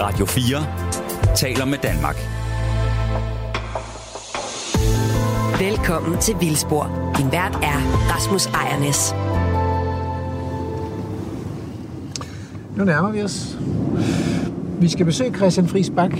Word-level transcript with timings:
Radio 0.00 0.26
4 0.26 1.36
taler 1.36 1.64
med 1.64 1.78
Danmark. 1.82 2.16
Velkommen 5.60 6.18
til 6.20 6.34
Vildspor. 6.40 7.12
Din 7.16 7.32
vært 7.32 7.58
er 7.62 7.78
Rasmus 8.14 8.46
Ejernes. 8.46 9.14
Nu 12.76 12.84
nærmer 12.84 13.12
vi 13.12 13.22
os. 13.22 13.58
Vi 14.80 14.88
skal 14.88 15.06
besøge 15.06 15.34
Christian 15.34 15.68
Friis 15.68 15.90
Bak. 15.90 16.12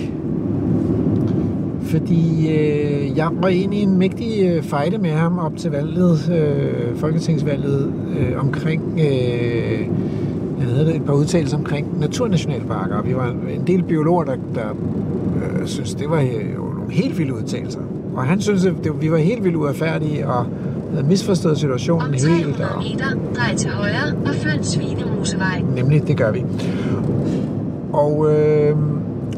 Fordi 1.82 2.48
øh, 2.52 3.16
jeg 3.16 3.28
var 3.32 3.48
ind 3.48 3.74
i 3.74 3.82
en 3.82 3.98
mægtig 3.98 4.42
øh, 4.42 4.62
fejde 4.62 4.98
med 4.98 5.10
ham 5.10 5.38
op 5.38 5.56
til 5.56 5.70
valget, 5.70 6.30
øh, 6.32 6.96
folketingsvalget, 6.96 7.92
øh, 8.18 8.40
omkring 8.40 9.00
øh, 9.00 9.88
havde 10.68 10.94
et 10.94 11.04
par 11.04 11.12
udtalelser 11.12 11.56
omkring 11.56 12.00
naturnationalparker. 12.00 13.02
Vi 13.02 13.14
var 13.16 13.34
en 13.54 13.66
del 13.66 13.82
biologer, 13.82 14.24
der, 14.24 14.36
der 14.54 14.68
øh, 15.60 15.66
synes, 15.66 15.94
det 15.94 16.10
var 16.10 16.20
øh, 16.20 16.54
nogle 16.56 16.92
helt 16.92 17.18
vilde 17.18 17.34
udtalelser. 17.34 17.80
Og 18.16 18.24
han 18.24 18.40
synes, 18.40 18.66
at 18.66 18.74
det, 18.84 19.02
vi 19.02 19.10
var 19.10 19.16
helt 19.16 19.44
vildt 19.44 19.56
uretfærdige 19.56 20.28
og 20.28 20.46
havde 20.92 21.06
misforstået 21.06 21.58
situationen 21.58 22.06
Om 22.06 22.12
helt. 22.12 22.22
300 22.56 22.70
Og, 22.74 22.82
meter, 22.82 23.06
drej 23.36 23.56
til 23.56 23.70
højre 23.70 24.16
og 24.26 24.34
følg 24.34 24.64
Svinemosevej. 24.64 25.62
Nemlig, 25.76 26.08
det 26.08 26.16
gør 26.16 26.32
vi. 26.32 26.44
Og, 27.92 28.34
øh, 28.34 28.76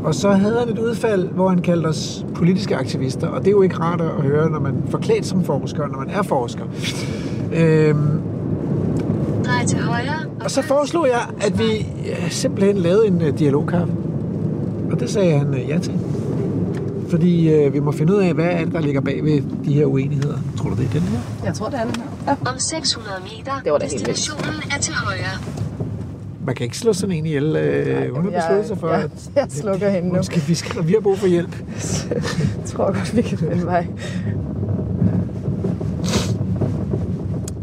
og 0.04 0.15
så 0.15 0.30
havde 0.30 0.59
han 0.59 0.68
et 0.68 0.78
udfald, 0.78 1.28
hvor 1.28 1.48
han 1.48 1.59
kaldte 1.59 1.87
os 1.87 2.26
politiske 2.34 2.76
aktivister, 2.76 3.28
og 3.28 3.40
det 3.40 3.46
er 3.46 3.51
jo 3.51 3.62
ikke 3.62 3.76
rart 3.76 4.01
at 4.01 4.09
høre, 4.23 4.51
når 4.51 4.60
man 4.60 4.74
forklædt 4.88 5.26
som 5.26 5.45
forsker, 5.45 5.87
når 5.87 5.98
man 5.98 6.10
er 6.10 6.23
forsker. 6.23 6.65
Øh, 7.52 7.95
Drej 9.45 9.66
til 9.66 9.78
højre 9.78 10.29
og 10.44 10.50
så 10.50 10.62
foreslog 10.62 11.06
jeg, 11.08 11.20
at 11.40 11.58
vi 11.58 11.86
simpelthen 12.30 12.76
lavede 12.76 13.06
en 13.06 13.22
øh, 13.22 13.38
dialogkaffe. 13.38 13.92
Og 14.92 15.00
det 15.00 15.10
sagde 15.10 15.38
han 15.38 15.54
øh, 15.54 15.68
ja 15.68 15.78
til. 15.78 15.92
Fordi 17.09 17.51
øh, 17.54 17.73
vi 17.74 17.80
må 17.80 17.92
finde 17.92 18.12
ud 18.15 18.18
af, 18.23 18.34
hvad 18.34 18.45
er 18.45 18.65
det, 18.65 18.73
der 18.73 18.80
ligger 18.80 19.00
bag 19.00 19.24
ved 19.24 19.42
de 19.65 19.73
her 19.74 19.84
uenigheder. 19.87 20.38
Tror 20.59 20.70
du, 20.70 20.76
det 20.76 20.84
er 20.87 20.90
den 20.92 21.00
her? 21.02 21.18
Jeg 21.45 21.54
tror, 21.54 21.68
det 21.68 21.78
er 21.78 21.84
den 21.84 21.95
her. 21.96 22.02
Ja. 22.45 22.50
Om 22.50 22.59
600 22.59 23.16
meter, 23.23 23.52
Det 23.65 23.73
var 23.73 23.78
da 23.78 23.87
helt 23.87 24.06
destinationen 24.06 24.62
er 24.76 24.80
til 24.80 24.95
højre. 24.95 25.38
Man 26.46 26.54
kan 26.54 26.65
ikke 26.65 26.78
slå 26.78 26.93
sådan 26.93 27.16
en 27.16 27.26
ihjel, 27.26 27.56
øh, 27.56 28.15
hun 28.15 28.24
har 28.24 28.30
jeg- 28.30 28.40
besluttet 28.40 28.66
sig 28.66 28.78
for, 28.78 28.88
jeg- 28.88 29.02
at 29.04 29.10
jeg 29.37 29.46
slukker 29.50 29.90
hende 29.90 30.09
nu. 30.09 30.22
Skal, 30.22 30.43
vi, 30.48 30.54
skal, 30.54 30.87
vi 30.88 30.93
har 30.93 31.00
brug 31.00 31.18
for 31.18 31.26
hjælp. 31.26 31.56
Jeg 32.10 32.22
tror 32.66 32.84
godt, 32.87 33.16
vi 33.16 33.22
kan 33.22 33.38
finde 33.38 33.66
vej. 33.66 33.87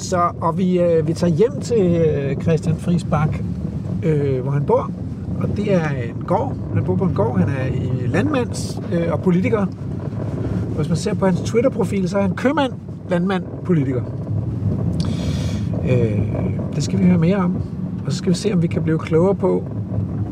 Så, 0.07 0.29
og 0.41 0.57
vi, 0.57 0.79
øh, 0.79 1.07
vi 1.07 1.13
tager 1.13 1.33
hjem 1.33 1.61
til 1.61 1.95
øh, 1.95 2.41
Christian 2.41 2.75
Friis 2.75 3.03
Bak, 3.03 3.39
øh, 4.03 4.41
hvor 4.41 4.51
han 4.51 4.63
bor. 4.63 4.91
Og 5.39 5.57
det 5.57 5.73
er 5.73 5.89
en 5.89 6.23
gård. 6.27 6.55
Han 6.73 6.83
bor 6.83 6.95
på 6.95 7.03
en 7.03 7.13
gård. 7.13 7.39
Han 7.39 7.49
er 7.49 7.65
i 7.65 8.07
landmands 8.07 8.81
øh, 8.91 9.11
og 9.11 9.21
politiker. 9.21 9.65
Hvis 10.75 10.89
man 10.89 10.97
ser 10.97 11.13
på 11.13 11.25
hans 11.25 11.41
Twitter-profil, 11.41 12.09
så 12.09 12.17
er 12.17 12.21
han 12.21 12.35
købmand, 12.35 12.71
landmand, 13.09 13.43
politiker. 13.65 14.01
Øh, 15.89 16.21
det 16.75 16.83
skal 16.83 16.99
vi 16.99 17.03
høre 17.03 17.17
mere 17.17 17.37
om. 17.37 17.55
Og 18.05 18.11
så 18.11 18.17
skal 18.17 18.29
vi 18.29 18.35
se, 18.35 18.53
om 18.53 18.61
vi 18.61 18.67
kan 18.67 18.83
blive 18.83 18.99
klogere 18.99 19.35
på, 19.35 19.63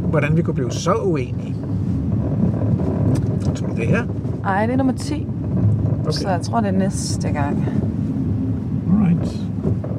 hvordan 0.10 0.38
vi 0.38 0.42
kunne 0.42 0.54
blive 0.54 0.72
så 0.72 0.94
uenige. 0.94 1.56
Tror 3.56 3.68
du 3.68 3.76
det 3.76 3.88
her? 3.88 4.04
Ej, 4.46 4.66
det 4.66 4.74
er 4.74 4.78
nummer 4.78 4.94
10. 4.94 5.28
Okay. 6.02 6.12
Så 6.12 6.30
jeg 6.30 6.42
tror, 6.42 6.60
det 6.60 6.68
er 6.68 6.78
næste 6.78 7.32
gang. 7.32 7.66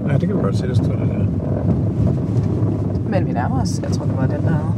Ja, 0.08 0.12
det 0.12 0.28
kan 0.28 0.36
vi 0.38 0.42
godt 0.42 0.56
se, 0.56 0.68
der 0.68 0.74
står 0.74 0.92
det 0.92 1.08
der. 1.08 1.24
Men 3.10 3.26
vi 3.26 3.32
nærmer 3.32 3.62
os. 3.62 3.80
Jeg 3.82 3.92
tror, 3.92 4.04
det 4.04 4.16
var 4.16 4.26
den 4.26 4.42
der. 4.42 4.76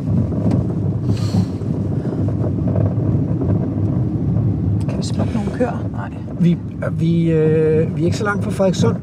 Kan 4.88 4.98
vi 4.98 5.02
spotte 5.02 5.34
nogle 5.34 5.50
køer? 5.54 5.88
Nej. 5.92 6.10
Vi, 6.40 6.58
vi, 6.92 7.30
øh, 7.30 7.96
vi 7.96 8.02
er 8.02 8.04
ikke 8.04 8.16
så 8.16 8.24
langt 8.24 8.44
fra 8.44 8.50
Frederikssund. 8.50 8.96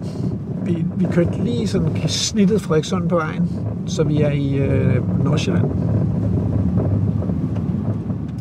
Vi, 0.63 0.86
vi 0.96 1.06
kørte 1.12 1.44
lige 1.44 1.68
sådan 1.68 1.88
snittet 2.08 2.62
Frederikssund 2.62 3.09
på 3.09 3.16
vejen, 3.16 3.50
så 3.86 4.03
vi 4.03 4.22
er 4.22 4.31
i 4.31 4.56
øh, 4.56 5.24
Nordsjælland. 5.24 5.66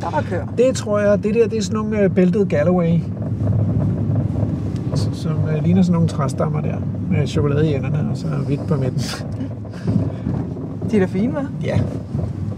Der 0.01 0.11
var 0.11 0.25
køer. 0.31 0.47
Det 0.59 0.77
tror 0.77 0.99
jeg, 0.99 1.25
det 1.25 1.35
der, 1.35 1.49
det 1.49 1.59
er 1.59 1.63
sådan 1.63 1.77
nogle 1.77 2.01
øh, 2.01 2.11
bæltede 2.11 2.47
Galloway, 2.47 2.99
som 4.95 5.33
øh, 5.57 5.63
ligner 5.65 5.83
sådan 5.83 5.93
nogle 5.93 6.09
træstammer 6.09 6.61
der, 6.61 6.77
med 7.11 7.27
chokolade 7.27 7.71
i 7.71 7.75
enderne 7.75 8.11
og 8.11 8.17
så 8.17 8.27
hvidt 8.47 8.67
på 8.69 8.77
midten. 8.77 9.01
De 10.91 10.97
er 10.97 11.01
da 11.01 11.07
fine, 11.07 11.33
hva'? 11.33 11.47
Ja, 11.65 11.81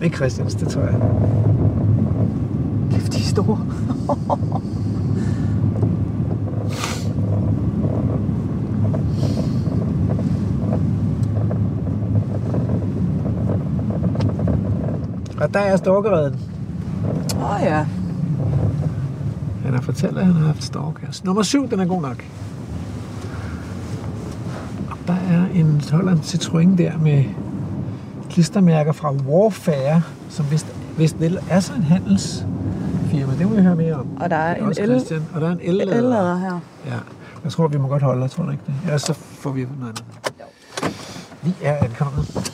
det 0.00 0.06
er 0.06 0.16
Christians, 0.16 0.54
det 0.54 0.68
tror 0.68 0.82
jeg. 0.82 0.94
Kæft, 2.90 3.12
de 3.12 3.18
er 3.18 3.22
store. 3.22 3.58
Og 15.40 15.54
der 15.54 15.60
er 15.60 15.76
stalkereden. 15.76 16.40
Åh 17.36 17.54
oh, 17.54 17.60
ja. 17.62 17.86
Han 19.64 19.74
har 19.74 19.80
fortalt, 19.80 20.18
at 20.18 20.26
han 20.26 20.34
har 20.34 20.46
haft 20.46 20.64
stalkers. 20.64 21.24
Nummer 21.24 21.42
syv, 21.42 21.70
den 21.70 21.80
er 21.80 21.84
god 21.84 22.02
nok. 22.02 22.24
Og 24.90 24.96
der 25.06 25.14
er 25.14 25.45
en 25.60 25.82
Holland 25.92 26.18
Citroën 26.20 26.76
der 26.78 26.98
med 26.98 27.24
klistermærker 28.30 28.92
fra 28.92 29.12
Warfare, 29.12 30.02
som 30.30 30.50
vist, 30.50 30.66
vist 30.98 31.20
vel 31.20 31.38
er 31.50 31.60
så 31.60 31.72
en 31.74 31.82
handelsfirma. 31.82 33.32
Det 33.38 33.48
må 33.48 33.54
vi 33.56 33.62
høre 33.62 33.76
mere 33.76 33.94
om. 33.94 34.06
Og 34.20 34.30
der 34.30 34.36
er 34.36 34.54
Det 34.54 34.62
en 34.62 34.68
også 34.68 34.82
el- 34.82 34.88
Christian. 34.88 35.22
Og 35.34 35.40
der 35.40 35.46
er 35.48 35.52
en 35.52 35.60
el 35.62 35.80
El-lader 35.80 36.36
her. 36.38 36.60
Ja, 36.86 36.94
jeg 37.44 37.52
tror, 37.52 37.68
vi 37.68 37.78
må 37.78 37.88
godt 37.88 38.02
holde, 38.02 38.22
jeg 38.22 38.30
tror 38.30 38.50
ikke 38.50 38.62
det? 38.66 38.74
Ja, 38.86 38.98
så 38.98 39.12
får 39.14 39.50
vi 39.50 39.66
noget 39.80 39.88
andet. 39.90 40.04
Vi 41.42 41.54
er 41.62 41.76
ankommet. 41.76 42.52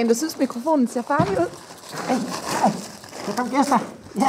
En, 0.00 0.08
der 0.08 0.14
synes, 0.14 0.38
mikrofonen 0.38 0.88
ser 0.88 1.02
farlig 1.02 1.32
ud? 1.40 1.46
Der 3.26 3.32
kom 3.36 3.48
gæster. 3.50 3.78
Ja. 4.18 4.26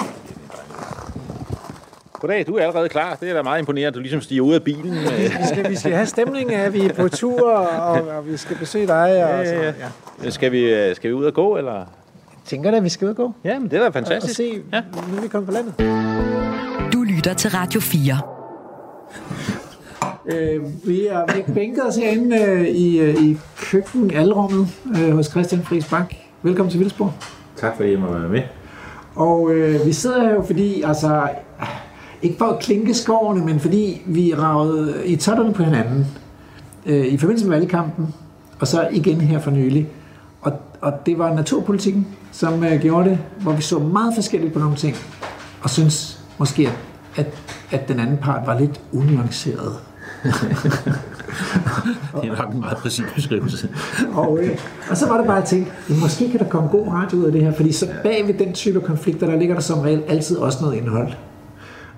Goddag, 2.13 2.47
du 2.47 2.56
er 2.56 2.62
allerede 2.63 2.90
klar. 2.90 3.16
Det 3.16 3.30
er 3.30 3.34
da 3.34 3.41
meget 3.41 3.59
imponerende, 3.59 3.88
at 3.88 3.94
du 3.94 4.00
ligesom 4.00 4.22
stiger 4.22 4.41
ud 4.41 4.53
af 4.53 4.63
bilen. 4.63 4.91
Vi 4.91 5.46
skal, 5.53 5.69
vi 5.69 5.75
skal 5.75 5.91
have 5.94 6.06
stemning 6.06 6.53
af, 6.53 6.74
vi 6.74 6.85
er 6.85 6.94
på 6.94 7.08
tur, 7.09 7.52
og, 7.52 8.08
og 8.18 8.28
vi 8.28 8.38
skal 8.38 8.58
besøge 8.58 8.88
dig. 8.88 8.96
Og 9.02 9.09
Ja, 9.09 9.46
så, 9.46 9.53
ja, 9.56 9.63
ja. 9.66 9.74
ja. 10.24 10.29
skal, 10.29 10.52
vi, 10.52 10.74
øh, 10.74 10.96
skal 10.96 11.09
vi 11.09 11.13
ud 11.16 11.25
og 11.25 11.34
gå, 11.34 11.58
eller? 11.58 11.85
Tænker 12.46 12.72
da, 12.72 12.78
at 12.78 12.84
vi 12.84 12.90
skal 12.90 13.06
ud 13.06 13.09
og 13.09 13.16
gå. 13.16 13.34
Ja, 13.44 13.59
men 13.59 13.69
det 13.72 13.78
er 13.78 13.81
da 13.81 13.88
Og 13.88 13.94
fantastisk. 13.94 14.35
se, 14.35 14.62
Ja. 14.74 14.81
nu 15.12 15.18
er 15.18 15.22
vi 15.22 15.28
kommet 15.28 15.47
på 15.47 15.53
landet. 15.53 15.74
Du 16.94 17.03
lytter 17.03 17.34
til 17.34 17.50
Radio 17.52 17.79
4. 17.81 18.19
Øh, 20.25 20.62
vi 20.88 21.07
er 21.07 21.18
er 21.18 21.53
bænket 21.53 21.88
os 21.88 21.96
herinde 21.96 22.41
øh, 22.41 22.68
i, 22.68 23.00
øh, 23.00 23.16
i 23.24 23.38
køkken 23.57 24.12
alrummet 24.12 24.68
øh, 24.97 25.16
hos 25.16 25.25
Christian 25.25 25.62
Friis 25.63 25.90
Bak. 25.90 26.13
Velkommen 26.44 26.72
til 26.72 26.80
Vildsborg. 26.80 27.13
Tak 27.56 27.75
fordi 27.75 27.91
jeg 27.91 28.00
må 28.00 28.13
være 28.13 28.29
med. 28.29 28.41
Og 29.16 29.52
øh, 29.52 29.85
vi 29.85 29.94
sidder 29.94 30.22
her 30.22 30.34
jo 30.34 30.41
fordi, 30.41 30.81
altså, 30.81 31.29
ikke 32.22 32.38
for 32.38 32.46
at 32.46 32.59
klinke 32.59 32.94
skårene, 32.94 33.46
men 33.46 33.59
fordi 33.59 34.02
vi 34.06 34.34
ragede 34.34 35.08
i 35.08 35.16
totterne 35.16 35.53
på 35.53 35.63
hinanden 35.63 36.08
øh, 36.85 37.06
i 37.06 37.18
forbindelse 37.18 37.47
med 37.47 37.58
valgkampen, 37.58 38.13
og 38.59 38.68
så 38.68 38.88
igen 38.91 39.22
her 39.22 39.40
for 39.40 39.52
nylig. 39.52 39.88
Og, 40.41 40.53
og 40.81 40.94
det 41.06 41.18
var 41.18 41.34
naturpolitikken, 41.34 42.08
som 42.31 42.63
øh, 42.63 42.81
gjorde 42.81 43.09
det, 43.09 43.19
hvor 43.41 43.52
vi 43.52 43.62
så 43.62 43.79
meget 43.79 44.16
forskelligt 44.16 44.53
på 44.53 44.59
nogle 44.59 44.75
ting, 44.75 44.96
og 45.61 45.70
synes 45.70 46.26
måske, 46.38 46.67
at, 46.67 46.78
at, 47.16 47.28
at 47.72 47.88
den 47.88 47.99
anden 47.99 48.17
part 48.17 48.47
var 48.47 48.59
lidt 48.59 48.82
unuanceret. 48.93 49.89
Det 52.21 52.29
er 52.29 52.43
nok 52.43 52.53
en 52.53 52.59
meget 52.59 52.77
præcis 52.77 53.05
beskrivelse. 53.16 53.69
Og, 54.13 54.39
øh, 54.43 54.57
og 54.89 54.97
så 54.97 55.07
var 55.07 55.17
det 55.17 55.27
bare 55.27 55.37
at 55.37 55.43
tænke, 55.43 55.71
jamen, 55.89 56.01
måske 56.01 56.29
kan 56.31 56.39
der 56.39 56.45
komme 56.49 56.69
god 56.69 56.87
radio 56.87 57.17
ud 57.17 57.23
af 57.25 57.31
det 57.31 57.41
her, 57.41 57.53
fordi 57.53 57.71
så 57.71 57.87
bag 58.03 58.23
ved 58.27 58.33
den 58.33 58.53
type 58.53 58.79
konflikter, 58.81 59.27
der 59.27 59.35
ligger 59.39 59.55
der 59.55 59.61
som 59.61 59.79
regel 59.79 60.03
altid 60.07 60.37
også 60.37 60.57
noget 60.61 60.75
indhold. 60.77 61.11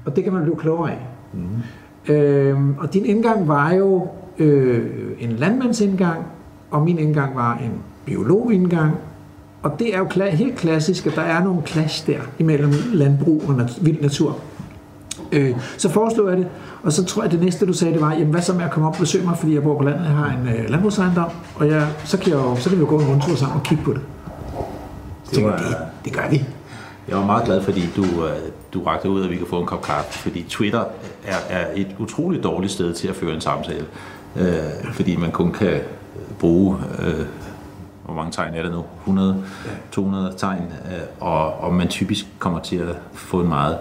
Og 0.05 0.15
det 0.15 0.23
kan 0.23 0.33
man 0.33 0.41
blive 0.43 0.57
klogere 0.57 0.91
af. 0.91 1.07
Mm. 1.33 2.13
Øhm, 2.13 2.75
og 2.79 2.93
din 2.93 3.05
indgang 3.05 3.47
var 3.47 3.73
jo 3.73 4.07
øh, 4.39 4.85
en 5.19 5.31
landmandsindgang, 5.31 6.25
og 6.71 6.81
min 6.81 6.99
indgang 6.99 7.35
var 7.35 7.53
en 7.63 7.71
biologindgang. 8.05 8.91
Og 9.63 9.79
det 9.79 9.93
er 9.95 9.99
jo 9.99 10.05
kla- 10.05 10.29
helt 10.35 10.55
klassisk, 10.55 11.07
at 11.07 11.15
der 11.15 11.21
er 11.21 11.43
nogle 11.43 11.61
clash 11.65 12.07
der 12.07 12.17
imellem 12.39 12.73
landbrug 12.93 13.43
og 13.47 13.53
nat- 13.55 13.77
vild 13.85 14.01
natur. 14.01 14.39
Øh, 15.31 15.55
så 15.77 15.89
foreslog 15.89 16.29
jeg 16.29 16.37
det, 16.37 16.47
og 16.83 16.93
så 16.93 17.05
tror 17.05 17.21
jeg, 17.21 17.25
at 17.25 17.31
det 17.31 17.45
næste, 17.45 17.65
du 17.65 17.73
sagde, 17.73 17.93
det 17.93 18.01
var, 18.01 18.13
jamen 18.13 18.27
hvad 18.27 18.41
så 18.41 18.53
med 18.53 18.63
at 18.65 18.71
komme 18.71 18.87
op 18.87 18.93
og 18.93 18.99
besøge 18.99 19.25
mig, 19.25 19.37
fordi 19.37 19.53
jeg 19.53 19.63
bor 19.63 19.77
på 19.77 19.83
landet, 19.83 20.05
jeg 20.05 20.11
har 20.11 20.37
en 20.41 20.47
øh, 20.47 20.69
landbrugsejendom, 20.69 21.29
og 21.55 21.67
jeg, 21.67 21.87
så, 22.05 22.17
kan 22.17 22.27
jeg 22.27 22.35
jo, 22.35 22.55
så 22.55 22.69
kan 22.69 22.77
vi 22.77 22.83
jo 22.83 22.89
gå 22.89 22.99
en 22.99 23.07
rundtur 23.07 23.35
sammen 23.35 23.59
og 23.59 23.63
kigge 23.63 23.83
på 23.83 23.93
det. 23.93 24.01
Så 25.23 25.31
tænkte 25.31 25.53
jeg, 25.53 25.59
det, 25.59 25.77
det 26.05 26.13
gør 26.13 26.29
vi. 26.29 26.45
Jeg 27.07 27.17
var 27.17 27.25
meget 27.25 27.45
glad, 27.45 27.63
fordi 27.63 27.89
du, 27.95 28.03
øh, 28.03 28.37
du 28.73 28.83
rakte 28.83 29.09
ud, 29.09 29.23
at 29.23 29.29
vi 29.29 29.35
kan 29.35 29.47
få 29.49 29.59
en 29.59 29.65
kop 29.65 29.81
kaffe, 29.81 30.19
fordi 30.19 30.45
Twitter 30.49 30.83
er, 31.25 31.35
er 31.49 31.67
et 31.75 31.95
utroligt 31.99 32.43
dårligt 32.43 32.71
sted 32.71 32.93
til 32.93 33.07
at 33.07 33.15
føre 33.15 33.35
en 33.35 33.41
samtale, 33.41 33.85
øh, 34.35 34.93
fordi 34.93 35.15
man 35.15 35.31
kun 35.31 35.51
kan 35.51 35.79
bruge, 36.39 36.77
øh, 36.99 37.25
hvor 38.05 38.13
mange 38.13 38.31
tegn 38.31 38.53
er 38.53 38.63
det 38.63 38.71
nu? 38.71 38.83
100, 38.99 39.43
200 39.91 40.33
tegn, 40.37 40.61
øh, 40.61 41.01
og, 41.19 41.53
og 41.53 41.73
man 41.73 41.87
typisk 41.87 42.25
kommer 42.39 42.59
til 42.59 42.75
at 42.75 42.95
få 43.13 43.41
en 43.41 43.47
meget 43.47 43.77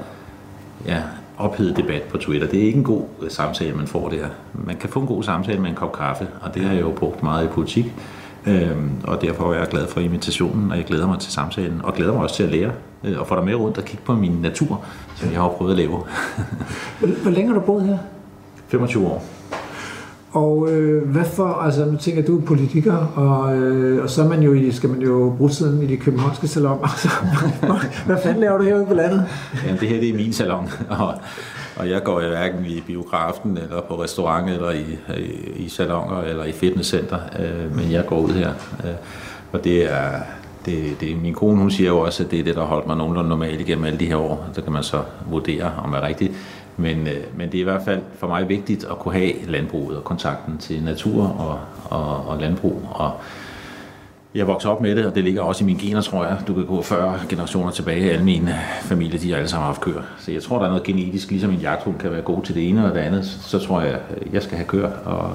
ja, 0.86 1.02
ophedet 1.40 1.76
debat 1.76 2.02
på 2.02 2.18
Twitter. 2.18 2.48
Det 2.48 2.60
er 2.60 2.64
ikke 2.64 2.78
en 2.78 2.84
god 2.84 3.02
øh, 3.22 3.30
samtale, 3.30 3.76
man 3.76 3.86
får 3.86 4.08
der. 4.08 4.26
Man 4.54 4.76
kan 4.76 4.88
få 4.88 5.00
en 5.00 5.06
god 5.06 5.22
samtale 5.22 5.60
med 5.60 5.70
en 5.70 5.76
kop 5.76 5.92
kaffe, 5.92 6.26
og 6.40 6.54
det 6.54 6.64
har 6.64 6.72
jeg 6.72 6.80
jo 6.82 6.90
brugt 6.90 7.22
meget 7.22 7.44
i 7.44 7.48
politik. 7.48 7.94
Øhm, 8.46 8.90
og 9.04 9.22
derfor 9.22 9.52
er 9.52 9.58
jeg 9.58 9.68
glad 9.68 9.86
for 9.86 10.00
invitationen, 10.00 10.70
og 10.70 10.76
jeg 10.76 10.84
glæder 10.84 11.06
mig 11.06 11.18
til 11.18 11.32
samtalen, 11.32 11.80
og 11.84 11.94
glæder 11.94 12.12
mig 12.12 12.22
også 12.22 12.34
til 12.34 12.42
at 12.42 12.48
lære, 12.50 12.72
øh, 13.04 13.20
og 13.20 13.26
få 13.26 13.36
dig 13.36 13.44
med 13.44 13.54
rundt 13.54 13.78
og 13.78 13.84
kigge 13.84 14.04
på 14.04 14.14
min 14.14 14.32
natur, 14.32 14.84
som 15.16 15.30
jeg 15.32 15.40
har 15.40 15.48
prøvet 15.48 15.70
at 15.70 15.76
lave. 15.76 15.90
Hvor, 16.98 17.22
hvor 17.22 17.30
længe 17.30 17.52
har 17.52 17.60
du 17.60 17.66
boet 17.66 17.84
her? 17.84 17.98
25 18.68 19.06
år. 19.06 19.39
Og 20.32 20.68
øh, 20.72 21.08
hvad 21.08 21.24
for, 21.24 21.44
altså 21.44 21.84
nu 21.84 21.96
tænker 21.96 22.22
du 22.22 22.38
er 22.40 22.44
politiker, 22.44 22.96
og, 23.16 23.56
øh, 23.56 24.02
og 24.02 24.10
så 24.10 24.22
er 24.22 24.28
man 24.28 24.42
jo 24.42 24.52
i, 24.52 24.72
skal 24.72 24.90
man 24.90 25.02
jo 25.02 25.34
bruge 25.38 25.50
tiden 25.50 25.82
i 25.82 25.86
de 25.86 25.96
københavnske 25.96 26.48
salonger. 26.48 26.88
Altså, 26.88 27.08
hvad 28.06 28.16
fanden 28.22 28.40
laver 28.40 28.58
du 28.58 28.64
herude 28.64 28.86
på 28.86 28.94
landet? 28.94 29.26
Jamen, 29.66 29.80
det 29.80 29.88
her 29.88 30.00
det 30.00 30.08
er 30.08 30.14
min 30.14 30.32
salon, 30.32 30.70
og, 31.00 31.14
og 31.76 31.90
jeg 31.90 32.02
går 32.02 32.20
jo 32.20 32.28
hverken 32.28 32.66
i 32.66 32.82
biografen, 32.86 33.58
eller 33.58 33.80
på 33.80 34.02
restaurant, 34.02 34.50
eller 34.50 34.70
i, 34.70 34.98
i, 35.18 35.64
i 35.64 35.68
salonger, 35.68 36.20
eller 36.20 36.44
i 36.44 36.52
fitnesscenter, 36.52 37.18
øh, 37.38 37.76
men 37.76 37.92
jeg 37.92 38.06
går 38.06 38.20
ud 38.20 38.30
her. 38.30 38.50
Øh, 38.84 38.90
og 39.52 39.64
det 39.64 39.92
er, 39.92 40.20
det, 40.66 41.00
det, 41.00 41.22
min 41.22 41.34
kone 41.34 41.58
hun 41.58 41.70
siger 41.70 41.88
jo 41.88 41.98
også, 41.98 42.24
at 42.24 42.30
det 42.30 42.38
er 42.40 42.44
det, 42.44 42.54
der 42.54 42.60
har 42.60 42.68
holdt 42.68 42.86
mig 42.86 42.96
nogenlunde 42.96 43.28
normalt 43.28 43.60
igennem 43.60 43.84
alle 43.84 43.98
de 43.98 44.06
her 44.06 44.16
år. 44.16 44.48
Så 44.52 44.62
kan 44.62 44.72
man 44.72 44.82
så 44.82 45.02
vurdere, 45.30 45.72
om 45.84 45.90
det 45.90 45.98
er 45.98 46.06
rigtigt. 46.06 46.32
Men, 46.80 47.06
øh, 47.06 47.38
men 47.38 47.52
det 47.52 47.54
er 47.54 47.60
i 47.60 47.64
hvert 47.64 47.82
fald 47.84 48.00
for 48.18 48.26
mig 48.26 48.48
vigtigt 48.48 48.84
at 48.84 48.98
kunne 48.98 49.14
have 49.14 49.32
landbruget 49.46 49.96
og 49.96 50.04
kontakten 50.04 50.58
til 50.58 50.82
natur 50.82 51.24
og, 51.24 51.58
og, 51.90 52.26
og 52.26 52.40
landbrug. 52.40 52.82
Og 52.90 53.12
jeg 54.34 54.46
voksede 54.46 54.72
op 54.72 54.80
med 54.80 54.96
det, 54.96 55.06
og 55.06 55.14
det 55.14 55.24
ligger 55.24 55.42
også 55.42 55.64
i 55.64 55.66
mine 55.66 55.78
gener, 55.78 56.00
tror 56.00 56.24
jeg. 56.24 56.36
Du 56.48 56.54
kan 56.54 56.66
gå 56.66 56.82
40 56.82 57.20
generationer 57.28 57.70
tilbage. 57.70 58.10
Alle 58.10 58.24
mine 58.24 58.54
familier, 58.80 59.18
de 59.18 59.30
har 59.30 59.36
alle 59.36 59.48
sammen 59.48 59.66
haft 59.66 59.80
køer. 59.80 60.02
Så 60.18 60.32
jeg 60.32 60.42
tror, 60.42 60.58
der 60.58 60.64
er 60.64 60.68
noget 60.68 60.82
genetisk, 60.82 61.30
ligesom 61.30 61.50
en 61.50 61.56
jagthund 61.56 61.98
kan 61.98 62.10
være 62.10 62.22
god 62.22 62.42
til 62.42 62.54
det 62.54 62.68
ene 62.68 62.88
og 62.88 62.94
det 62.94 63.00
andet. 63.00 63.24
Så 63.24 63.58
tror 63.58 63.80
jeg, 63.80 63.98
jeg 64.32 64.42
skal 64.42 64.56
have 64.56 64.66
køer. 64.66 64.90
Og, 65.04 65.32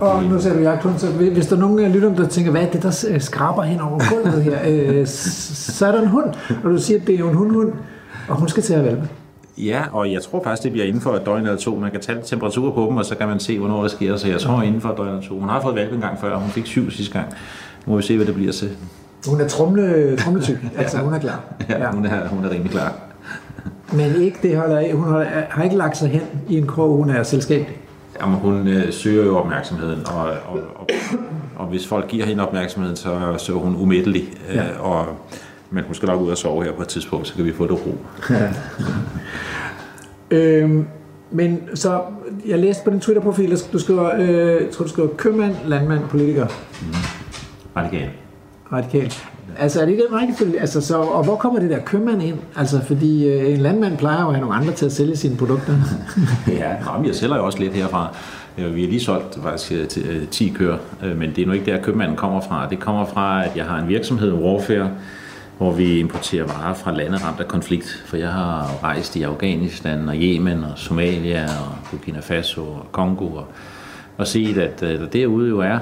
og, 0.00 0.08
Og 0.08 0.24
nu 0.24 0.40
ser 0.40 0.54
du 0.54 0.58
jagthund, 0.58 0.98
så 0.98 1.10
hvis 1.10 1.46
der 1.46 1.56
er 1.56 1.60
nogen 1.60 1.78
af 1.78 1.92
lytterne, 1.92 2.16
der 2.16 2.28
tænker, 2.28 2.50
hvad 2.50 2.62
er 2.62 2.70
det, 2.70 2.82
der 2.82 3.18
skraber 3.18 3.62
hen 3.62 3.80
over 3.80 4.00
gulvet 4.10 4.42
her, 4.42 4.58
øh, 4.66 5.06
så 5.06 5.86
er 5.86 5.92
der 5.92 6.02
en 6.02 6.08
hund, 6.08 6.34
og 6.64 6.70
du 6.70 6.78
siger, 6.78 7.00
at 7.00 7.06
det 7.06 7.14
er 7.14 7.18
jo 7.18 7.28
en 7.28 7.34
hundhund, 7.34 7.72
og 8.28 8.36
hun 8.36 8.48
skal 8.48 8.62
til 8.62 8.74
at 8.74 8.84
valpe. 8.84 9.08
Ja, 9.58 9.82
og 9.92 10.12
jeg 10.12 10.22
tror 10.22 10.42
faktisk, 10.44 10.62
det 10.62 10.72
bliver 10.72 10.86
inden 10.86 11.00
for 11.00 11.12
et 11.12 11.26
døgn 11.26 11.42
eller 11.42 11.56
to. 11.56 11.74
Man 11.76 11.90
kan 11.90 12.00
tage 12.00 12.18
temperatur 12.24 12.70
på 12.72 12.86
dem, 12.88 12.96
og 12.96 13.04
så 13.04 13.14
kan 13.16 13.28
man 13.28 13.40
se, 13.40 13.58
hvornår 13.58 13.82
det 13.82 13.90
sker. 13.90 14.16
Så 14.16 14.28
jeg 14.28 14.40
tror 14.40 14.62
inden 14.62 14.80
for 14.80 14.88
et 14.88 14.96
døgn 14.96 15.08
eller 15.08 15.22
to. 15.22 15.38
Hun 15.40 15.48
har 15.48 15.60
fået 15.60 15.74
valg 15.74 15.94
en 15.94 16.00
gang 16.00 16.20
før, 16.20 16.36
hun 16.36 16.50
fik 16.50 16.66
syv 16.66 16.90
sidste 16.90 17.12
gang. 17.12 17.26
Nu 17.86 17.90
må 17.92 17.96
vi 17.96 18.02
se, 18.02 18.16
hvad 18.16 18.26
det 18.26 18.34
bliver 18.34 18.52
til. 18.52 18.70
Hun 19.28 19.40
er 19.40 19.48
trumle, 19.48 20.16
trumletyk, 20.16 20.58
altså 20.78 20.98
hun 20.98 21.14
er 21.14 21.18
klar. 21.18 21.40
Ja, 21.68 21.90
hun 21.90 22.06
er, 22.06 22.28
hun 22.28 22.44
er 22.44 22.50
rimelig 22.50 22.70
klar. 22.72 22.92
Men 23.92 24.22
ikke 24.22 24.38
det 24.42 24.56
holder 24.56 24.78
af. 24.78 24.92
Hun 24.92 25.08
har, 25.08 25.26
har 25.50 25.64
ikke 25.64 25.76
lagt 25.76 25.96
sig 25.96 26.08
hen 26.08 26.22
i 26.48 26.58
en 26.58 26.66
krog, 26.66 26.96
hun 26.96 27.10
er 27.10 27.22
selskabelig. 27.22 27.76
Jamen, 28.20 28.34
hun 28.38 28.68
øh, 28.68 28.92
søger 28.92 29.24
jo 29.24 29.38
opmærksomheden, 29.38 30.00
og, 30.06 30.22
og, 30.24 30.58
og, 30.76 30.88
og 31.56 31.66
hvis 31.66 31.86
folk 31.86 32.08
giver 32.08 32.26
hende 32.26 32.46
opmærksomheden, 32.46 32.96
så, 32.96 33.34
så 33.38 33.52
er 33.52 33.56
hun 33.56 33.76
umættelig. 33.76 34.24
Øh, 34.50 34.56
Ja. 34.56 34.62
og, 34.80 35.06
men 35.70 35.84
hun 35.84 35.94
skal 35.94 36.08
nok 36.08 36.20
ud 36.20 36.30
og 36.30 36.38
sove 36.38 36.64
her 36.64 36.72
på 36.72 36.82
et 36.82 36.88
tidspunkt, 36.88 37.28
så 37.28 37.34
kan 37.34 37.44
vi 37.44 37.52
få 37.52 37.66
det 37.66 37.86
ro. 37.86 37.94
Øhm, 40.30 40.86
men 41.30 41.60
så, 41.74 42.00
jeg 42.46 42.58
læste 42.58 42.84
på 42.84 42.90
din 42.90 43.00
Twitter-profil, 43.00 43.52
at 43.52 43.68
du 43.72 43.78
skriver, 43.78 44.10
øh, 44.18 44.28
jeg 44.62 44.70
tror 44.72 44.82
du 44.84 44.88
skriver 44.90 45.08
købmand, 45.16 45.54
landmand, 45.66 46.00
politiker, 46.08 46.46
Radikal. 47.76 48.08
radikal. 48.72 49.12
Altså 49.58 49.80
er 49.80 49.86
det 49.86 49.98
den 50.08 50.18
rækkefølge? 50.20 50.60
Altså, 50.60 50.80
så, 50.80 50.96
og 50.98 51.24
hvor 51.24 51.36
kommer 51.36 51.60
det 51.60 51.70
der 51.70 51.78
købmand 51.78 52.22
ind? 52.22 52.36
Altså 52.56 52.80
fordi 52.86 53.28
øh, 53.28 53.52
en 53.52 53.56
landmand 53.60 53.96
plejer 53.98 54.20
jo 54.22 54.28
at 54.28 54.34
have 54.34 54.40
nogle 54.40 54.54
andre 54.56 54.72
til 54.72 54.86
at 54.86 54.92
sælge 54.92 55.16
sine 55.16 55.36
produkter. 55.36 55.72
Ja, 56.48 56.72
nå, 56.84 56.98
men 56.98 57.06
jeg 57.06 57.14
sælger 57.14 57.36
jo 57.36 57.46
også 57.46 57.58
lidt 57.58 57.72
herfra. 57.72 58.16
Øh, 58.58 58.74
Vi 58.74 58.80
har 58.82 58.88
lige 58.88 59.00
solgt 59.00 59.38
faktisk 59.42 59.72
øh, 59.72 59.88
til, 59.88 60.06
øh, 60.06 60.28
10 60.28 60.48
køer, 60.48 60.76
øh, 61.04 61.18
men 61.18 61.30
det 61.36 61.42
er 61.42 61.46
nu 61.46 61.52
ikke 61.52 61.72
der, 61.72 61.82
købmanden 61.82 62.16
kommer 62.16 62.40
fra. 62.40 62.68
Det 62.70 62.78
kommer 62.80 63.06
fra, 63.06 63.44
at 63.44 63.56
jeg 63.56 63.64
har 63.64 63.78
en 63.82 63.88
virksomhed, 63.88 64.32
Warfare, 64.32 64.90
hvor 65.58 65.72
vi 65.72 65.98
importerer 65.98 66.46
varer 66.46 66.74
fra 66.74 66.92
lande 66.92 67.16
ramt 67.16 67.40
af 67.40 67.48
konflikt. 67.48 68.02
For 68.06 68.16
jeg 68.16 68.32
har 68.32 68.82
rejst 68.82 69.16
i 69.16 69.22
Afghanistan 69.22 70.08
og 70.08 70.14
Yemen 70.16 70.64
og 70.64 70.78
Somalia 70.78 71.44
og 71.44 71.76
Burkina 71.90 72.20
Faso 72.20 72.62
og 72.62 72.86
Kongo 72.92 73.26
og, 73.26 73.46
og 74.16 74.26
set, 74.26 74.58
at 74.58 74.82
øh, 74.82 75.00
der 75.00 75.06
derude 75.06 75.48
jo 75.48 75.60
er 75.60 75.78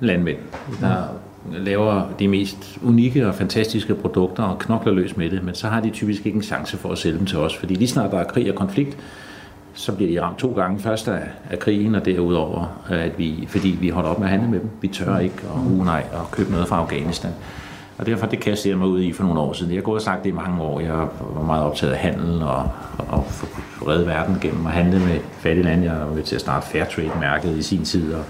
landmænd, 0.00 0.38
der 0.80 0.96
laver 1.52 2.02
de 2.18 2.28
mest 2.28 2.78
unikke 2.82 3.26
og 3.26 3.34
fantastiske 3.34 3.94
produkter 3.94 4.42
og 4.42 4.58
knokler 4.58 4.92
løs 4.92 5.16
med 5.16 5.30
det, 5.30 5.44
men 5.44 5.54
så 5.54 5.68
har 5.68 5.80
de 5.80 5.90
typisk 5.90 6.26
ikke 6.26 6.36
en 6.36 6.42
chance 6.42 6.76
for 6.76 6.92
at 6.92 6.98
sælge 6.98 7.18
dem 7.18 7.26
til 7.26 7.38
os, 7.38 7.56
fordi 7.56 7.74
lige 7.74 7.88
snart 7.88 8.10
der 8.10 8.18
er 8.18 8.24
krig 8.24 8.50
og 8.50 8.54
konflikt, 8.54 8.96
så 9.74 9.92
bliver 9.92 10.10
de 10.10 10.26
ramt 10.26 10.38
to 10.38 10.52
gange. 10.52 10.78
Først 10.78 11.08
af, 11.08 11.22
af 11.50 11.58
krigen, 11.58 11.94
og 11.94 12.04
derudover, 12.04 12.82
at 12.90 13.18
vi, 13.18 13.44
fordi 13.48 13.78
vi 13.80 13.88
holder 13.88 14.10
op 14.10 14.18
med 14.18 14.26
at 14.26 14.30
handle 14.30 14.50
med 14.50 14.60
dem. 14.60 14.68
Vi 14.80 14.88
tør 14.88 15.18
ikke 15.18 15.34
at 15.54 15.72
uh, 15.72 15.84
nej 15.84 16.04
at 16.12 16.30
købe 16.30 16.50
noget 16.50 16.68
fra 16.68 16.76
Afghanistan. 16.76 17.30
Og 18.02 18.06
derfor 18.06 18.26
det 18.26 18.40
kastede 18.40 18.70
jeg 18.70 18.78
mig 18.78 18.86
ud 18.86 19.00
i 19.02 19.12
for 19.12 19.24
nogle 19.24 19.40
år 19.40 19.52
siden. 19.52 19.72
Jeg 19.72 19.78
har 19.78 19.82
gået 19.82 19.96
og 19.96 20.02
sagt 20.02 20.24
det 20.24 20.30
i 20.30 20.32
mange 20.32 20.62
år. 20.62 20.80
Jeg 20.80 20.92
var 21.34 21.42
meget 21.46 21.64
optaget 21.64 21.92
af 21.92 21.98
handel 21.98 22.42
og, 22.42 22.68
og 22.98 23.24
og 23.80 23.88
redde 23.88 24.06
verden 24.06 24.36
gennem 24.40 24.66
at 24.66 24.72
handle 24.72 24.98
med 24.98 25.18
fattige 25.38 25.64
lande. 25.64 25.84
Jeg 25.92 26.00
var 26.00 26.14
med 26.14 26.22
til 26.22 26.34
at 26.34 26.40
starte 26.40 26.66
Fairtrade-mærket 26.66 27.56
i 27.56 27.62
sin 27.62 27.84
tid. 27.84 28.14
Og 28.14 28.24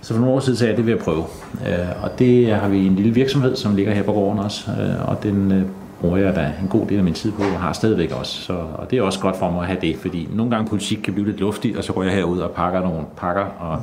så 0.00 0.14
for 0.14 0.20
nogle 0.20 0.34
år 0.34 0.40
siden 0.40 0.56
sagde 0.56 0.68
jeg, 0.68 0.72
at 0.72 0.76
det 0.76 0.86
vil 0.86 0.92
jeg 0.92 1.00
prøve. 1.04 1.24
Øh, 1.68 2.02
Og 2.04 2.18
det 2.18 2.54
har 2.54 2.68
vi 2.68 2.86
en 2.86 2.94
lille 2.96 3.14
virksomhed, 3.14 3.56
som 3.56 3.76
ligger 3.76 3.94
her 3.94 4.02
på 4.02 4.12
gården 4.12 4.38
også. 4.38 4.70
øh, 4.70 5.08
Og 5.08 5.22
den 5.22 5.52
øh, 5.52 5.62
bruger 6.00 6.16
jeg 6.16 6.34
da 6.36 6.52
en 6.62 6.68
god 6.68 6.86
del 6.86 6.98
af 6.98 7.04
min 7.04 7.14
tid 7.14 7.32
på, 7.32 7.42
og 7.42 7.60
har 7.60 7.72
stadigvæk 7.72 8.12
også. 8.12 8.40
Så, 8.42 8.52
og 8.52 8.90
det 8.90 8.98
er 8.98 9.02
også 9.02 9.20
godt 9.20 9.36
for 9.36 9.50
mig 9.50 9.60
at 9.60 9.66
have 9.66 9.78
det, 9.80 9.96
fordi 9.96 10.28
nogle 10.32 10.50
gange 10.52 10.68
politik 10.68 10.98
kan 11.04 11.12
blive 11.14 11.26
lidt 11.26 11.40
luftigt, 11.40 11.76
og 11.76 11.84
så 11.84 11.92
går 11.92 12.02
jeg 12.02 12.12
herud 12.12 12.38
og 12.38 12.50
pakker 12.50 12.80
nogle 12.80 13.04
pakker, 13.16 13.44
og, 13.58 13.78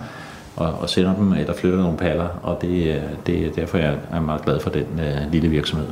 og, 0.58 0.74
og 0.74 0.90
sender 0.90 1.16
dem, 1.16 1.34
eller 1.34 1.54
flytter 1.54 1.80
nogle 1.80 1.98
paller, 1.98 2.28
og 2.44 2.62
det, 2.62 2.96
øh, 2.96 3.02
det 3.26 3.48
er 3.48 3.52
derfor, 3.52 3.78
jeg 3.78 3.98
er 4.12 4.20
meget 4.20 4.42
glad 4.46 4.60
for 4.60 4.70
den 4.70 4.86
øh, 5.00 5.32
lille 5.32 5.50
virksomhed. 5.50 5.88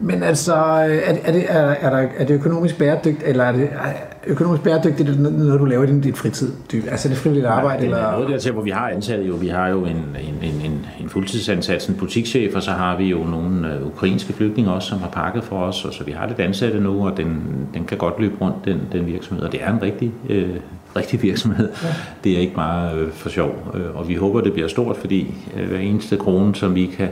Men 0.00 0.22
altså, 0.22 0.54
er 0.54 1.12
det, 1.12 1.20
er 1.24 1.32
det, 1.32 1.44
er, 1.48 1.60
er, 1.60 1.90
der, 1.90 2.08
er 2.18 2.24
det 2.24 2.34
økonomisk 2.34 2.78
bæredygtigt, 2.78 3.22
eller 3.22 3.44
er 3.44 3.52
det 3.52 3.68
er 3.72 3.92
økonomisk 4.26 4.62
bæredygtigt, 4.62 5.20
noget, 5.20 5.60
du 5.60 5.64
laver 5.64 5.84
i 5.84 5.86
din, 5.86 6.00
dit 6.00 6.16
fritid? 6.16 6.52
Altså 6.90 7.08
er 7.08 7.10
det 7.10 7.18
frivilligt 7.18 7.46
arbejde? 7.46 7.82
Det 7.82 7.92
er 7.92 7.96
eller? 7.96 8.12
noget 8.12 8.28
dertil, 8.28 8.52
hvor 8.52 8.62
vi 8.62 8.70
har 8.70 8.88
ansatte 8.88 9.24
jo. 9.24 9.34
Vi 9.34 9.48
har 9.48 9.68
jo 9.68 9.84
en, 9.84 9.96
en, 9.96 10.38
en, 10.42 10.60
en, 10.64 10.86
en 11.00 11.08
fuldtidsansat, 11.08 11.88
en 11.88 11.94
butikschef, 11.94 12.54
og 12.54 12.62
så 12.62 12.70
har 12.70 12.96
vi 12.96 13.04
jo 13.04 13.18
nogle 13.24 13.74
øh, 13.74 13.86
ukrainske 13.86 14.32
flygtninge 14.32 14.70
også, 14.70 14.88
som 14.88 14.98
har 14.98 15.08
pakket 15.08 15.44
for 15.44 15.56
os, 15.56 15.84
og 15.84 15.92
så 15.92 16.04
vi 16.04 16.12
har 16.12 16.26
lidt 16.26 16.40
ansatte 16.40 16.80
nu, 16.80 17.06
og 17.06 17.16
den, 17.16 17.42
den 17.74 17.84
kan 17.84 17.98
godt 17.98 18.14
løbe 18.20 18.34
rundt, 18.40 18.64
den, 18.64 18.80
den 18.92 19.06
virksomhed, 19.06 19.44
og 19.44 19.52
det 19.52 19.62
er 19.62 19.72
en 19.72 19.82
rigtig, 19.82 20.12
øh, 20.28 20.56
rigtig 20.96 21.22
virksomhed. 21.22 21.68
Ja. 21.82 21.88
Det 22.24 22.32
er 22.32 22.38
ikke 22.38 22.54
bare 22.54 22.94
øh, 22.94 23.12
for 23.12 23.28
sjov, 23.28 23.54
øh, 23.74 23.96
og 23.96 24.08
vi 24.08 24.14
håber, 24.14 24.40
det 24.40 24.52
bliver 24.52 24.68
stort, 24.68 24.96
fordi 24.96 25.34
øh, 25.56 25.68
hver 25.68 25.78
eneste 25.78 26.16
krone, 26.16 26.54
som 26.54 26.74
vi 26.74 26.86
kan 26.86 27.08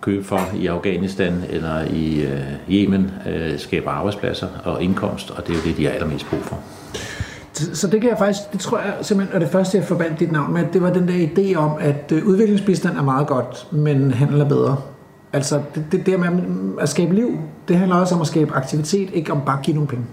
købe 0.00 0.24
for 0.24 0.40
i 0.56 0.66
Afghanistan 0.66 1.32
eller 1.50 1.82
i 1.92 2.20
øh, 2.22 2.40
Yemen, 2.70 3.10
øh, 3.30 3.58
skaber 3.58 3.90
arbejdspladser 3.90 4.46
og 4.64 4.82
indkomst, 4.82 5.30
og 5.30 5.46
det 5.46 5.52
er 5.52 5.56
jo 5.58 5.62
det, 5.64 5.76
de 5.76 5.84
har 5.84 5.92
allermest 5.92 6.26
brug 6.30 6.40
for. 6.42 6.58
Så 7.52 7.86
det 7.86 8.00
kan 8.00 8.10
jeg 8.10 8.18
faktisk, 8.18 8.52
det 8.52 8.60
tror 8.60 8.78
jeg 8.78 8.94
simpelthen 9.02 9.36
er 9.36 9.38
det 9.44 9.48
første, 9.52 9.78
jeg 9.78 9.86
forbandt 9.86 10.20
dit 10.20 10.32
navn 10.32 10.52
med, 10.52 10.64
det 10.72 10.82
var 10.82 10.92
den 10.92 11.08
der 11.08 11.26
idé 11.26 11.54
om, 11.56 11.70
at 11.80 12.12
øh, 12.14 12.26
udviklingsbistand 12.26 12.96
er 12.98 13.02
meget 13.02 13.26
godt, 13.26 13.66
men 13.72 14.10
handel 14.10 14.40
er 14.40 14.48
bedre. 14.48 14.76
Altså 15.32 15.60
det, 15.74 15.84
det 15.92 16.06
der 16.06 16.18
med 16.18 16.30
at 16.80 16.88
skabe 16.88 17.14
liv, 17.14 17.38
det 17.68 17.76
handler 17.76 17.96
også 17.96 18.14
om 18.14 18.20
at 18.20 18.26
skabe 18.26 18.52
aktivitet, 18.52 19.08
ikke 19.14 19.32
om 19.32 19.40
bare 19.46 19.58
at 19.58 19.64
give 19.64 19.74
nogle 19.74 19.88
penge. 19.88 20.04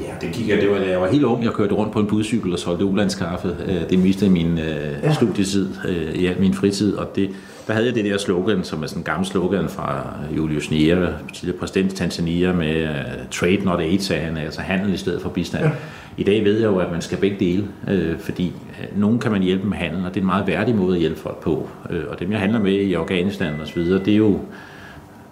Ja, 0.00 0.06
det 0.20 0.32
gik 0.32 0.48
jeg, 0.48 0.58
det 0.60 0.70
var, 0.70 0.78
da 0.78 0.90
jeg 0.90 1.00
var 1.00 1.06
helt 1.08 1.24
ung. 1.24 1.44
Jeg 1.44 1.52
kørte 1.52 1.74
rundt 1.74 1.92
på 1.92 2.00
en 2.00 2.06
budcykel 2.06 2.52
og 2.52 2.58
solgte 2.58 2.84
ulandskaffe. 2.84 3.56
Øh, 3.66 3.90
Det 3.90 3.98
miste 3.98 4.28
min 4.30 4.58
øh, 4.58 4.92
Ja. 5.02 5.12
studietid, 5.14 5.68
øh, 5.88 6.14
i 6.14 6.26
al 6.26 6.40
min 6.40 6.54
fritid. 6.54 6.96
Og 6.96 7.16
det, 7.16 7.30
der 7.66 7.72
havde 7.72 7.86
jeg 7.86 7.94
det 7.94 8.04
der 8.04 8.18
slogan, 8.18 8.64
som 8.64 8.82
er 8.82 8.86
sådan 8.86 9.00
en 9.00 9.04
gammel 9.04 9.26
slogan 9.26 9.68
fra 9.68 10.14
Julius 10.36 10.70
Nyerere, 10.70 11.14
tidligere 11.34 11.58
præsident 11.58 11.92
i 11.92 11.96
Tanzania, 11.96 12.52
med 12.52 12.82
uh, 12.84 13.30
trade 13.30 13.64
not 13.64 13.80
aid, 13.80 13.98
sagde 13.98 14.22
han, 14.22 14.36
altså 14.36 14.60
handel 14.60 14.94
i 14.94 14.96
stedet 14.96 15.22
for 15.22 15.28
bistand. 15.28 15.64
Ja. 15.64 15.70
I 16.16 16.24
dag 16.24 16.44
ved 16.44 16.58
jeg 16.58 16.66
jo, 16.66 16.78
at 16.78 16.92
man 16.92 17.02
skal 17.02 17.18
begge 17.18 17.36
dele, 17.40 17.68
øh, 17.88 18.18
fordi 18.18 18.46
øh, 18.46 19.00
nogen 19.00 19.18
kan 19.18 19.32
man 19.32 19.42
hjælpe 19.42 19.66
med 19.66 19.76
handel, 19.76 20.04
og 20.04 20.14
det 20.14 20.16
er 20.16 20.22
en 20.22 20.26
meget 20.26 20.46
værdig 20.46 20.74
måde 20.74 20.94
at 20.94 21.00
hjælpe 21.00 21.20
folk 21.20 21.42
på. 21.42 21.68
Øh, 21.90 22.04
og 22.08 22.20
dem, 22.20 22.32
jeg 22.32 22.40
handler 22.40 22.58
med 22.58 22.72
i 22.72 22.94
Afghanistan 22.94 23.60
og 23.60 23.66
så 23.66 23.74
videre, 23.74 24.04
det 24.04 24.12
er 24.12 24.18
jo, 24.18 24.40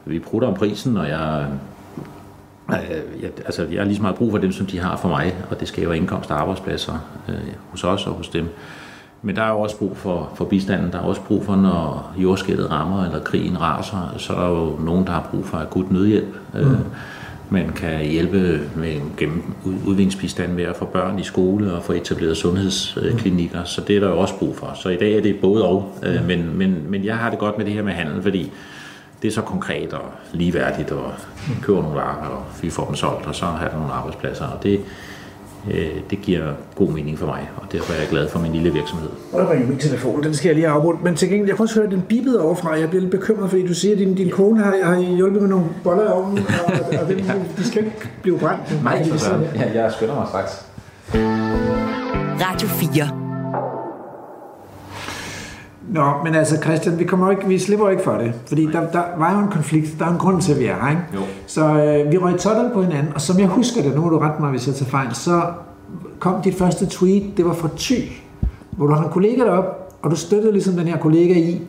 vi 0.05 0.19
prutter 0.19 0.49
om 0.49 0.55
prisen, 0.55 0.97
og 0.97 1.09
jeg 1.09 1.47
Øh, 2.71 3.23
jeg, 3.23 3.31
altså, 3.45 3.67
jeg 3.71 3.81
har 3.81 3.85
lige 3.85 3.97
så 3.97 4.03
meget 4.03 4.17
brug 4.17 4.31
for 4.31 4.39
dem, 4.39 4.53
som 4.53 4.67
de 4.67 4.79
har 4.79 4.97
for 4.97 5.09
mig, 5.09 5.35
og 5.51 5.61
det 5.61 5.69
skaber 5.69 5.95
indkomst 5.95 6.31
og 6.31 6.41
arbejdspladser 6.41 6.93
øh, 7.29 7.35
hos 7.71 7.85
os 7.85 8.07
og 8.07 8.13
hos 8.13 8.29
dem. 8.29 8.49
Men 9.25 9.37
der 9.37 9.43
er 9.43 9.51
jo 9.51 9.61
også 9.61 9.79
brug 9.79 9.97
for, 9.97 10.33
for 10.35 10.45
bistanden. 10.45 10.93
Der 10.93 10.99
er 10.99 11.03
også 11.03 11.21
brug 11.21 11.45
for, 11.45 11.57
når 11.57 12.13
jordskældet 12.17 12.71
rammer, 12.71 13.05
eller 13.05 13.21
krigen 13.21 13.61
raser, 13.61 14.15
så 14.17 14.33
er 14.33 14.41
der 14.41 14.49
jo 14.49 14.79
nogen, 14.85 15.07
der 15.07 15.13
har 15.13 15.29
brug 15.31 15.47
for 15.47 15.59
akut 15.59 15.91
nødhjælp. 15.91 16.35
Mm. 16.55 16.77
Man 17.51 17.69
kan 17.69 18.05
hjælpe 18.05 18.61
med, 18.77 19.01
gennem 19.17 19.43
ud- 19.65 19.75
udviklingsbistand 19.87 20.53
med 20.53 20.65
at 20.65 20.77
få 20.77 20.85
børn 20.85 21.19
i 21.19 21.23
skole 21.23 21.73
og 21.73 21.83
få 21.83 21.93
etableret 21.93 22.37
sundhedsklinikker, 22.37 23.65
så 23.65 23.81
det 23.81 23.97
er 23.97 24.01
der 24.01 24.09
jo 24.09 24.19
også 24.19 24.35
brug 24.39 24.57
for. 24.57 24.71
Så 24.75 24.89
i 24.89 24.97
dag 24.97 25.13
er 25.17 25.23
det 25.23 25.37
både 25.41 25.65
og, 25.65 25.93
øh, 26.03 26.27
men, 26.27 26.59
men, 26.59 26.85
men 26.89 27.05
jeg 27.05 27.17
har 27.17 27.31
det 27.31 27.39
godt 27.39 27.59
med 27.59 27.67
det 27.67 27.75
her 27.75 27.83
med 27.83 27.93
handel, 27.93 28.23
fordi 28.23 28.53
det 29.23 29.29
er 29.29 29.33
så 29.33 29.41
konkret 29.43 29.93
og 29.93 30.05
ligeværdigt, 30.33 30.93
og 30.93 31.13
vi 31.49 31.55
køber 31.63 31.83
nogle 31.83 31.97
varer, 31.97 32.29
og 32.29 32.45
vi 32.63 32.71
får 32.71 32.87
dem 32.87 32.95
solgt, 32.95 33.27
og 33.27 33.35
så 33.35 33.45
har 33.45 33.69
der 33.69 33.77
nogle 33.79 33.93
arbejdspladser, 33.93 34.45
og 34.47 34.63
det, 34.63 34.73
øh, 34.79 34.85
det 36.11 36.21
giver 36.23 36.53
god 36.77 36.89
mening 36.89 37.19
for 37.19 37.27
mig, 37.27 37.51
og 37.57 37.73
derfor 37.73 37.93
er 37.93 37.99
jeg 37.99 38.09
glad 38.11 38.29
for 38.29 38.39
min 38.39 38.53
lille 38.53 38.73
virksomhed. 38.73 39.09
Og 39.33 39.41
der 39.41 39.51
ringer 39.51 39.69
min 39.69 39.79
telefon, 39.79 40.23
den 40.23 40.35
skal 40.35 40.49
jeg 40.49 40.55
lige 40.57 40.69
afbrudt. 40.69 41.03
Men 41.05 41.17
til 41.17 41.29
gengæld, 41.29 41.49
jeg 41.49 41.57
kan 41.57 41.63
også 41.63 41.75
høre, 41.75 41.87
at 41.87 41.93
den 41.93 42.03
bippede 42.03 42.41
overfra. 42.43 42.79
Jeg 42.79 42.89
bliver 42.89 43.01
lidt 43.03 43.11
bekymret, 43.11 43.51
fordi 43.51 43.67
du 43.67 43.75
siger, 43.75 43.93
at 43.93 43.99
din, 43.99 44.15
din 44.15 44.31
kone 44.31 44.65
har, 44.65 44.75
har 44.83 45.01
hjulpet 45.01 45.43
med 45.43 45.51
nogle 45.51 45.67
boller 45.85 46.05
i 46.05 46.09
ovnen, 46.09 46.39
og, 46.67 46.73
og 47.01 47.09
dem, 47.11 47.19
de 47.57 47.65
skal 47.65 47.85
ikke 47.85 48.09
blive 48.23 48.39
brændt. 48.39 48.69
Sidder 49.21 49.39
der. 49.39 49.47
Ja, 49.55 49.83
jeg 49.83 49.93
skynder 49.93 50.15
mig 50.15 50.27
straks. 50.29 50.67
Radio 52.41 52.69
4. 52.69 53.24
Nå, 55.89 56.13
men 56.25 56.35
altså 56.35 56.57
Christian, 56.63 56.99
vi, 56.99 57.05
kommer 57.05 57.31
ikke, 57.31 57.49
vi 57.49 57.59
slipper 57.59 57.89
ikke 57.89 58.03
for 58.03 58.13
det, 58.13 58.33
fordi 58.47 58.67
der, 58.73 58.91
der 58.91 59.03
var 59.19 59.33
jo 59.33 59.39
en 59.39 59.51
konflikt, 59.51 59.97
der 59.99 60.05
er 60.05 60.11
en 60.11 60.19
grund 60.19 60.41
til, 60.43 60.53
at 60.53 60.61
vi 60.61 60.67
er 60.67 60.77
her, 60.83 60.91
ikke? 60.91 61.03
Jo. 61.15 61.21
Så 61.47 61.65
øh, 61.65 62.13
vi 62.13 62.19
røg 62.19 62.39
totter 62.39 62.73
på 62.73 62.83
hinanden, 62.83 63.13
og 63.15 63.21
som 63.21 63.39
jeg 63.39 63.47
husker 63.47 63.83
det, 63.83 63.95
nu 63.95 64.01
må 64.01 64.09
du 64.09 64.19
rette 64.19 64.43
mig, 64.43 64.51
hvis 64.51 64.67
jeg 64.67 64.75
tager 64.75 64.91
fejl, 64.91 65.15
så 65.15 65.43
kom 66.19 66.43
dit 66.43 66.55
første 66.55 66.87
tweet, 66.87 67.37
det 67.37 67.45
var 67.45 67.55
fra 67.55 67.69
Thy, 67.79 68.13
hvor 68.71 68.87
du 68.87 68.95
har 68.95 69.05
en 69.05 69.11
kollega 69.11 69.45
derop, 69.45 69.97
og 70.03 70.11
du 70.11 70.17
støttede 70.17 70.53
ligesom 70.53 70.75
den 70.75 70.87
her 70.87 70.99
kollega 70.99 71.35
i, 71.35 71.63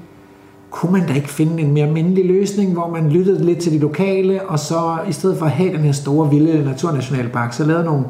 kunne 0.69 0.91
man 0.91 1.07
da 1.07 1.13
ikke 1.13 1.29
finde 1.29 1.61
en 1.61 1.71
mere 1.71 1.87
mindelig 1.87 2.25
løsning, 2.25 2.73
hvor 2.73 2.89
man 2.89 3.09
lyttede 3.09 3.45
lidt 3.45 3.59
til 3.59 3.71
de 3.71 3.79
lokale, 3.79 4.41
og 4.47 4.59
så 4.59 4.97
i 5.07 5.11
stedet 5.11 5.37
for 5.37 5.45
at 5.45 5.51
have 5.51 5.73
den 5.73 5.79
her 5.79 5.91
store, 5.91 6.29
vilde 6.29 6.65
naturnationalpark, 6.65 7.53
så 7.53 7.65
lavede 7.65 7.85
nogle 7.85 8.05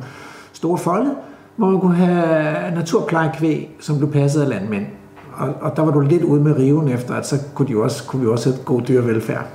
store 0.53 0.77
folde, 0.77 1.12
hvor 1.55 1.69
man 1.69 1.79
kunne 1.79 1.95
have 1.95 2.75
naturplejekvæg, 2.75 3.75
som 3.79 3.97
blev 3.97 4.12
passet 4.12 4.41
af 4.41 4.50
landmænd. 4.50 4.85
Og, 5.38 5.54
og 5.62 5.75
der 5.75 5.82
var 5.82 5.92
du 5.92 6.00
lidt 6.00 6.24
ude 6.24 6.42
med 6.42 6.58
riven 6.58 6.88
efter, 6.88 7.13
at 7.13 7.27
så 7.27 7.36
kunne, 7.54 7.68
de 7.68 7.77
også, 7.77 8.04
kunne 8.08 8.22
vi 8.22 8.27
også 8.27 8.50
have 8.51 8.63
god 8.63 8.82
dyrevelfærd. 8.82 9.48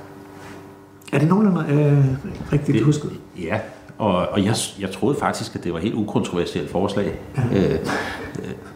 Er 1.13 1.19
det 1.19 1.27
nogenlunde 1.27 1.65
øh, 1.69 2.05
rigtigt 2.53 2.75
det, 2.75 2.85
husket? 2.85 3.11
Ja, 3.41 3.59
og, 3.97 4.15
og 4.15 4.45
jeg, 4.45 4.55
jeg 4.79 4.91
troede 4.91 5.15
faktisk, 5.19 5.55
at 5.55 5.63
det 5.63 5.71
var 5.71 5.77
et 5.77 5.83
helt 5.83 5.95
ukontroversielt 5.95 6.69
forslag. 6.69 7.19
Øh, 7.37 7.63
øh, 7.63 7.79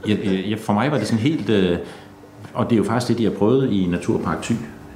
jeg, 0.07 0.45
jeg, 0.49 0.59
for 0.59 0.73
mig 0.73 0.91
var 0.91 0.97
det 0.97 1.07
sådan 1.07 1.19
helt... 1.19 1.49
Øh, 1.49 1.77
og 2.53 2.65
det 2.65 2.71
er 2.73 2.77
jo 2.77 2.83
faktisk 2.83 3.07
det, 3.07 3.17
de 3.17 3.23
har 3.23 3.31
prøvet 3.31 3.71
i 3.71 3.87
Naturpark 3.91 4.41
Thy. 4.41 4.53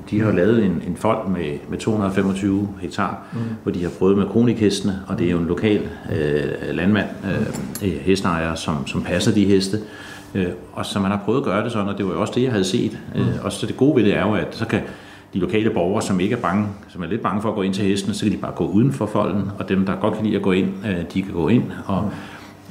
De 0.10 0.22
har 0.22 0.32
lavet 0.32 0.66
en, 0.66 0.84
en 0.88 0.96
fold 0.96 1.30
med, 1.30 1.58
med 1.70 1.78
225 1.78 2.70
hektar, 2.82 3.28
mm. 3.34 3.40
hvor 3.64 3.72
de 3.72 3.84
har 3.84 3.90
prøvet 3.90 4.18
med 4.18 4.26
kronikhestene, 4.28 5.00
og 5.08 5.20
det 5.20 5.28
er 5.28 5.32
jo 5.32 5.38
en 5.38 5.46
lokal 5.46 5.90
øh, 6.12 6.76
landmand, 6.76 7.08
øh, 7.84 7.92
hesteejer, 7.92 8.56
som, 8.56 8.88
som 8.88 9.04
passer 9.04 9.32
de 9.32 9.46
heste. 9.46 9.78
Øh, 9.78 9.84
og 10.74 10.86
så 10.86 11.00
man 11.00 11.12
har 11.12 11.22
prøvet 11.26 11.40
at 11.40 11.46
gøre 11.46 11.64
det 11.64 11.72
sådan, 11.72 11.88
og 11.88 11.98
det 11.98 12.06
var 12.06 12.14
jo 12.14 12.22
også 12.22 12.34
det, 12.36 12.44
jeg 12.44 12.52
havde 12.52 12.64
set. 12.64 13.00
Øh, 13.16 13.28
og 13.42 13.52
så 13.52 13.66
det 13.66 13.78
gode 13.78 13.96
ved 13.96 14.04
det 14.04 14.18
er 14.18 14.28
jo, 14.28 14.34
at 14.34 14.48
så 14.52 14.66
kan 14.66 14.82
de 15.34 15.40
lokale 15.40 15.70
borgere, 15.70 16.02
som 16.02 16.20
ikke 16.20 16.36
er 16.36 16.40
bange, 16.40 16.68
som 16.88 17.04
er 17.04 17.08
lidt 17.08 17.22
bange 17.22 17.42
for 17.42 17.50
at 17.50 17.56
gå 17.56 17.62
ind 17.62 17.74
til 17.74 17.84
hestene, 17.84 18.14
så 18.14 18.26
kan 18.26 18.32
de 18.32 18.38
bare 18.38 18.52
gå 18.56 18.68
uden 18.68 18.94
for 18.94 19.06
folden, 19.06 19.52
og 19.60 19.70
dem, 19.70 19.86
der 19.86 19.96
godt 19.96 20.16
kan 20.16 20.26
lide 20.26 20.36
at 20.36 20.42
gå 20.42 20.52
ind, 20.52 20.68
øh, 20.86 20.98
de 21.14 21.22
kan 21.22 21.34
gå 21.34 21.48
ind. 21.48 21.64
Og, 21.86 22.12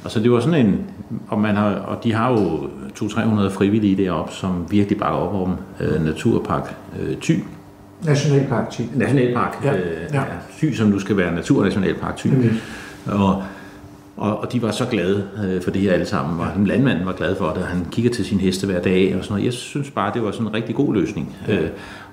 og 0.03 0.11
så 0.11 0.19
det 0.19 0.31
var 0.31 0.39
sådan 0.39 0.65
en, 0.65 0.81
og, 1.27 1.39
man 1.39 1.55
har, 1.55 1.69
og 1.69 2.03
de 2.03 2.13
har 2.13 2.31
jo 2.31 2.69
200-300 2.95 3.49
frivillige 3.49 3.97
deroppe, 3.97 4.33
som 4.33 4.65
virkelig 4.71 4.97
bakker 4.97 5.19
op 5.19 5.47
om 5.47 5.55
øh, 5.79 6.05
Naturpark 6.05 6.75
øh, 6.99 7.17
Thy. 7.17 7.43
Nationalpark 8.03 8.69
Thy. 8.71 8.81
Nationalpark 8.95 9.59
Ja, 9.63 9.77
øh, 9.77 9.83
ja. 10.13 10.23
Thy, 10.57 10.73
som 10.73 10.87
nu 10.87 10.99
skal 10.99 11.17
være 11.17 11.35
Naturnationalpark 11.35 12.17
Thy. 12.17 12.27
Mhm. 12.27 12.57
Og, 13.05 13.43
og, 14.19 14.39
og 14.39 14.53
de 14.53 14.61
var 14.61 14.71
så 14.71 14.85
glade 14.85 15.27
øh, 15.43 15.61
for 15.61 15.71
det 15.71 15.81
her 15.81 15.93
alle 15.93 16.05
sammen. 16.05 16.39
Og 16.39 16.47
landmanden 16.65 17.05
var 17.05 17.11
glad 17.13 17.35
for 17.35 17.45
det, 17.47 17.57
og 17.57 17.67
han 17.67 17.87
kigger 17.91 18.11
til 18.11 18.25
sin 18.25 18.39
heste 18.39 18.65
hver 18.67 18.81
dag 18.81 19.15
og 19.17 19.23
sådan 19.23 19.33
noget. 19.33 19.45
Jeg 19.45 19.53
synes 19.53 19.91
bare, 19.91 20.13
det 20.13 20.23
var 20.23 20.31
sådan 20.31 20.47
en 20.47 20.53
rigtig 20.53 20.75
god 20.75 20.93
løsning. 20.93 21.35
Øh, 21.49 21.69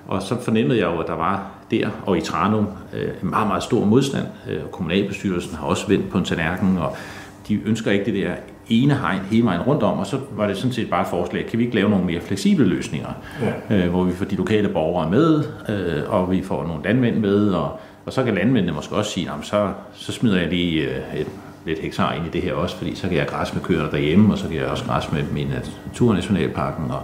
og 0.07 0.21
så 0.21 0.41
fornemmede 0.41 0.79
jeg 0.79 0.85
jo, 0.85 0.99
at 0.99 1.07
der 1.07 1.15
var 1.15 1.51
der 1.71 1.89
og 2.05 2.17
i 2.17 2.21
Tranum 2.21 2.67
øh, 2.93 3.09
en 3.23 3.29
meget, 3.29 3.47
meget 3.47 3.63
stor 3.63 3.85
modstand. 3.85 4.25
Øh, 4.49 4.59
og 4.63 4.71
kommunalbestyrelsen 4.71 5.55
har 5.55 5.65
også 5.67 5.87
vendt 5.87 6.09
på 6.09 6.17
en 6.17 6.23
tallerken, 6.23 6.77
og 6.77 6.95
de 7.47 7.59
ønsker 7.65 7.91
ikke 7.91 8.05
det 8.05 8.13
der 8.13 8.31
ene 8.69 8.93
hegn 8.93 9.19
hele 9.31 9.45
vejen 9.45 9.61
rundt 9.61 9.83
om, 9.83 9.99
og 9.99 10.07
så 10.07 10.17
var 10.31 10.47
det 10.47 10.57
sådan 10.57 10.71
set 10.71 10.89
bare 10.89 11.01
et 11.01 11.07
forslag, 11.07 11.45
kan 11.45 11.59
vi 11.59 11.63
ikke 11.63 11.75
lave 11.75 11.89
nogle 11.89 12.05
mere 12.05 12.21
fleksible 12.21 12.65
løsninger, 12.65 13.09
ja. 13.69 13.75
øh, 13.77 13.89
hvor 13.89 14.03
vi 14.03 14.11
får 14.11 14.25
de 14.25 14.35
lokale 14.35 14.69
borgere 14.69 15.09
med, 15.09 15.43
øh, 15.69 16.13
og 16.13 16.31
vi 16.31 16.43
får 16.43 16.67
nogle 16.67 16.83
landmænd 16.83 17.15
med, 17.15 17.49
og, 17.49 17.79
og 18.05 18.13
så 18.13 18.23
kan 18.23 18.35
landmændene 18.35 18.73
måske 18.73 18.95
også 18.95 19.11
sige, 19.11 19.25
"Nå, 19.27 19.31
men 19.35 19.43
så, 19.43 19.69
så 19.93 20.11
smider 20.11 20.39
jeg 20.39 20.49
lige 20.49 20.81
øh, 20.81 21.19
et, 21.19 21.27
lidt 21.67 21.79
hektar 21.79 22.13
ind 22.13 22.25
i 22.25 22.29
det 22.29 22.41
her 22.41 22.53
også, 22.53 22.77
fordi 22.77 22.95
så 22.95 23.07
kan 23.07 23.17
jeg 23.17 23.27
græs 23.27 23.53
med 23.53 23.61
køerne 23.61 23.91
derhjemme, 23.91 24.33
og 24.33 24.37
så 24.37 24.47
kan 24.47 24.57
jeg 24.57 24.65
også 24.65 24.83
græs 24.85 25.11
med 25.11 25.23
min 25.33 25.47
naturnationalparken, 25.93 26.91
og 26.91 27.01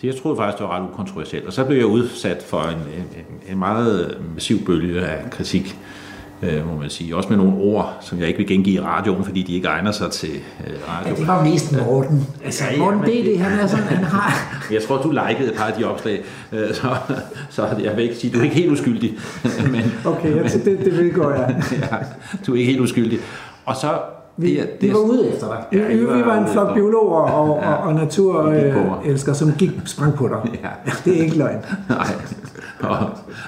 så 0.00 0.06
jeg 0.06 0.16
troede 0.16 0.36
faktisk, 0.36 0.58
det 0.58 0.66
var 0.68 0.76
ret 0.80 0.88
ukontroversielt. 0.92 1.46
Og 1.46 1.52
så 1.52 1.64
blev 1.64 1.78
jeg 1.78 1.86
udsat 1.86 2.42
for 2.48 2.60
en, 2.62 2.76
en, 2.76 3.52
en 3.52 3.58
meget 3.58 4.18
massiv 4.34 4.64
bølge 4.64 5.00
af 5.06 5.30
kritik, 5.30 5.78
øh, 6.42 6.66
må 6.68 6.80
man 6.80 6.90
sige. 6.90 7.16
Også 7.16 7.28
med 7.28 7.36
nogle 7.36 7.52
ord, 7.56 7.96
som 8.00 8.18
jeg 8.18 8.26
ikke 8.28 8.38
vil 8.38 8.46
gengive 8.46 8.74
i 8.76 8.80
radioen, 8.80 9.24
fordi 9.24 9.42
de 9.42 9.54
ikke 9.54 9.68
egner 9.68 9.92
sig 9.92 10.10
til 10.10 10.30
øh, 10.66 10.72
radio. 10.88 11.14
Ja, 11.14 11.20
det 11.20 11.26
var 11.28 11.44
mest 11.44 11.76
Morten. 11.86 12.26
Altså, 12.44 12.64
Ja, 12.64 12.72
ja, 12.72 12.78
Morten 12.78 13.00
men 13.00 13.08
BD, 13.10 13.24
det- 13.24 13.38
han 13.40 13.58
er 13.58 13.66
sådan, 13.66 13.84
han 13.84 14.04
har... 14.04 14.32
Jeg 14.74 14.82
tror, 14.82 15.02
du 15.02 15.10
likede 15.10 15.52
et 15.52 15.56
par 15.58 15.64
af 15.64 15.72
de 15.78 15.84
opslag, 15.84 16.22
øh, 16.52 16.74
så, 16.74 16.96
så 17.50 17.66
jeg 17.84 17.96
vil 17.96 18.04
ikke 18.04 18.16
sige, 18.16 18.32
du 18.32 18.38
er 18.38 18.42
ikke 18.42 18.56
helt 18.56 18.70
uskyldig. 18.72 19.14
Men, 19.72 19.82
Okay, 20.04 20.36
jeg, 20.36 20.44
det, 20.64 20.78
det 20.84 20.96
vedgår 20.98 21.30
jeg. 21.30 21.62
ja, 21.92 21.96
du 22.46 22.52
er 22.54 22.56
ikke 22.58 22.70
helt 22.70 22.80
uskyldig. 22.80 23.18
Og 23.68 23.76
så... 23.76 23.88
Vi, 24.36 24.46
det, 24.50 24.60
er- 24.60 24.66
vi 24.80 24.86
det, 24.86 24.94
var 24.94 25.00
ude 25.00 25.28
efter 25.28 25.46
dig. 25.46 25.64
Ja, 25.80 25.86
vi, 25.86 25.98
vi 25.98 26.06
var 26.26 26.38
en 26.38 26.48
flok 26.48 26.74
biologer 26.74 27.20
og, 27.20 27.58
og, 27.58 27.76
og 27.76 27.94
naturelskere, 27.94 29.34
som 29.34 29.52
gik 29.58 29.70
sprang 29.84 30.14
på 30.14 30.28
dig. 30.28 30.60
Ja. 30.62 30.68
Det 31.04 31.18
er 31.18 31.22
ikke 31.24 31.38
løgn. 31.38 31.58
Nej, 31.88 32.06
og, 32.82 32.96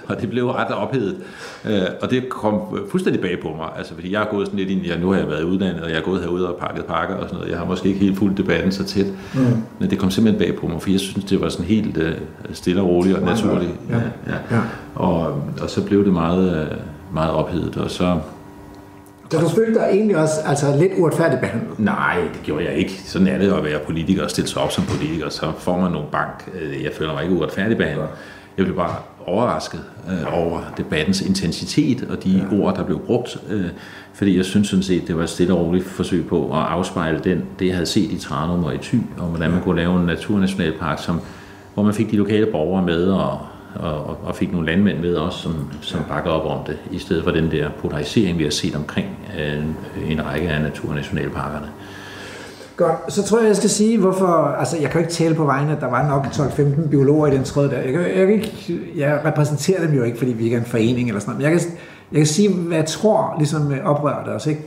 og 0.09 0.21
det 0.21 0.31
blev 0.31 0.47
ret 0.51 0.75
ophedet. 0.75 1.17
Øh, 1.65 1.81
og 2.03 2.11
det 2.11 2.29
kom 2.29 2.61
fuldstændig 2.91 3.23
bag 3.23 3.39
på 3.43 3.49
mig, 3.49 3.69
altså 3.79 3.95
fordi 3.95 4.13
jeg 4.13 4.21
har 4.21 4.29
gået 4.31 4.47
sådan 4.47 4.59
lidt 4.59 4.71
ind, 4.71 4.81
ja, 4.81 4.99
nu 4.99 5.11
har 5.11 5.19
jeg 5.19 5.29
været 5.29 5.43
uddannet, 5.43 5.83
og 5.83 5.89
jeg 5.89 5.97
har 5.97 6.03
gået 6.03 6.21
herude 6.21 6.49
og 6.49 6.57
pakket 6.61 6.85
pakker 6.85 7.15
og 7.15 7.23
sådan 7.23 7.37
noget. 7.37 7.51
Jeg 7.51 7.59
har 7.59 7.65
måske 7.67 7.89
ikke 7.89 8.01
helt 8.01 8.19
fulgt 8.19 8.39
debatten 8.39 8.73
så 8.73 8.85
tæt, 8.85 9.07
mm. 9.35 9.41
men 9.79 9.91
det 9.91 9.99
kom 9.99 10.11
simpelthen 10.11 10.47
bag 10.49 10.61
på 10.61 10.67
mig, 10.67 10.83
for 10.83 10.91
jeg 10.91 11.01
synes, 11.01 11.25
det 11.25 11.41
var 11.41 11.49
sådan 11.49 11.67
helt 11.67 11.97
øh, 11.97 12.13
stille 12.53 12.81
og 12.83 12.89
roligt 12.89 13.17
og 13.17 13.23
naturligt. 13.23 13.71
Ja. 13.91 13.97
ja. 13.97 14.35
Ja. 14.51 14.61
Og, 14.95 15.27
og 15.63 15.71
så 15.71 15.85
blev 15.85 16.05
det 16.05 16.13
meget, 16.13 16.61
øh, 16.61 16.77
meget 17.15 17.31
ophedet, 17.33 17.77
og 17.77 17.91
så... 17.91 18.19
Så 19.31 19.39
du 19.41 19.49
følte 19.49 19.81
dig 19.81 19.89
egentlig 19.91 20.17
også 20.17 20.35
altså, 20.47 20.77
lidt 20.77 20.93
uretfærdigt 20.99 21.41
behandlet? 21.41 21.79
Nej, 21.79 22.17
det 22.35 22.41
gjorde 22.43 22.65
jeg 22.65 22.75
ikke. 22.75 22.91
Sådan 23.05 23.27
er 23.27 23.39
det 23.39 23.53
at 23.53 23.65
være 23.65 23.79
politiker 23.79 24.25
og 24.25 24.31
stille 24.31 24.49
sig 24.49 24.63
op 24.63 24.73
som 24.73 24.85
politiker. 24.85 25.29
Så 25.29 25.53
får 25.59 25.81
man 25.81 25.93
nogle 25.93 26.07
bank. 26.13 26.51
Øh, 26.61 26.83
Jeg 26.85 26.93
føler 26.99 27.13
mig 27.13 27.23
ikke 27.23 27.35
uretfærdigt 27.35 27.79
behandlet. 27.79 28.09
Jeg 28.57 28.65
blev 28.65 28.77
bare 28.77 28.95
overrasket 29.27 29.81
øh, 30.11 30.39
over 30.41 30.61
debattens 30.77 31.21
intensitet 31.21 32.07
og 32.11 32.25
de 32.25 32.47
ja. 32.51 32.57
ord, 32.59 32.77
der 32.77 32.85
blev 32.85 32.99
brugt. 32.99 33.37
Øh, 33.51 33.65
fordi 34.15 34.37
jeg 34.37 34.45
synes 34.45 34.69
sådan 34.69 34.83
set, 34.83 35.09
det 35.09 35.17
var 35.17 35.23
et 35.23 35.29
stille 35.29 35.55
og 35.55 35.67
roligt 35.67 35.85
forsøg 35.85 36.27
på 36.27 36.47
at 36.53 36.59
afspejle 36.63 37.21
den, 37.25 37.43
det, 37.59 37.67
jeg 37.67 37.75
havde 37.75 37.87
set 37.87 38.13
i 38.13 38.19
Tranum 38.19 38.65
og 38.65 38.75
i 38.75 38.79
Thy, 38.79 38.99
om 39.19 39.29
hvordan 39.29 39.51
man 39.51 39.63
kunne 39.63 39.77
lave 39.77 40.01
en 40.01 40.07
naturnationalpark, 40.07 41.03
som, 41.03 41.21
hvor 41.75 41.83
man 41.83 41.95
fik 41.95 42.11
de 42.11 42.17
lokale 42.17 42.47
borgere 42.47 42.87
med 42.87 43.07
og, 43.07 43.39
og, 43.75 44.19
og 44.25 44.35
fik 44.35 44.53
nogle 44.53 44.67
landmænd 44.67 44.99
med 44.99 45.15
også, 45.15 45.39
som, 45.39 45.71
som 45.81 46.01
bakker 46.09 46.31
op 46.31 46.59
om 46.59 46.67
det, 46.67 46.79
i 46.91 46.99
stedet 46.99 47.25
for 47.25 47.31
den 47.31 47.51
der 47.51 47.71
polarisering, 47.81 48.39
vi 48.39 48.43
har 48.43 48.51
set 48.51 48.77
omkring 48.77 49.07
øh, 49.39 49.65
en 50.11 50.27
række 50.27 50.49
af 50.49 50.63
naturnationalparkerne. 50.63 51.67
Godt, 52.77 53.13
så 53.13 53.23
tror 53.23 53.39
jeg, 53.39 53.49
jeg 53.49 53.57
skal 53.57 53.71
sige, 53.71 53.99
hvorfor... 53.99 54.55
Altså, 54.59 54.77
jeg 54.77 54.91
kan 54.91 55.01
jo 55.01 55.05
ikke 55.05 55.13
tale 55.13 55.35
på 55.35 55.45
vegne, 55.45 55.73
at 55.73 55.81
der 55.81 55.91
var 55.91 56.09
nok 56.09 56.27
12-15 56.27 56.89
biologer 56.89 57.27
i 57.27 57.37
den 57.37 57.45
tråd 57.45 57.69
der. 57.69 57.79
Jeg, 57.79 57.93
kan, 57.93 58.01
jeg, 58.01 58.27
kan 58.27 58.31
ikke, 58.31 58.81
jeg 58.97 59.21
repræsenterer 59.25 59.87
dem 59.87 59.95
jo 59.95 60.03
ikke, 60.03 60.19
fordi 60.19 60.33
vi 60.33 60.45
ikke 60.45 60.57
er 60.57 60.61
en 60.61 60.67
forening 60.67 61.09
eller 61.09 61.21
sådan 61.21 61.35
noget. 61.35 61.45
Men 61.45 61.53
jeg 61.53 61.61
kan, 61.61 61.71
jeg 62.13 62.19
kan 62.19 62.27
sige, 62.27 62.55
hvad 62.55 62.77
jeg 62.77 62.87
tror 62.87 63.35
ligesom 63.39 63.73
øh, 63.73 63.85
oprørte 63.85 64.29
os. 64.29 64.47
Ikke? 64.47 64.63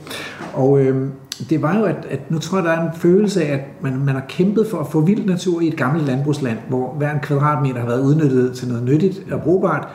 Og 0.54 0.80
øh, 0.80 1.08
det 1.50 1.62
var 1.62 1.78
jo, 1.78 1.84
at, 1.84 2.06
at 2.10 2.30
nu 2.30 2.38
tror 2.38 2.58
jeg, 2.58 2.64
der 2.64 2.70
er 2.70 2.82
en 2.82 2.96
følelse 2.96 3.44
af, 3.44 3.52
at 3.52 3.60
man, 3.82 3.98
man 3.98 4.14
har 4.14 4.24
kæmpet 4.28 4.66
for 4.66 4.78
at 4.78 4.86
få 4.86 5.00
vild 5.00 5.24
natur 5.24 5.60
i 5.60 5.68
et 5.68 5.76
gammelt 5.76 6.06
landbrugsland, 6.06 6.58
hvor 6.68 6.94
hver 6.98 7.12
en 7.12 7.20
kvadratmeter 7.20 7.80
har 7.80 7.86
været 7.86 8.02
udnyttet 8.02 8.56
til 8.56 8.68
noget 8.68 8.84
nyttigt 8.84 9.32
og 9.32 9.42
brugbart 9.42 9.88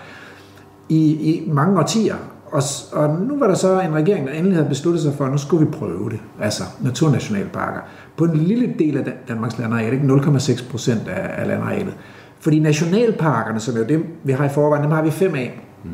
i, 0.89 1.11
i 1.11 1.49
mange 1.51 1.79
årtier. 1.79 2.15
Og, 2.51 2.63
og 2.91 3.09
nu 3.21 3.39
var 3.39 3.47
der 3.47 3.53
så 3.53 3.79
en 3.79 3.95
regering, 3.95 4.27
der 4.27 4.33
endelig 4.33 4.57
havde 4.57 4.69
besluttet 4.69 5.03
sig 5.03 5.13
for, 5.13 5.25
at 5.25 5.31
nu 5.31 5.37
skulle 5.37 5.65
vi 5.65 5.71
prøve 5.71 6.09
det. 6.09 6.19
Altså 6.41 6.63
naturnationalparker. 6.81 7.79
På 8.17 8.23
en 8.23 8.37
lille 8.37 8.73
del 8.79 8.97
af 8.97 9.13
Danmarks 9.27 9.59
landareal, 9.59 9.93
ikke 9.93 10.05
0,6 10.05 10.71
procent 10.71 11.07
af, 11.07 11.41
af 11.41 11.47
landarealet. 11.47 11.93
Fordi 12.39 12.59
nationalparkerne, 12.59 13.59
som 13.59 13.75
er 13.75 13.79
jo 13.79 13.85
dem, 13.85 14.05
vi 14.23 14.31
har 14.31 14.45
i 14.45 14.49
forvejen, 14.49 14.83
dem 14.83 14.91
har 14.91 15.01
vi 15.01 15.11
fem 15.11 15.35
af. 15.35 15.61
Mm. 15.83 15.89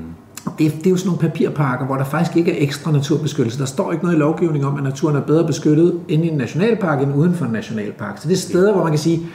Det, 0.46 0.74
det 0.78 0.86
er 0.86 0.90
jo 0.90 0.98
sådan 0.98 1.08
nogle 1.08 1.30
papirparker, 1.30 1.86
hvor 1.86 1.96
der 1.96 2.04
faktisk 2.04 2.38
ikke 2.38 2.52
er 2.52 2.64
ekstra 2.64 2.92
naturbeskyttelse. 2.92 3.60
Der 3.60 3.66
står 3.66 3.92
ikke 3.92 4.04
noget 4.04 4.18
i 4.18 4.20
lovgivningen 4.20 4.70
om, 4.70 4.78
at 4.78 4.84
naturen 4.84 5.16
er 5.16 5.22
bedre 5.22 5.48
beskyttet 5.48 6.00
inde 6.08 6.26
i 6.26 6.30
en 6.30 6.38
nationalpark 6.38 7.02
end 7.02 7.16
uden 7.16 7.34
for 7.34 7.46
en 7.46 7.52
nationalpark. 7.52 8.18
Så 8.18 8.28
det 8.28 8.34
er 8.34 8.38
steder, 8.38 8.74
hvor 8.74 8.84
man 8.84 8.92
kan 8.92 9.00
sige, 9.00 9.28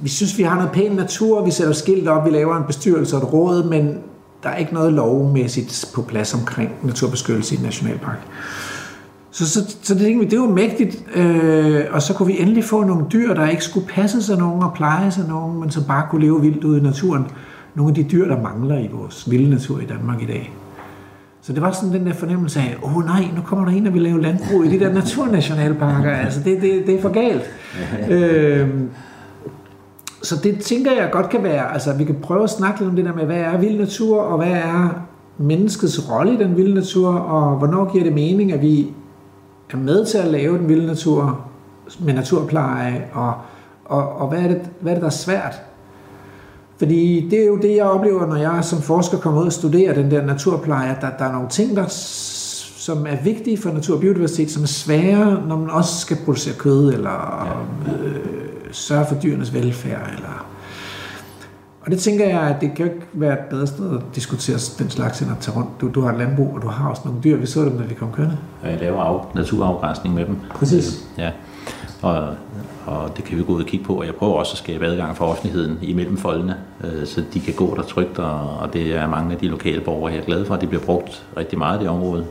vi 0.00 0.08
synes, 0.08 0.38
vi 0.38 0.42
har 0.42 0.54
noget 0.56 0.70
pæn 0.72 0.92
natur, 0.92 1.44
vi 1.44 1.50
sætter 1.50 1.72
skilt 1.72 2.08
op, 2.08 2.26
vi 2.26 2.30
laver 2.30 2.56
en 2.56 2.64
bestyrelse 2.66 3.16
og 3.16 3.22
et 3.22 3.32
råd, 3.32 3.68
men 3.68 3.98
der 4.42 4.48
er 4.48 4.56
ikke 4.56 4.74
noget 4.74 4.92
lovmæssigt 4.92 5.90
på 5.94 6.02
plads 6.02 6.34
omkring 6.34 6.70
naturbeskyttelse 6.82 7.54
i 7.54 7.58
en 7.58 7.64
nationalpark. 7.64 8.18
Så, 9.30 9.50
så, 9.50 9.76
så 9.82 9.94
det, 9.94 10.30
det 10.30 10.40
var 10.40 10.46
mægtigt, 10.46 11.04
øh, 11.14 11.84
og 11.90 12.02
så 12.02 12.14
kunne 12.14 12.26
vi 12.26 12.40
endelig 12.40 12.64
få 12.64 12.84
nogle 12.84 13.06
dyr, 13.12 13.34
der 13.34 13.48
ikke 13.48 13.64
skulle 13.64 13.86
passe 13.86 14.22
sig 14.22 14.38
nogen 14.38 14.62
og 14.62 14.72
pleje 14.74 15.10
sig 15.10 15.24
nogen, 15.28 15.60
men 15.60 15.70
som 15.70 15.84
bare 15.84 16.06
kunne 16.10 16.22
leve 16.22 16.40
vildt 16.40 16.64
ude 16.64 16.78
i 16.78 16.82
naturen. 16.82 17.26
Nogle 17.74 17.90
af 17.90 17.94
de 17.94 18.02
dyr, 18.02 18.28
der 18.28 18.42
mangler 18.42 18.78
i 18.78 18.90
vores 18.92 19.30
vilde 19.30 19.50
natur 19.50 19.80
i 19.80 19.84
Danmark 19.84 20.22
i 20.22 20.26
dag. 20.26 20.52
Så 21.42 21.52
det 21.52 21.62
var 21.62 21.72
sådan 21.72 21.94
den 21.94 22.06
der 22.06 22.12
fornemmelse 22.12 22.60
af, 22.60 22.76
åh 22.82 22.96
oh, 22.96 23.04
nej, 23.04 23.24
nu 23.36 23.42
kommer 23.42 23.64
der 23.64 23.72
en, 23.72 23.84
der 23.84 23.90
vil 23.90 24.02
lave 24.02 24.22
landbrug 24.22 24.64
i 24.64 24.68
de 24.68 24.80
der 24.80 24.92
naturnationalparker. 24.92 26.10
Altså, 26.10 26.40
det, 26.44 26.62
det, 26.62 26.86
det 26.86 26.94
er 26.94 27.02
for 27.02 27.08
galt. 27.08 27.42
øh, 28.10 28.68
så 30.22 30.36
det 30.42 30.58
tænker 30.58 30.92
jeg 30.92 31.08
godt 31.12 31.28
kan 31.28 31.42
være, 31.42 31.72
altså 31.72 31.94
vi 31.94 32.04
kan 32.04 32.16
prøve 32.22 32.42
at 32.42 32.50
snakke 32.50 32.80
lidt 32.80 32.90
om 32.90 32.96
det 32.96 33.04
der 33.04 33.14
med, 33.14 33.24
hvad 33.24 33.40
er 33.40 33.58
vild 33.58 33.78
natur, 33.78 34.20
og 34.20 34.36
hvad 34.36 34.52
er 34.52 35.06
menneskets 35.38 36.10
rolle 36.10 36.34
i 36.34 36.36
den 36.36 36.56
vilde 36.56 36.74
natur, 36.74 37.14
og 37.14 37.56
hvornår 37.58 37.92
giver 37.92 38.04
det 38.04 38.12
mening, 38.12 38.52
at 38.52 38.62
vi 38.62 38.90
er 39.72 39.76
med 39.76 40.06
til 40.06 40.18
at 40.18 40.28
lave 40.28 40.58
den 40.58 40.68
vilde 40.68 40.86
natur 40.86 41.46
med 42.00 42.14
naturpleje, 42.14 43.04
og, 43.12 43.34
og, 43.84 44.12
og 44.12 44.28
hvad, 44.28 44.38
er 44.38 44.48
det, 44.48 44.60
hvad 44.80 44.92
er 44.92 44.96
det, 44.96 45.02
der 45.02 45.08
er 45.08 45.10
svært? 45.10 45.62
Fordi 46.82 47.28
det 47.30 47.42
er 47.42 47.46
jo 47.46 47.56
det, 47.56 47.76
jeg 47.76 47.84
oplever, 47.84 48.26
når 48.26 48.36
jeg 48.36 48.64
som 48.64 48.82
forsker 48.82 49.18
kommer 49.18 49.40
ud 49.40 49.46
og 49.46 49.52
studerer 49.52 49.94
den 49.94 50.10
der 50.10 50.26
naturpleje, 50.26 50.90
at 50.90 51.00
der, 51.00 51.10
der 51.18 51.24
er 51.24 51.32
nogle 51.32 51.48
ting, 51.48 51.76
der, 51.76 51.84
som 51.88 53.06
er 53.06 53.16
vigtige 53.24 53.58
for 53.58 53.70
natur 53.70 53.94
og 53.94 54.00
biodiversitet, 54.00 54.50
som 54.50 54.62
er 54.62 54.66
svære, 54.66 55.42
når 55.48 55.56
man 55.56 55.70
også 55.70 56.00
skal 56.00 56.16
producere 56.24 56.54
kød, 56.54 56.92
eller 56.92 57.48
øh, 58.04 58.14
sørge 58.72 59.06
for 59.06 59.14
dyrenes 59.14 59.54
velfærd, 59.54 60.10
eller 60.14 60.46
og 61.80 61.90
det 61.90 61.98
tænker 61.98 62.28
jeg, 62.28 62.40
at 62.40 62.56
det 62.60 62.70
kan 62.76 62.86
ikke 62.86 63.06
være 63.12 63.32
et 63.32 63.44
bedre 63.50 63.66
sted 63.66 63.96
at 63.96 64.02
diskutere 64.14 64.58
den 64.78 64.90
slags, 64.90 65.20
end 65.20 65.30
at 65.30 65.38
tage 65.40 65.56
rundt. 65.56 65.68
Du, 65.80 65.90
du 65.94 66.00
har 66.00 66.12
et 66.12 66.18
landbrug, 66.18 66.54
og 66.54 66.62
du 66.62 66.68
har 66.68 66.90
også 66.90 67.02
nogle 67.04 67.20
dyr. 67.24 67.36
Vi 67.36 67.46
så 67.46 67.60
dem, 67.60 67.78
da 67.78 67.84
vi 67.84 67.94
kom 67.94 68.12
kørende. 68.12 68.36
Og 68.62 68.70
jeg 68.70 68.80
laver 68.80 69.00
af, 69.00 69.34
naturafgræsning 69.34 70.14
med 70.14 70.26
dem. 70.26 70.36
Præcis. 70.54 71.06
Ja. 71.18 71.30
Og, 72.02 72.34
og 72.86 73.16
det 73.16 73.24
kan 73.24 73.38
vi 73.38 73.42
gå 73.42 73.52
ud 73.52 73.60
og 73.60 73.66
kigge 73.66 73.86
på. 73.86 73.94
Og 73.94 74.06
jeg 74.06 74.14
prøver 74.14 74.34
også 74.34 74.52
at 74.52 74.58
skabe 74.58 74.86
adgang 74.86 75.16
for 75.16 75.24
offentligheden 75.24 75.78
imellem 75.82 76.16
foldene, 76.16 76.56
øh, 76.84 77.06
så 77.06 77.24
de 77.34 77.40
kan 77.40 77.54
gå 77.54 77.76
der 77.76 77.82
trygt. 77.82 78.18
Og, 78.18 78.58
og 78.58 78.72
det 78.72 78.96
er 78.96 79.08
mange 79.08 79.32
af 79.32 79.38
de 79.38 79.48
lokale 79.48 79.80
borgere, 79.80 80.12
jeg 80.12 80.20
er 80.20 80.24
glad 80.24 80.44
for, 80.44 80.54
at 80.54 80.60
det 80.60 80.68
bliver 80.68 80.84
brugt 80.84 81.26
rigtig 81.36 81.58
meget 81.58 81.78
i 81.78 81.82
det 81.82 81.90
område, 81.90 82.26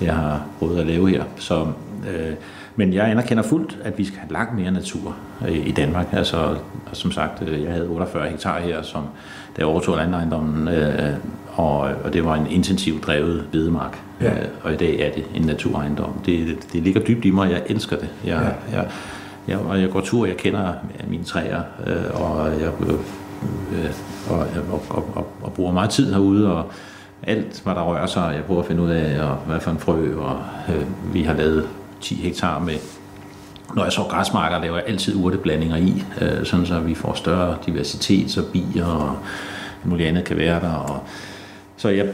jeg 0.00 0.14
har 0.14 0.42
prøvet 0.58 0.80
at 0.80 0.86
lave 0.86 1.10
her. 1.10 1.24
Så, 1.36 1.66
øh, 2.10 2.34
men 2.76 2.92
jeg 2.92 3.10
anerkender 3.10 3.42
fuldt, 3.42 3.78
at 3.84 3.98
vi 3.98 4.04
skal 4.04 4.18
have 4.18 4.32
langt 4.32 4.54
mere 4.54 4.70
natur 4.70 5.16
øh, 5.48 5.66
i 5.66 5.72
Danmark. 5.72 6.06
Altså, 6.12 6.56
som 6.92 7.12
sagt, 7.12 7.42
øh, 7.42 7.62
jeg 7.62 7.72
havde 7.72 7.88
48 7.88 8.28
hektar 8.28 8.60
her, 8.60 8.82
som 8.82 9.02
da 9.02 9.58
jeg 9.58 9.66
overtog 9.66 9.96
landejendommen, 9.96 10.68
øh, 10.68 11.14
og, 11.52 11.78
og 11.78 12.12
det 12.12 12.24
var 12.24 12.34
en 12.34 12.46
intensivt 12.46 13.06
drevet 13.06 13.44
hvedemark. 13.50 14.05
Ja. 14.20 14.30
Øh, 14.30 14.48
og 14.62 14.72
i 14.72 14.76
dag 14.76 15.00
er 15.00 15.12
det 15.12 15.24
en 15.34 15.42
naturejendom. 15.42 16.20
Det, 16.26 16.58
det 16.72 16.82
ligger 16.82 17.00
dybt 17.00 17.24
i 17.24 17.30
mig, 17.30 17.50
jeg 17.50 17.62
elsker 17.66 17.96
det. 17.96 18.08
Jeg, 18.24 18.54
ja. 18.72 18.76
jeg, 18.76 18.88
jeg, 19.48 19.58
og 19.58 19.80
jeg 19.80 19.90
går 19.90 20.00
tur, 20.00 20.26
jeg 20.26 20.36
kender 20.36 20.72
mine 21.08 21.24
træer, 21.24 21.62
øh, 21.86 22.22
og 22.22 22.50
jeg 22.60 22.70
øh, 22.80 22.92
øh, 23.72 23.90
og, 24.30 24.38
og, 24.72 24.82
og, 24.90 25.10
og, 25.14 25.26
og 25.42 25.52
bruger 25.52 25.72
meget 25.72 25.90
tid 25.90 26.12
herude, 26.12 26.52
og 26.52 26.70
alt, 27.22 27.60
hvad 27.64 27.74
der 27.74 27.82
rører 27.82 28.06
sig, 28.06 28.32
jeg 28.36 28.44
prøver 28.44 28.60
at 28.60 28.66
finde 28.66 28.82
ud 28.82 28.90
af, 28.90 29.22
og 29.22 29.36
hvad 29.36 29.60
for 29.60 29.70
en 29.70 29.78
frø, 29.78 30.16
og 30.16 30.40
øh, 30.68 31.14
vi 31.14 31.22
har 31.22 31.34
lavet 31.34 31.68
10 32.00 32.14
hektar 32.14 32.58
med 32.58 32.74
når 33.74 33.82
jeg 33.82 33.92
så 33.92 34.02
græsmarker, 34.02 34.60
laver 34.60 34.76
jeg 34.76 34.84
altid 34.86 35.16
urteblandinger 35.16 35.76
i, 35.76 36.04
øh, 36.20 36.44
sådan 36.44 36.66
så 36.66 36.80
vi 36.80 36.94
får 36.94 37.12
større 37.14 37.56
diversitet, 37.66 38.30
så 38.30 38.42
bier 38.52 38.86
og 38.86 39.18
muligt 39.84 40.08
andet 40.08 40.24
kan 40.24 40.36
være 40.36 40.60
der. 40.60 40.72
Og, 40.72 41.00
så 41.78 41.88
jeg, 41.88 42.06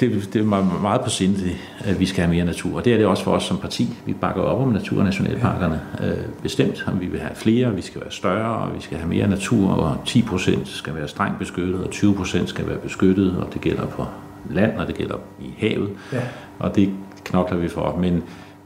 det, 0.00 0.30
det 0.32 0.40
er 0.40 0.44
mig 0.44 0.66
meget 0.82 1.00
på 1.00 1.10
sinde, 1.10 1.56
at 1.80 2.00
vi 2.00 2.06
skal 2.06 2.24
have 2.24 2.34
mere 2.34 2.44
natur. 2.44 2.76
Og 2.76 2.84
det 2.84 2.92
er 2.92 2.96
det 2.96 3.06
også 3.06 3.24
for 3.24 3.32
os 3.32 3.42
som 3.42 3.58
parti. 3.58 3.98
Vi 4.06 4.12
bakker 4.12 4.42
op 4.42 4.60
om 4.60 4.72
naturnationalparkerne 4.72 5.80
øh, 6.00 6.24
bestemt. 6.42 6.84
Og 6.86 7.00
vi 7.00 7.06
vil 7.06 7.20
have 7.20 7.34
flere, 7.34 7.74
vi 7.74 7.82
skal 7.82 8.00
være 8.00 8.10
større, 8.10 8.56
og 8.56 8.76
vi 8.76 8.80
skal 8.80 8.98
have 8.98 9.08
mere 9.08 9.28
natur, 9.28 9.70
og 9.70 9.96
10 10.06 10.22
procent 10.22 10.68
skal 10.68 10.94
være 10.94 11.08
strengt 11.08 11.38
beskyttet, 11.38 11.84
og 11.84 11.90
20 11.90 12.14
procent 12.14 12.48
skal 12.48 12.66
være 12.66 12.78
beskyttet, 12.78 13.36
og 13.36 13.52
det 13.52 13.60
gælder 13.60 13.86
på 13.86 14.06
land, 14.50 14.78
og 14.78 14.86
det 14.86 14.94
gælder 14.94 15.16
i 15.40 15.54
havet. 15.58 15.90
Ja. 16.12 16.20
Og 16.58 16.76
det 16.76 16.90
knokler 17.24 17.58
vi 17.58 17.68
for. 17.68 17.96
Men 18.00 18.22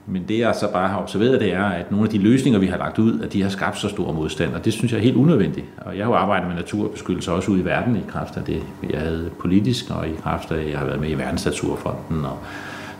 men 0.06 0.24
det 0.28 0.38
jeg 0.38 0.54
så 0.54 0.72
bare 0.72 0.88
har 0.88 1.02
observeret, 1.02 1.40
det 1.40 1.52
er, 1.52 1.64
at 1.64 1.90
nogle 1.90 2.06
af 2.06 2.10
de 2.10 2.18
løsninger, 2.18 2.60
vi 2.60 2.66
har 2.66 2.78
lagt 2.78 2.98
ud, 2.98 3.20
at 3.20 3.32
de 3.32 3.42
har 3.42 3.48
skabt 3.48 3.78
så 3.78 3.88
stor 3.88 4.12
modstand, 4.12 4.54
og 4.54 4.64
det 4.64 4.72
synes 4.72 4.92
jeg 4.92 4.98
er 4.98 5.02
helt 5.02 5.16
unødvendigt. 5.16 5.66
Og 5.76 5.96
jeg 5.96 6.04
har 6.04 6.12
jo 6.12 6.16
arbejdet 6.16 6.48
med 6.48 6.56
naturbeskyttelse 6.56 7.32
også 7.32 7.50
ude 7.50 7.60
i 7.60 7.64
verden 7.64 7.96
i 7.96 8.00
kraft 8.08 8.36
af 8.36 8.42
det, 8.42 8.62
jeg 8.90 9.00
havde 9.00 9.30
politisk, 9.40 9.90
og 9.90 10.08
i 10.08 10.12
kraft 10.22 10.52
af, 10.52 10.60
at 10.60 10.70
jeg 10.70 10.78
har 10.78 10.86
været 10.86 11.00
med 11.00 11.10
i 11.10 11.14
Verdensnaturfonden 11.14 12.24
og 12.24 12.38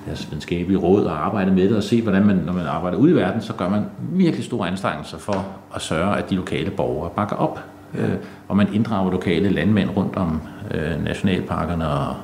deres 0.07 0.27
videnskabelige 0.31 0.79
råd 0.79 1.05
og 1.05 1.27
arbejdet 1.27 1.55
med 1.55 1.69
det, 1.69 1.77
og 1.77 1.83
se, 1.83 2.03
hvordan 2.03 2.27
man, 2.27 2.37
når 2.37 2.53
man 2.53 2.67
arbejder 2.67 2.99
ude 2.99 3.11
i 3.13 3.15
verden, 3.15 3.43
så 3.43 3.53
gør 3.53 3.69
man 3.69 3.85
virkelig 4.13 4.45
store 4.45 4.69
anstrengelser 4.69 5.19
for 5.19 5.47
at 5.75 5.83
sørge, 5.83 6.17
at 6.17 6.31
de 6.31 6.35
lokale 6.35 6.71
borgere 6.71 7.11
bakker 7.17 7.37
op. 7.37 7.61
Ja. 7.95 8.03
Øh, 8.03 8.15
og 8.49 8.57
man 8.57 8.75
inddrager 8.75 9.11
lokale 9.11 9.51
landmænd 9.51 9.91
rundt 9.97 10.17
om 10.17 10.41
øh, 10.71 11.05
nationalparkerne 11.05 11.89
og 11.89 12.17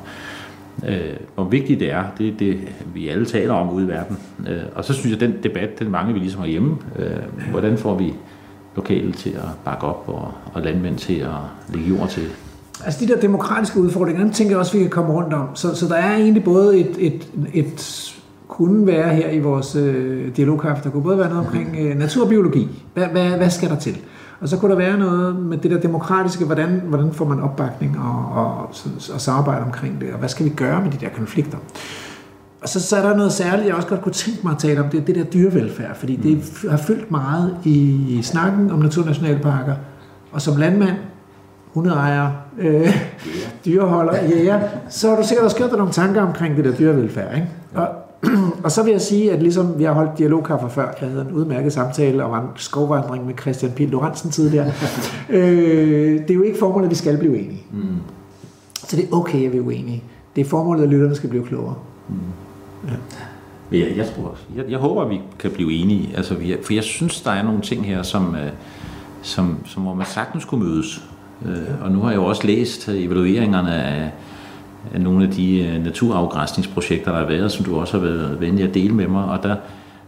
øh, 0.88 1.16
hvor 1.34 1.44
vigtigt 1.44 1.80
det 1.80 1.92
er, 1.92 2.04
det 2.18 2.28
er 2.28 2.32
det, 2.38 2.58
vi 2.94 3.08
alle 3.08 3.26
taler 3.26 3.54
om 3.54 3.70
ude 3.70 3.84
i 3.84 3.88
verden. 3.88 4.18
Øh, 4.48 4.62
og 4.74 4.84
så 4.84 4.92
synes 4.92 5.12
jeg, 5.12 5.20
den 5.20 5.34
debat, 5.42 5.78
den 5.78 5.90
mange 5.90 6.12
vi 6.12 6.18
ligesom 6.18 6.40
har 6.40 6.48
hjemme. 6.48 6.76
Øh, 6.98 7.50
hvordan 7.50 7.78
får 7.78 7.94
vi 7.94 8.14
lokale 8.76 9.12
til 9.12 9.30
at 9.30 9.48
bakke 9.64 9.86
op, 9.86 10.04
og, 10.06 10.32
og 10.54 10.62
landmænd 10.62 10.96
til 10.96 11.14
at 11.14 11.74
lægge 11.74 11.88
jord 11.88 12.08
til? 12.08 12.22
Altså 12.84 13.04
de 13.04 13.12
der 13.12 13.20
demokratiske 13.20 13.80
udfordringer, 13.80 14.22
dem 14.22 14.32
tænker 14.32 14.52
jeg 14.52 14.58
også, 14.58 14.72
vi 14.72 14.82
kan 14.82 14.90
komme 14.90 15.12
rundt 15.12 15.34
om. 15.34 15.48
Så, 15.54 15.74
så 15.74 15.88
der 15.88 15.94
er 15.94 16.16
egentlig 16.16 16.44
både 16.44 16.78
et, 16.78 16.96
et, 16.98 17.28
et 17.54 18.12
kunne 18.48 18.86
være 18.86 19.14
her 19.14 19.30
i 19.30 19.38
vores 19.38 19.76
øh, 19.76 20.36
dialogkaffe, 20.36 20.84
der 20.84 20.90
kunne 20.90 21.02
både 21.02 21.18
være 21.18 21.28
noget 21.28 21.46
omkring 21.46 21.76
øh, 21.80 21.98
naturbiologi. 21.98 22.68
Hvad, 22.94 23.06
hvad, 23.06 23.30
hvad 23.30 23.50
skal 23.50 23.68
der 23.68 23.76
til? 23.76 23.96
Og 24.40 24.48
så 24.48 24.56
kunne 24.56 24.70
der 24.70 24.76
være 24.76 24.98
noget 24.98 25.36
med 25.36 25.58
det 25.58 25.70
der 25.70 25.80
demokratiske, 25.80 26.44
hvordan, 26.44 26.82
hvordan 26.84 27.12
får 27.12 27.24
man 27.24 27.40
opbakning 27.40 27.98
og, 27.98 28.44
og, 28.44 28.74
og 29.14 29.20
samarbejde 29.20 29.64
omkring 29.64 30.00
det, 30.00 30.12
og 30.12 30.18
hvad 30.18 30.28
skal 30.28 30.44
vi 30.44 30.50
gøre 30.50 30.82
med 30.82 30.90
de 30.90 30.96
der 31.00 31.08
konflikter. 31.08 31.58
Og 32.62 32.68
så, 32.68 32.80
så 32.80 32.96
er 32.96 33.08
der 33.08 33.16
noget 33.16 33.32
særligt, 33.32 33.66
jeg 33.66 33.74
også 33.74 33.88
godt 33.88 34.02
kunne 34.02 34.12
tænke 34.12 34.40
mig 34.42 34.52
at 34.52 34.58
tale 34.58 34.80
om, 34.80 34.88
det 34.88 35.00
er 35.00 35.04
det 35.04 35.14
der 35.14 35.24
dyrevelfærd, 35.24 35.96
fordi 35.96 36.16
det 36.16 36.66
har 36.70 36.76
fyldt 36.76 37.10
meget 37.10 37.56
i 37.64 38.20
snakken 38.22 38.70
om 38.70 38.78
naturnationalparker, 38.78 39.74
og 40.32 40.42
som 40.42 40.56
landmand, 40.56 40.96
hundeejer, 41.74 42.30
øh, 42.58 42.96
dyreholder, 43.64 44.24
jæger, 44.24 44.60
så 44.88 45.08
har 45.08 45.16
du 45.16 45.22
sikkert 45.26 45.44
også 45.44 45.56
gjort 45.56 45.70
dig 45.70 45.78
nogle 45.78 45.92
tanker 45.92 46.22
omkring 46.22 46.56
det 46.56 46.64
der 46.64 46.72
dyrevelfærd. 46.72 47.34
Ikke? 47.34 47.48
Og, 47.74 47.88
og 48.64 48.70
så 48.70 48.82
vil 48.82 48.90
jeg 48.90 49.00
sige, 49.00 49.32
at 49.32 49.42
ligesom 49.42 49.78
vi 49.78 49.84
har 49.84 49.92
holdt 49.92 50.18
dialogkaffe 50.18 50.68
før, 50.70 50.94
jeg 51.00 51.08
havde 51.08 51.26
en 51.30 51.32
udmærket 51.32 51.72
samtale 51.72 52.24
og 52.24 52.38
en 52.38 52.48
skovvandring 52.56 53.26
med 53.26 53.34
Christian 53.40 53.72
Pihl 53.72 53.90
Lorentzen 53.90 54.30
tidligere, 54.30 54.66
øh, 55.28 56.20
det 56.20 56.30
er 56.30 56.34
jo 56.34 56.42
ikke 56.42 56.58
formålet, 56.58 56.86
at 56.86 56.90
vi 56.90 56.96
skal 56.96 57.18
blive 57.18 57.38
enige. 57.38 57.62
Mm. 57.72 57.80
Så 58.74 58.96
det 58.96 59.04
er 59.04 59.16
okay, 59.16 59.46
at 59.46 59.52
vi 59.52 59.58
er 59.58 59.62
uenige. 59.62 60.02
Det 60.36 60.40
er 60.40 60.44
formålet, 60.44 60.82
at 60.82 60.88
lytterne 60.88 61.14
skal 61.14 61.28
blive 61.28 61.46
klogere. 61.46 61.74
Mm. 62.08 62.14
Ja. 62.88 62.94
Jeg, 63.78 63.96
jeg, 63.96 64.06
tror 64.06 64.24
også, 64.24 64.42
jeg, 64.56 64.64
jeg 64.68 64.78
håber, 64.78 65.08
vi 65.08 65.20
kan 65.38 65.50
blive 65.50 65.72
enige. 65.72 66.10
Altså, 66.16 66.34
vi, 66.34 66.56
for 66.62 66.72
jeg 66.72 66.84
synes, 66.84 67.20
der 67.20 67.30
er 67.30 67.42
nogle 67.42 67.60
ting 67.60 67.86
her, 67.86 68.02
som, 68.02 68.34
øh, 68.34 68.50
som, 69.22 69.58
som 69.66 69.82
hvor 69.82 69.94
man 69.94 70.06
sagtens 70.06 70.44
kunne 70.44 70.64
mødes. 70.64 71.02
Øh, 71.46 71.84
og 71.84 71.92
nu 71.92 72.00
har 72.00 72.10
jeg 72.10 72.16
jo 72.16 72.24
også 72.24 72.46
læst 72.46 72.88
evalueringerne 72.88 73.74
af, 73.74 74.10
af 74.94 75.00
nogle 75.00 75.24
af 75.24 75.30
de 75.30 75.64
øh, 75.64 75.84
naturafgræsningsprojekter, 75.84 77.12
der 77.12 77.18
har 77.18 77.26
været, 77.26 77.52
som 77.52 77.64
du 77.64 77.80
også 77.80 77.98
har 77.98 78.06
været 78.06 78.40
venlig 78.40 78.68
at 78.68 78.74
dele 78.74 78.94
med 78.94 79.08
mig. 79.08 79.24
Og 79.24 79.42
der, 79.42 79.56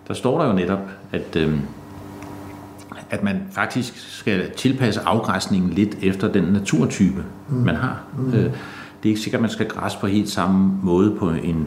der 0.08 0.14
står 0.14 0.40
der 0.40 0.46
jo 0.46 0.52
netop, 0.52 0.80
at, 1.12 1.36
øh, 1.36 1.54
at 3.10 3.22
man 3.22 3.42
faktisk 3.50 4.18
skal 4.18 4.50
tilpasse 4.50 5.00
afgræsningen 5.00 5.70
lidt 5.70 5.96
efter 6.02 6.32
den 6.32 6.44
naturtype, 6.44 7.24
mm. 7.48 7.56
man 7.56 7.76
har. 7.76 8.00
Mm. 8.18 8.34
Øh, 8.34 8.44
det 9.02 9.08
er 9.08 9.08
ikke 9.08 9.20
sikkert, 9.20 9.38
at 9.38 9.42
man 9.42 9.50
skal 9.50 9.68
græsse 9.68 9.98
på 9.98 10.06
helt 10.06 10.28
samme 10.28 10.78
måde 10.82 11.14
på 11.18 11.30
en, 11.30 11.66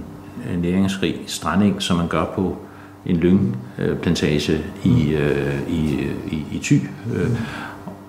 en 0.54 0.60
næringsrig 0.62 1.16
stranding, 1.28 1.82
som 1.82 1.98
man 1.98 2.08
gør 2.08 2.26
på 2.36 2.58
en 3.06 3.18
lyngplantage 3.18 4.64
i, 4.84 5.14
øh, 5.14 5.70
i, 5.70 6.10
i, 6.32 6.46
i 6.52 6.60
Thy. 6.64 6.82
Øh, 7.16 7.30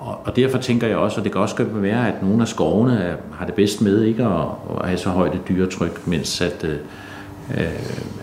og, 0.07 0.21
og 0.25 0.37
derfor 0.37 0.59
tænker 0.59 0.87
jeg 0.87 0.97
også, 0.97 1.21
at 1.21 1.25
det 1.25 1.33
kan 1.33 1.41
også 1.41 1.65
være, 1.65 2.09
at 2.09 2.23
nogle 2.23 2.43
af 2.43 2.49
skovene 2.49 3.17
har 3.33 3.47
det 3.47 3.55
bedst 3.55 3.83
med 3.83 4.03
ikke 4.03 4.25
at, 4.25 4.47
at 4.81 4.87
have 4.87 4.99
så 4.99 5.11
højt 5.11 5.35
et 5.35 5.49
dyretryk, 5.49 6.07
mens 6.07 6.41
at, 6.41 6.65
øh, 6.65 6.79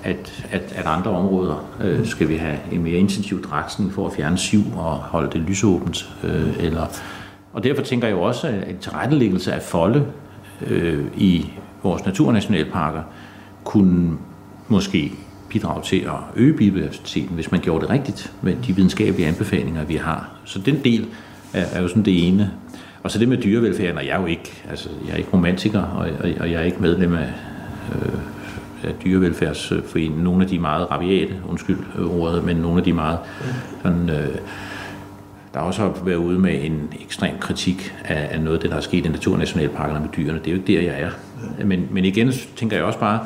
at, 0.03 0.45
at, 0.51 0.73
at 0.75 0.85
andre 0.85 1.11
områder 1.11 1.65
øh, 1.81 2.05
skal 2.05 2.29
vi 2.29 2.35
have 2.35 2.57
en 2.71 2.83
mere 2.83 2.97
intensiv 2.97 3.43
draksning 3.43 3.93
for 3.93 4.07
at 4.07 4.13
fjerne 4.13 4.37
siv 4.37 4.61
og 4.75 4.91
holde 4.91 5.31
det 5.31 5.41
lysåbent. 5.41 6.09
Øh, 6.23 6.65
eller, 6.65 6.85
og 7.53 7.63
derfor 7.63 7.81
tænker 7.81 8.07
jeg 8.07 8.15
jo 8.15 8.21
også, 8.21 8.47
at 8.47 8.69
en 8.69 8.77
tilrettelæggelse 8.77 9.53
af 9.53 9.61
folde 9.61 10.05
øh, 10.67 11.05
i 11.17 11.51
vores 11.83 12.05
naturnationalparker 12.05 13.01
kunne 13.63 14.17
måske 14.67 15.11
bidrage 15.49 15.81
til 15.83 15.99
at 15.99 16.19
øge 16.35 16.53
biodiversiteten, 16.53 17.35
hvis 17.35 17.51
man 17.51 17.61
gjorde 17.61 17.81
det 17.81 17.89
rigtigt 17.89 18.33
med 18.41 18.55
de 18.67 18.75
videnskabelige 18.75 19.27
anbefalinger, 19.27 19.85
vi 19.85 19.95
har. 19.95 20.29
Så 20.45 20.59
den 20.59 20.83
del 20.83 21.07
er, 21.53 21.65
er 21.73 21.81
jo 21.81 21.87
sådan 21.87 22.03
det 22.03 22.27
ene. 22.27 22.51
Og 23.03 23.11
så 23.11 23.19
det 23.19 23.27
med 23.27 23.37
dyrevelfærden, 23.37 23.97
og 23.97 24.05
jeg 24.05 24.15
er 24.15 24.21
jo 24.21 24.25
ikke, 24.25 24.63
altså, 24.69 24.89
jeg 25.05 25.13
er 25.13 25.17
ikke 25.17 25.29
romantiker, 25.33 25.81
og, 25.81 26.09
og, 26.19 26.29
og 26.39 26.51
jeg 26.51 26.61
er 26.61 26.65
ikke 26.65 26.81
medlem 26.81 27.13
af, 27.13 27.29
øh, 27.95 28.19
af 28.83 28.93
dyrevelfærdsforeningen. 29.05 30.23
Nogle 30.23 30.43
af 30.43 30.49
de 30.49 30.59
meget 30.59 30.91
rabiate, 30.91 31.33
undskyld 31.49 31.77
øh, 31.97 32.19
ordet, 32.19 32.43
men 32.43 32.57
nogle 32.57 32.77
af 32.77 32.83
de 32.83 32.93
meget 32.93 33.19
sådan, 33.83 34.09
øh, 34.09 34.37
der 35.53 35.59
har 35.59 35.67
også 35.67 35.91
været 36.05 36.15
ude 36.15 36.39
med 36.39 36.65
en 36.65 36.93
ekstrem 37.01 37.37
kritik 37.39 37.95
af, 38.05 38.27
af 38.31 38.41
noget 38.41 38.57
af 38.57 38.61
det, 38.61 38.71
der 38.71 38.77
er 38.77 38.81
sket 38.81 39.05
i 39.05 39.09
naturnationalparkerne 39.09 39.99
med 39.99 40.09
dyrene. 40.17 40.39
Det 40.39 40.47
er 40.47 40.51
jo 40.51 40.57
ikke 40.57 40.73
der, 40.73 40.81
jeg 40.81 41.01
er. 41.01 41.09
Men, 41.65 41.87
men 41.91 42.05
igen 42.05 42.31
tænker 42.55 42.75
jeg 42.75 42.85
også 42.85 42.99
bare, 42.99 43.19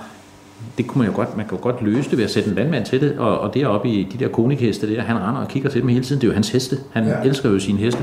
det 0.77 0.87
kunne 0.87 0.99
man 0.99 1.11
jo 1.11 1.15
godt, 1.15 1.37
man 1.37 1.47
kan 1.47 1.57
jo 1.57 1.63
godt 1.63 1.81
løse 1.81 2.09
det 2.09 2.17
ved 2.17 2.25
at 2.25 2.31
sætte 2.31 2.49
en 2.49 2.55
landmand 2.55 2.85
til 2.85 3.01
det, 3.01 3.17
og, 3.17 3.39
og 3.39 3.53
deroppe 3.53 3.89
i 3.89 4.03
de 4.03 4.17
der 4.17 4.27
konikheste 4.27 4.95
der, 4.95 5.01
han 5.01 5.15
render 5.15 5.41
og 5.41 5.47
kigger 5.47 5.69
til 5.69 5.81
dem 5.81 5.89
hele 5.89 6.03
tiden, 6.03 6.21
det 6.21 6.27
er 6.27 6.31
jo 6.31 6.33
hans 6.33 6.49
heste, 6.49 6.77
han 6.93 7.05
ja. 7.05 7.21
elsker 7.21 7.49
jo 7.49 7.59
sine 7.59 7.79
heste. 7.79 7.99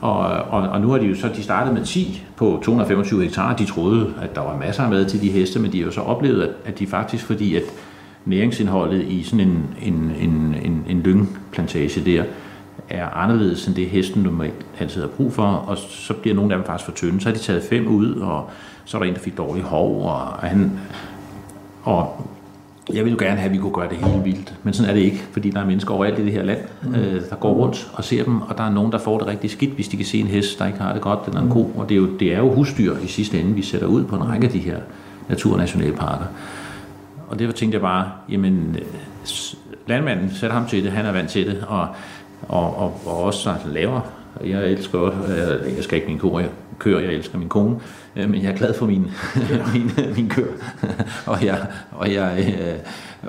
Og, 0.00 0.18
og, 0.28 0.68
og 0.68 0.80
nu 0.80 0.90
har 0.90 0.98
de 0.98 1.06
jo 1.06 1.14
så, 1.14 1.28
de 1.36 1.42
startet 1.42 1.74
med 1.74 1.84
10 1.84 2.26
på 2.36 2.60
225 2.64 3.22
hektar, 3.22 3.56
de 3.56 3.64
troede, 3.64 4.14
at 4.22 4.34
der 4.34 4.40
var 4.40 4.56
masser 4.56 4.82
af 4.82 4.90
mad 4.90 5.04
til 5.04 5.20
de 5.20 5.30
heste, 5.30 5.58
men 5.58 5.72
de 5.72 5.78
har 5.78 5.86
jo 5.86 5.92
så 5.92 6.00
oplevet, 6.00 6.42
at, 6.42 6.50
at 6.64 6.78
de 6.78 6.86
faktisk, 6.86 7.24
fordi 7.24 7.56
at 7.56 7.62
næringsindholdet 8.24 9.02
i 9.02 9.22
sådan 9.22 9.40
en, 9.40 9.64
en, 9.82 10.12
en, 10.20 10.56
en, 10.64 10.84
en 10.88 11.00
lyngplantage 11.00 12.00
der, 12.04 12.24
er 12.90 13.08
anderledes 13.08 13.66
end 13.66 13.74
det 13.76 13.86
hesten 13.86 14.22
normalt 14.22 14.66
altid 14.80 15.00
har 15.00 15.08
brug 15.08 15.32
for, 15.32 15.42
og 15.42 15.78
så 15.78 16.14
bliver 16.14 16.34
nogle 16.34 16.52
af 16.52 16.58
dem 16.58 16.66
faktisk 16.66 16.84
for 16.84 16.92
tynde. 16.92 17.20
Så 17.20 17.28
har 17.28 17.36
de 17.36 17.42
taget 17.42 17.62
fem 17.62 17.86
ud, 17.86 18.14
og 18.14 18.50
så 18.84 18.96
er 18.96 19.02
der 19.02 19.08
en, 19.08 19.14
der 19.14 19.20
fik 19.20 19.38
dårlig 19.38 19.62
hov, 19.62 20.04
og 20.04 20.20
han, 20.48 20.78
og 21.82 22.26
jeg 22.92 23.04
vil 23.04 23.10
jo 23.10 23.18
gerne 23.20 23.36
have, 23.36 23.46
at 23.46 23.52
vi 23.52 23.58
kunne 23.58 23.72
gøre 23.72 23.88
det 23.88 23.96
helt 23.96 24.24
vildt, 24.24 24.54
men 24.62 24.74
sådan 24.74 24.90
er 24.90 24.94
det 24.94 25.00
ikke, 25.00 25.24
fordi 25.32 25.50
der 25.50 25.60
er 25.60 25.66
mennesker 25.66 25.94
overalt 25.94 26.18
i 26.18 26.24
det 26.24 26.32
her 26.32 26.42
land, 26.42 26.58
mm. 26.82 26.94
øh, 26.94 27.22
der 27.30 27.36
går 27.36 27.52
rundt 27.52 27.90
og 27.92 28.04
ser 28.04 28.24
dem, 28.24 28.42
og 28.42 28.58
der 28.58 28.64
er 28.64 28.70
nogen, 28.70 28.92
der 28.92 28.98
får 28.98 29.18
det 29.18 29.26
rigtig 29.26 29.50
skidt, 29.50 29.70
hvis 29.70 29.88
de 29.88 29.96
kan 29.96 30.06
se 30.06 30.18
en 30.18 30.26
hest, 30.26 30.58
der 30.58 30.66
ikke 30.66 30.78
har 30.78 30.92
det 30.92 31.02
godt, 31.02 31.18
eller 31.26 31.40
en 31.40 31.48
ko, 31.48 31.72
og 31.76 31.88
det 31.88 31.94
er 31.94 31.98
jo, 31.98 32.08
det 32.18 32.34
er 32.34 32.38
jo 32.38 32.54
husdyr 32.54 32.96
i 32.96 33.06
sidste 33.06 33.40
ende, 33.40 33.54
vi 33.54 33.62
sætter 33.62 33.86
ud 33.86 34.04
på 34.04 34.16
en 34.16 34.28
række 34.28 34.46
af 34.46 34.52
de 34.52 34.58
her 34.58 34.78
naturnationalparker. 35.28 36.24
Og 37.28 37.38
derfor 37.38 37.52
tænkte 37.52 37.74
jeg 37.74 37.82
bare, 37.82 38.10
jamen, 38.28 38.76
øh, 38.78 38.86
landmanden 39.86 40.30
sætter 40.30 40.56
ham 40.56 40.66
til 40.66 40.84
det, 40.84 40.92
han 40.92 41.06
er 41.06 41.12
vant 41.12 41.30
til 41.30 41.46
det, 41.46 41.64
og, 41.68 41.88
og, 42.48 42.76
og, 42.78 43.00
og 43.06 43.22
også 43.22 43.54
laver. 43.66 44.00
Jeg 44.44 44.70
elsker 44.70 44.98
også, 44.98 45.34
jeg 45.34 45.72
elsker 45.76 45.96
ikke 45.96 46.08
min 46.08 46.18
ko, 46.18 46.38
jeg 46.38 46.48
kører, 46.78 47.00
jeg 47.00 47.12
elsker 47.12 47.38
min 47.38 47.48
kone, 47.48 47.76
øh, 48.16 48.30
men 48.30 48.42
jeg 48.42 48.50
er 48.52 48.56
glad 48.56 48.74
for 48.74 48.86
min, 48.86 49.06
min, 49.74 49.90
min 50.16 50.28
kør. 50.28 50.46
og, 51.26 51.44
jeg, 51.44 51.66
og, 51.92 52.14
jeg, 52.14 52.54
øh, 52.60 52.74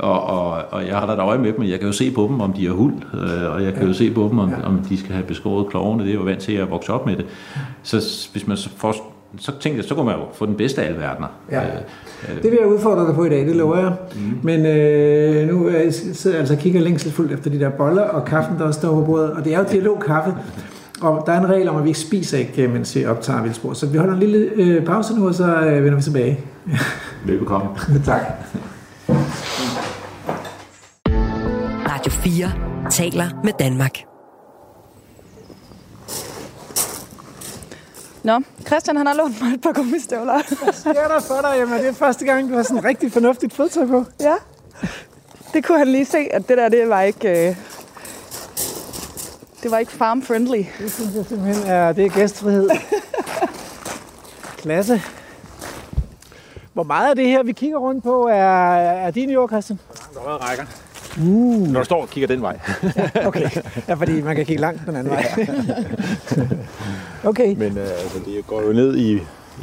og, 0.01 0.23
og, 0.23 0.63
og 0.71 0.87
jeg 0.87 0.97
har 0.97 1.05
da 1.05 1.13
et 1.13 1.19
øje 1.19 1.37
med 1.37 1.53
dem, 1.53 1.63
jeg 1.63 1.79
kan 1.79 1.87
jo 1.87 1.93
se 1.93 2.11
på 2.11 2.27
dem, 2.27 2.41
om 2.41 2.53
de 2.53 2.67
er 2.67 2.71
huld, 2.71 2.93
øh, 3.13 3.53
og 3.53 3.63
jeg 3.63 3.73
kan 3.73 3.87
jo 3.87 3.93
se 3.93 4.13
på 4.13 4.27
dem, 4.31 4.39
om, 4.39 4.53
om 4.63 4.79
de 4.89 4.97
skal 4.97 5.11
have 5.11 5.25
beskåret 5.25 5.67
klovene, 5.67 6.03
det 6.03 6.09
er 6.09 6.15
jo 6.15 6.21
vant 6.21 6.39
til 6.39 6.53
at 6.53 6.69
vokse 6.69 6.93
op 6.93 7.05
med 7.05 7.15
det. 7.15 7.25
Så 7.83 8.27
hvis 8.31 8.47
man 8.47 8.57
så 8.57 8.69
får 8.77 9.11
så 9.37 9.51
tænkte 9.51 9.77
jeg, 9.77 9.85
så 9.85 9.95
kunne 9.95 10.05
man 10.05 10.15
jo 10.15 10.25
få 10.33 10.45
den 10.45 10.55
bedste 10.55 10.81
af 10.81 10.85
alle 10.87 10.99
verdener. 10.99 11.27
Ja. 11.51 11.61
Det 12.43 12.51
vil 12.51 12.57
jeg 12.59 12.67
udfordre 12.67 13.07
dig 13.07 13.15
på 13.15 13.25
i 13.25 13.29
dag, 13.29 13.45
det 13.45 13.55
lover 13.55 13.77
jeg. 13.77 13.93
Mm. 14.15 14.39
Men 14.43 14.65
øh, 14.65 15.47
nu 15.47 15.69
jeg 15.69 15.93
sidder 15.93 16.35
jeg 16.35 16.39
altså 16.39 16.53
og 16.53 16.59
kigger 16.59 16.81
længselsfuldt 16.81 17.31
efter 17.31 17.49
de 17.49 17.59
der 17.59 17.69
boller 17.69 18.01
og 18.01 18.25
kaffen, 18.25 18.57
der 18.57 18.65
også 18.65 18.79
står 18.79 18.93
på 18.93 19.01
bordet. 19.01 19.31
Og 19.31 19.45
det 19.45 19.53
er 19.53 19.59
jo 19.59 19.65
dialogkaffe. 19.71 20.33
Og 21.01 21.23
der 21.25 21.33
er 21.33 21.39
en 21.39 21.49
regel 21.49 21.69
om, 21.69 21.77
at 21.77 21.83
vi 21.83 21.89
ikke 21.89 21.99
spiser 21.99 22.37
ikke, 22.37 22.67
mens 22.67 22.95
vi 22.95 23.05
optager 23.05 23.41
Vildspor. 23.41 23.73
Så 23.73 23.85
vi 23.85 23.97
holder 23.97 24.13
en 24.13 24.19
lille 24.19 24.37
øh, 24.37 24.85
pause 24.85 25.15
nu, 25.15 25.27
og 25.27 25.35
så 25.35 25.45
øh, 25.45 25.83
vender 25.83 25.95
vi 25.95 26.03
tilbage. 26.03 26.39
Velbekomme. 27.25 27.67
tak. 28.05 28.21
Radio 31.87 32.11
4 32.11 32.51
taler 32.89 33.25
med 33.43 33.53
Danmark. 33.59 33.97
Nå, 38.23 38.39
Christian 38.67 38.97
han 38.97 39.07
har 39.07 39.13
lånt 39.13 39.41
mig 39.41 39.53
et 39.53 39.61
par 39.61 39.71
gummistøvler. 39.71 40.63
Hvad 40.63 40.73
sker 40.73 40.93
der 40.93 41.19
for 41.27 41.41
dig? 41.41 41.53
Jamen, 41.57 41.79
det 41.79 41.87
er 41.87 41.93
første 41.93 42.25
gang, 42.25 42.49
du 42.49 42.55
har 42.55 42.63
sådan 42.63 42.83
rigtig 42.83 43.11
fornuftigt 43.11 43.53
fodtøj 43.53 43.85
på. 43.85 44.05
Ja, 44.19 44.35
det 45.53 45.65
kunne 45.65 45.77
han 45.77 45.87
lige 45.87 46.05
se, 46.05 46.17
at 46.31 46.49
det 46.49 46.57
der, 46.57 46.69
det 46.69 46.89
var 46.89 47.01
ikke... 47.01 47.49
Øh, 47.49 47.55
det 49.63 49.71
var 49.71 49.77
ikke 49.77 49.91
farm-friendly. 49.91 50.65
Det 50.79 50.91
synes 50.91 51.15
jeg 51.15 51.25
simpelthen 51.25 51.71
er, 51.71 51.91
det 51.91 52.05
er 52.05 52.09
gæstfrihed. 52.09 52.69
Klasse. 54.61 55.01
Hvor 56.73 56.83
meget 56.83 57.09
af 57.09 57.15
det 57.15 57.27
her, 57.27 57.43
vi 57.43 57.51
kigger 57.51 57.77
rundt 57.77 58.03
på, 58.03 58.27
er, 58.27 58.71
er 59.05 59.11
din 59.11 59.29
jord, 59.29 59.49
Christian? 59.49 59.79
Der 60.13 60.19
er 60.19 60.49
rækker. 60.49 60.65
Uh. 61.17 61.67
Når 61.67 61.79
du 61.79 61.85
står 61.85 62.01
og 62.01 62.09
kigger 62.09 62.27
den 62.27 62.41
vej. 62.41 62.59
ja, 62.95 63.27
okay. 63.27 63.49
Ja, 63.87 63.93
fordi 63.93 64.21
man 64.21 64.35
kan 64.35 64.45
kigge 64.45 64.61
langt 64.61 64.81
den 64.85 64.95
anden 64.95 65.13
vej. 65.13 65.25
okay. 67.29 67.55
Men 67.55 67.77
øh, 67.77 67.83
altså, 67.83 68.19
det 68.25 68.47
går 68.47 68.61
jo 68.61 68.73
ned 68.73 68.97
i, 68.97 69.13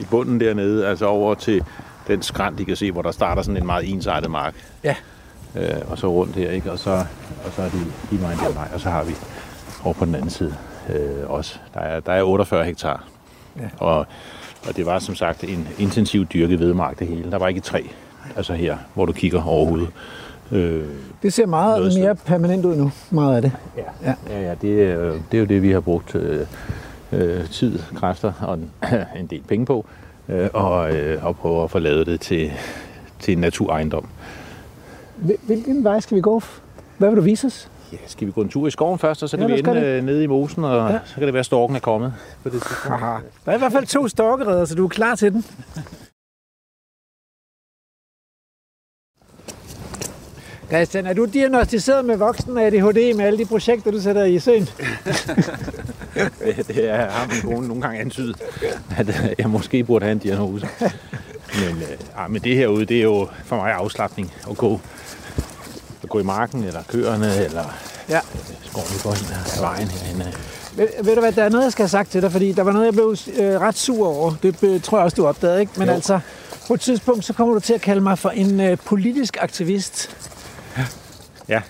i 0.01 0.07
bunden 0.11 0.41
dernede, 0.41 0.87
altså 0.87 1.07
over 1.07 1.35
til 1.35 1.65
den 2.07 2.23
skrant, 2.23 2.61
I 2.61 2.65
kan 2.65 2.77
se, 2.77 2.93
hvor 2.93 3.03
der 3.03 3.11
starter 3.11 3.43
sådan 3.43 3.57
en 3.57 3.67
meget 3.67 3.93
ensartet 3.93 4.31
mark. 4.31 4.55
Ja. 4.85 4.95
Øh, 5.57 5.91
og 5.91 5.99
så 5.99 6.13
rundt 6.13 6.37
her, 6.37 6.51
ikke? 6.51 6.73
Og 6.73 6.79
så, 6.79 6.91
og 7.45 7.53
så 7.57 7.63
er 7.63 7.69
de 7.69 7.79
lige 8.11 8.23
meget 8.23 8.39
den 8.47 8.55
vej, 8.55 8.69
og 8.75 8.81
så 8.81 8.91
har 8.91 9.05
vi 9.05 9.15
over 9.89 9.95
på 9.95 10.05
den 10.05 10.15
anden 10.15 10.31
side 10.31 10.55
øh, 10.95 11.31
også. 11.31 11.59
Der 11.75 11.81
er, 11.81 12.01
der 12.01 12.13
er 12.13 12.23
48 12.23 12.65
hektar. 12.65 13.05
Ja. 13.61 13.63
Og, 13.79 13.99
og 14.69 14.77
det 14.77 14.87
var 14.87 14.99
som 14.99 15.15
sagt 15.15 15.45
en 15.45 15.69
intensiv 15.79 16.25
dyrket 16.27 16.61
vedmark 16.61 16.99
det 16.99 17.07
hele. 17.07 17.31
Der 17.31 17.39
var 17.39 17.49
ikke 17.49 17.61
træ, 17.61 17.83
altså 18.37 18.53
her, 18.53 18.77
hvor 18.95 19.07
du 19.07 19.13
kigger 19.13 19.43
overhovedet. 19.43 19.89
Øh, 20.53 20.85
Det 21.23 21.33
ser 21.33 21.47
meget 21.47 21.93
mere 21.99 22.15
permanent 22.15 22.65
ud 22.65 22.77
nu, 22.77 22.93
meget 23.11 23.37
af 23.37 23.43
det. 23.43 23.53
Ja, 23.77 23.83
Ja. 24.11 24.15
ja, 24.31 24.43
ja 24.49 24.55
det, 24.63 24.83
er, 24.83 24.95
jo- 24.95 25.13
det 25.33 25.37
er 25.37 25.41
jo 25.41 25.45
det, 25.47 25.63
vi 25.63 25.71
har 25.73 25.81
brugt 25.81 26.15
øh, 26.15 26.47
øh, 27.13 27.49
tid, 27.51 27.79
kræfter 27.97 28.33
og 28.41 28.55
en, 28.55 28.71
en 29.21 29.27
del 29.27 29.43
penge 29.49 29.67
på, 29.67 29.87
øh, 30.29 30.49
og, 30.53 30.97
øh, 30.97 31.25
og 31.25 31.37
prøve 31.37 31.65
at 31.65 31.71
få 31.71 31.79
lavet 31.79 32.07
det 32.07 32.21
til, 32.21 32.53
til 33.21 33.33
en 33.33 33.39
naturejendom. 33.39 34.07
Hvil- 35.17 35.39
Hvilken 35.47 35.85
vej 35.85 36.01
skal 36.01 36.17
vi 36.17 36.21
gå? 36.21 36.43
Hvad 36.99 37.09
vil 37.09 37.17
du 37.17 37.23
vise 37.23 37.47
os? 37.47 37.69
Ja, 37.93 37.97
skal 38.07 38.27
vi 38.27 38.33
gå 38.33 38.41
en 38.41 38.49
tur 38.49 38.67
i 38.67 38.71
skoven 38.71 38.99
først, 38.99 39.23
og 39.23 39.29
så 39.29 39.37
Ja, 39.37 39.41
kan 39.41 39.51
lad 39.51 39.63
vi 39.63 39.71
ende 39.71 39.87
øh, 39.89 40.05
nede 40.05 40.25
i 40.25 40.27
mosen, 40.27 40.65
og 40.65 40.89
Ja. 40.89 40.95
ja. 40.95 40.99
så 41.07 41.15
kan 41.15 41.23
det 41.23 41.33
være, 41.33 41.41
at 41.41 41.47
storken 41.47 41.77
er 41.77 41.81
kommet. 41.81 42.15
På 42.43 42.49
det. 42.49 42.63
Der 43.45 43.53
er 43.53 43.55
i 43.55 43.59
hvert 43.59 43.73
fald 43.73 43.87
to 43.87 44.09
storkereder, 44.09 44.65
så 44.65 44.75
du 44.75 44.85
er 44.85 44.89
klar 44.89 45.15
til 45.15 45.33
den. 45.33 45.45
Christian, 50.69 51.07
er 51.07 51.13
du 51.13 51.25
diagnostiseret 51.25 52.05
med 52.05 52.17
voksen 52.17 52.59
ADHD 52.59 53.15
med 53.17 53.25
alle 53.25 53.39
de 53.39 53.45
projekter, 53.45 53.91
du 53.91 54.01
sætter 54.01 54.25
i 54.25 54.39
søen? 54.39 54.63
det 56.69 56.91
er 56.91 57.11
har 57.11 57.27
min 57.27 57.55
kone 57.55 57.69
nogle 57.69 57.83
gange 57.83 58.01
antydet, 58.01 58.43
at 58.97 59.09
øh, 59.09 59.31
jeg 59.39 59.51
måske 59.51 59.85
burde 59.85 60.05
have 60.05 60.13
en 60.13 60.19
diagnose. 60.19 60.69
Men, 60.81 61.77
øh, 61.77 61.99
ej, 62.17 62.29
men 62.29 62.43
det 62.43 62.57
herude, 62.57 62.85
det 62.85 62.99
er 62.99 63.03
jo 63.03 63.29
for 63.45 63.57
mig 63.57 63.73
afslappning 63.73 64.33
at 64.51 64.57
gå, 64.57 64.81
at 66.09 66.13
gå 66.13 66.19
i 66.19 66.23
marken, 66.23 66.65
eller 66.65 66.83
køerne, 66.89 67.37
eller 67.45 67.65
Ja. 68.09 68.21
skoven 68.71 68.87
i 68.97 68.99
bunden 69.03 69.27
af 69.57 69.61
vejen 69.61 69.89
herinde. 69.89 70.33
Ved, 70.77 70.89
ved 71.03 71.15
du 71.15 71.21
hvad, 71.21 71.33
der 71.33 71.45
er 71.45 71.49
noget, 71.49 71.65
jeg 71.65 71.73
skal 71.73 71.83
have 71.83 71.89
sagt 71.89 72.11
til 72.11 72.23
dig, 72.23 72.33
fordi 72.33 72.53
der 72.53 72.63
var 72.63 72.73
noget, 72.73 72.87
jeg 72.87 72.93
blev 72.93 73.17
øh, 73.39 73.61
ret 73.61 73.79
sur 73.79 74.07
over. 74.09 74.35
Det 74.43 74.63
øh, 74.63 74.81
tror 74.81 74.99
jeg 74.99 75.05
også, 75.05 75.15
du 75.15 75.27
opdagede, 75.27 75.61
ikke? 75.61 75.73
Men 75.77 75.89
Jo. 75.89 75.95
altså, 75.95 76.21
på 76.69 76.75
et 76.75 76.81
tidspunkt, 76.81 77.25
så 77.25 77.33
kommer 77.33 77.55
du 77.55 77.61
til 77.61 77.75
at 77.75 77.81
kalde 77.81 78.01
mig 78.01 78.19
for 78.19 78.31
en 78.31 78.61
øh, 78.61 78.79
politisk 78.85 79.37
aktivist. 79.41 80.11
Ja, 81.49 81.61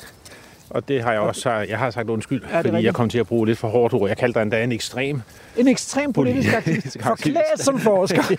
og 0.70 0.88
det 0.88 1.02
har 1.02 1.12
jeg 1.12 1.20
også. 1.20 1.50
Jeg 1.50 1.78
har 1.78 1.90
sagt 1.90 2.08
undskyld, 2.10 2.42
ja, 2.42 2.56
fordi 2.56 2.68
rigtigt? 2.68 2.84
jeg 2.84 2.94
kom 2.94 3.08
til 3.08 3.18
at 3.18 3.26
bruge 3.26 3.46
lidt 3.46 3.58
for 3.58 3.68
hårdt 3.68 3.94
ord. 3.94 4.08
Jeg 4.08 4.16
kaldte 4.16 4.38
dig 4.38 4.42
endda 4.42 4.64
en 4.64 4.72
ekstrem. 4.72 5.22
En 5.56 5.68
ekstrem 5.68 6.12
politisk 6.12 6.54
aktivist. 6.56 6.96
Forklædt 7.02 7.36
som 7.56 7.78
forsker. 7.78 8.22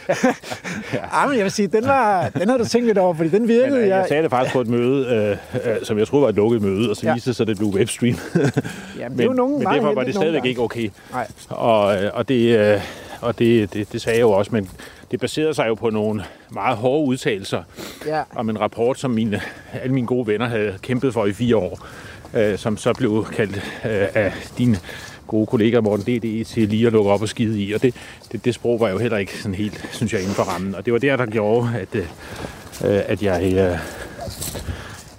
ja. 0.93 1.27
men 1.27 1.35
jeg 1.37 1.43
vil 1.43 1.51
sige, 1.51 1.67
den, 1.67 1.87
var, 1.87 2.29
den 2.29 2.49
har 2.49 2.57
du 2.57 2.65
tænkt 2.65 2.87
lidt 2.87 2.97
over, 2.97 3.13
fordi 3.13 3.29
den 3.29 3.41
Men, 3.41 3.47
virkede. 3.49 3.77
øh, 3.79 3.87
jeg 3.87 3.97
jeg, 3.97 4.05
sagde 4.07 4.23
det 4.23 4.29
faktisk 4.31 4.53
på 4.53 4.61
et 4.61 4.67
møde, 4.67 5.07
øh, 5.55 5.71
øh, 5.71 5.77
som 5.83 5.97
jeg 5.99 6.07
troede 6.07 6.23
var 6.23 6.29
et 6.29 6.35
lukket 6.35 6.61
møde, 6.61 6.89
og 6.89 6.95
så 6.95 7.01
Ja. 7.03 7.09
ja. 7.09 7.13
viste 7.13 7.29
det 7.29 7.35
sig, 7.35 7.43
at 7.43 7.47
det 7.47 7.57
blev 7.57 7.69
webstream. 7.69 8.15
jamen, 8.99 9.17
det 9.17 9.23
er 9.23 9.27
jo 9.27 9.33
nogen 9.33 9.57
men 9.63 9.67
derfor 9.73 9.93
var 9.93 10.03
det 10.03 10.15
stadigvæk 10.15 10.45
ikke 10.45 10.61
okay. 10.61 10.89
Nej. 11.11 11.27
Og, 11.49 12.03
øh, 12.03 12.11
og, 12.13 12.29
det, 12.29 12.57
øh, 12.59 12.81
og 13.21 13.39
det, 13.39 13.73
det, 13.73 13.91
det 13.93 14.01
sagde 14.01 14.17
jeg 14.17 14.21
jo 14.23 14.31
også, 14.31 14.51
men 14.53 14.69
det 15.11 15.19
baserede 15.19 15.53
sig 15.53 15.67
jo 15.67 15.73
på 15.75 15.89
nogle 15.89 16.23
meget 16.49 16.77
hårde 16.77 17.05
udtalelser 17.07 17.63
Ja. 18.05 18.21
om 18.35 18.49
en 18.49 18.59
rapport, 18.59 18.99
som 18.99 19.11
mine, 19.11 19.41
alle 19.73 19.93
mine 19.93 20.07
gode 20.07 20.27
venner 20.27 20.47
havde 20.47 20.73
kæmpet 20.81 21.13
for 21.13 21.25
i 21.25 21.33
fire 21.33 21.57
år, 21.57 21.79
øh, 22.33 22.57
som 22.57 22.77
så 22.77 22.93
blev 22.93 23.25
kaldt 23.35 23.55
øh, 23.85 24.07
af 24.13 24.33
din 24.57 24.75
gode 25.27 25.45
kollega 25.45 25.79
Morten 25.79 26.05
D.D. 26.05 26.45
til 26.45 26.69
lige 26.69 26.87
at 26.87 26.93
lukke 26.93 27.11
op 27.11 27.21
og 27.21 27.29
skide 27.29 27.63
i. 27.63 27.73
Og 27.73 27.81
det, 27.81 27.95
det, 28.31 28.45
det 28.45 28.55
sprog 28.55 28.79
var 28.79 28.89
jo 28.89 28.97
heller 28.97 29.17
ikke 29.17 29.37
sådan 29.37 29.55
helt, 29.55 29.89
synes 29.91 30.13
jeg, 30.13 30.21
inden 30.21 30.35
for 30.35 30.43
rammen. 30.43 30.75
Og 30.75 30.85
det 30.85 30.93
var 30.93 30.99
der, 30.99 31.15
der 31.15 31.25
gjorde, 31.25 31.69
at, 31.75 31.95
øh, 31.95 32.01
øh, 32.83 33.01
at, 33.05 33.23
jeg, 33.23 33.53
øh, 33.53 33.79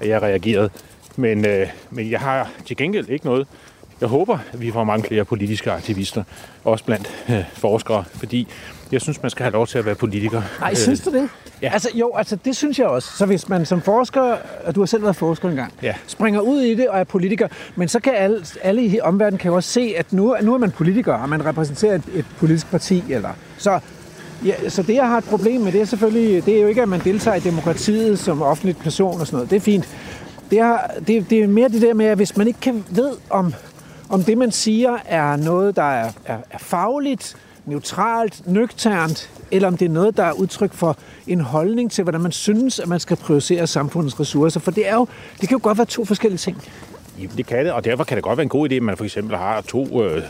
at 0.00 0.08
jeg 0.08 0.22
reagerede. 0.22 0.70
Men, 1.16 1.46
øh, 1.46 1.66
men 1.90 2.10
jeg 2.10 2.20
har 2.20 2.50
til 2.66 2.76
gengæld 2.76 3.08
ikke 3.08 3.26
noget 3.26 3.46
jeg 4.00 4.08
håber, 4.08 4.38
at 4.52 4.60
vi 4.60 4.70
får 4.70 4.84
mange 4.84 5.08
flere 5.08 5.24
politiske 5.24 5.70
aktivister, 5.70 6.24
også 6.64 6.84
blandt 6.84 7.24
øh, 7.30 7.44
forskere, 7.52 8.04
fordi 8.14 8.48
jeg 8.92 9.00
synes, 9.00 9.22
man 9.22 9.30
skal 9.30 9.42
have 9.44 9.52
lov 9.52 9.66
til 9.66 9.78
at 9.78 9.84
være 9.86 9.94
politiker. 9.94 10.42
Nej, 10.60 10.74
synes 10.74 11.00
du 11.00 11.10
det? 11.10 11.28
ja. 11.62 11.70
Altså, 11.72 11.88
jo, 11.94 12.12
altså 12.16 12.36
det 12.44 12.56
synes 12.56 12.78
jeg 12.78 12.86
også. 12.86 13.16
Så 13.16 13.26
hvis 13.26 13.48
man 13.48 13.66
som 13.66 13.80
forsker, 13.82 14.36
og 14.64 14.74
du 14.74 14.80
har 14.80 14.86
selv 14.86 15.02
været 15.02 15.16
forsker 15.16 15.48
engang, 15.48 15.72
Ja. 15.82 15.94
springer 16.06 16.40
ud 16.40 16.60
i 16.60 16.74
det 16.74 16.88
og 16.88 17.00
er 17.00 17.04
politiker, 17.04 17.48
men 17.76 17.88
så 17.88 18.00
kan 18.00 18.12
alle, 18.16 18.44
alle 18.62 18.82
i 18.82 19.00
omverdenen 19.00 19.38
kan 19.38 19.48
jo 19.50 19.54
også 19.56 19.70
se, 19.70 19.94
at 19.96 20.12
nu, 20.12 20.36
nu 20.42 20.54
er 20.54 20.58
man 20.58 20.70
politiker, 20.70 21.14
og 21.14 21.28
man 21.28 21.46
repræsenterer 21.46 21.94
et, 21.94 22.02
et 22.14 22.24
politisk 22.38 22.70
parti, 22.70 23.04
eller 23.08 23.30
så... 23.58 23.80
Ja, 24.44 24.68
så 24.68 24.82
det, 24.82 24.94
jeg 24.94 25.08
har 25.08 25.18
et 25.18 25.24
problem 25.24 25.60
med, 25.60 25.72
det 25.72 25.80
er 25.80 25.84
selvfølgelig, 25.84 26.46
det 26.46 26.56
er 26.56 26.60
jo 26.62 26.66
ikke, 26.68 26.82
at 26.82 26.88
man 26.88 27.00
deltager 27.04 27.34
i 27.34 27.40
demokratiet 27.40 28.18
som 28.18 28.42
offentlig 28.42 28.76
person 28.76 29.20
og 29.20 29.26
sådan 29.26 29.36
noget. 29.36 29.50
Det 29.50 29.56
er 29.56 29.60
fint. 29.60 29.88
Det 30.50 30.58
er, 30.58 30.78
det, 31.06 31.30
det 31.30 31.38
er 31.42 31.46
mere 31.46 31.68
det 31.68 31.82
der 31.82 31.94
med, 31.94 32.06
at 32.06 32.16
hvis 32.16 32.36
man 32.36 32.46
ikke 32.46 32.60
kan 32.60 32.84
ved, 32.90 33.10
om, 33.30 33.54
om 34.08 34.24
det, 34.24 34.38
man 34.38 34.50
siger, 34.52 34.96
er 35.06 35.36
noget, 35.36 35.76
der 35.76 35.82
er, 35.82 36.10
er, 36.24 36.36
er 36.50 36.58
fagligt, 36.58 37.36
neutralt, 37.66 38.42
nøgternt, 38.46 39.30
eller 39.50 39.68
om 39.68 39.76
det 39.76 39.84
er 39.84 39.90
noget, 39.90 40.16
der 40.16 40.24
er 40.24 40.32
udtryk 40.32 40.72
for 40.72 40.96
en 41.26 41.40
holdning 41.40 41.90
til, 41.90 42.02
hvordan 42.04 42.20
man 42.20 42.32
synes, 42.32 42.78
at 42.78 42.88
man 42.88 43.00
skal 43.00 43.16
prioritere 43.16 43.66
samfundets 43.66 44.20
ressourcer. 44.20 44.60
For 44.60 44.70
det, 44.70 44.88
er 44.88 44.94
jo, 44.94 45.06
det 45.40 45.48
kan 45.48 45.58
jo 45.58 45.60
godt 45.62 45.78
være 45.78 45.86
to 45.86 46.04
forskellige 46.04 46.38
ting. 46.38 46.62
Jamen, 47.18 47.36
det 47.36 47.46
kan 47.46 47.64
det, 47.64 47.72
og 47.72 47.84
derfor 47.84 48.04
kan 48.04 48.16
det 48.16 48.24
godt 48.24 48.36
være 48.36 48.42
en 48.42 48.48
god 48.48 48.70
idé, 48.70 48.74
at 48.74 48.82
man 48.82 48.96
for 48.96 49.04
eksempel 49.04 49.36
har 49.36 49.60
to 49.60 50.04
øh, 50.04 50.22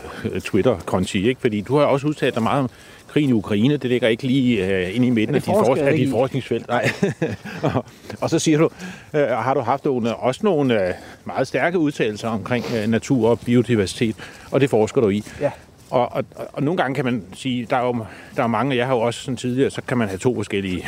Twitter-konti, 0.43 1.29
ikke? 1.29 1.41
Fordi 1.41 1.61
du 1.61 1.77
har 1.77 1.85
også 1.85 2.07
udtalt 2.07 2.35
dig 2.35 2.43
meget 2.43 2.59
om 2.59 2.69
krigen 3.07 3.29
i 3.29 3.33
Ukraine. 3.33 3.77
Det 3.77 3.89
ligger 3.89 4.07
ikke 4.07 4.23
lige 4.23 4.67
øh, 4.67 4.95
inde 4.95 5.07
i 5.07 5.09
midten 5.09 5.35
af 5.35 5.41
dit, 5.41 5.45
forsker 5.45 5.65
for, 5.65 5.75
jeg 5.75 5.87
af 5.87 5.91
ikke 5.91 6.01
dit 6.01 6.07
i. 6.07 6.11
forskningsfelt. 6.11 6.67
Nej. 6.67 6.91
og, 7.73 7.85
og 8.21 8.29
så 8.29 8.39
siger 8.39 8.57
du, 8.57 8.69
øh, 9.13 9.27
har 9.27 9.53
du 9.53 9.59
haft 9.59 9.85
nogle, 9.85 10.15
også 10.15 10.41
nogle 10.43 10.87
øh, 10.87 10.93
meget 11.25 11.47
stærke 11.47 11.79
udtalelser 11.79 12.29
omkring 12.29 12.65
øh, 12.75 12.87
natur 12.87 13.29
og 13.29 13.39
biodiversitet, 13.39 14.15
og 14.51 14.61
det 14.61 14.69
forsker 14.69 15.01
du 15.01 15.09
i. 15.09 15.23
Ja. 15.41 15.51
Og, 15.91 16.11
og, 16.11 16.25
og, 16.35 16.47
og 16.53 16.63
nogle 16.63 16.77
gange 16.77 16.95
kan 16.95 17.05
man 17.05 17.23
sige, 17.33 17.67
der 17.69 17.77
er 17.77 17.85
jo 17.85 18.05
der 18.35 18.43
er 18.43 18.47
mange, 18.47 18.75
jeg 18.75 18.85
har 18.87 18.93
jo 18.95 18.99
også 18.99 19.19
sådan 19.21 19.37
tidligere, 19.37 19.69
så 19.69 19.81
kan 19.87 19.97
man 19.97 20.07
have 20.07 20.17
to 20.17 20.35
forskellige 20.35 20.87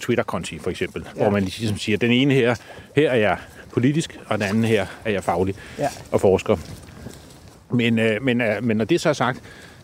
Twitter-konti 0.00 0.58
for 0.58 0.70
eksempel, 0.70 1.04
ja. 1.16 1.22
hvor 1.22 1.30
man 1.30 1.42
ligesom 1.42 1.78
siger, 1.78 1.98
den 1.98 2.10
ene 2.10 2.34
her, 2.34 2.54
her 2.96 3.10
er 3.10 3.16
jeg 3.16 3.36
politisk, 3.72 4.18
og 4.26 4.38
den 4.38 4.48
anden 4.48 4.64
her 4.64 4.86
er 5.04 5.10
jeg 5.10 5.24
faglig 5.24 5.54
Ja. 5.78 5.88
og 6.12 6.20
forsker. 6.20 6.56
Men, 7.70 7.98
øh, 7.98 8.22
men, 8.22 8.40
øh, 8.40 8.64
men 8.64 8.76
når 8.76 8.84
det 8.84 9.00
så 9.00 9.08
er 9.08 9.12
sagt, 9.12 9.40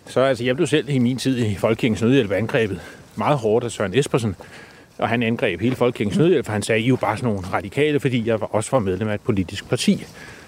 så 0.07 0.21
altså, 0.21 0.45
jeg 0.45 0.57
blev 0.57 0.67
selv 0.67 0.89
i 0.89 0.99
min 0.99 1.17
tid 1.17 1.39
i 1.39 1.55
Folkekirkens 1.55 2.03
Nødhjælp 2.03 2.33
angrebet 2.33 2.81
meget 3.17 3.39
hårdt 3.39 3.65
af 3.65 3.71
Søren 3.71 3.99
Espersen, 3.99 4.37
og 4.99 5.09
han 5.09 5.23
angreb 5.23 5.61
hele 5.61 5.77
Folkekirkens 5.77 6.19
Nødhjælp, 6.19 6.47
for 6.47 6.53
han 6.53 6.63
sagde, 6.63 6.81
I 6.81 6.85
er 6.85 6.89
jo 6.89 6.97
bare 6.97 7.17
sådan 7.17 7.29
nogle 7.33 7.49
radikale, 7.53 8.01
fordi 8.01 8.27
jeg 8.27 8.43
også 8.55 8.71
var 8.71 8.79
medlem 8.79 9.09
af 9.09 9.15
et 9.15 9.21
politisk 9.21 9.69
parti. 9.69 10.05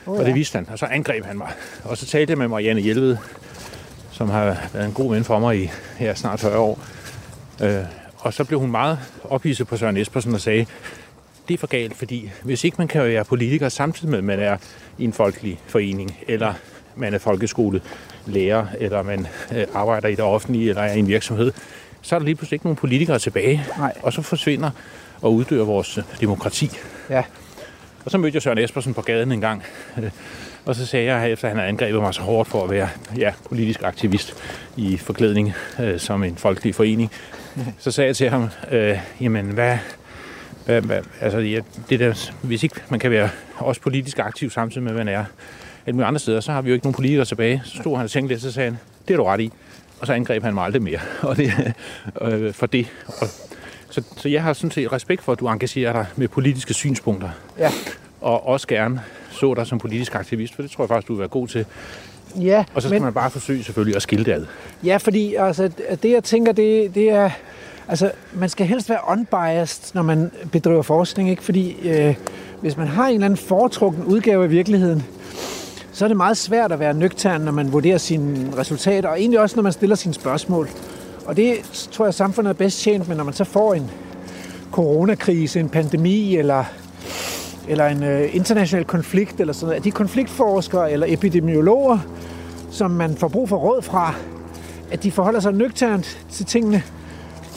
Oh, 0.07 0.15
ja. 0.15 0.21
Og 0.21 0.27
det 0.27 0.35
vidste 0.35 0.57
han, 0.57 0.69
og 0.73 0.79
så 0.79 0.87
angreb 0.87 1.25
han 1.25 1.39
mig. 1.39 1.49
Og 1.85 1.97
så 1.97 2.07
talte 2.07 2.31
jeg 2.31 2.39
med 2.39 2.49
Marianne 2.49 2.81
Hjelved, 2.81 3.17
som 4.21 4.31
har 4.31 4.69
været 4.73 4.87
en 4.87 4.93
god 4.93 5.15
ven 5.15 5.25
for 5.25 5.39
mig 5.39 5.63
i 5.63 5.71
her 5.99 6.15
snart 6.15 6.41
40 6.41 6.59
år. 6.59 6.81
Øh, 7.63 7.85
og 8.19 8.35
så 8.35 8.45
blev 8.45 8.61
hun 8.61 8.71
meget 8.71 8.99
ophidset 9.25 9.67
på 9.67 9.77
Søren 9.77 9.97
Espersen 9.97 10.35
og 10.35 10.41
sagde, 10.41 10.67
det 11.49 11.55
er 11.55 11.59
for 11.59 11.67
galt, 11.67 11.97
fordi 11.97 12.31
hvis 12.43 12.65
ikke 12.65 12.75
man 12.79 12.89
kan 12.89 13.03
være 13.03 13.25
politiker 13.25 13.69
samtidig 13.69 14.11
med, 14.11 14.19
at 14.19 14.25
man 14.25 14.41
er 14.41 14.57
i 14.99 15.05
en 15.05 15.13
folkelig 15.13 15.61
forening, 15.67 16.19
eller 16.29 16.55
man 16.97 17.15
er 17.15 17.19
folkeskolelærer, 17.19 18.67
eller 18.79 19.03
man 19.03 19.27
øh, 19.55 19.67
arbejder 19.75 20.09
i 20.09 20.15
det 20.15 20.25
offentlige, 20.25 20.69
eller 20.69 20.83
er 20.83 20.93
i 20.93 20.99
en 20.99 21.09
virksomhed, 21.09 21.53
så 22.03 22.15
er 22.15 22.19
der 22.19 22.25
lige 22.25 22.35
pludselig 22.35 22.55
ikke 22.55 22.67
nogen 22.67 22.77
politikere 22.77 23.19
tilbage. 23.19 23.65
Nej. 23.79 23.93
Og 24.03 24.13
så 24.13 24.23
forsvinder 24.23 24.71
og 25.23 25.35
uddør 25.35 25.65
vores 25.65 25.99
demokrati. 26.21 26.71
Ja. 27.11 27.23
Og 28.05 28.11
så 28.11 28.19
mødte 28.19 28.37
jeg 28.37 28.43
Søren 28.43 28.59
Espersen 28.59 28.95
på 28.95 29.03
gaden 29.03 29.33
en 29.33 29.41
gang, 29.41 29.63
og 30.65 30.75
så 30.75 30.87
sagde 30.87 31.15
jeg, 31.15 31.33
efter 31.33 31.49
han 31.49 31.57
havde 31.57 31.69
angrebet 31.69 32.01
mig 32.01 32.15
så 32.15 32.23
hårdt 32.23 32.49
for 32.49 32.65
at 32.65 32.71
være 32.71 32.89
ja, 33.17 33.33
politisk 33.49 33.83
aktivist 33.83 34.35
i 34.77 34.97
forklædning 34.97 35.53
øh, 35.81 35.99
som 35.99 36.25
en 36.25 36.37
folkelig 36.37 36.75
forening, 36.75 37.11
så 37.79 37.91
sagde 37.91 38.07
jeg 38.07 38.17
til 38.17 38.31
ham, 38.31 38.49
øh, 38.71 38.99
jamen 39.21 39.47
hvad, 39.47 39.79
hvad, 40.67 40.83
hvad 40.83 41.01
altså, 41.21 41.39
ja, 41.39 41.61
det 41.91 42.01
der, 42.01 42.31
hvis 42.43 42.63
ikke 42.63 42.81
man 42.89 43.01
kan 43.01 43.11
være 43.11 43.29
også 43.57 43.81
politisk 43.81 44.19
aktiv 44.19 44.51
samtidig 44.51 44.83
med, 44.83 44.91
at 44.91 44.97
man 44.97 45.09
er 45.09 45.25
alle 45.87 45.95
mulige 45.95 46.07
andre 46.07 46.19
steder, 46.19 46.41
så 46.41 46.53
har 46.53 46.63
vi 46.63 46.69
jo 46.69 46.75
ikke 46.75 46.87
nogen 46.87 46.95
politikere 46.95 47.25
tilbage. 47.25 47.63
Så 47.65 47.77
stod 47.77 47.97
han 47.97 48.05
og 48.05 48.11
tænkte 48.11 48.35
lidt, 48.35 48.43
så 48.43 48.53
sagde 48.53 48.71
han, 48.71 48.79
det 49.09 49.15
er 49.15 49.19
du 49.19 49.25
ret 49.25 49.41
i. 49.41 49.53
Og 50.01 50.07
så 50.07 50.13
angreb 50.13 50.43
han 50.43 50.55
mig 50.55 50.65
aldrig 50.65 50.83
mere 50.83 51.01
og 51.23 51.37
det, 51.37 51.75
øh, 52.21 52.53
for 52.53 52.67
det. 52.67 52.87
Og, 53.07 53.27
så, 53.91 54.03
så 54.17 54.29
jeg 54.29 54.43
har 54.43 54.53
sådan 54.53 54.71
set 54.71 54.93
respekt 54.93 55.23
for, 55.23 55.33
at 55.33 55.41
du 55.41 55.49
engagerer 55.49 55.93
dig 55.93 56.07
med 56.17 56.29
politiske 56.29 56.75
synspunkter. 56.75 57.31
Ja. 57.59 57.71
Og 58.21 58.47
også 58.47 58.67
gerne 58.67 59.03
så 59.41 59.55
dig 59.55 59.67
som 59.67 59.79
politisk 59.79 60.15
aktivist, 60.15 60.55
for 60.55 60.63
det 60.63 60.71
tror 60.71 60.85
jeg 60.85 60.89
faktisk, 60.89 61.09
du 61.09 61.13
vil 61.13 61.21
være 61.21 61.29
god 61.29 61.49
til. 61.49 61.67
Ja, 62.41 62.65
Og 62.75 62.83
så 62.83 62.89
skal 62.89 62.97
men... 62.97 63.03
man 63.03 63.13
bare 63.13 63.31
forsøge 63.31 63.65
selvfølgelig 63.65 63.97
at 63.97 64.03
skille 64.03 64.25
det 64.25 64.33
ad. 64.33 64.47
Ja, 64.85 64.97
fordi 64.97 65.35
altså, 65.35 65.71
det 66.03 66.11
jeg 66.11 66.25
tænker, 66.25 66.53
det, 66.53 66.95
det 66.95 67.11
er... 67.11 67.31
Altså, 67.89 68.11
man 68.33 68.49
skal 68.49 68.67
helst 68.67 68.89
være 68.89 68.99
unbiased, 69.09 69.95
når 69.95 70.03
man 70.03 70.31
bedriver 70.53 70.83
forskning, 70.83 71.31
ikke? 71.31 71.43
Fordi 71.43 71.77
øh, 71.89 72.15
hvis 72.61 72.77
man 72.77 72.87
har 72.87 73.07
en 73.07 73.15
eller 73.15 73.25
anden 73.25 73.37
foretrukken 73.37 74.05
udgave 74.05 74.45
af 74.45 74.51
virkeligheden, 74.51 75.05
så 75.93 76.05
er 76.05 76.09
det 76.09 76.17
meget 76.17 76.37
svært 76.37 76.73
at 76.73 76.81
være 76.81 76.95
nøgtern, 76.95 77.41
når 77.41 77.53
man 77.53 77.73
vurderer 77.73 77.99
sine 77.99 78.57
resultater, 78.57 79.09
og 79.09 79.21
egentlig 79.21 79.41
også, 79.41 79.57
når 79.57 79.63
man 79.63 79.73
stiller 79.73 79.97
sine 79.97 80.15
spørgsmål. 80.15 80.69
Og 81.27 81.37
det 81.37 81.57
tror 81.93 82.05
jeg, 82.05 82.15
samfundet 82.15 82.51
er 82.51 82.55
bedst 82.55 82.81
tjent 82.81 83.09
med, 83.09 83.17
når 83.17 83.25
man 83.25 83.35
så 83.35 83.45
får 83.45 83.75
en 83.75 83.91
coronakrise, 84.73 85.61
en 85.61 85.69
pandemi, 85.69 86.37
eller, 86.37 86.65
eller 87.69 87.87
en 87.87 88.03
øh, 88.03 88.35
international 88.35 88.85
konflikt, 88.85 89.41
eller 89.41 89.53
sådan 89.53 89.67
noget. 89.67 89.77
At 89.79 89.85
de 89.85 89.91
konfliktforskere 89.91 90.93
eller 90.93 91.07
epidemiologer, 91.11 91.99
som 92.71 92.91
man 92.91 93.17
får 93.17 93.29
brug 93.29 93.49
for 93.49 93.57
råd 93.57 93.83
fra, 93.83 94.15
at 94.91 95.03
de 95.03 95.13
forholder 95.13 95.41
sig 95.41 95.53
nøgternt 95.53 96.19
til 96.33 96.47
tingene, 96.47 96.83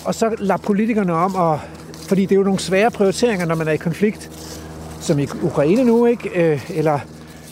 og 0.06 0.16
så 0.16 0.36
lader 0.40 0.58
politikerne 0.58 1.14
om, 1.14 1.36
og, 1.36 1.60
fordi 2.08 2.22
det 2.22 2.32
er 2.32 2.36
jo 2.36 2.44
nogle 2.44 2.60
svære 2.60 2.92
prioriteringer, 2.92 3.46
når 3.46 3.56
man 3.56 3.68
er 3.68 3.72
i 3.72 3.78
konflikt, 3.78 4.32
som 5.02 5.20
i 5.20 5.28
Ukraine 5.44 5.84
nu, 5.84 6.06
ikke? 6.06 6.30
Øh, 6.52 6.70
eller, 6.74 7.00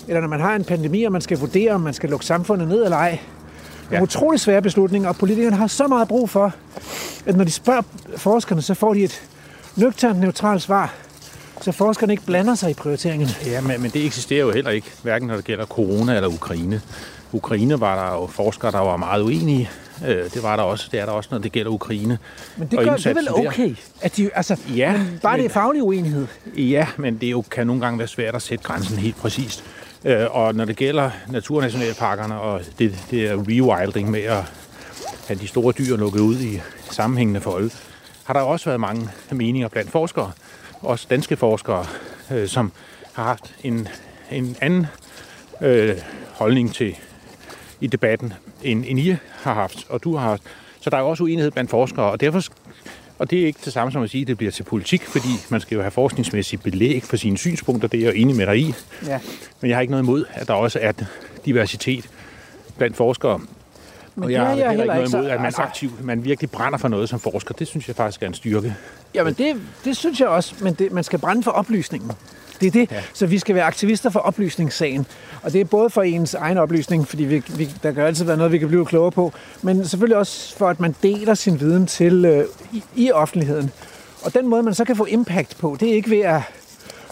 eller 0.07 0.21
når 0.21 0.27
man 0.27 0.39
har 0.39 0.55
en 0.55 0.63
pandemi, 0.63 1.03
og 1.03 1.11
man 1.11 1.21
skal 1.21 1.39
vurdere, 1.39 1.71
om 1.71 1.81
man 1.81 1.93
skal 1.93 2.09
lukke 2.09 2.25
samfundet 2.25 2.67
ned 2.67 2.83
eller 2.83 2.97
ej. 2.97 3.09
Nogle 3.09 3.97
Ja. 3.97 4.01
utrolig 4.03 4.39
svære 4.39 4.61
beslutninger, 4.61 5.09
og 5.09 5.15
politikerne 5.15 5.55
har 5.55 5.67
så 5.67 5.87
meget 5.87 6.07
brug 6.07 6.29
for, 6.29 6.53
at 7.25 7.35
når 7.37 7.43
de 7.43 7.51
spørger 7.51 7.81
forskerne, 8.17 8.61
så 8.61 8.73
får 8.73 8.93
de 8.93 9.03
et 9.03 9.21
nøgternt, 9.75 10.19
neutralt 10.19 10.61
svar, 10.61 10.93
så 11.61 11.71
forskerne 11.71 12.13
ikke 12.13 12.25
blander 12.25 12.55
sig 12.55 12.71
i 12.71 12.73
prioriteringerne. 12.73 13.33
Ja, 13.45 13.61
men, 13.61 13.81
men 13.81 13.91
det 13.91 14.05
eksisterer 14.05 14.41
jo 14.45 14.51
heller 14.51 14.71
ikke, 14.71 14.87
hverken 15.03 15.27
når 15.27 15.35
det 15.35 15.45
gælder 15.45 15.65
corona 15.65 16.15
eller 16.15 16.29
Ukraine. 16.29 16.81
Ukraine 17.33 17.79
var 17.79 18.05
der 18.09 18.21
jo 18.21 18.27
forskere, 18.27 18.71
der 18.71 18.79
var 18.79 18.97
meget 18.97 19.21
uenige. 19.21 19.69
Øh, 20.07 20.23
Det 20.33 20.43
var 20.43 20.55
der 20.55 20.63
også. 20.63 20.87
Det 20.91 20.99
er 20.99 21.05
der 21.05 21.11
også, 21.13 21.29
når 21.31 21.37
det 21.37 21.51
gælder 21.51 21.71
Ukraine. 21.71 22.17
Men 22.57 22.67
det, 22.67 22.79
gør, 22.79 22.95
det 22.95 23.05
er 23.05 23.13
vel 23.13 23.25
der. 23.25 23.47
okay, 23.47 23.75
at 24.01 24.17
de, 24.17 24.29
altså, 24.33 24.57
Ja, 24.75 24.91
men 24.97 25.19
bare 25.23 25.33
det 25.33 25.39
men- 25.43 25.49
er 25.49 25.53
faglig 25.53 25.83
uenighed. 25.83 26.27
Ja, 26.57 26.87
men 26.97 27.17
det 27.17 27.31
jo, 27.31 27.43
kan 27.51 27.67
nogle 27.67 27.81
gange 27.81 27.99
være 27.99 28.07
svært 28.07 28.35
at 28.35 28.41
sætte 28.41 28.63
grænsen 28.63 28.97
helt 28.97 29.17
præcist. 29.17 29.63
Øh, 30.05 30.25
Og 30.31 30.55
når 30.55 30.65
det 30.65 30.75
gælder 30.75 31.09
naturnationalparkerne 31.29 32.39
og 32.39 32.61
det, 32.79 32.95
det 33.11 33.27
er 33.27 33.35
rewilding 33.49 34.11
med 34.11 34.21
at 34.23 34.43
have 35.27 35.39
de 35.39 35.47
store 35.47 35.73
dyr 35.77 35.95
lukket 35.97 36.19
ud 36.19 36.39
i 36.39 36.61
sammenhængende 36.91 37.41
folde, 37.41 37.69
har 38.23 38.33
der 38.33 38.41
også 38.41 38.65
været 38.65 38.79
mange 38.79 39.09
meninger 39.31 39.67
blandt 39.67 39.91
forskere, 39.91 40.31
også 40.81 41.07
danske 41.09 41.37
forskere, 41.37 41.85
øh, 42.31 42.47
som 42.47 42.71
har 43.13 43.23
haft 43.23 43.55
en, 43.63 43.87
en 44.31 44.55
anden 44.61 44.87
øh, 45.61 45.95
holdning 46.31 46.73
til 46.73 46.95
i 47.81 47.87
debatten, 47.87 48.33
end, 48.63 48.85
end 48.87 48.99
I 48.99 49.15
har 49.29 49.53
haft, 49.53 49.85
og 49.89 50.03
du 50.03 50.15
har 50.15 50.29
haft. 50.29 50.43
Så 50.79 50.89
der 50.89 50.97
er 50.97 51.01
jo 51.01 51.09
også 51.09 51.23
uenighed 51.23 51.51
blandt 51.51 51.69
forskere, 51.69 52.05
og 52.11 52.21
derfor 52.21 52.41
og 53.21 53.29
det 53.29 53.41
er 53.41 53.45
ikke 53.45 53.59
det 53.65 53.73
samme 53.73 53.91
som 53.91 54.03
at 54.03 54.09
sige, 54.09 54.21
at 54.21 54.27
det 54.27 54.37
bliver 54.37 54.51
til 54.51 54.63
politik, 54.63 55.01
fordi 55.01 55.27
man 55.49 55.61
skal 55.61 55.75
jo 55.75 55.81
have 55.81 55.91
forskningsmæssigt 55.91 56.63
belæg 56.63 57.03
for 57.03 57.17
sine 57.17 57.37
synspunkter, 57.37 57.87
det 57.87 57.97
er 57.97 58.01
jeg 58.01 58.15
jo 58.15 58.21
enig 58.21 58.35
med 58.35 58.45
dig 58.45 58.57
i. 58.57 58.73
Ja. 59.05 59.19
Men 59.61 59.69
jeg 59.69 59.77
har 59.77 59.81
ikke 59.81 59.91
noget 59.91 60.03
imod, 60.03 60.25
at 60.33 60.47
der 60.47 60.53
også 60.53 60.79
er 60.81 60.91
diversitet 61.45 62.09
blandt 62.77 62.97
forskere. 62.97 63.41
Men 64.21 64.27
og 64.27 64.33
jeg 64.33 64.41
har 64.41 64.55
heller 64.55 64.71
ikke 64.71 64.85
noget 64.95 65.13
imod, 65.13 65.25
at 65.25 65.37
man 65.37 65.45
altså- 65.45 65.61
aktivt, 65.61 66.05
man 66.05 66.23
virkelig 66.25 66.51
brænder 66.51 66.77
for 66.77 66.87
noget 66.87 67.09
som 67.09 67.19
forsker. 67.19 67.53
Det 67.53 67.67
synes 67.67 67.87
jeg 67.87 67.95
faktisk 67.95 68.23
er 68.23 68.27
en 68.27 68.33
styrke. 68.33 68.75
Jamen 69.13 69.33
det, 69.33 69.55
det 69.85 69.97
synes 69.97 70.19
jeg 70.19 70.27
også, 70.27 70.55
men 70.61 70.73
det, 70.73 70.91
man 70.91 71.03
skal 71.03 71.19
brænde 71.19 71.43
for 71.43 71.51
oplysningen. 71.51 72.11
Det 72.61 72.67
er 72.67 72.71
det. 72.71 72.91
Ja. 72.91 73.01
Så 73.13 73.25
vi 73.25 73.39
skal 73.39 73.55
være 73.55 73.63
aktivister 73.63 74.09
for 74.09 74.19
oplysningssagen. 74.19 75.05
Og 75.43 75.53
det 75.53 75.61
er 75.61 75.65
både 75.65 75.89
for 75.89 76.01
ens 76.01 76.33
egen 76.33 76.57
oplysning, 76.57 77.07
fordi 77.07 77.23
vi, 77.23 77.43
vi, 77.47 77.69
der 77.83 77.91
kan 77.91 78.03
altid 78.03 78.25
være 78.25 78.37
noget, 78.37 78.51
vi 78.51 78.57
kan 78.57 78.67
blive 78.67 78.85
klogere 78.85 79.11
på, 79.11 79.33
men 79.61 79.85
selvfølgelig 79.87 80.17
også 80.17 80.57
for, 80.57 80.69
at 80.69 80.79
man 80.79 80.95
deler 81.03 81.33
sin 81.33 81.59
viden 81.59 81.87
til 81.87 82.25
øh, 82.25 82.45
i, 82.71 82.83
i 82.95 83.11
offentligheden. 83.11 83.71
Og 84.23 84.33
den 84.33 84.47
måde, 84.47 84.63
man 84.63 84.73
så 84.73 84.85
kan 84.85 84.95
få 84.95 85.05
impact 85.05 85.57
på, 85.57 85.77
det 85.79 85.89
er 85.89 85.93
ikke 85.93 86.09
ved 86.09 86.19
at 86.19 86.41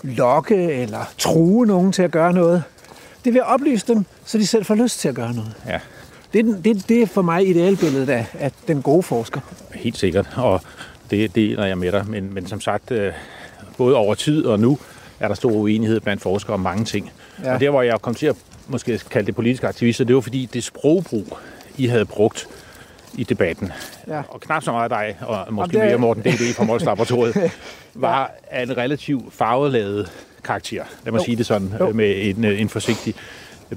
lokke 0.03 0.55
eller 0.73 0.99
true 1.17 1.65
nogen 1.65 1.91
til 1.91 2.01
at 2.03 2.11
gøre 2.11 2.33
noget. 2.33 2.63
Det 3.23 3.29
er 3.29 3.33
ved 3.33 3.41
at 3.41 3.47
oplyse 3.47 3.87
dem, 3.87 4.05
så 4.25 4.37
de 4.37 4.47
selv 4.47 4.65
får 4.65 4.75
lyst 4.75 4.99
til 4.99 5.09
at 5.09 5.15
gøre 5.15 5.33
noget. 5.33 5.53
Ja, 5.67 5.79
Det 6.33 6.39
er, 6.49 6.61
det, 6.63 6.89
det 6.89 7.01
er 7.01 7.05
for 7.07 7.21
mig 7.21 7.47
idealbilledet 7.49 8.09
af, 8.09 8.25
af 8.39 8.51
den 8.67 8.81
gode 8.81 9.03
forsker. 9.03 9.39
helt 9.75 9.97
sikkert. 9.97 10.29
Og 10.37 10.61
det 11.11 11.35
deler 11.35 11.65
jeg 11.65 11.77
med 11.77 11.91
dig. 11.91 12.05
Men, 12.07 12.33
men 12.33 12.47
som 12.47 12.61
sagt, 12.61 12.91
øh, 12.91 13.13
både 13.77 13.95
over 13.95 14.15
tid 14.15 14.45
og 14.45 14.59
nu, 14.59 14.79
er 15.19 15.27
der 15.27 15.35
stor 15.35 15.51
uenighed 15.51 15.99
blandt 15.99 16.21
forskere 16.21 16.53
om 16.53 16.59
mange 16.59 16.85
ting. 16.85 17.11
Ja. 17.43 17.47
Ja. 17.47 17.53
Og 17.53 17.59
der, 17.59 17.69
hvor 17.69 17.81
jeg 17.81 18.01
kom 18.01 18.15
til 18.15 18.25
at 18.25 18.35
måske 18.67 18.97
kalde 19.11 19.25
det 19.27 19.35
politiske 19.35 19.67
aktivister, 19.67 20.05
det 20.05 20.15
var 20.15 20.21
fordi 20.21 20.49
det 20.53 20.63
sprogbrug, 20.63 21.37
I 21.77 21.87
havde 21.87 22.05
brugt 22.05 22.47
i 23.13 23.23
debatten, 23.23 23.71
Ja. 24.07 24.21
og 24.29 24.39
knap 24.41 24.63
så 24.63 24.71
meget 24.71 24.91
dig, 24.91 25.17
og 25.21 25.53
måske 25.53 25.71
det 25.73 25.81
er- 25.81 25.85
mere 25.85 25.97
Morten 25.97 26.23
D.D. 26.23 26.53
fra 26.55 26.63
Mols 26.63 26.85
Laboratoriet, 26.85 27.51
var 27.93 28.31
af 28.51 28.63
en 28.63 28.77
relativt 28.77 29.33
farveladet 29.33 30.11
karakter. 30.43 30.83
Lad 31.05 31.11
mig 31.11 31.19
Jo. 31.19 31.25
sige 31.25 31.37
det 31.37 31.45
sådan, 31.45 31.73
Jo. 31.79 31.87
øh, 31.89 31.95
med 31.95 32.15
en, 32.29 32.45
øh, 32.45 32.61
en 32.61 32.69
forsigtig 32.69 33.15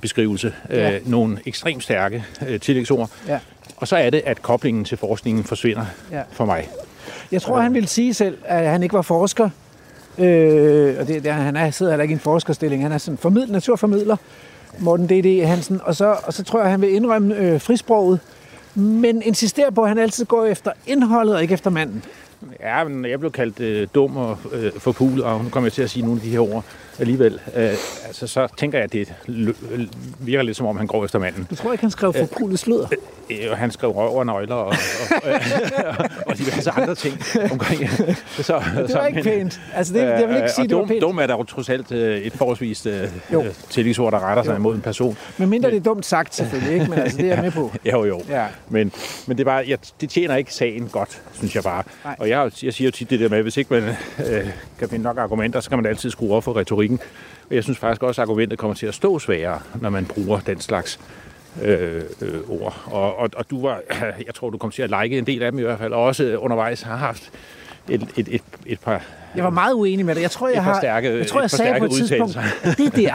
beskrivelse. 0.01 0.55
Ja. 0.71 0.95
Øh, 0.95 1.11
nogle 1.11 1.39
ekstremt 1.47 1.83
stærke 1.83 2.25
øh, 2.49 2.61
tillægsord. 2.61 3.11
Ja. 3.29 3.39
Og 3.77 3.89
så 3.89 3.97
er 3.97 4.11
det, 4.11 4.23
at 4.27 4.43
koblingen 4.43 4.85
til 4.85 4.99
forskningen 4.99 5.45
forsvinder 5.45 5.85
Ja. 6.13 6.23
for 6.33 6.45
mig. 6.45 6.69
Jeg 7.33 7.43
tror, 7.43 7.61
han 7.61 7.75
ville 7.75 7.89
sige 7.89 8.15
selv, 8.15 8.39
at 8.45 8.69
han 8.69 8.83
ikke 8.83 8.93
var 8.93 9.03
forsker. 9.03 9.51
Øh, 10.19 10.95
og 11.01 11.07
det, 11.09 11.25
det, 11.25 11.33
han 11.33 11.57
er, 11.57 11.71
sidder 11.71 11.93
heller 11.93 12.03
ikke 12.03 12.13
i 12.13 12.15
en 12.15 12.21
forskerstilling. 12.21 12.83
Han 12.83 12.93
er 12.93 12.99
sådan 12.99 13.19
formid, 13.19 13.47
naturformidler, 13.47 14.17
Morten 14.79 15.07
D.D. 15.07 15.47
Hansen. 15.47 15.81
Og 15.85 15.97
så, 15.97 16.17
og 16.25 16.33
så 16.33 16.43
tror 16.45 16.61
jeg, 16.63 16.71
han 16.71 16.81
vil 16.81 16.95
indrømme 16.95 17.37
øh, 17.37 17.61
frisproget, 17.61 18.21
men 18.75 19.23
insisterer 19.23 19.71
på, 19.71 19.83
at 19.83 19.89
han 19.89 19.99
altid 19.99 20.25
går 20.25 20.45
efter 20.45 20.71
indholdet 20.87 21.35
og 21.35 21.43
ikke 21.43 21.55
efter 21.55 21.71
manden. 21.71 22.05
Ja, 22.61 22.85
men 22.85 23.05
jeg 23.11 23.19
blev 23.21 23.33
kaldt 23.33 23.61
øh, 23.61 23.89
dum 23.95 24.17
og 24.17 24.39
øh, 24.53 24.73
forpulet, 24.79 25.25
og 25.25 25.45
nu 25.45 25.49
kommer 25.51 25.67
jeg 25.67 25.73
til 25.73 25.83
at 25.83 25.91
sige 25.91 26.03
nogle 26.03 26.21
af 26.21 26.25
de 26.25 26.31
her 26.31 26.41
ord 26.55 26.65
alligevel. 26.99 27.41
Øh, 27.57 27.71
altså, 28.07 28.27
så 28.27 28.49
tænker 28.57 28.79
jeg, 28.79 28.85
at 28.85 28.93
det 28.93 29.13
øh, 29.29 29.55
virker 30.21 30.43
lidt 30.43 30.57
som 30.57 30.67
om, 30.67 30.77
han 30.77 30.87
går 30.87 31.05
efter 31.05 31.19
manden. 31.19 31.47
Du 31.51 31.55
tror 31.57 31.73
ikke, 31.73 31.83
han 31.85 31.91
skrev 31.91 32.13
forpulet 32.15 32.59
sludder? 32.59 32.87
Øh, 33.31 33.37
og 33.51 33.57
han 33.57 33.71
skrev 33.71 33.91
røv 33.91 34.17
og 34.17 34.27
nøgler 34.27 34.55
og, 34.55 34.67
og, 34.67 34.75
og, 35.23 35.29
øh, 35.31 35.99
og 36.27 36.39
diverse 36.39 36.71
andre 36.71 36.95
ting 36.95 37.19
omkring. 37.53 37.91
Så, 38.43 38.63
Det 38.87 38.95
var 38.95 39.07
ikke 39.07 39.23
pænt. 39.23 39.61
Altså, 39.75 39.95
det, 39.95 40.01
jeg 40.03 40.29
vil 40.29 40.37
ikke 40.37 40.49
sige, 40.51 40.65
og 40.65 40.69
det 40.69 40.77
var 40.77 40.81
dum, 40.83 40.89
pænt. 40.89 41.03
dum 41.03 41.19
er 41.19 41.27
der 41.27 41.37
jo 41.37 41.43
trods 41.45 41.69
alt 41.69 41.93
øh, 41.93 42.19
et 42.19 42.33
forholdsvis 42.33 42.87
øh, 42.87 43.09
Jo. 43.33 43.43
øh, 43.43 43.55
tillægsord, 43.71 44.13
der 44.13 44.21
retter 44.29 44.43
sig 44.43 44.57
imod 44.57 44.75
en 44.75 44.81
person. 44.81 45.17
Men 45.39 45.49
mindre 45.51 45.71
det 45.71 45.77
er 45.77 45.81
dumt 45.81 46.07
sagt, 46.07 46.35
selvfølgelig. 46.35 46.75
Ikke? 46.75 46.87
Men 46.91 46.99
altså, 46.99 47.19
det 47.19 47.31
er 47.31 47.35
jeg 47.35 47.43
med 47.45 47.51
på. 47.51 47.73
Jo, 47.93 48.05
jo. 48.05 48.21
Ja. 48.29 48.47
Men, 48.69 48.93
men 49.27 49.37
det, 49.39 49.41
er 49.41 49.51
bare, 49.51 49.65
jeg, 49.69 49.79
det 50.01 50.11
tjener 50.11 50.37
ikke 50.37 50.55
sagen 50.55 50.89
godt, 50.93 51.23
synes 51.33 51.55
jeg 51.55 51.63
bare. 51.63 51.83
Nej. 52.05 52.17
Og 52.19 52.29
jeg, 52.29 52.45
jo- 52.45 52.67
jeg 52.67 52.75
siger 52.75 52.87
jo 52.89 52.91
tit 52.93 53.11
det 53.11 53.21
der 53.21 53.29
med, 53.29 53.39
at 53.39 53.43
hvis 53.45 53.57
ikke 53.57 53.75
man 53.75 53.83
øh, 54.29 54.47
kan 54.79 54.89
finde 54.89 55.03
nok 55.03 55.19
argumenter, 55.19 55.61
så 55.61 55.69
kan 55.69 55.79
man 55.79 55.87
altid 55.87 56.11
skrue 56.11 56.35
op 56.37 56.45
for 56.45 56.57
retorikken. 56.83 57.01
Og 57.51 57.55
jeg 57.57 57.65
synes 57.65 57.79
faktisk 57.79 58.03
også, 58.03 58.23
at 58.23 58.29
argumentet 58.29 58.59
kommer 58.59 58.75
til 58.75 58.87
at 58.87 58.95
stå 58.95 59.19
sværere, 59.19 59.61
når 59.81 59.91
man 59.91 60.07
bruger 60.07 60.41
den 60.41 60.61
slags 60.61 61.01
øh, 61.63 62.03
øh, 62.23 62.35
ord. 62.49 62.83
Og, 62.87 63.19
og, 63.19 63.31
og 63.37 63.51
du 63.51 63.63
var, 63.67 63.81
jeg 64.27 64.35
tror, 64.35 64.51
du 64.51 64.59
kom 64.59 64.71
til 64.71 64.83
at 64.83 64.91
like 65.03 65.19
en 65.19 65.27
del 65.27 65.43
af 65.43 65.53
dem 65.53 65.59
i 65.59 65.63
hvert 65.63 65.79
fald, 65.79 65.93
og 65.93 66.03
også 66.05 66.37
undervejs 66.37 66.83
har 66.83 66.97
haft 66.97 67.31
et, 67.89 68.09
et, 68.17 68.29
et, 68.29 68.43
et 68.67 68.81
par... 68.81 69.03
Jeg 69.37 69.45
var 69.45 69.51
meget 69.51 69.75
uenig 69.75 70.07
med 70.07 70.15
dig. 70.15 70.23
Jeg 70.23 70.31
tror, 70.31 70.49
jeg, 70.49 70.65
har, 70.65 70.81
stærke- 70.81 71.19
jeg, 71.19 71.27
tror, 71.27 71.41
jeg 71.41 71.51
sagde 71.51 71.79
på 71.79 71.85
et 71.85 71.91
tidspunkt, 71.91 72.37
at 72.63 72.79
det 72.79 72.97
der, 72.97 73.15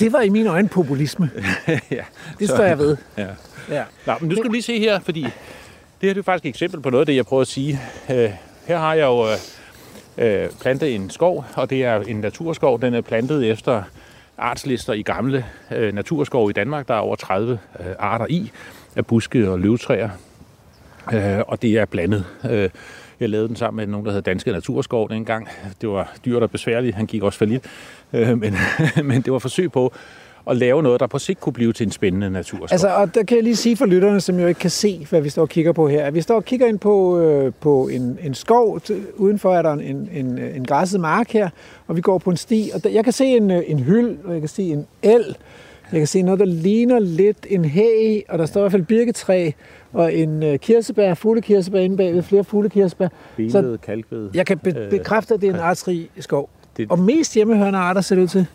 det 0.00 0.12
var 0.12 0.20
i 0.20 0.28
mine 0.28 0.50
øjne 0.50 0.68
populisme. 0.68 1.30
ja, 1.90 2.04
Det 2.38 2.48
står 2.48 2.62
jeg 2.64 2.78
ved. 2.78 2.96
ja. 3.18 3.26
Ja. 3.70 3.82
Nå, 4.06 4.12
men 4.20 4.28
nu 4.28 4.34
skal 4.34 4.44
du 4.46 4.52
lige 4.52 4.62
se 4.62 4.78
her, 4.78 5.00
fordi 5.00 5.20
det 5.22 5.32
her 6.02 6.08
det 6.14 6.18
er 6.18 6.22
faktisk 6.22 6.44
et 6.44 6.48
eksempel 6.48 6.80
på 6.80 6.90
noget 6.90 7.00
af 7.02 7.06
det, 7.06 7.16
jeg 7.16 7.26
prøver 7.26 7.40
at 7.40 7.48
sige. 7.48 7.80
Øh, 8.10 8.30
her 8.66 8.78
har 8.78 8.94
jeg 8.94 9.04
jo 9.04 9.24
øh, 9.26 9.36
øh, 10.18 10.48
plante 10.60 10.90
en 10.90 11.10
skov, 11.10 11.44
og 11.56 11.70
det 11.70 11.84
er 11.84 12.00
en 12.00 12.16
naturskov. 12.16 12.80
Den 12.80 12.94
er 12.94 13.00
plantet 13.00 13.50
efter 13.50 13.82
artslister 14.38 14.92
i 14.92 15.02
gamle 15.02 15.44
øh, 15.70 15.94
naturskov 15.94 16.50
i 16.50 16.52
Danmark. 16.52 16.88
Der 16.88 16.94
er 16.94 16.98
over 16.98 17.16
30 17.16 17.58
øh, 17.80 17.86
arter 17.98 18.26
i 18.28 18.50
af 18.96 19.06
buske 19.06 19.50
og 19.50 19.60
løvtræer, 19.60 20.10
øh, 21.12 21.40
og 21.46 21.62
det 21.62 21.70
er 21.78 21.84
blandet. 21.84 22.24
Øh, 22.50 22.70
jeg 23.20 23.28
lavede 23.28 23.48
den 23.48 23.56
sammen 23.56 23.76
med 23.76 23.86
nogen, 23.86 24.06
der 24.06 24.12
hed 24.12 24.22
Danske 24.22 24.52
Naturskov 24.52 25.08
dengang. 25.08 25.48
Det 25.80 25.88
var 25.88 26.12
dyrt 26.24 26.42
og 26.42 26.50
besværligt. 26.50 26.96
Han 26.96 27.06
gik 27.06 27.22
også 27.22 27.38
for 27.38 27.44
lidt. 27.44 27.64
Øh, 28.12 28.38
men, 28.38 28.56
men 29.10 29.22
det 29.22 29.32
var 29.32 29.38
forsøg 29.38 29.72
på 29.72 29.92
at 30.50 30.56
lave 30.56 30.82
noget, 30.82 31.00
der 31.00 31.06
på 31.06 31.18
sigt 31.18 31.40
kunne 31.40 31.52
blive 31.52 31.72
til 31.72 31.86
en 31.86 31.90
spændende 31.90 32.30
naturskov. 32.30 32.68
Altså, 32.70 32.88
og 32.88 33.14
der 33.14 33.22
kan 33.22 33.36
jeg 33.36 33.44
lige 33.44 33.56
sige 33.56 33.76
for 33.76 33.86
lytterne, 33.86 34.20
som 34.20 34.38
jo 34.40 34.46
ikke 34.46 34.60
kan 34.60 34.70
se, 34.70 35.06
hvad 35.10 35.20
vi 35.20 35.28
står 35.28 35.42
og 35.42 35.48
kigger 35.48 35.72
på 35.72 35.88
her. 35.88 36.04
at 36.04 36.14
Vi 36.14 36.20
står 36.20 36.34
og 36.34 36.44
kigger 36.44 36.66
ind 36.66 36.78
på, 36.78 37.20
øh, 37.20 37.52
på 37.60 37.88
en, 37.88 38.18
en 38.22 38.34
skov. 38.34 38.80
Udenfor 39.16 39.54
er 39.54 39.62
der 39.62 39.72
en, 39.72 40.08
en, 40.14 40.38
en 40.38 40.64
græsset 40.64 41.00
mark 41.00 41.30
her, 41.32 41.48
og 41.86 41.96
vi 41.96 42.00
går 42.00 42.18
på 42.18 42.30
en 42.30 42.36
sti. 42.36 42.70
Og 42.74 42.84
der, 42.84 42.90
jeg 42.90 43.04
kan 43.04 43.12
se 43.12 43.24
en, 43.24 43.50
øh, 43.50 43.62
en 43.66 43.78
hyld, 43.78 44.16
og 44.24 44.32
jeg 44.32 44.40
kan 44.40 44.48
se 44.48 44.62
en 44.62 44.86
el. 45.02 45.36
Jeg 45.92 46.00
kan 46.00 46.06
se 46.06 46.22
noget, 46.22 46.40
der 46.40 46.46
ligner 46.46 46.98
lidt 46.98 47.46
en 47.50 47.64
hæg, 47.64 48.24
og 48.28 48.38
der 48.38 48.46
står 48.46 48.60
i 48.60 48.62
hvert 48.62 48.72
fald 48.72 48.82
birketræ, 48.82 49.50
og 49.92 50.14
en 50.14 50.42
øh, 50.42 50.58
kirsebær, 50.58 51.14
fuglekirsebær 51.14 51.80
inde 51.80 51.96
bagved, 51.96 52.22
flere 52.22 52.44
fuglekirsebær. 52.44 53.08
Så 53.08 53.12
Benet, 53.36 53.80
kalkved. 53.80 54.30
jeg 54.34 54.46
kan 54.46 54.58
be- 54.58 54.74
Øh, 54.78 54.90
bekræfte, 54.90 55.34
at 55.34 55.40
det 55.40 55.48
er 55.48 55.54
en 55.54 55.60
artsrig 55.60 56.08
skov. 56.20 56.50
det- 56.76 56.90
Og 56.90 56.98
mest 56.98 57.34
hjemmehørende 57.34 57.78
arter 57.78 58.00
ser 58.00 58.14
det 58.16 58.22
ud 58.22 58.28
til. 58.28 58.46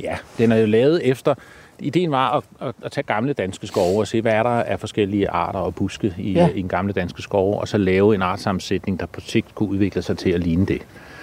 Ja, 0.00 0.16
den 0.38 0.52
er 0.52 0.56
jo 0.56 0.66
lavet 0.66 1.08
efter... 1.08 1.34
Ideen 1.80 2.10
var 2.10 2.36
at, 2.36 2.44
at, 2.68 2.74
at 2.84 2.92
tage 2.92 3.04
gamle 3.04 3.32
danske 3.32 3.66
skove 3.66 4.00
og 4.00 4.06
se, 4.06 4.20
hvad 4.20 4.32
er 4.32 4.42
der 4.42 4.50
af 4.50 4.80
forskellige 4.80 5.30
arter 5.30 5.58
og 5.58 5.74
buske 5.74 6.14
i, 6.18 6.32
Ja. 6.32 6.48
i 6.54 6.60
en 6.60 6.68
gamle 6.68 6.92
danske 6.92 7.22
skove, 7.22 7.58
og 7.60 7.68
så 7.68 7.78
lave 7.78 8.14
en 8.14 8.22
artsammensætning, 8.22 9.00
der 9.00 9.06
på 9.06 9.20
sigt 9.20 9.54
kunne 9.54 9.68
udvikle 9.68 10.02
sig 10.02 10.18
til 10.18 10.30
at 10.30 10.40
ligne 10.40 10.66
det. 10.66 10.82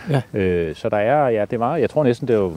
Ja. 0.09 0.21
Øh, 0.39 0.75
så 0.75 0.89
der 0.89 0.97
er, 0.97 1.29
ja, 1.29 1.45
det 1.51 1.59
var, 1.59 1.77
jeg 1.77 1.89
tror 1.89 2.03
næsten, 2.03 2.27
det 2.27 2.39
var 2.39 2.51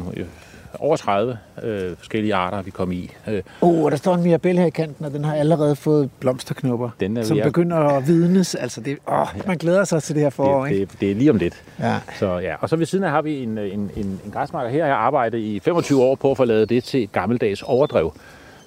over 0.78 0.96
30 0.96 1.38
øh, 1.62 1.96
forskellige 1.96 2.35
arter, 2.35 2.62
vi 2.62 2.70
kom 2.70 2.92
i. 2.92 3.11
Øh, 3.28 3.42
oh, 3.61 3.90
der 3.90 3.96
står 3.96 4.14
en 4.14 4.22
mirabelle 4.22 4.61
her 4.61 4.66
i 4.66 4.70
kanten, 4.70 5.04
og 5.04 5.12
den 5.12 5.24
har 5.24 5.35
allerede 5.35 5.76
fået 5.76 6.11
blomsterknopper, 6.20 6.90
Den 7.00 7.16
er 7.16 7.22
som 7.22 7.38
at- 7.38 7.44
begynder 7.44 7.76
at 7.76 8.07
vidnes. 8.09 8.54
Altså, 8.54 8.81
det, 8.81 8.98
åh, 9.09 9.26
man 9.46 9.57
glæder 9.57 9.85
sig 9.85 10.02
til 10.02 10.14
det 10.14 10.22
her 10.22 10.31
forår, 10.31 10.64
det, 10.64 10.72
ikke? 10.72 10.85
det, 10.92 11.00
det 11.00 11.11
er 11.11 11.14
lige 11.14 11.31
om 11.31 11.37
lidt. 11.37 11.62
Ja. 11.81 11.96
Så, 12.18 12.38
ja. 12.38 12.54
Og 12.61 12.68
så 12.68 12.76
ved 12.76 12.87
siden 12.87 13.04
af 13.04 13.11
har 13.11 13.22
vi 13.22 13.42
en, 13.42 13.59
en, 13.59 13.90
en, 13.96 14.20
en 14.24 14.31
græsmarker 14.33 14.70
her. 14.70 14.87
Jeg 14.87 14.94
har 14.94 15.00
arbejdet 15.02 15.38
i 15.38 15.61
25 15.61 16.02
år 16.02 16.14
på 16.14 16.31
at 16.31 16.37
få 16.37 16.44
lavet 16.44 16.68
det 16.68 16.85
til 16.85 17.02
et 17.02 17.12
gammeldags 17.12 17.62
overdrev. 17.62 18.12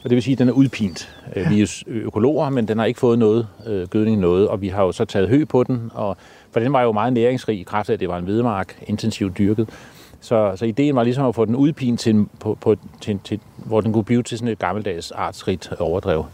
Og 0.04 0.10
det 0.10 0.16
vil 0.16 0.24
sige, 0.24 0.34
at 0.34 0.40
den 0.40 0.50
er 0.50 0.54
udpint. 0.54 1.16
Ja. 1.36 1.50
Vi 1.50 1.62
er 1.62 1.82
økologer, 1.88 2.50
men 2.50 2.68
den 2.68 2.78
har 2.80 2.86
ikke 2.86 3.00
fået 3.00 3.20
noget 3.20 3.48
øh, 3.68 3.88
gødning 3.88 4.20
noget, 4.20 4.48
og 4.48 4.62
vi 4.62 4.68
har 4.68 4.84
jo 4.84 4.92
så 4.92 5.06
taget 5.06 5.30
hø 5.30 5.46
på 5.46 5.64
den, 5.64 5.92
og, 5.94 6.18
for 6.52 6.60
den 6.60 6.74
var 6.74 6.82
jo 6.82 6.92
meget 6.92 7.14
næringsrig 7.14 7.60
i 7.60 7.64
kraft 7.64 7.90
af, 7.90 7.94
at 7.94 8.00
det 8.00 8.10
var 8.10 8.18
en 8.18 8.24
hvedemark, 8.24 8.76
intensivt 8.88 9.38
dyrket. 9.38 9.70
Så, 10.22 10.54
så 10.56 10.66
ideen 10.66 10.96
var 10.96 11.04
ligesom 11.04 11.26
at 11.26 11.36
få 11.36 11.46
den 11.46 11.56
udpint 11.56 12.00
til, 12.00 12.26
på, 12.40 12.58
på, 12.62 12.76
til, 13.02 13.20
til, 13.24 13.40
hvor 13.56 13.82
den 13.82 13.94
kunne 13.94 14.04
blive 14.04 14.24
til 14.24 14.38
sådan 14.38 14.52
et 14.52 14.60
gammeldags 14.60 15.12
artsrigt 15.12 15.74
overdrev. 15.80 16.26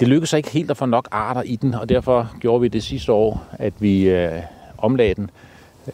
Det 0.00 0.08
lykkedes 0.08 0.28
så 0.30 0.36
ikke 0.36 0.50
helt 0.50 0.70
at 0.70 0.76
få 0.76 0.86
nok 0.86 1.08
arter 1.10 1.42
i 1.42 1.56
den, 1.56 1.74
og 1.74 1.88
derfor 1.88 2.30
gjorde 2.40 2.60
vi 2.60 2.68
det 2.68 2.82
sidste 2.82 3.12
år, 3.12 3.44
at 3.52 3.72
vi 3.78 4.08
øh, 4.08 4.40
omlagde 4.78 5.14
den, 5.14 5.30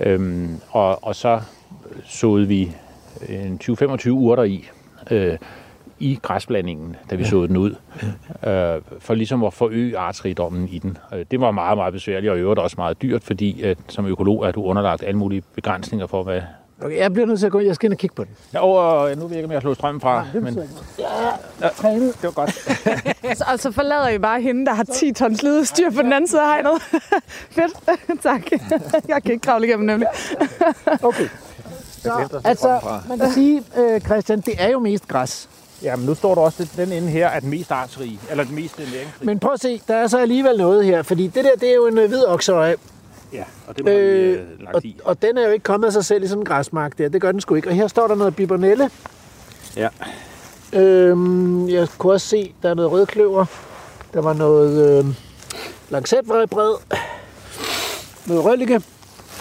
øhm, 0.00 0.60
og, 0.70 1.04
og 1.04 1.16
så 1.16 1.40
såede 2.04 2.48
vi 2.48 2.72
en 3.28 3.60
20-25 3.64 4.08
urter 4.08 4.42
i, 4.42 4.64
øh, 5.10 5.38
i 5.98 6.18
græsblandingen, 6.22 6.96
da 7.10 7.14
vi 7.14 7.22
ja. 7.22 7.28
såede 7.28 7.48
den 7.48 7.56
ud, 7.56 7.70
øh, 8.46 8.82
for 8.98 9.14
ligesom 9.14 9.44
at 9.44 9.52
forøge 9.52 9.98
artsrigdommen 9.98 10.68
i 10.68 10.78
den. 10.78 10.98
Øh, 11.14 11.24
Det 11.30 11.40
var 11.40 11.50
meget, 11.50 11.78
meget 11.78 11.92
besværligt, 11.92 12.30
og 12.30 12.38
i 12.38 12.40
øvrigt 12.40 12.60
også 12.60 12.74
meget 12.78 13.02
dyrt, 13.02 13.22
fordi 13.22 13.62
at, 13.62 13.78
som 13.88 14.06
økolog 14.06 14.46
er 14.46 14.50
du 14.52 14.62
underlagt 14.64 15.02
alle 15.02 15.18
mulige 15.18 15.42
begrænsninger 15.54 16.06
for, 16.06 16.22
hvad... 16.22 16.40
Okay, 16.84 16.98
jeg 16.98 17.12
bliver 17.12 17.26
nødt 17.26 17.38
til 17.38 17.46
at 17.46 17.52
gå 17.52 17.60
Jeg 17.60 17.74
skal 17.74 17.86
ind 17.86 17.92
og 17.92 17.98
kigge 17.98 18.16
på 18.16 18.24
den. 18.24 18.30
Ja, 18.54 18.60
og 18.60 19.10
øh, 19.10 19.16
nu 19.16 19.22
ved 19.22 19.30
jeg 19.30 19.38
ikke, 19.38 19.44
om 19.44 19.50
jeg 19.50 19.56
har 19.56 19.60
slået 19.60 19.76
strømmen 19.76 20.00
fra, 20.00 20.26
det 20.32 20.42
men 20.42 20.54
betyder 20.54 20.68
Ja, 21.60 21.68
trænet. 21.68 22.14
det 22.14 22.22
var 22.22 22.30
godt. 22.30 22.50
Så, 23.38 23.44
og 23.52 23.58
så 23.58 23.70
forlader 23.70 24.08
I 24.08 24.18
bare 24.18 24.40
hende, 24.40 24.66
der 24.66 24.74
har 24.74 24.84
10 24.84 25.12
tons 25.12 25.42
lidestyr 25.42 25.90
på 25.90 26.02
den 26.02 26.12
anden 26.12 26.28
side 26.28 26.40
af 26.40 26.46
hegnet. 26.46 26.82
Fedt. 27.56 27.74
tak. 28.22 28.42
Jeg 29.08 29.22
kan 29.22 29.32
ikke 29.32 29.42
kravle 29.44 29.66
igennem 29.66 29.86
nemlig. 29.86 30.08
Okay. 31.02 31.28
Så, 32.02 32.40
altså, 32.44 32.80
man 33.08 33.18
kan 33.18 33.32
sige, 33.32 33.62
øh, 33.78 34.00
Christian, 34.00 34.40
det 34.40 34.54
er 34.58 34.68
jo 34.68 34.78
mest 34.78 35.08
græs. 35.08 35.48
Ja, 35.82 35.96
men 35.96 36.06
nu 36.06 36.14
står 36.14 36.34
der 36.34 36.42
også, 36.42 36.62
at 36.62 36.86
den 36.86 36.92
ende 36.92 37.08
her 37.08 37.28
er 37.28 37.40
den 37.40 37.50
mest 37.50 37.72
artsrige, 37.72 38.20
eller 38.30 38.44
den 38.44 38.54
mest 38.54 38.78
næringsrige. 38.78 39.06
Men 39.20 39.38
prøv 39.38 39.52
at 39.52 39.60
se, 39.60 39.80
der 39.88 39.94
er 39.94 40.06
så 40.06 40.18
alligevel 40.18 40.56
noget 40.58 40.84
her, 40.84 41.02
fordi 41.02 41.26
det 41.26 41.44
der, 41.44 41.50
det 41.60 41.70
er 41.70 41.74
jo 41.74 41.86
en 41.86 41.98
øh, 41.98 42.08
hvid 42.08 42.24
okseøje, 42.26 42.76
Ja, 43.32 43.44
og 43.66 43.76
det 43.76 43.84
var 43.84 43.90
øh, 43.92 43.98
øh, 43.98 44.32
vi 44.58 44.64
lagt 44.64 44.74
og, 44.76 44.84
i. 44.84 44.96
og 45.04 45.22
den 45.22 45.38
er 45.38 45.46
jo 45.46 45.52
ikke 45.52 45.62
kommet 45.62 45.86
af 45.86 45.92
sig 45.92 46.04
selv 46.04 46.24
i 46.24 46.26
sådan 46.26 46.40
en 46.42 46.44
græsmark 46.44 46.98
der. 46.98 47.08
Det 47.08 47.20
gør 47.20 47.32
den 47.32 47.40
sgu 47.40 47.54
ikke. 47.54 47.68
Og 47.68 47.74
her 47.74 47.88
står 47.88 48.06
der 48.06 48.14
noget 48.14 48.36
bibernelle. 48.36 48.90
Ja. 49.76 49.88
Øhm, 50.72 51.68
jeg 51.68 51.88
kunne 51.98 52.12
også 52.12 52.26
se, 52.26 52.54
der 52.62 52.70
er 52.70 52.74
noget 52.74 52.90
rødkløver. 52.92 53.44
Der 54.14 54.20
var 54.20 54.32
noget 54.32 54.98
øh, 54.98 55.06
lancetbred. 55.90 56.74
Noget 58.26 58.44
rødlige. 58.44 58.80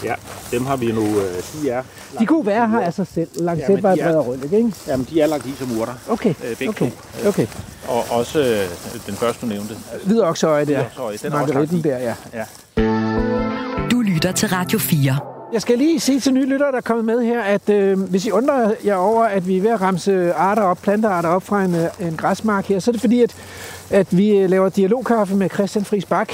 ja, 0.04 0.14
dem 0.52 0.66
har 0.66 0.76
vi 0.76 0.92
nu, 0.92 1.02
øh, 1.02 1.62
de 1.64 1.70
er, 1.70 1.84
De 2.20 2.26
kunne 2.26 2.46
være 2.46 2.70
her 2.70 2.80
af 2.80 2.94
sig 2.94 3.08
selv. 3.08 3.28
Lancetbred 3.36 3.96
Ja, 3.96 4.16
og 4.18 4.28
rødlige, 4.28 4.58
ikke? 4.58 4.74
jamen, 4.88 5.08
de 5.10 5.22
er 5.22 5.26
lagt 5.28 5.46
i 5.46 5.52
som 5.56 5.80
urter. 5.80 5.94
Okay, 6.10 6.30
Øh, 6.30 6.58
begge 6.58 6.70
okay, 6.70 6.92
to. 7.24 7.28
okay. 7.30 7.48
Og 7.88 8.04
også 8.10 8.40
øh, 8.40 9.02
den 9.08 9.16
første, 9.16 9.42
du 9.42 9.46
nævnte. 9.46 9.76
Altså, 9.94 10.08
Hvid 10.08 10.22
okseøje 10.22 10.66
der. 10.66 10.66
Hvid 10.66 10.78
okseøje, 10.86 11.18
den 11.18 11.34
er 11.34 11.42
også 11.42 11.54
lagt 11.54 11.72
i. 11.72 11.82
der, 11.82 11.98
ja. 11.98 12.16
ja. 12.34 12.46
Lytter 14.22 14.32
til 14.32 14.50
Radio 14.50 14.80
4. 14.80 15.18
Jeg 15.54 15.62
skal 15.62 15.78
lige 15.78 16.00
sige 16.00 16.20
til 16.20 16.34
nye 16.34 16.46
lyttere, 16.46 16.72
der 16.72 16.78
er 16.78 16.82
kommet 16.82 17.06
med 17.06 17.24
her, 17.24 17.42
at 17.42 17.70
øh, 17.70 18.00
hvis 18.00 18.26
I 18.26 18.32
undrer 18.32 18.74
jer 18.86 18.96
over, 18.96 19.24
at 19.24 19.48
vi 19.48 19.58
er 19.58 19.62
ved 19.62 19.70
at 19.70 19.82
ramse 19.82 20.34
arter 20.34 20.62
op, 20.62 20.78
plantearter 20.78 21.30
op 21.30 21.44
fra 21.44 21.64
en, 21.64 21.76
øh, 21.76 22.08
en 22.08 22.18
græsmark 22.18 22.66
her, 22.66 22.80
så 22.80 22.92
er 22.92 22.94
det 22.94 23.02
fordi, 23.02 23.22
at, 23.22 23.36
at 23.90 24.18
vi 24.18 24.30
øh, 24.38 24.50
laver 24.50 24.70
dialogkaffe 24.70 25.36
med 25.36 25.50
Christian 25.50 25.86
Friis 25.86 26.06
Bak, 26.06 26.34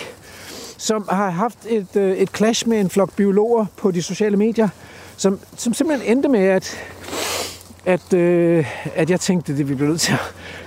som 0.78 1.08
har 1.12 1.30
haft 1.30 1.58
et, 1.70 1.96
øh, 1.96 2.18
et 2.18 2.30
clash 2.38 2.68
med 2.68 2.80
en 2.80 2.90
flok 2.90 3.14
biologer 3.16 3.66
på 3.78 3.92
de 3.92 4.02
sociale 4.02 4.38
medier, 4.38 4.70
som, 5.18 5.40
som 5.58 5.74
simpelthen 5.74 6.12
endte 6.18 6.30
med, 6.30 6.44
at, 6.44 6.78
at, 7.88 8.14
øh, 8.14 8.66
at 8.96 9.10
jeg 9.10 9.20
tænkte, 9.20 9.54
at 9.54 9.70
vi 9.70 9.76
blev 9.76 9.88
nødt 9.90 10.02
til 10.02 10.14
at, 10.14 10.20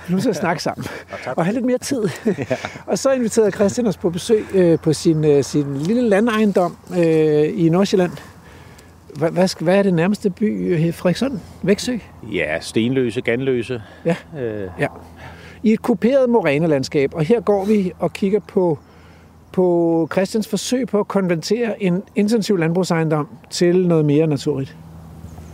nødt 0.09 0.21
til 0.21 0.29
at 0.29 0.35
snakke 0.35 0.63
sammen 0.63 0.87
og 1.25 1.45
have 1.45 1.53
lidt 1.53 1.65
mere 1.65 1.77
tid. 1.77 2.03
og 2.87 2.99
så 2.99 3.11
inviterede 3.11 3.51
Christian 3.51 3.87
os 3.87 3.97
på 3.97 4.09
besøg 4.09 4.45
øh, 4.53 4.79
på 4.79 4.93
sin, 4.93 5.25
øh, 5.25 5.43
sin 5.43 5.77
lille 5.77 6.09
landejendom 6.09 6.77
øh, 6.97 7.49
i 7.53 7.69
Nordsjælland. 7.69 8.11
Hvad, 9.15 9.31
hvad, 9.31 9.63
hvad 9.63 9.77
er 9.77 9.83
det 9.83 9.93
nærmeste 9.93 10.29
by? 10.29 10.73
Øh, 10.73 10.93
Frederikssund? 10.93 11.39
Væksø? 11.63 11.97
Ja, 12.33 12.59
stenløse, 12.61 13.21
ganløse. 13.21 13.81
Ja. 14.05 14.15
Øh, 14.39 14.69
Ja. 14.79 14.87
I 15.63 15.73
et 15.73 15.81
kuperet 15.81 16.29
morænelandskab, 16.29 17.13
og 17.13 17.23
her 17.23 17.41
går 17.41 17.65
vi 17.65 17.91
og 17.99 18.13
kigger 18.13 18.39
på, 18.39 18.79
på 19.51 20.07
Christians 20.11 20.47
forsøg 20.47 20.87
på 20.87 20.99
at 20.99 21.07
konvertere 21.07 21.83
en 21.83 22.03
intensiv 22.15 22.57
landbrugsejendom 22.57 23.27
til 23.49 23.87
noget 23.87 24.05
mere 24.05 24.27
naturligt. 24.27 24.77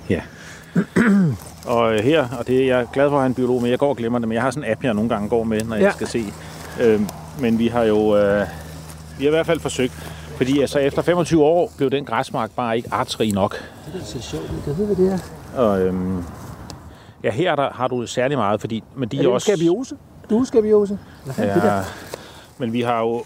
Ja. 0.09 0.21
og 1.67 1.93
øh, 1.93 1.99
her, 1.99 2.27
og 2.39 2.47
det 2.47 2.63
er 2.63 2.77
jeg 2.77 2.87
glad 2.93 3.09
for 3.09 3.15
at 3.15 3.21
have 3.21 3.27
en 3.27 3.33
biolog 3.33 3.61
med, 3.61 3.69
jeg 3.69 3.79
går 3.79 3.89
og 3.89 3.97
glemmer 3.97 4.19
det, 4.19 4.27
men 4.27 4.33
jeg 4.35 4.41
har 4.41 4.51
sådan 4.51 4.63
en 4.63 4.71
app, 4.71 4.83
jeg 4.83 4.93
nogle 4.93 5.09
gange 5.09 5.29
går 5.29 5.43
med, 5.43 5.61
når 5.63 5.75
jeg 5.75 5.83
Ja. 5.83 5.91
skal 5.91 6.07
se. 6.07 6.23
Øh, 6.81 7.01
men 7.39 7.59
vi 7.59 7.67
har 7.67 7.83
jo, 7.83 8.17
øh, 8.17 8.47
vi 9.17 9.23
har 9.23 9.27
i 9.29 9.29
hvert 9.29 9.45
fald 9.45 9.59
forsøgt, 9.59 9.93
fordi 10.37 10.61
altså 10.61 10.79
efter 10.79 11.01
25 11.01 11.43
år 11.43 11.71
blev 11.77 11.89
den 11.89 12.05
græsmark 12.05 12.51
bare 12.55 12.77
ikke 12.77 12.89
artsrig 12.91 13.33
nok. 13.33 13.55
Det 13.93 14.01
er 14.01 14.05
så 14.05 14.21
sjovt, 14.21 14.51
jeg 14.67 14.77
ved, 14.77 14.85
hvad 14.85 14.95
det 14.95 15.13
er. 15.13 15.59
Og 15.61 15.81
øhm, 15.81 16.23
ja, 17.23 17.31
her 17.31 17.51
er 17.51 17.55
der, 17.55 17.69
har 17.73 17.87
du 17.87 18.05
særlig 18.05 18.37
meget, 18.37 18.61
fordi 18.61 18.83
men 18.95 19.09
de 19.09 19.17
Er 19.17 19.21
det 19.21 19.31
også... 19.31 19.51
skabiose? 19.51 19.95
Dueskabiose? 20.29 20.97
Er 21.37 21.53
det 21.53 21.63
der? 21.63 21.73
Ja, 21.75 21.81
men 22.57 22.73
vi 22.73 22.81
har 22.81 22.99
jo, 22.99 23.23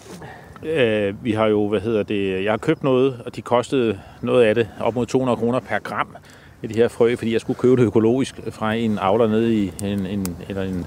øh, 0.63 1.13
vi 1.23 1.31
har 1.31 1.45
jo, 1.45 1.67
hvad 1.69 1.79
hedder 1.79 2.03
det, 2.03 2.43
jeg 2.43 2.51
har 2.51 2.57
købt 2.57 2.83
noget, 2.83 3.21
og 3.25 3.35
de 3.35 3.41
kostede 3.41 3.99
noget 4.21 4.43
af 4.43 4.55
det 4.55 4.67
op 4.79 4.95
mod 4.95 5.05
200 5.05 5.37
kroner 5.37 5.59
per 5.59 5.79
gram 5.79 6.15
af 6.63 6.69
de 6.69 6.75
her 6.75 6.87
frø, 6.87 7.15
fordi 7.15 7.33
jeg 7.33 7.41
skulle 7.41 7.59
købe 7.59 7.75
det 7.81 7.83
økologisk 7.87 8.39
fra 8.51 8.73
en 8.73 8.97
avler 9.01 9.27
nede 9.27 9.55
i 9.55 9.71
en, 9.83 10.05
en 10.05 10.35
eller 10.49 10.61
en, 10.63 10.85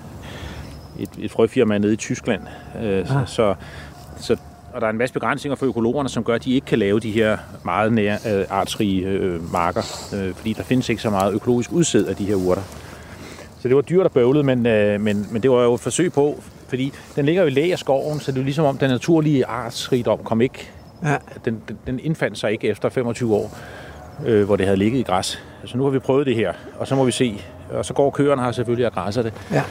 et, 0.98 1.08
et 1.18 1.30
frøfirma 1.30 1.78
nede 1.78 1.92
i 1.92 1.96
Tyskland. 1.96 2.42
Øh, 2.82 3.06
så, 3.06 3.14
Ah. 3.14 3.26
så, 3.28 3.54
så, 4.20 4.36
og 4.74 4.80
der 4.80 4.86
er 4.86 4.90
en 4.90 4.98
masse 4.98 5.12
begrænsninger 5.14 5.56
for 5.56 5.66
økologerne, 5.66 6.08
som 6.08 6.24
gør, 6.24 6.34
at 6.34 6.44
de 6.44 6.54
ikke 6.54 6.66
kan 6.66 6.78
lave 6.78 7.00
de 7.00 7.10
her 7.10 7.38
meget 7.64 7.92
nær, 7.92 8.16
øh, 8.26 8.44
artsrige 8.50 9.06
øh, 9.06 9.52
marker, 9.52 9.82
øh, 10.14 10.34
fordi 10.34 10.52
der 10.52 10.62
findes 10.62 10.88
ikke 10.88 11.02
så 11.02 11.10
meget 11.10 11.34
økologisk 11.34 11.72
udsæd 11.72 12.06
af 12.06 12.16
de 12.16 12.24
her 12.24 12.34
urter. 12.34 12.62
Så 13.60 13.68
det 13.68 13.76
var 13.76 13.82
dyrt 13.82 14.06
og 14.06 14.12
bøvlet, 14.12 14.44
men, 14.44 14.66
øh, 14.66 15.00
men, 15.00 15.26
men 15.30 15.42
det 15.42 15.50
var 15.50 15.62
jo 15.62 15.74
et 15.74 15.80
forsøg 15.80 16.12
på, 16.12 16.42
fordi 16.68 16.92
den 17.16 17.24
ligger 17.26 17.42
jo 17.42 17.48
i 17.48 17.50
læ 17.50 17.70
af 17.72 17.78
skoven, 17.78 18.20
så 18.20 18.32
det 18.32 18.38
er 18.40 18.44
ligesom 18.44 18.64
om 18.64 18.78
den 18.78 18.90
naturlige 18.90 19.46
artsrigdom 19.46 20.18
kom 20.24 20.40
ikke, 20.40 20.70
Ja. 21.04 21.16
den, 21.44 21.62
den, 21.68 21.78
den 21.86 22.00
indfandt 22.02 22.38
sig 22.38 22.52
ikke 22.52 22.68
efter 22.68 22.88
25 22.88 23.34
år, 23.34 23.56
øh, 24.26 24.44
hvor 24.44 24.56
det 24.56 24.66
havde 24.66 24.76
ligget 24.78 24.98
i 24.98 25.02
græs. 25.02 25.42
Så 25.64 25.76
nu 25.78 25.84
har 25.84 25.90
vi 25.90 25.98
prøvet 25.98 26.26
det 26.26 26.34
her, 26.34 26.52
og 26.78 26.86
så 26.86 26.94
må 26.94 27.04
vi 27.04 27.12
se. 27.12 27.40
Og 27.70 27.84
så 27.84 27.94
går 27.94 28.10
køerne 28.10 28.42
her 28.42 28.52
selvfølgelig 28.52 28.86
og 28.86 28.92
græsser 28.92 29.22
det, 29.22 29.32
ja. 29.52 29.62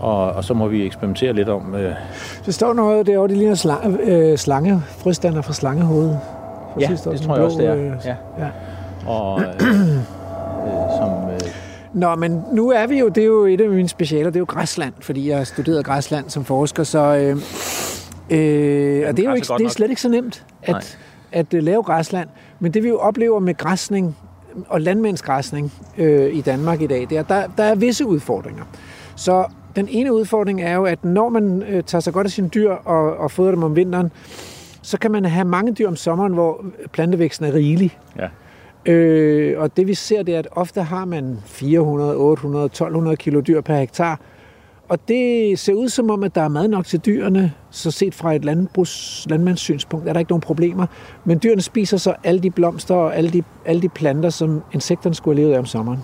og, 0.00 0.32
og 0.32 0.44
så 0.44 0.54
må 0.54 0.68
vi 0.68 0.86
eksperimentere 0.86 1.32
lidt 1.32 1.48
om... 1.48 1.74
Øh, 1.74 1.94
Så 2.42 2.52
står 2.52 2.72
noget 2.72 3.06
derovre, 3.06 3.28
det 3.28 3.36
ligner 3.36 3.54
slange, 3.54 3.98
øh, 4.02 4.38
slange 4.38 4.82
frøstander 4.98 5.42
fra 5.42 5.52
slangehovedet. 5.52 6.18
Fra 6.74 6.80
ja, 6.80 6.86
sidste 6.86 7.08
år, 7.10 7.12
det 7.14 7.22
tror 7.22 7.34
jeg 7.34 7.38
blå, 7.38 7.44
også, 7.44 7.58
det 7.58 7.66
er. 7.66 7.74
øh, 7.74 7.92
Ja. 8.04 8.14
ja. 8.38 8.48
Og, 9.10 9.40
øh, 9.40 9.46
øh, 9.48 9.96
som, 10.98 11.30
øh, 11.34 11.40
Nå, 11.92 12.14
men 12.14 12.44
nu 12.52 12.70
er 12.70 12.86
vi 12.86 12.98
jo, 12.98 13.08
det 13.08 13.22
er 13.22 13.26
jo 13.26 13.44
et 13.46 13.60
af 13.60 13.68
mine 13.68 13.88
specialer, 13.88 14.24
det 14.30 14.36
er 14.36 14.40
jo 14.40 14.46
græsland, 14.48 14.92
fordi 15.00 15.28
jeg 15.28 15.36
har 15.36 15.44
studeret 15.44 15.84
græsland 15.84 16.30
som 16.30 16.44
forsker, 16.44 16.82
så... 16.82 16.98
Øh, 16.98 17.30
øh, 18.30 19.08
og 19.08 19.16
det 19.16 19.24
er 19.24 19.28
jo 19.28 19.34
ikke, 19.34 19.48
det 19.58 19.64
er 19.66 19.68
slet 19.70 19.90
ikke 19.90 20.02
så 20.02 20.08
nemt 20.08 20.44
Nej. 20.68 20.80
At, 21.32 21.54
uh, 21.54 21.60
lave 21.60 21.82
græsland. 21.82 22.28
Men 22.60 22.74
det 22.74 22.82
vi 22.82 22.88
jo 22.88 22.98
oplever 22.98 23.38
med 23.38 23.56
græsning 23.56 24.16
og 24.68 24.80
landmændsgræsning 24.80 25.72
øh, 25.98 26.34
i 26.34 26.40
Danmark 26.40 26.80
i 26.80 26.86
dag, 26.86 27.00
det 27.10 27.18
er, 27.18 27.22
der, 27.22 27.46
der 27.56 27.64
er 27.64 27.74
visse 27.74 28.06
udfordringer. 28.06 28.64
Så 29.16 29.44
den 29.76 29.88
ene 29.90 30.14
udfordring 30.14 30.62
er 30.62 30.74
jo, 30.74 30.84
at 30.84 31.04
når 31.04 31.28
man 31.28 31.62
øh, 31.62 31.82
tager 31.82 32.00
sig 32.00 32.12
godt 32.12 32.26
af 32.26 32.30
sine 32.30 32.48
dyr 32.48 32.70
og, 32.70 33.16
og 33.16 33.30
fodrer 33.30 33.50
dem 33.50 33.62
om 33.62 33.76
vinteren, 33.76 34.12
så 34.82 34.98
kan 34.98 35.10
man 35.10 35.24
have 35.24 35.44
mange 35.44 35.72
dyr 35.72 35.88
om 35.88 35.96
sommeren, 35.96 36.32
hvor 36.32 36.64
plantevæksten 36.92 37.46
er 37.46 37.52
rigelig. 37.52 37.98
ja. 38.18 38.28
Øh, 38.86 39.60
og 39.60 39.76
det 39.76 39.86
vi 39.86 39.94
ser, 39.94 40.22
det 40.22 40.34
er, 40.34 40.38
at 40.38 40.48
ofte 40.52 40.82
har 40.82 41.04
man 41.04 41.38
400, 41.44 42.16
800, 42.16 42.64
1200 42.64 43.16
kilo 43.16 43.40
dyr 43.40 43.60
per 43.60 43.76
hektar. 43.76 44.20
Og 44.92 45.08
det 45.08 45.58
ser 45.58 45.74
ud 45.74 45.88
som 45.88 46.10
om, 46.10 46.22
at 46.22 46.34
der 46.34 46.40
er 46.40 46.48
mad 46.48 46.68
nok 46.68 46.86
til 46.86 47.00
dyrene, 47.00 47.52
så 47.70 47.90
set 47.90 48.14
fra 48.14 48.34
et 48.34 48.44
landbrugs, 48.44 49.26
landmandssynspunkt 49.30 50.08
er 50.08 50.12
der 50.12 50.20
ikke 50.20 50.30
nogen 50.30 50.40
problemer. 50.40 50.86
Men 51.24 51.40
dyrene 51.42 51.62
spiser 51.62 51.96
så 51.96 52.14
alle 52.24 52.40
de 52.40 52.50
blomster 52.50 52.94
og 52.94 53.16
alle 53.16 53.30
de, 53.30 53.42
alle 53.64 53.82
de 53.82 53.88
planter, 53.88 54.30
som 54.30 54.62
insekterne 54.72 55.14
skulle 55.14 55.36
have 55.36 55.42
levet 55.42 55.54
af 55.54 55.58
om 55.58 55.66
sommeren. 55.66 55.98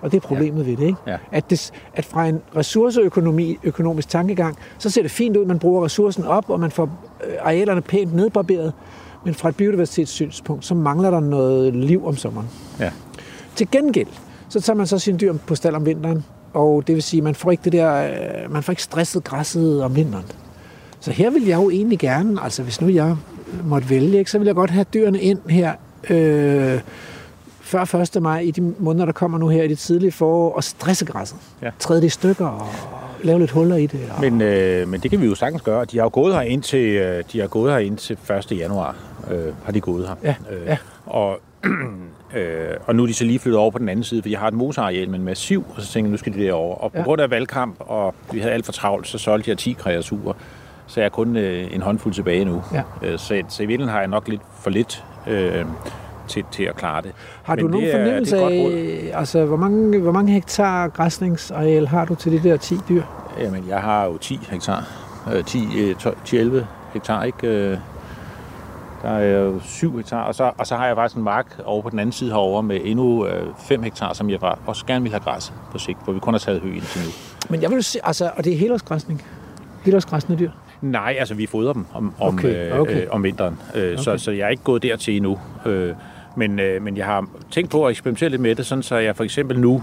Og 0.00 0.12
det 0.12 0.16
er 0.16 0.20
problemet 0.20 0.64
ja. 0.64 0.70
ved 0.70 0.76
det, 0.76 0.86
ikke? 0.86 0.98
Ja. 1.06 1.16
At, 1.32 1.50
det, 1.50 1.72
at 1.94 2.04
fra 2.04 2.26
en 2.26 2.40
ressourceøkonomi, 2.56 3.58
økonomisk 3.62 4.08
tankegang, 4.08 4.56
så 4.78 4.90
ser 4.90 5.02
det 5.02 5.10
fint 5.10 5.36
ud, 5.36 5.44
man 5.44 5.58
bruger 5.58 5.84
ressourcen 5.84 6.24
op, 6.24 6.50
og 6.50 6.60
man 6.60 6.70
får 6.70 6.84
øh, 7.26 7.34
arealerne 7.40 7.80
pænt 7.80 8.14
nedbarberet. 8.14 8.72
Men 9.24 9.34
fra 9.34 9.48
et 9.48 9.56
biodiversitetssynspunkt, 9.56 10.64
så 10.64 10.74
mangler 10.74 11.10
der 11.10 11.20
noget 11.20 11.76
liv 11.76 12.06
om 12.06 12.16
sommeren. 12.16 12.48
Ja. 12.78 12.90
Til 13.54 13.70
gengæld, 13.70 14.08
så 14.48 14.60
tager 14.60 14.76
man 14.76 14.86
så 14.86 14.98
sine 14.98 15.18
dyr 15.18 15.34
på 15.46 15.54
stald 15.54 15.74
om 15.74 15.86
vinteren, 15.86 16.24
og 16.54 16.86
det 16.86 16.94
vil 16.94 17.02
sige, 17.02 17.22
man 17.22 17.34
får 17.34 17.50
ikke 17.50 17.64
det 17.64 17.72
der, 17.72 18.04
øh, 18.44 18.52
man 18.52 18.62
får 18.62 18.72
ikke 18.72 18.82
stresset 18.82 19.24
græsset 19.24 19.82
om 19.82 19.96
vinteren. 19.96 20.24
Så 21.00 21.10
her 21.10 21.30
vil 21.30 21.46
jeg 21.46 21.56
jo 21.56 21.70
egentlig 21.70 21.98
gerne, 21.98 22.42
altså 22.42 22.62
hvis 22.62 22.80
nu 22.80 22.88
jeg 22.88 23.16
måtte 23.64 23.90
vælge, 23.90 24.18
ikke, 24.18 24.30
så 24.30 24.38
vil 24.38 24.46
jeg 24.46 24.54
godt 24.54 24.70
have 24.70 24.84
dyrene 24.94 25.20
ind 25.20 25.38
her 25.48 25.72
øh, 26.10 26.80
før 27.60 27.94
1. 28.16 28.22
maj 28.22 28.38
i 28.40 28.50
de 28.50 28.74
måneder, 28.78 29.04
der 29.04 29.12
kommer 29.12 29.38
nu 29.38 29.48
her 29.48 29.62
i 29.62 29.68
det 29.68 29.78
tidlige 29.78 30.12
forår, 30.12 30.52
og 30.52 30.64
stresse 30.64 31.04
græsset. 31.04 31.38
Ja. 31.62 31.70
Træde 31.78 32.00
det 32.00 32.06
i 32.06 32.10
stykker 32.10 32.46
og 32.46 32.66
lave 33.22 33.38
lidt 33.38 33.50
huller 33.50 33.76
i 33.76 33.86
det. 33.86 34.00
Og, 34.16 34.20
Men, 34.20 34.40
øh, 34.40 34.88
men 34.88 35.00
det 35.00 35.10
kan 35.10 35.20
vi 35.20 35.26
jo 35.26 35.34
sagtens 35.34 35.62
gøre. 35.62 35.84
De 35.84 35.96
har 35.96 36.04
jo 36.04 36.10
gået 36.12 36.34
her 36.34 36.40
indtil, 36.40 36.88
øh, 36.88 37.24
de 37.32 37.40
har 37.40 37.46
gået 37.46 37.72
her 37.72 37.78
indtil 37.78 38.18
1. 38.52 38.58
januar. 38.58 38.96
Øh, 39.30 39.52
har 39.64 39.72
de 39.72 39.80
gået 39.80 40.08
her. 40.08 40.14
Ja, 40.22 40.34
øh, 40.50 40.66
ja. 40.66 40.76
Og, 41.06 41.40
øh, 42.36 42.70
og 42.86 42.94
nu 42.96 43.02
er 43.02 43.06
de 43.06 43.14
så 43.14 43.24
lige 43.24 43.38
flyttet 43.38 43.58
over 43.60 43.70
på 43.70 43.78
den 43.78 43.88
anden 43.88 44.04
side, 44.04 44.22
for 44.22 44.28
jeg 44.28 44.38
har 44.38 44.48
et 44.48 44.54
mosareal 44.54 45.08
med 45.10 45.18
en 45.18 45.24
masse 45.24 45.46
siv, 45.46 45.64
og 45.76 45.82
så 45.82 45.92
tænkte 45.92 46.08
jeg, 46.08 46.10
nu 46.12 46.16
skal 46.16 46.32
de 46.34 46.38
derover. 46.38 46.76
Og 46.76 46.92
på 46.92 46.98
Ja. 46.98 47.04
grund 47.04 47.20
af 47.20 47.30
valgkamp, 47.30 47.74
og 47.78 48.14
vi 48.32 48.38
havde 48.40 48.54
alt 48.54 48.64
for 48.64 48.72
travlt, 48.72 49.06
så 49.06 49.18
solgte 49.18 49.50
jeg 49.50 49.58
10 49.58 49.72
kreaturer. 49.72 50.32
Så 50.86 51.00
jeg 51.00 51.04
er 51.04 51.10
kun 51.10 51.36
øh, 51.36 51.74
en 51.74 51.82
håndfuld 51.82 52.14
tilbage 52.14 52.44
nu. 52.44 52.62
Ja. 52.72 52.82
Øh, 53.02 53.18
så, 53.18 53.42
så 53.48 53.62
i 53.62 53.66
virkeligheden 53.66 53.88
har 53.92 53.98
jeg 53.98 54.08
nok 54.08 54.28
lidt 54.28 54.40
for 54.60 54.70
lidt 54.70 55.04
øh, 55.28 55.64
til, 56.28 56.44
til 56.52 56.62
at 56.64 56.76
klare 56.76 57.02
det. 57.02 57.12
har 57.42 57.56
du 57.56 57.62
Men 57.62 57.70
nogen 57.70 57.86
det 57.86 57.94
er- 57.94 57.98
det 57.98 58.06
er 58.06 58.26
fornemmelse 58.26 59.12
af, 59.14 59.18
altså 59.18 59.44
hvor 59.44 59.56
mange, 59.56 59.98
hvor 60.00 60.12
mange 60.12 60.32
hektar 60.32 60.88
græsningsareal 60.88 61.86
har 61.86 62.04
du 62.04 62.14
til 62.14 62.32
de 62.32 62.48
der 62.48 62.56
10 62.56 62.74
dyr? 62.88 63.02
Jamen, 63.40 63.64
jeg 63.68 63.78
har 63.80 64.04
jo 64.06 64.16
10 64.18 64.38
hektar. 64.50 64.84
Øh, 65.34 65.44
10, 65.44 65.58
øh, 65.78 65.94
12 65.94 66.16
10-11 66.24 66.66
hektar, 66.92 67.22
ikke? 67.24 67.80
Øh, 69.04 69.10
Der 69.10 69.16
er 69.16 69.40
jo 69.40 69.60
7 69.60 69.96
hektar, 69.96 70.22
og 70.22 70.34
så, 70.34 70.50
og 70.58 70.66
så 70.66 70.76
har 70.76 70.86
jeg 70.86 70.96
faktisk 70.96 71.16
en 71.16 71.22
mark 71.24 71.60
over 71.64 71.82
på 71.82 71.90
den 71.90 71.98
anden 71.98 72.12
side 72.12 72.30
herovre 72.30 72.62
med 72.62 72.80
endnu 72.84 73.26
øh, 73.26 73.46
5 73.58 73.82
hektar, 73.82 74.12
som 74.12 74.30
jeg 74.30 74.40
bare 74.40 74.54
også 74.66 74.86
gerne 74.86 75.02
vil 75.02 75.10
have 75.12 75.20
græs 75.20 75.52
på 75.72 75.78
sigt, 75.78 75.98
hvor 76.04 76.12
vi 76.12 76.18
kun 76.20 76.34
har 76.34 76.38
taget 76.38 76.60
hø 76.60 76.68
indtil 76.68 77.00
nu. 77.04 77.10
Men 77.50 77.62
jeg 77.62 77.70
vil 77.70 77.84
se, 77.84 77.98
altså, 78.04 78.30
og 78.36 78.44
det 78.44 78.52
er 78.52 78.56
helårsgræsning. 78.58 79.22
Helårsgræsende 79.84 80.38
dyr. 80.38 80.50
Nej, 80.80 81.16
altså 81.18 81.34
vi 81.34 81.46
fodrer 81.46 81.72
dem 81.72 81.86
om, 81.94 82.14
om, 82.20 82.34
Okay, 82.34 82.72
øh, 82.72 82.80
okay. 82.80 83.02
øh, 83.02 83.06
om 83.10 83.22
vinteren, 83.22 83.58
øh, 83.74 83.98
så, 83.98 84.18
så 84.18 84.30
jeg 84.30 84.44
er 84.44 84.48
ikke 84.48 84.62
gået 84.62 84.82
dertil 84.82 85.16
endnu. 85.16 85.38
Øh, 85.66 85.94
men, 86.36 86.58
øh, 86.60 86.82
men 86.82 86.96
jeg 86.96 87.06
har 87.06 87.26
tænkt 87.50 87.70
på 87.70 87.86
at 87.86 87.90
eksperimentere 87.90 88.28
lidt 88.28 88.42
med 88.42 88.54
det, 88.54 88.66
sådan 88.66 88.82
så 88.82 88.96
jeg 88.96 89.16
for 89.16 89.24
eksempel 89.24 89.60
nu 89.60 89.82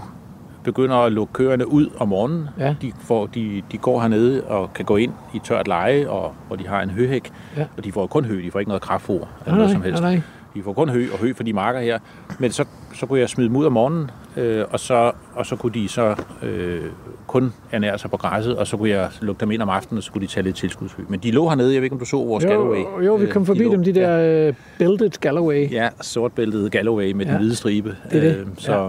begynder 0.72 0.96
at 0.96 1.12
lukke 1.12 1.32
køerne 1.32 1.68
ud 1.72 1.86
om 1.98 2.08
morgenen. 2.08 2.48
Ja. 2.58 2.74
De, 2.82 2.92
får, 3.00 3.26
de, 3.26 3.62
de 3.72 3.78
går 3.78 4.00
hernede 4.00 4.44
og 4.44 4.72
kan 4.74 4.84
gå 4.84 4.96
ind 4.96 5.12
i 5.34 5.38
tørt 5.38 5.68
leje, 5.68 6.08
og, 6.08 6.32
hvor 6.46 6.56
de 6.56 6.66
har 6.66 6.82
en 6.82 6.90
høhæk, 6.90 7.30
Ja. 7.56 7.64
og 7.76 7.84
de 7.84 7.92
får 7.92 8.06
kun 8.06 8.24
hø, 8.24 8.42
de 8.42 8.50
får 8.50 8.58
ikke 8.58 8.68
noget 8.68 8.82
kraftfoder 8.82 9.26
eller 9.40 9.46
Nej, 9.46 9.56
noget 9.56 9.70
som 9.70 9.82
helst. 9.82 10.02
nej. 10.02 10.20
De 10.54 10.62
får 10.62 10.72
kun 10.72 10.88
hø 10.88 11.06
og 11.12 11.18
hø 11.18 11.32
for 11.34 11.42
de 11.42 11.52
marker 11.52 11.80
her. 11.80 11.98
Men 12.38 12.50
så, 12.52 12.64
så 12.94 13.06
kunne 13.06 13.20
jeg 13.20 13.28
smide 13.28 13.48
dem 13.48 13.56
ud 13.56 13.64
om 13.66 13.72
morgenen, 13.72 14.10
øh, 14.38 14.64
og, 14.70 14.80
så, 14.80 15.12
og 15.34 15.46
så 15.46 15.56
kunne 15.56 15.72
de 15.74 15.88
så 15.88 16.14
øh, 16.42 16.80
kun 17.26 17.52
ernære 17.72 17.98
sig 17.98 18.10
på 18.10 18.16
græsset, 18.16 18.56
og 18.56 18.66
så 18.66 18.76
kunne 18.76 18.90
jeg 18.90 19.10
lukke 19.20 19.40
dem 19.40 19.50
ind 19.50 19.62
om 19.62 19.68
aftenen, 19.68 19.98
og 19.98 20.02
så 20.02 20.12
kunne 20.12 20.22
de 20.22 20.26
tage 20.26 20.44
lidt 20.44 20.56
tilskudshø. 20.56 21.02
Men 21.08 21.20
de 21.20 21.30
lå 21.30 21.48
hernede, 21.48 21.72
jeg 21.74 21.80
ved 21.80 21.84
ikke, 21.84 21.94
om 21.94 21.98
du 22.00 22.04
så 22.04 22.16
vores 22.16 22.44
Galloway. 22.44 22.78
Jo, 22.78 23.00
jo, 23.00 23.14
vi 23.14 23.24
Øh, 23.24 23.30
kom 23.32 23.46
forbi 23.46 23.64
lå- 23.64 23.70
dem, 23.72 23.84
de 23.84 23.92
der 23.94 24.48
uh, 24.48 24.54
Belted 24.78 25.10
Galloway. 25.20 25.70
Ja, 25.72 25.88
sortbæltet 26.00 26.72
Galloway 26.72 27.12
med 27.12 27.24
ja. 27.24 27.30
Ja. 27.30 27.36
den 27.38 27.42
hvide 27.44 27.56
stribe. 27.56 27.96
Det 28.10 28.16
er 28.16 28.20
det. 28.32 28.36
Øh, 28.36 28.46
så 28.58 28.72
Ja. 28.72 28.82
ja. 28.82 28.88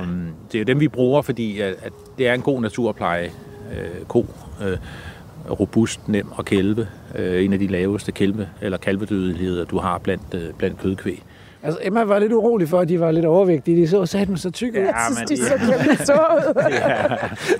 det 0.51 0.55
er 0.55 0.59
jo 0.59 0.63
dem, 0.65 0.79
vi 0.79 0.87
bruger, 0.87 1.21
fordi 1.21 1.59
at, 1.59 1.75
at 1.81 1.93
det 2.17 2.27
er 2.27 2.33
en 2.33 2.41
god 2.41 2.61
naturpleje. 2.61 3.25
Øh, 3.71 4.05
ko, 4.07 4.25
øh, 4.67 4.77
robust, 5.59 6.07
nem 6.07 6.27
og 6.31 6.45
kælve. 6.45 6.87
Øh, 7.15 7.45
en 7.45 7.53
af 7.53 7.59
de 7.59 7.67
laveste 7.67 8.11
kælve, 8.11 8.47
eller 8.61 8.77
kalvedødeligheder, 8.77 9.65
du 9.65 9.77
har 9.77 9.97
blandt, 9.97 10.23
øh, 10.33 10.41
blandt 10.57 10.77
kødkvæg. 10.81 11.23
Altså, 11.63 11.79
Emma 11.83 12.03
var 12.03 12.19
lidt 12.19 12.33
urolig 12.33 12.69
for, 12.69 12.79
at 12.79 12.89
de 12.89 12.99
var 12.99 13.11
lidt 13.11 13.25
overvægtige. 13.25 13.81
De 13.81 13.87
så 13.87 14.05
satme 14.05 14.37
så 14.37 14.51
tykke 14.51 14.79
ud. 14.79 14.85
Jeg 14.85 14.93
Ja, 15.09 15.15
synes, 15.15 15.29
de 15.29 15.35
det- 15.35 15.45
så 15.47 15.57
kæmpe 15.87 16.03
store 16.03 16.35
ud. 16.37 16.53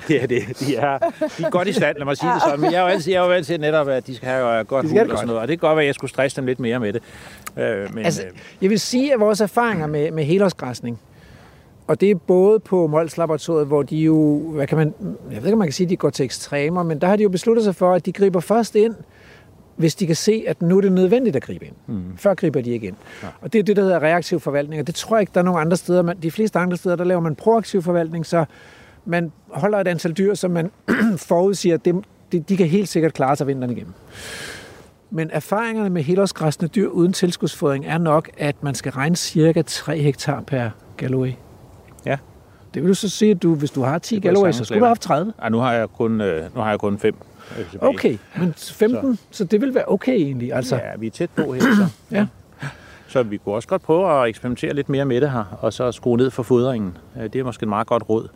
det 0.08 0.24
er 0.24 0.28
det. 0.28 0.60
De 0.60 0.76
er, 0.76 0.98
de 1.38 1.44
er 1.44 1.50
godt 1.50 1.68
i 1.68 1.74
stand, 1.74 1.98
lad 1.98 2.06
mig 2.06 2.18
sige 2.18 2.34
det 2.34 2.42
sådan. 2.42 2.60
Men 2.60 2.72
jeg 2.72 2.78
er 2.78 2.82
jo 2.82 2.88
altid, 2.88 3.12
jeg 3.14 3.22
er 3.22 3.26
jo 3.26 3.32
altid 3.32 3.58
netop, 3.58 3.88
at 3.88 4.08
de 4.08 4.16
skal 4.16 4.30
have 4.30 4.60
øh, 4.60 4.66
godt 4.66 4.84
De 4.84 4.90
skal 4.90 5.00
hul 5.00 5.06
det 5.08 5.12
og 5.12 5.18
sådan 5.18 5.28
noget. 5.28 5.42
Og 5.42 5.48
det 5.48 5.60
kan 5.60 5.68
godt 5.70 5.76
være, 5.76 5.84
at 5.84 5.88
jeg 5.88 5.96
skulle 5.96 6.12
stresse 6.12 6.38
dem 6.38 6.46
lidt 6.46 6.60
mere 6.60 6.80
med 6.80 6.94
det. 6.94 7.02
Øh, 7.58 7.94
men, 7.96 8.06
Altså, 8.06 8.22
øh, 8.24 8.30
jeg 8.62 8.70
vil 8.70 8.80
sige, 8.80 9.14
at 9.14 9.20
vores 9.20 9.42
erfaringer 9.42 9.88
med, 9.88 10.12
med 10.12 10.24
helårsgræsning 10.24 11.00
Og 11.88 12.02
det 12.02 12.12
er 12.12 12.16
både 12.16 12.60
på 12.60 12.88
Mols 12.88 13.18
Laboratoriet, 13.18 13.68
hvor 13.68 13.84
de 13.84 13.96
jo, 13.98 14.38
hvad 14.54 14.68
kan 14.68 14.78
man, 14.78 14.94
jeg 15.32 15.38
ved 15.38 15.46
ikke, 15.46 15.52
om 15.52 15.58
man 15.58 15.68
kan 15.68 15.74
sige, 15.74 15.86
at 15.86 15.90
de 15.90 15.96
går 15.98 16.10
til 16.10 16.24
ekstremer, 16.26 16.84
men 16.84 17.02
der 17.02 17.08
har 17.08 17.16
de 17.16 17.24
jo 17.24 17.30
besluttet 17.30 17.64
sig 17.66 17.76
for, 17.76 17.94
at 17.94 18.06
de 18.06 18.12
griber 18.12 18.40
først 18.40 18.76
ind, 18.76 18.94
hvis 19.80 19.96
de 19.96 20.08
kan 20.08 20.16
se, 20.16 20.44
at 20.48 20.62
nu 20.62 20.78
er 20.78 20.82
det 20.82 20.92
nødvendigt 20.92 21.36
at 21.36 21.42
gribe 21.42 21.66
ind. 21.66 21.76
Mm. 21.88 22.18
Før 22.18 22.34
griber 22.34 22.62
de 22.62 22.70
ikke 22.72 22.88
ind. 22.88 22.96
Ja. 23.24 23.28
Og 23.42 23.54
det 23.54 23.60
er 23.60 23.64
det, 23.64 23.76
der 23.76 23.82
hedder 23.82 24.00
reaktiv 24.00 24.40
forvaltning, 24.40 24.80
og 24.80 24.88
det 24.88 24.96
tror 24.96 25.16
jeg 25.16 25.22
ikke, 25.22 25.32
der 25.34 25.40
er 25.40 25.44
nogen 25.44 25.62
andre 25.62 25.78
steder. 25.78 26.02
Men 26.02 26.18
de 26.24 26.32
fleste 26.32 26.60
andre 26.60 26.78
steder, 26.78 26.96
der 26.96 27.04
laver 27.04 27.22
man 27.22 27.36
proaktiv 27.36 27.82
forvaltning, 27.82 28.26
så 28.26 28.46
man 29.06 29.32
holder 29.48 29.78
et 29.78 29.88
antal 29.88 30.12
dyr, 30.12 30.34
som 30.34 30.52
man 30.52 30.72
forudsiger, 31.30 31.76
at 31.76 31.86
de, 32.32 32.40
de 32.40 32.58
kan 32.58 32.68
helt 32.68 32.90
sikkert 32.90 33.14
klare 33.14 33.36
sig 33.36 33.48
vinteren 33.48 33.72
igennem. 33.72 33.94
Men 35.10 35.30
erfaringerne 35.34 35.90
med 35.90 36.04
helårsgræsne 36.04 36.68
dyr 36.68 36.88
uden 36.88 37.14
tilskudsfodring 37.14 37.86
er 37.86 37.98
nok, 37.98 38.30
at 38.38 38.64
man 38.64 38.76
skal 38.76 38.92
regne 38.92 39.16
cirka 39.16 39.62
3 39.62 39.98
hektar 39.98 40.42
per 40.42 40.70
Galloway. 40.98 41.32
Ja. 42.06 42.18
Det 42.74 42.82
vil 42.82 42.90
du 42.90 42.94
så 42.94 43.10
sige, 43.10 43.32
at 43.32 43.44
du, 43.44 43.56
hvis 43.56 43.72
du 43.72 43.82
har 43.82 44.00
10 44.00 44.16
kunne 44.16 44.16
jeg 44.16 44.22
Galloway, 44.22 44.52
så 44.52 44.64
skulle 44.64 44.80
du 44.80 44.86
have 44.86 44.90
haft 44.90 45.02
30. 45.02 45.34
Ej, 45.42 45.50
nu 45.50 45.58
har 45.58 45.74
jeg 45.74 45.90
kun, 45.90 46.22
øh, 46.22 46.56
nu 46.56 46.62
har 46.62 46.70
jeg 46.70 46.80
kun 46.80 46.98
fem 46.98 47.16
øh, 47.16 47.29
tilbage. 47.72 47.90
Okay, 47.90 48.18
men 48.38 48.54
15, 48.54 49.16
så. 49.16 49.22
så 49.32 49.44
det 49.44 49.62
vil 49.62 49.76
være 49.76 49.84
okay 49.88 50.16
egentlig. 50.16 50.54
Altså, 50.54 50.76
Ja, 50.76 50.82
vi 51.00 51.08
er 51.08 51.12
tæt 51.12 51.30
på 51.30 51.54
her, 51.54 51.62
så. 51.62 51.86
Ja. 52.18 52.28
Så 53.08 53.24
vi 53.24 53.38
kunne 53.38 53.56
også 53.56 53.68
godt 53.68 53.82
prøve 53.82 54.22
at 54.24 54.30
eksperimentere 54.30 54.74
lidt 54.74 54.90
mere 54.90 55.06
med 55.06 55.22
det 55.22 55.32
her, 55.32 55.58
og 55.62 55.74
så 55.74 55.92
skrue 55.92 56.18
ned 56.18 56.32
for 56.32 56.44
fodringen. 56.44 56.98
Øh, 57.18 57.24
Det 57.24 57.36
er 57.36 57.44
måske 57.44 57.64
et 57.64 57.70
meget 57.70 57.88
godt 57.88 58.10
råd. 58.10 58.28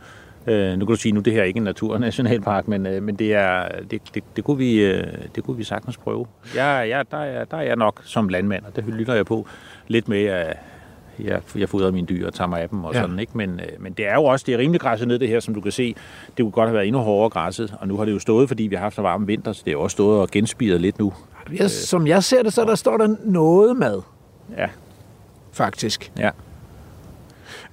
Øh, 0.48 0.78
nu 0.78 0.86
kan 0.86 0.96
du 0.96 1.02
sige, 1.02 1.12
nu 1.12 1.20
det 1.22 1.34
her 1.34 1.40
er 1.42 1.46
ikke 1.46 1.58
en 1.58 1.64
naturnationalpark, 1.64 2.68
men, 2.68 2.86
øh, 2.86 3.04
men 3.04 3.16
det, 3.16 3.34
er, 3.34 3.68
det, 3.92 4.02
det, 4.16 4.24
det, 4.36 4.44
kunne 4.44 4.58
vi, 4.58 4.84
øh, 4.86 5.04
det 5.36 5.44
kunne 5.44 5.58
vi 5.58 5.64
sagtens 5.64 5.98
prøve. 5.98 6.26
Jeg, 6.56 6.86
jeg, 6.90 7.06
der, 7.12 7.18
er, 7.18 7.46
der 7.46 7.58
er 7.58 7.62
jeg 7.62 7.76
nok 7.76 8.02
som 8.04 8.30
landmand, 8.30 8.64
og 8.66 8.76
det 8.76 8.84
lytter 8.88 9.14
jeg 9.14 9.26
på 9.26 9.48
lidt 9.88 10.08
med, 10.08 10.24
at 10.26 10.58
jeg, 11.20 11.42
jeg 11.56 11.70
fodrer 11.70 11.92
mine 11.92 12.08
dyr 12.08 12.28
og 12.28 12.34
tager 12.34 12.48
mig 12.48 12.62
af 12.62 12.70
dem 12.70 12.84
og 12.84 12.94
Ja. 12.94 13.00
ja. 13.00 13.04
sådan, 13.04 13.20
ikke? 13.20 13.38
Men, 13.38 13.50
øh, 13.50 13.66
men 13.84 13.94
det 13.94 14.08
er 14.08 14.14
jo 14.14 14.24
også, 14.24 14.44
det 14.48 14.54
er 14.54 14.58
rimelig 14.58 14.82
græsset 14.82 15.08
ned 15.08 15.20
det 15.20 15.28
her, 15.28 15.40
som 15.40 15.54
du 15.54 15.62
kan 15.62 15.72
se. 15.72 15.96
Det 16.38 16.44
kunne 16.44 16.52
godt 16.52 16.68
have 16.70 16.74
været 16.76 16.88
endnu 16.88 17.02
hårdere 17.02 17.30
græsset, 17.30 17.76
og 17.80 17.88
nu 17.88 17.98
har 17.98 18.06
det 18.06 18.12
jo 18.12 18.20
stået, 18.20 18.48
fordi 18.48 18.64
vi 18.64 18.76
har 18.76 18.82
haft 18.84 18.96
så 18.96 19.02
varm 19.02 19.28
vinter, 19.28 19.54
så 19.54 19.62
det 19.66 19.72
er 19.72 19.76
jo 19.76 19.82
også 19.82 19.96
stået 19.96 20.20
og 20.22 20.30
genspiret 20.32 20.82
lidt 20.82 21.00
nu. 21.00 21.14
jeg, 21.60 21.70
som 21.72 22.08
jeg 22.08 22.24
ser 22.24 22.44
det, 22.44 22.54
så 22.54 22.64
der 22.66 22.76
står 22.76 22.98
der 22.98 23.16
noget 23.26 23.78
mad, 23.78 24.02
Ja, 24.58 24.68
faktisk. 25.52 26.12
ja. 26.20 26.30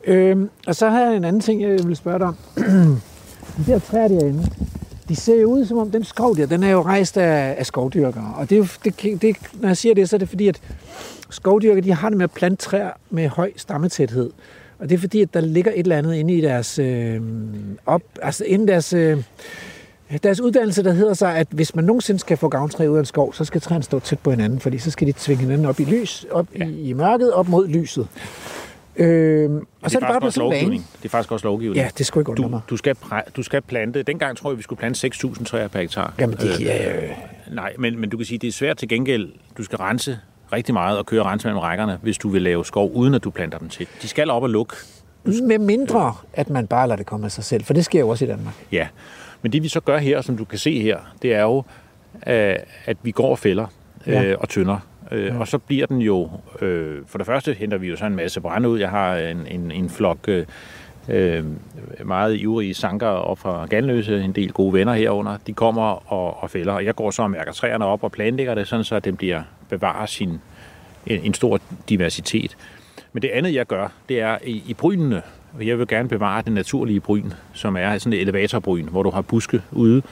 Øhm, 0.05 0.51
og 0.67 0.75
så 0.75 0.89
har 0.91 1.01
jeg 1.01 1.17
en 1.17 1.25
anden 1.25 1.41
ting, 1.43 1.63
jeg 1.63 1.79
vil 1.87 1.97
spørge 1.97 2.19
dig 2.19 2.27
om. 2.27 2.37
de 3.67 3.73
der 3.73 3.79
træer 3.79 4.09
derinde, 4.09 4.43
de 5.11 5.17
ser 5.17 5.45
ud 5.45 5.65
som 5.65 5.79
om, 5.79 5.91
den 5.91 6.05
skov 6.05 6.37
der, 6.37 6.47
den 6.47 6.63
er 6.63 6.71
jo 6.71 6.83
rejst 6.83 7.17
af, 7.17 7.55
af 7.59 7.67
skovdyrkere. 7.67 8.35
Og 8.37 8.51
det 8.51 8.57
er 8.57 8.59
jo, 8.59 8.67
det, 8.85 9.23
det, 9.23 9.37
når 9.61 9.69
jeg 9.69 9.77
siger 9.77 9.95
det, 9.95 10.09
så 10.09 10.17
er 10.17 10.19
det 10.19 10.29
fordi, 10.29 10.49
at 10.49 10.61
skovdyrkere, 11.31 11.85
de 11.85 11.93
har 11.93 12.09
det 12.09 12.19
med 12.19 12.25
at 12.25 12.31
plante 12.31 12.65
træer 12.65 12.91
med 13.11 13.29
høj 13.29 13.53
stammetæthed. 13.57 14.31
Og 14.79 14.89
det 14.89 14.95
er 14.95 14.99
fordi, 14.99 15.23
at 15.23 15.35
der 15.35 15.41
ligger 15.41 15.73
et 15.75 15.79
eller 15.79 15.99
andet 15.99 16.15
inde 16.15 16.35
i 16.35 16.41
deres, 16.41 16.79
øh, 16.79 17.21
op, 17.87 18.03
altså 18.23 18.45
inden 18.45 18.69
deres, 18.69 18.93
øh, 18.93 19.23
deres 20.23 20.41
uddannelse, 20.41 20.83
der 20.83 20.93
hedder 20.93 21.15
sig, 21.15 21.37
at 21.37 21.47
hvis 21.51 21.75
man 21.75 21.85
nogensinde 21.85 22.21
skal 22.21 22.37
få 22.37 22.49
gavntræ 22.49 22.87
ud 22.87 22.97
af 22.97 23.01
en 23.01 23.07
skov, 23.07 23.35
så 23.35 23.45
skal 23.45 23.61
træerne 23.61 23.85
stå 23.85 24.01
tæt 24.01 24.19
på 24.19 24.31
hinanden, 24.31 24.61
fordi 24.61 24.79
så 24.79 24.91
skal 24.91 25.07
de 25.07 25.13
tvinge 25.13 25.41
hinanden 25.41 25.67
op 25.67 25.81
i 25.81 25.85
lys, 25.85 26.27
op 26.31 26.47
ja. 26.59 26.65
i, 26.65 26.89
i 26.89 26.93
mørket, 26.93 27.33
op 27.33 27.49
mod 27.49 27.69
lyset. 27.69 28.09
Øhm, 29.01 29.67
og 29.83 29.91
så 29.91 29.99
er 29.99 30.01
det 30.01 30.09
bare 30.09 30.21
blevet 30.21 30.35
sådan 30.35 30.51
lovgivning. 30.51 30.87
Det 30.99 31.05
er 31.05 31.09
faktisk 31.09 31.33
også 31.33 31.47
lovgivning. 31.47 31.77
Ja, 31.85 31.89
det 31.99 32.07
skulle 32.07 32.23
ikke 32.23 32.43
du, 32.43 32.49
mig. 32.49 32.61
du, 32.71 32.77
skal, 32.77 32.97
du 33.37 33.43
skal 33.43 33.63
plante, 33.63 34.03
dengang 34.03 34.37
tror 34.37 34.51
jeg, 34.51 34.59
vi 34.59 34.63
skulle 34.63 34.79
plante 34.79 35.07
6.000 35.15 35.45
træer 35.45 35.69
per 35.69 35.81
hektar. 35.81 36.15
Jamen, 36.19 36.37
det 36.37 36.59
giver 36.59 36.95
Øh, 36.95 37.09
Nej, 37.53 37.73
men, 37.79 38.01
men 38.01 38.11
du 38.11 38.17
kan 38.17 38.27
sige, 38.27 38.39
det 38.39 38.49
er 38.49 38.53
svært 38.53 38.77
til 38.77 38.89
gengæld. 38.89 39.29
Du 39.59 39.63
skal 39.65 39.79
rense 39.79 40.19
rigtig 40.53 40.75
meget 40.75 40.99
og 40.99 41.07
køre 41.07 41.23
rense 41.23 41.47
mellem 41.47 41.59
rækkerne, 41.59 41.99
hvis 42.03 42.19
du 42.19 42.29
vil 42.29 42.43
lave 42.43 42.65
skov, 42.65 42.91
uden 42.95 43.15
at 43.15 43.25
du 43.25 43.31
planter 43.31 43.59
dem 43.59 43.69
til. 43.69 43.87
De 44.03 44.09
skal 44.09 44.31
op 44.31 44.43
og 44.43 44.51
lukke. 44.51 44.77
Med 45.25 45.59
mindre, 45.59 46.15
at 46.33 46.51
man 46.51 46.67
bare 46.67 46.89
lader 46.89 46.97
det 46.97 47.07
komme 47.07 47.27
af 47.27 47.33
sig 47.33 47.45
selv, 47.45 47.65
for 47.65 47.75
det 47.75 47.85
sker 47.85 48.01
jo 48.01 48.09
også 48.09 48.25
i 48.25 48.29
Danmark. 48.29 48.55
Ja, 48.73 48.89
men 49.43 49.53
det 49.53 49.63
vi 49.63 49.69
så 49.69 49.81
gør 49.81 49.99
her, 49.99 50.21
som 50.21 50.37
du 50.37 50.45
kan 50.45 50.59
se 50.59 50.81
her, 50.83 50.99
det 51.23 51.35
er 51.35 51.43
jo, 51.43 51.63
øh, 52.27 52.57
at 52.87 52.97
vi 53.03 53.11
går 53.11 53.31
og 53.31 53.39
fælder 53.39 53.67
Ja. 54.07 54.25
øh, 54.25 54.37
og 54.41 54.49
tynder. 54.49 54.79
Øh, 55.13 55.41
Og 55.41 55.49
så 55.49 55.59
bliver 55.59 55.87
den 55.87 55.99
jo, 55.99 56.31
øh, 56.61 56.99
for 57.07 57.19
det 57.19 57.27
første 57.27 57.53
henter 57.55 57.79
vi 57.79 57.89
jo 57.89 57.97
så 57.97 58.07
en 58.07 58.17
masse 58.17 58.41
brænde 58.41 58.69
ud. 58.69 58.79
Jeg 58.79 58.91
har 58.91 59.17
en, 59.17 59.47
en, 59.51 59.71
en 59.71 59.91
flok 59.91 60.19
øh, 60.29 60.47
øh, 61.09 61.45
meget 62.05 62.37
ivrige 62.37 62.75
sanker 62.75 63.07
op 63.07 63.39
fra 63.39 63.67
Ganløse, 63.67 64.21
en 64.23 64.33
del 64.33 64.53
gode 64.53 64.73
venner 64.73 64.95
herunder. 64.95 65.37
De 65.47 65.53
kommer 65.53 66.13
og, 66.13 66.43
og 66.43 66.51
fælder, 66.51 66.73
og 66.73 66.85
jeg 66.85 66.95
går 66.95 67.11
så 67.11 67.23
og 67.23 67.31
mærker 67.31 67.53
træerne 67.53 67.85
op 67.85 68.05
og 68.05 68.13
planlægger 68.13 68.55
det, 68.55 68.69
sådan 68.69 68.85
så 68.85 69.01
den 69.01 69.17
bliver 69.17 69.43
bevarer 69.69 70.07
sin, 70.07 70.41
en, 71.07 71.21
en 71.25 71.35
stor 71.35 71.61
diversitet. 71.89 72.57
Men 73.13 73.23
det 73.23 73.29
andet, 73.29 73.55
jeg 73.55 73.67
gør, 73.67 73.89
det 74.09 74.21
er 74.21 74.39
i, 74.45 74.63
i 74.67 74.75
brynene. 74.75 75.23
Og 75.59 75.67
jeg 75.67 75.79
vil 75.79 75.87
gerne 75.87 76.09
bevare 76.09 76.43
den 76.43 76.53
naturlige 76.53 77.01
bryn, 77.01 77.31
som 77.53 77.77
er 77.77 77.99
sådan 77.99 78.13
et 78.13 78.21
elevatorbryn, 78.21 78.89
hvor 78.89 79.03
du 79.03 79.11
har 79.11 79.23
buske 79.23 79.63
ude, 79.73 80.03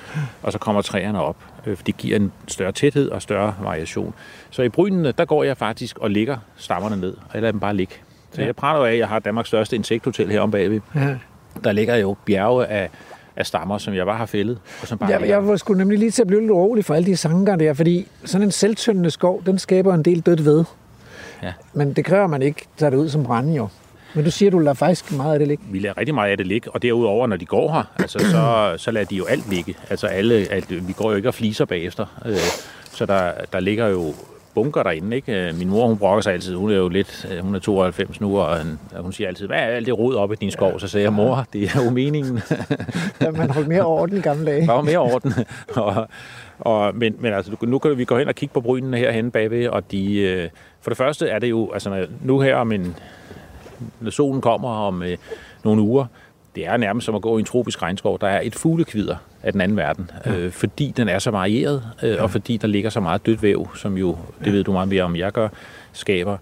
og 0.42 0.52
så 0.52 0.58
kommer 0.58 0.82
træerne 0.82 1.22
op. 1.22 1.36
Øh, 1.70 1.76
For 1.76 1.84
det 1.84 1.96
giver 1.96 2.16
en 2.16 2.32
større 2.48 2.72
tæthed 2.72 3.08
og 3.10 3.22
større 3.22 3.54
variation. 3.62 4.14
Så 4.50 4.62
i 4.62 4.68
brynene, 4.68 5.12
der 5.12 5.24
går 5.24 5.44
jeg 5.44 5.56
faktisk 5.56 5.98
og 5.98 6.10
lægger 6.10 6.36
stammerne 6.56 6.96
ned, 6.96 7.12
og 7.14 7.30
jeg 7.34 7.42
lader 7.42 7.52
dem 7.52 7.60
bare 7.60 7.74
ligge. 7.76 7.94
Så 8.32 8.40
Ja. 8.40 8.46
jeg 8.46 8.56
prater 8.56 8.80
jo 8.80 8.86
af, 8.86 8.92
at 8.92 8.98
jeg 8.98 9.08
har 9.08 9.18
Danmarks 9.18 9.48
største 9.48 9.76
insekthotel 9.76 10.30
herom 10.30 10.50
bagved. 10.50 10.80
Ja. 10.94 11.16
Der 11.64 11.72
ligger 11.72 11.96
jo 11.96 12.16
bjerge 12.24 12.66
af, 12.66 12.90
af 13.36 13.46
stammer, 13.46 13.78
som 13.78 13.94
jeg 13.94 14.06
bare 14.06 14.16
har 14.16 14.26
fældet. 14.26 14.58
Og 14.82 14.88
som 14.88 14.98
bare 14.98 15.10
Jeg, 15.10 15.20
ligger. 15.20 15.36
jeg 15.36 15.48
var 15.48 15.56
sgu 15.56 15.74
nemlig 15.74 15.98
lige 15.98 16.10
til 16.10 16.22
at 16.22 16.26
blive 16.28 16.40
lidt 16.40 16.50
urolig 16.50 16.84
for 16.84 16.94
alle 16.94 17.06
de 17.06 17.16
sanker 17.16 17.56
der, 17.56 17.72
fordi 17.74 18.06
sådan 18.24 18.46
en 18.46 18.50
selvtyndende 18.50 19.10
skov, 19.10 19.42
den 19.46 19.58
skaber 19.58 19.94
en 19.94 20.02
del 20.02 20.20
dødt 20.20 20.44
ved. 20.44 20.64
Ja. 21.42 21.52
Men 21.72 21.92
det 21.92 22.04
kræver, 22.04 22.26
man 22.26 22.42
ikke 22.42 22.66
tager 22.76 22.90
det 22.90 22.96
ud 22.96 23.08
som 23.08 23.22
brænde 23.24 23.54
jo. 23.56 23.68
Men 24.14 24.24
du 24.24 24.30
siger, 24.30 24.50
du 24.50 24.58
lader 24.58 24.74
faktisk 24.74 25.12
meget 25.12 25.32
af 25.32 25.38
det 25.38 25.48
ligge. 25.48 25.64
vi 25.70 25.78
lader 25.78 25.98
rigtig 25.98 26.14
meget 26.14 26.30
af 26.30 26.36
det 26.36 26.46
ligge, 26.46 26.70
og 26.70 26.82
derudover, 26.82 27.26
når 27.26 27.36
de 27.36 27.46
går 27.46 27.72
her, 27.72 27.82
altså, 27.98 28.18
så, 28.18 28.72
så 28.84 28.90
lader 28.90 29.06
de 29.06 29.16
jo 29.16 29.24
alt 29.24 29.50
ligge. 29.50 29.74
Altså 29.90 30.06
alle, 30.06 30.34
alt, 30.50 30.88
vi 30.88 30.92
går 30.92 31.10
jo 31.10 31.16
ikke 31.16 31.28
og 31.28 31.34
fliser 31.34 31.64
bagefter, 31.64 32.06
øh, 32.26 32.36
så 32.92 33.06
der, 33.06 33.32
der 33.52 33.60
ligger 33.60 33.86
jo 33.88 34.14
bunker 34.54 34.82
derinde, 34.82 35.16
ikke? 35.16 35.48
Øh, 35.48 35.58
Min 35.58 35.68
mor, 35.68 35.86
hun 35.86 35.98
brokker 35.98 36.20
sig 36.22 36.32
altid, 36.32 36.54
hun 36.54 36.70
er 36.70 36.76
jo 36.76 36.88
lidt, 36.88 37.26
øh, 37.32 37.44
hun 37.44 37.54
er 37.54 37.58
92 37.58 38.20
nu, 38.20 38.38
og 38.38 38.56
hun- 39.00 39.12
siger 39.12 39.28
altid, 39.28 39.46
hvad 39.46 39.56
er 39.58 39.62
alt 39.62 39.86
det 39.86 39.98
rod 39.98 40.14
op 40.14 40.32
i 40.32 40.34
din 40.34 40.50
skov? 40.50 40.80
Så 40.80 40.88
sagde 40.88 41.04
jeg, 41.04 41.12
mor, 41.12 41.46
det 41.52 41.62
er 41.64 41.84
jo 41.84 41.90
meningen. 41.90 42.40
Ja, 43.20 43.30
man 43.30 43.50
holdt 43.50 43.68
mere 43.68 43.82
orden 43.86 44.16
i 44.18 44.20
gamle 44.20 44.46
dage. 44.46 44.66
Der 44.66 44.72
var 44.72 44.82
mere 44.82 44.98
orden. 44.98 45.32
og, 45.76 46.08
og, 46.58 46.94
men, 46.94 47.14
men 47.20 47.32
altså, 47.32 47.52
nu 47.62 47.78
kan 47.78 47.98
vi 47.98 48.04
gå 48.04 48.18
hen 48.18 48.28
og 48.28 48.34
kigge 48.34 48.52
på 48.52 48.60
brynene 48.60 48.96
herhenne 48.96 49.30
bagved, 49.30 49.66
og 49.68 49.90
de, 49.90 50.18
øh, 50.20 50.48
for 50.80 50.90
det 50.90 50.96
første 50.98 51.28
er 51.28 51.38
det 51.38 51.50
jo, 51.50 51.70
altså 51.72 52.06
nu 52.22 52.40
her 52.40 52.56
om 52.56 52.72
en, 52.72 52.96
når 54.00 54.10
solen 54.10 54.40
kommer 54.40 54.68
om 54.68 55.02
øh, 55.02 55.16
nogle 55.64 55.82
uger, 55.82 56.06
det 56.54 56.66
er 56.66 56.76
nærmest 56.76 57.04
som 57.04 57.14
at 57.14 57.22
gå 57.22 57.36
i 57.36 57.40
en 57.40 57.46
tropisk 57.46 57.82
regnskov. 57.82 58.18
Der 58.20 58.26
er 58.26 58.40
et 58.40 58.54
fuglekvider 58.54 59.16
af 59.42 59.52
den 59.52 59.60
anden 59.60 59.76
verden, 59.76 60.10
øh, 60.26 60.52
fordi 60.52 60.94
den 60.96 61.08
er 61.08 61.18
så 61.18 61.30
varieret, 61.30 61.82
øh, 62.02 62.22
og 62.22 62.30
fordi 62.30 62.56
der 62.56 62.68
ligger 62.68 62.90
så 62.90 63.00
meget 63.00 63.26
dødt 63.26 63.42
væv, 63.42 63.68
som 63.74 63.96
jo, 63.96 64.16
det 64.44 64.52
ved 64.52 64.64
du 64.64 64.72
meget 64.72 64.88
mere 64.88 65.02
om, 65.02 65.16
jeg 65.16 65.32
gør, 65.32 65.48
skaber 65.92 66.36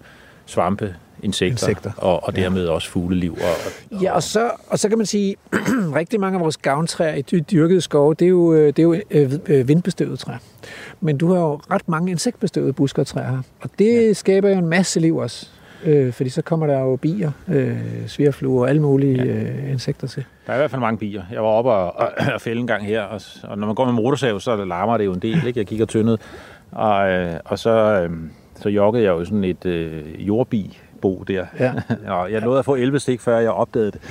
svampe, 0.45 0.95
insekter, 1.23 1.67
Insekter. 1.67 1.91
og, 1.97 2.23
og 2.23 2.35
dermed 2.35 2.67
også 2.67 2.89
fugleliv. 2.89 3.33
Og, 3.33 3.39
og, 3.91 4.01
Ja, 4.01 4.11
og 4.11 4.23
så, 4.23 4.51
og 4.67 4.79
så 4.79 4.89
kan 4.89 4.97
man 4.97 5.05
sige, 5.07 5.35
rigtig 5.95 6.19
mange 6.19 6.35
af 6.35 6.41
vores 6.41 6.57
gavntræer 6.57 7.15
i 7.15 7.21
de 7.21 7.41
dyrkede 7.41 7.81
skove, 7.81 8.13
det 8.13 8.25
er 8.25 8.29
jo, 8.29 8.53
øh, 8.53 8.67
det 8.67 8.79
er 8.79 8.83
jo 8.83 8.95
øh, 9.11 9.33
øh, 9.45 9.67
vindbestøvede 9.67 10.17
træer. 10.17 10.37
Men 11.01 11.17
du 11.17 11.33
har 11.33 11.39
jo 11.41 11.55
ret 11.71 11.89
mange 11.89 12.11
insektbestøvede 12.11 12.73
busker 12.73 13.01
og 13.01 13.07
træer 13.07 13.29
her. 13.29 13.41
Og 13.61 13.69
det 13.79 14.07
ja. 14.07 14.13
skaber 14.13 14.49
jo 14.49 14.57
en 14.57 14.67
masse 14.67 14.99
liv 14.99 15.17
også. 15.17 15.49
Øh, 15.85 16.13
fordi 16.13 16.29
så 16.29 16.41
kommer 16.41 16.67
der 16.67 16.79
jo 16.79 16.95
bier, 16.95 17.31
øh, 17.47 17.77
svirfluer 18.07 18.61
og 18.61 18.69
alle 18.69 18.81
mulige 18.81 19.23
ja. 19.23 19.33
øh, 19.33 19.71
insekter 19.71 20.07
til. 20.07 20.23
Der 20.47 20.53
er 20.53 20.57
i 20.57 20.59
hvert 20.59 20.71
fald 20.71 20.81
mange 20.81 20.97
bier. 20.97 21.23
Jeg 21.31 21.41
var 21.41 21.47
oppe 21.47 21.71
og, 21.71 21.95
og, 21.95 22.33
og 22.33 22.41
fælde 22.41 22.61
en 22.61 22.67
gang 22.67 22.85
her, 22.85 23.01
og, 23.01 23.21
og 23.43 23.57
når 23.57 23.67
man 23.67 23.75
går 23.75 23.85
med 23.85 23.93
motorsav, 23.93 24.39
så 24.39 24.65
larmer 24.65 24.97
det 24.97 25.05
jo 25.05 25.13
en 25.13 25.19
del. 25.19 25.47
Ikke? 25.47 25.59
Jeg 25.59 25.67
kigger 25.67 25.85
tyndet, 25.85 26.21
og, 26.71 27.09
øh, 27.09 27.33
og 27.45 27.59
så, 27.59 27.69
øh, 27.69 28.09
så 28.55 28.69
joggede 28.69 29.03
jeg 29.03 29.09
jo 29.09 29.25
sådan 29.25 29.43
et 29.43 29.65
øh, 29.65 30.27
jordbi 30.27 30.79
bo 30.97 31.23
der. 31.27 31.45
Ja. 31.59 31.73
og 32.13 32.31
jeg 32.31 32.41
nåede 32.41 32.59
at 32.59 32.65
få 32.65 32.75
11 32.75 32.99
stik, 32.99 33.21
før 33.21 33.39
jeg 33.39 33.51
opdagede 33.51 33.91
det. 33.91 34.01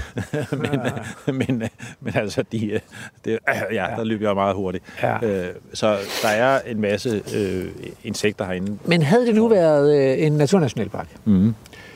men, 0.63 0.81
men, 1.49 1.63
men 2.01 2.13
altså, 2.17 2.45
de, 2.53 2.67
øh, 2.73 2.81
det, 3.25 3.39
ja, 3.73 3.87
der 3.97 4.05
løb 4.05 4.23
jeg 4.23 4.35
meget 4.35 4.55
hurtigt. 4.55 4.85
Ja. 5.03 5.27
Øh, 5.27 5.55
så 5.75 5.97
der 6.23 6.29
er 6.29 6.61
en 6.67 6.81
masse 6.81 7.23
øh, 7.37 7.65
insekter 8.05 8.45
herinde. 8.45 8.79
Men 8.85 9.03
havde 9.03 9.27
det 9.27 9.35
nu 9.35 9.49
været 9.49 9.97
øh, 10.19 10.27
en 10.27 10.33
naturnationalpark, 10.33 11.09
Mm. 11.25 11.55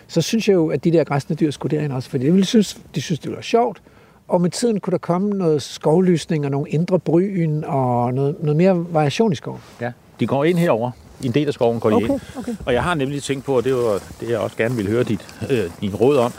så 0.08 0.20
synes 0.22 0.48
jeg 0.48 0.54
jo, 0.54 0.68
at 0.70 0.84
de 0.84 0.92
der 0.92 1.04
græsne 1.04 1.36
dyr 1.36 1.50
skulle 1.50 1.76
derind 1.76 1.92
også, 1.92 2.10
fordi 2.10 2.26
de, 2.26 2.30
ville 2.32 2.46
synes, 2.46 2.78
de 2.94 3.02
synes, 3.02 3.18
det 3.20 3.32
var 3.36 3.40
sjovt. 3.42 3.82
Og 4.28 4.40
med 4.40 4.50
tiden 4.50 4.80
kunne 4.80 4.92
der 4.92 4.98
komme 4.98 5.30
noget 5.30 5.62
skovlysning 5.62 6.44
og 6.44 6.50
nogle 6.50 6.70
indre 6.70 6.98
bryn 6.98 7.62
og 7.66 8.14
noget, 8.14 8.36
noget 8.40 8.56
mere 8.56 8.86
variation 8.92 9.32
i 9.32 9.34
skoven. 9.34 9.60
Ja. 9.80 9.92
De 10.20 10.26
går 10.26 10.44
ind 10.44 10.58
herover. 10.58 10.90
En 11.22 11.32
del 11.32 11.46
af 11.48 11.54
skoven 11.54 11.80
går 11.80 11.92
Okay, 11.96 12.08
ind. 12.08 12.20
okay. 12.38 12.54
Og 12.66 12.72
jeg 12.74 12.82
har 12.82 12.94
nemlig 12.94 13.22
tænkt 13.22 13.44
på, 13.44 13.56
og 13.56 13.64
det 13.64 13.74
var 13.74 14.00
det, 14.20 14.28
jeg 14.30 14.38
også 14.38 14.56
gerne 14.56 14.74
ville 14.76 14.90
høre 14.90 15.02
dit, 15.04 15.20
øh, 15.50 15.70
din 15.80 15.94
råd 15.94 16.16
om, 16.18 16.32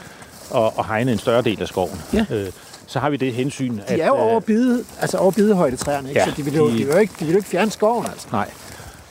at, 0.54 0.70
at 0.78 0.86
hegne 0.86 1.12
en 1.12 1.18
større 1.18 1.42
del 1.42 1.62
af 1.62 1.68
skoven. 1.68 2.00
Ja. 2.12 2.24
Øh, 2.30 2.46
så 2.86 2.98
har 2.98 3.10
vi 3.10 3.16
det 3.16 3.32
hensyn, 3.32 3.76
De 3.88 4.00
er 4.00 4.06
jo 4.06 4.14
over, 4.14 4.40
bide, 4.40 4.84
altså 5.00 5.18
over 5.18 5.30
bidehøjde 5.30 5.76
træerne, 5.76 6.08
ikke? 6.08 6.20
Ja, 6.20 6.26
så 6.26 6.32
de 6.36 6.44
vil, 6.44 6.54
jo, 6.54 6.66
de- 6.68 6.72
de, 6.72 6.76
vil 6.76 6.86
jo 6.86 6.98
ikke, 6.98 7.12
de 7.20 7.24
vil 7.24 7.32
jo 7.32 7.36
ikke 7.38 7.48
fjerne 7.48 7.70
skoven. 7.70 8.06
Altså. 8.06 8.26
Nej. 8.32 8.50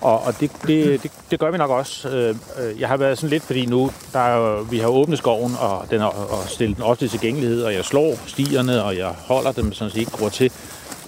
Og, 0.02 0.24
og 0.24 0.40
det, 0.40 0.52
det, 0.68 1.04
det, 1.04 1.12
det 1.32 1.40
gør 1.40 1.52
vi 1.52 1.58
nok 1.58 1.70
også. 1.70 2.10
Øh, 2.10 2.36
øh, 2.60 2.80
Jeg 2.82 2.88
har 2.88 2.98
været 2.98 3.18
sådan 3.18 3.30
lidt, 3.30 3.44
fordi 3.44 3.66
nu 3.66 3.92
der 4.14 4.20
er, 4.20 4.64
vi 4.64 4.78
har 4.80 4.88
åbnet 4.88 5.18
skoven, 5.18 5.56
og, 5.60 5.86
den 5.92 6.02
og 6.02 6.44
stillet 6.48 6.78
den 6.78 6.84
offentlig 6.86 7.12
tilgængelighed, 7.12 7.64
og 7.64 7.74
jeg 7.74 7.86
slår 7.86 8.16
stierne, 8.28 8.84
og 8.84 8.98
jeg 8.98 9.08
holder 9.08 9.52
dem, 9.52 9.74
sådan 9.74 9.92
set 9.92 10.00
ikke 10.00 10.12
gror 10.12 10.30
til. 10.30 10.52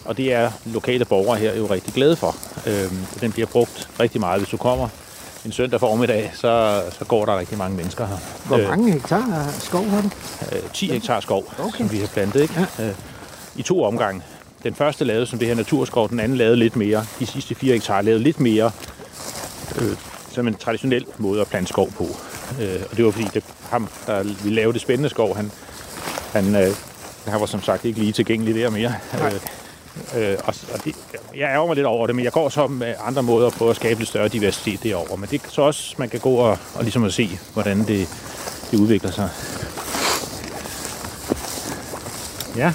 Og 0.06 0.18
det 0.18 0.34
er 0.34 0.51
lokale 0.66 1.06
borgere 1.06 1.38
her 1.38 1.56
jo 1.58 1.66
rigtig 1.66 1.93
glade 1.93 2.16
for. 2.16 2.36
Øh, 2.68 2.91
Den 3.22 3.32
bliver 3.32 3.47
brugt 3.47 3.89
rigtig 3.99 4.20
meget. 4.22 4.39
Hvis 4.39 4.49
du 4.49 4.58
kommer 4.58 4.88
en 5.45 5.51
søndag 5.51 5.80
formiddag, 5.80 6.32
så, 6.36 6.82
så 6.99 7.06
går 7.06 7.26
der 7.26 7.39
rigtig 7.39 7.58
mange 7.58 7.78
mennesker 7.78 8.06
her. 8.08 8.18
Hvor 8.45 8.58
Øh, 8.58 8.68
mange 8.70 8.91
hektar 8.91 9.49
skov 9.60 9.86
har 9.86 10.01
du? 10.01 10.10
øh, 10.51 10.62
10 10.74 10.91
hektar 10.91 11.20
skov, 11.20 11.54
Okay. 11.60 11.78
som 11.78 11.91
vi 11.91 11.97
har 11.99 12.08
plantet 12.08 12.41
ikke? 12.41 12.68
Ja. 12.80 12.86
Øh, 12.88 12.93
i 13.56 13.62
to 13.62 13.84
omgange. 13.84 14.22
Den 14.64 14.76
første 14.76 15.06
lavede 15.06 15.26
som 15.26 15.39
det 15.39 15.47
her 15.47 15.56
naturskov, 15.56 16.10
den 16.10 16.20
anden 16.20 16.38
lavede 16.38 16.56
lidt 16.56 16.76
mere. 16.76 17.06
De 17.20 17.26
sidste 17.26 17.56
4 17.56 17.74
hektar 17.74 18.01
lavede 18.01 18.24
lidt 18.24 18.39
mere 18.39 18.72
øh, 19.82 19.95
som 20.32 20.47
en 20.47 20.56
traditionel 20.56 21.06
måde 21.18 21.41
at 21.41 21.47
plante 21.47 21.70
skov 21.70 21.91
på. 21.91 22.04
Øh, 22.62 22.82
og 22.91 22.97
det 22.97 23.06
var 23.06 23.12
fordi, 23.12 23.28
det, 23.34 23.43
ham, 23.70 23.88
der 24.08 24.24
ville 24.24 24.56
lave 24.56 24.74
det 24.74 24.82
spændende 24.82 25.10
skov, 25.10 25.36
han, 25.36 25.51
han, 26.34 26.56
øh, 26.56 26.76
han 27.28 27.39
var 27.39 27.45
som 27.45 27.64
sagt 27.64 27.86
ikke 27.86 27.99
lige 27.99 28.12
tilgængelig 28.12 28.56
der 28.56 28.70
mere. 28.70 28.93
Øh, 29.14 29.32
øh, 30.18 30.38
og, 30.44 30.54
og 30.74 30.84
det, 30.86 30.96
jeg 31.36 31.50
ærger 31.50 31.66
mig 31.68 31.76
lidt 31.76 31.88
over 31.88 32.08
det, 32.08 32.16
men 32.16 32.26
jeg 32.26 32.32
går 32.32 32.50
så 32.50 32.68
med 32.68 32.94
andre 33.06 33.24
måder 33.24 33.50
prøve 33.50 33.70
at 33.70 33.76
skabe 33.76 34.00
lidt 34.00 34.10
større 34.10 34.28
diversitet 34.28 34.84
derovre. 34.84 35.18
Men 35.18 35.30
det 35.30 35.41
er 35.41 35.46
så 35.50 35.62
også, 35.62 35.96
man 35.98 36.10
kan 36.10 36.20
gå 36.20 36.36
og, 36.36 36.58
og 36.76 36.82
ligesom 36.84 37.04
at 37.04 37.14
se, 37.14 37.39
hvordan 37.54 37.80
det, 37.80 38.08
det 38.72 38.80
udvikler 38.80 39.12
sig. 39.12 39.30
Ja. 42.58 42.74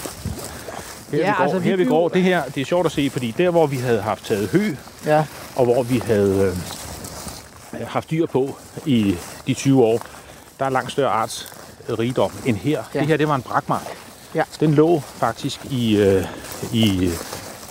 Her, 1.10 1.18
Ja, 1.18 1.26
vi 1.26 1.32
går, 1.36 1.42
altså, 1.44 1.58
her 1.58 1.76
vi 1.76 1.84
går, 1.84 2.08
det 2.08 2.22
her, 2.22 2.42
det 2.54 2.60
er 2.60 2.64
sjovt 2.64 2.86
at 2.86 2.92
se, 2.92 3.10
fordi 3.10 3.34
der, 3.38 3.50
hvor 3.50 3.66
vi 3.66 3.76
havde 3.76 4.00
haft 4.00 4.24
taget 4.26 4.48
hø, 4.48 4.74
Ja. 5.06 5.24
og 5.56 5.64
hvor 5.64 5.82
vi 5.82 6.02
havde 6.06 6.54
øh, 7.72 7.86
haft 7.86 8.10
dyr 8.10 8.26
på 8.26 8.56
i 8.86 9.14
de 9.46 9.54
20 9.54 9.84
år, 9.84 10.00
der 10.58 10.64
er 10.64 10.70
langt 10.70 10.92
større 10.92 11.10
artsrigdom 11.10 12.32
end 12.46 12.56
her. 12.56 12.82
Ja. 12.94 12.98
Det 12.98 13.08
her, 13.08 13.16
det 13.16 13.28
var 13.28 13.34
en 13.34 13.42
brakmark. 13.42 13.86
Ja. 14.34 14.42
Den 14.60 14.74
lå 14.74 15.02
faktisk 15.16 15.60
i, 15.70 15.96
øh, 15.96 16.24
i, 16.72 17.10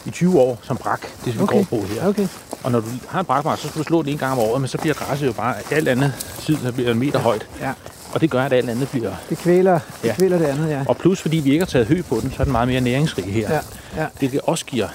i 0.06 0.12
20 0.12 0.40
år 0.40 0.60
som 0.64 0.78
brak, 0.78 1.02
det 1.26 1.36
vi 1.38 1.42
Okay. 1.44 1.56
går 1.58 1.64
på 1.80 1.86
her. 1.88 2.08
Okay. 2.08 2.28
Og 2.64 2.72
når 2.72 2.80
du 2.80 2.88
har 3.08 3.20
en 3.20 3.26
brakmark, 3.26 3.60
så 3.60 3.68
skal 3.68 3.80
du 3.80 3.84
slå 3.84 4.02
den 4.02 4.10
en 4.12 4.18
gang 4.18 4.32
om 4.34 4.40
året, 4.40 4.62
men 4.62 4.68
så 4.68 4.78
bliver 4.78 4.94
græsset 4.94 5.28
jo 5.28 5.32
bare 5.34 5.56
alt 5.72 5.88
andet 5.88 6.14
tid, 6.42 6.58
så 6.64 6.72
bliver 6.72 6.88
det 6.88 6.94
en 6.94 7.00
meter 7.00 7.20
højt. 7.20 7.48
Ja. 7.62 7.72
Og 8.14 8.22
det 8.22 8.30
gør, 8.30 8.44
at 8.44 8.54
alt 8.54 8.70
andet 8.70 8.90
bliver... 8.90 9.14
Det 9.30 9.38
kvæler, 9.38 9.74
det 10.02 10.08
Ja. 10.08 10.14
kvæler 10.16 10.38
det 10.38 10.46
andet, 10.46 10.70
ja. 10.70 10.84
Og 10.88 10.98
plus, 10.98 11.22
fordi 11.22 11.38
vi 11.38 11.50
ikke 11.52 11.62
har 11.66 11.70
taget 11.72 11.88
hø 11.88 12.02
på 12.02 12.20
den, 12.22 12.32
så 12.32 12.36
er 12.40 12.44
den 12.44 12.52
meget 12.52 12.68
mere 12.68 12.82
næringsrig 12.82 13.26
her. 13.34 13.54
Ja, 13.54 13.60
ja. 14.02 14.08
Det 14.22 14.40
også 14.44 14.66
giver 14.66 14.88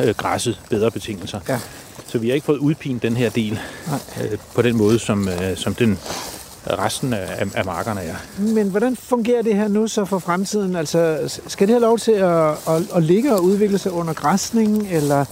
øh, 0.00 0.14
græsset 0.14 0.60
bedre 0.70 0.90
betingelser. 0.90 1.40
Ja. 1.48 1.58
Så 2.06 2.18
vi 2.18 2.28
har 2.28 2.34
ikke 2.34 2.44
fået 2.44 2.58
udpint 2.58 3.02
den 3.02 3.16
her 3.16 3.30
del 3.30 3.60
øh, 4.22 4.38
på 4.54 4.62
den 4.62 4.76
måde, 4.76 4.98
som, 4.98 5.28
øh, 5.28 5.56
som 5.56 5.74
den 5.74 5.98
resten 6.66 7.12
af, 7.12 7.46
af- 7.54 7.64
markerne 7.64 8.00
er. 8.00 8.14
Men 8.38 8.68
hvordan 8.68 8.96
fungerer 8.96 9.42
det 9.42 9.54
her 9.56 9.68
nu 9.68 9.88
så 9.88 10.04
for 10.04 10.18
fremtiden? 10.18 10.76
Altså, 10.76 11.18
skal 11.46 11.66
det 11.68 11.72
have 11.74 11.80
lov 11.82 11.98
til 11.98 12.12
at, 12.12 12.50
at, 12.50 12.82
at 12.94 13.02
ligge 13.02 13.34
og 13.34 13.44
udvikle 13.44 13.78
sig 13.78 13.92
under 13.92 14.12
græsning, 14.12 14.88
eller 14.90 15.24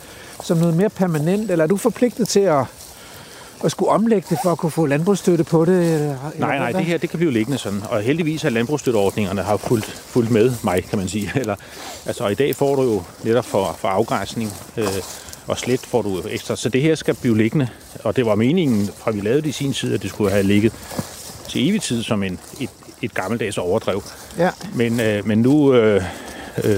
som 0.42 0.58
noget 0.58 0.76
mere 0.76 0.90
permanent, 0.90 1.50
eller 1.50 1.64
er 1.64 1.68
du 1.68 1.76
forpligtet 1.76 2.28
til 2.28 2.40
at, 2.40 2.64
at 3.64 3.70
skulle 3.70 3.90
omlægge 3.90 4.26
det 4.30 4.38
for 4.42 4.52
at 4.52 4.58
kunne 4.58 4.70
få 4.70 4.86
landbrugsstøtte 4.86 5.44
på 5.44 5.64
det? 5.64 5.74
Eller, 5.94 6.16
eller 6.34 6.46
Nej, 6.46 6.58
nej, 6.58 6.72
det 6.72 6.84
her 6.84 6.98
det 6.98 7.10
kan 7.10 7.18
blive 7.18 7.32
liggende 7.32 7.58
sådan. 7.58 7.82
Og 7.90 8.00
heldigvis 8.02 8.44
er 8.44 8.50
landbrugsstøtteordningerne 8.50 9.42
har 9.42 9.56
fulgt, 9.56 9.86
fulgt 9.86 10.30
med 10.30 10.52
mig, 10.62 10.84
kan 10.84 10.98
man 10.98 11.08
sige. 11.08 11.32
Eller, 11.40 11.56
altså, 12.06 12.24
og 12.24 12.32
i 12.32 12.34
dag 12.34 12.56
får 12.56 12.76
du 12.76 12.82
jo 12.82 13.02
netop 13.24 13.44
for, 13.44 13.76
for 13.80 13.88
afgræsning 13.88 14.52
øh, 14.76 14.86
og 15.46 15.58
slet 15.58 15.80
får 15.80 16.02
du 16.02 16.22
ekstra. 16.30 16.56
Så 16.56 16.68
det 16.68 16.82
her 16.82 16.94
skal 16.94 17.14
blive 17.14 17.36
liggende. 17.36 17.68
Og 18.04 18.16
det 18.16 18.26
var 18.26 18.34
meningen, 18.34 18.90
fra 18.98 19.10
vi 19.10 19.20
lavede 19.20 19.42
det 19.42 19.48
i 19.48 19.52
sin 19.52 19.72
tid, 19.72 19.94
at 19.94 20.02
det 20.02 20.10
skulle 20.10 20.30
have 20.30 20.42
ligget 20.42 20.72
til 21.48 21.68
evig 21.68 21.82
tid 21.82 22.02
som 22.02 22.22
en, 22.22 22.38
et, 22.60 22.70
et 23.02 23.14
gammeldags 23.14 23.58
overdrev. 23.58 24.02
Ja, 24.38 24.50
Men, 24.74 25.00
øh, 25.00 25.26
men 25.26 25.38
nu 25.38 25.74
øh, 25.74 26.02
øh, 26.64 26.76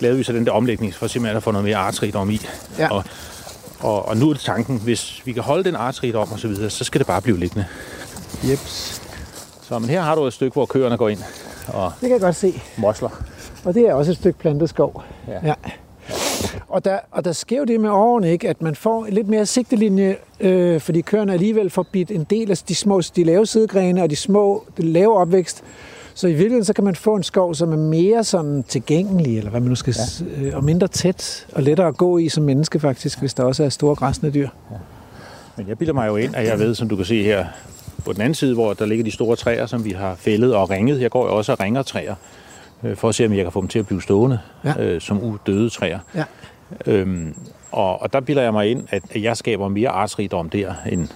lavede 0.00 0.18
vi 0.18 0.24
så 0.24 0.32
den 0.32 0.46
der 0.46 0.52
omlægning 0.52 0.94
for 0.94 1.06
simpelthen 1.06 1.36
at 1.36 1.42
få 1.42 1.50
noget 1.50 1.64
mere 1.64 1.76
artsrigdom 1.76 2.30
i. 2.30 2.40
Ja. 2.78 2.88
Og, 2.90 3.04
og, 3.80 4.08
og 4.08 4.16
nu 4.16 4.28
er 4.28 4.32
det 4.32 4.42
tanken, 4.42 4.80
hvis 4.84 5.22
vi 5.24 5.32
kan 5.32 5.42
holde 5.42 5.64
den 5.64 5.76
artsrigdom 5.76 6.32
og 6.32 6.38
så 6.38 6.48
videre, 6.48 6.70
så 6.70 6.84
skal 6.84 6.98
det 6.98 7.06
bare 7.06 7.22
blive 7.22 7.38
liggende. 7.38 7.66
jeps. 8.50 9.02
Så 9.62 9.78
men 9.78 9.90
her 9.90 10.00
har 10.02 10.14
du 10.14 10.24
et 10.26 10.32
stykke, 10.32 10.52
hvor 10.54 10.66
køerne 10.66 10.96
går 10.96 11.08
ind 11.08 11.18
og 11.68 11.92
Det 12.00 12.00
kan 12.00 12.10
jeg 12.10 12.20
godt 12.20 12.36
se. 12.36 12.62
mosler. 12.76 13.10
Og 13.64 13.74
det 13.74 13.82
er 13.88 13.94
også 13.94 14.10
et 14.10 14.16
stykke 14.16 14.38
plantet 14.38 14.68
skov. 14.68 15.02
Ja. 15.28 15.46
ja. 15.48 15.54
Og 16.68 16.84
der, 16.84 16.98
og 17.10 17.24
der 17.24 17.32
sker 17.32 17.58
jo 17.58 17.64
det 17.64 17.80
med 17.80 17.90
årene, 17.90 18.32
ikke? 18.32 18.48
at 18.48 18.62
man 18.62 18.74
får 18.74 19.06
lidt 19.08 19.28
mere 19.28 19.46
sigtelinje, 19.46 20.16
øh, 20.40 20.80
fordi 20.80 21.00
køerne 21.00 21.32
alligevel 21.32 21.70
får 21.70 21.86
bidt 21.92 22.10
en 22.10 22.24
del 22.24 22.50
af 22.50 22.56
de 22.56 22.74
små, 22.74 23.00
de 23.16 23.24
lave 23.24 23.46
sidegrene 23.46 24.02
og 24.02 24.10
de 24.10 24.16
små, 24.16 24.64
de 24.76 24.82
lave 24.82 25.16
opvækst. 25.16 25.64
Så 26.14 26.26
i 26.26 26.30
virkeligheden 26.30 26.64
så 26.64 26.72
kan 26.72 26.84
man 26.84 26.94
få 26.94 27.14
en 27.14 27.22
skov, 27.22 27.54
som 27.54 27.72
er 27.72 27.76
mere 27.76 28.24
sådan 28.24 28.62
tilgængelig, 28.68 29.38
eller 29.38 29.50
hvad 29.50 29.60
man 29.60 29.68
nu 29.68 29.74
skal 29.74 29.94
ja. 30.38 30.46
øh, 30.46 30.56
og 30.56 30.64
mindre 30.64 30.88
tæt 30.88 31.46
og 31.52 31.62
lettere 31.62 31.86
at 31.86 31.96
gå 31.96 32.18
i 32.18 32.28
som 32.28 32.44
menneske 32.44 32.80
faktisk, 32.80 33.20
hvis 33.20 33.34
der 33.34 33.44
også 33.44 33.64
er 33.64 33.68
store 33.68 33.94
græsne 33.94 34.30
dyr. 34.30 34.48
Men 35.56 35.68
jeg 35.68 35.78
bilder 35.78 35.94
mig 35.94 36.08
jo 36.08 36.16
ind, 36.16 36.36
at 36.36 36.46
jeg 36.46 36.58
ved, 36.58 36.74
som 36.74 36.88
du 36.88 36.96
kan 36.96 37.04
se 37.04 37.22
her, 37.22 37.46
på 38.04 38.12
den 38.12 38.20
anden 38.20 38.34
side, 38.34 38.54
hvor 38.54 38.72
der 38.72 38.86
ligger 38.86 39.04
de 39.04 39.10
store 39.10 39.36
træer, 39.36 39.66
som 39.66 39.84
vi 39.84 39.90
har 39.90 40.14
fældet 40.14 40.54
og 40.54 40.70
ringet. 40.70 41.00
Jeg 41.00 41.10
går 41.10 41.26
jo 41.26 41.36
også 41.36 41.52
og 41.52 41.60
ringer 41.60 41.82
træer, 41.82 42.14
øh, 42.84 42.96
for 42.96 43.08
at 43.08 43.14
se, 43.14 43.26
om 43.26 43.32
jeg 43.34 43.44
kan 43.44 43.52
få 43.52 43.60
dem 43.60 43.68
til 43.68 43.78
at 43.78 43.86
blive 43.86 44.02
stående 44.02 44.38
Ja. 44.64 44.82
øh, 44.82 45.00
som 45.00 45.20
udøde 45.22 45.70
træer. 45.70 45.98
Ja. 46.14 46.24
Øhm, 46.86 47.34
og, 47.72 48.02
og 48.02 48.12
der 48.12 48.20
bilder 48.20 48.42
jeg 48.42 48.52
mig 48.52 48.70
ind, 48.70 48.86
at 48.90 49.02
jeg 49.14 49.36
skaber 49.36 49.68
mere 49.68 49.88
artsrigdom 49.88 50.50
der, 50.50 50.74
end 50.90 51.08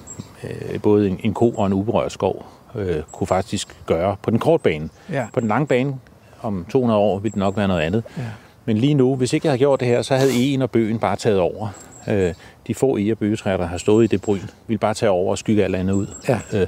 øh, 0.45 0.81
både 0.81 1.09
en, 1.09 1.21
en 1.23 1.35
ko 1.35 1.51
og 1.51 1.67
en 1.67 1.73
uberørt 1.73 2.13
skov 2.13 2.47
øh, 2.75 2.97
kunne 3.13 3.27
faktisk 3.27 3.77
gøre 3.87 4.17
på 4.23 4.31
den 4.31 4.39
korte 4.39 4.63
bane. 4.63 4.89
Ja. 5.13 5.27
På 5.33 5.41
den 5.41 5.49
lange 5.49 5.67
bane, 5.67 5.95
om 6.43 6.67
200 6.71 7.01
år, 7.01 7.19
vil 7.19 7.31
det 7.31 7.39
nok 7.39 7.57
være 7.57 7.69
noget 7.69 7.81
andet. 7.81 8.03
Ja. 8.17 8.23
Men 8.65 8.79
lige 8.79 8.95
nu, 8.95 9.17
hvis 9.17 9.33
ikke 9.33 9.47
jeg 9.47 9.51
havde 9.51 9.59
gjort 9.59 9.81
det 9.81 9.89
her, 9.89 10.03
så 10.03 10.17
havde 10.17 10.33
en 10.35 10.63
og 10.63 10.71
bøgen 10.71 10.99
bare 10.99 11.17
taget 11.17 11.39
over. 11.41 11.69
Øh, 12.09 12.35
de 12.67 12.75
få 12.75 12.97
ege- 12.97 13.13
og 13.13 13.19
bøgetræer, 13.19 13.57
der 13.57 13.67
har 13.67 13.79
stået 13.79 14.05
i 14.05 14.07
det 14.07 14.21
bryn, 14.23 14.41
ville 14.67 14.79
bare 14.79 14.95
tage 14.95 15.11
over 15.11 15.31
og 15.31 15.39
skygge 15.39 15.65
alt 15.65 15.77
andet 15.77 15.95
ud. 15.95 16.07
Ja. 16.29 16.41
Øh, 16.53 16.67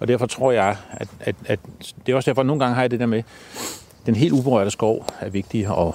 og 0.00 0.08
derfor 0.08 0.26
tror 0.26 0.52
jeg, 0.52 0.76
at, 0.92 1.08
at, 1.20 1.36
at 1.46 1.58
det 2.06 2.12
er 2.12 2.16
også 2.16 2.30
derfor, 2.30 2.40
at 2.40 2.46
nogle 2.46 2.60
gange 2.60 2.74
har 2.74 2.82
jeg 2.82 2.90
det 2.90 3.00
der 3.00 3.06
med, 3.06 3.22
den 4.06 4.14
helt 4.14 4.32
uberørte 4.32 4.70
skov 4.70 5.06
er 5.20 5.28
vigtig, 5.28 5.68
og, 5.68 5.94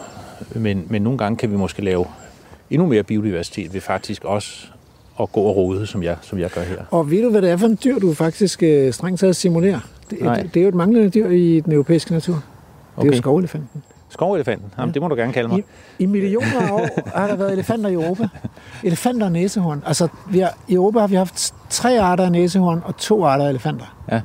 men, 0.55 0.86
men 0.89 1.01
nogle 1.01 1.18
gange 1.18 1.38
kan 1.38 1.51
vi 1.51 1.55
måske 1.55 1.82
lave 1.82 2.05
endnu 2.70 2.88
mere 2.88 3.03
biodiversitet 3.03 3.74
ved 3.74 3.82
faktisk 3.82 4.24
også 4.26 4.68
at 5.20 5.32
gå 5.32 5.41
og 5.41 5.55
rode, 5.55 5.88
som 5.88 6.03
jeg, 6.03 6.16
som 6.22 6.39
jeg 6.39 6.49
gør 6.49 6.62
her. 6.62 6.78
Og 6.91 7.12
ved 7.12 7.24
du, 7.24 7.30
hvad 7.30 7.41
det 7.41 7.49
er 7.49 7.57
for 7.57 7.66
en 7.68 7.80
dyr, 7.84 7.99
du 7.99 8.14
faktisk 8.14 8.64
øh, 8.64 8.93
strengt 8.93 9.20
taget 9.20 9.36
simulerer? 9.36 9.80
Det, 10.10 10.22
Nej. 10.22 10.41
det, 10.41 10.53
det 10.53 10.60
er 10.60 10.64
jo 10.64 10.70
et 10.70 10.76
manglende 10.76 11.10
dyr 11.10 11.30
i 11.30 11.60
den 11.60 11.74
europæiske 11.74 12.12
natur. 12.12 12.34
Det 12.34 12.41
er 12.97 13.03
jo 13.03 13.10
Okay. 13.10 13.18
skovelefanten. 13.18 13.84
Skovelefanten, 14.10 14.72
jamen, 14.80 14.93
det 14.93 15.01
må 15.01 15.07
du 15.07 15.16
gerne 15.16 15.34
kalde 15.34 15.49
mig. 15.49 15.60
I, 15.60 15.64
I 16.03 16.05
millioner 16.05 16.62
af 16.62 16.72
år 16.72 17.10
har 17.20 17.28
der 17.28 17.36
været 17.36 17.53
elefanter 17.53 17.89
i 17.89 17.93
Europa. 17.93 18.28
Elefanter 18.84 19.26
og 19.26 19.32
næsehorn. 19.32 19.84
Altså, 19.86 20.07
vi 20.32 20.39
har, 20.39 20.57
i 20.68 20.74
Europa 20.74 20.99
har 20.99 21.07
vi 21.07 21.16
haft 21.16 21.53
tre 21.70 21.99
arter 22.01 22.26
af 22.26 22.32
næsehorn 22.32 22.82
og 22.86 22.97
to 22.97 23.26
arter 23.26 23.45
af 23.45 23.49
elefanter. 23.49 23.97
Ja. 24.12 24.22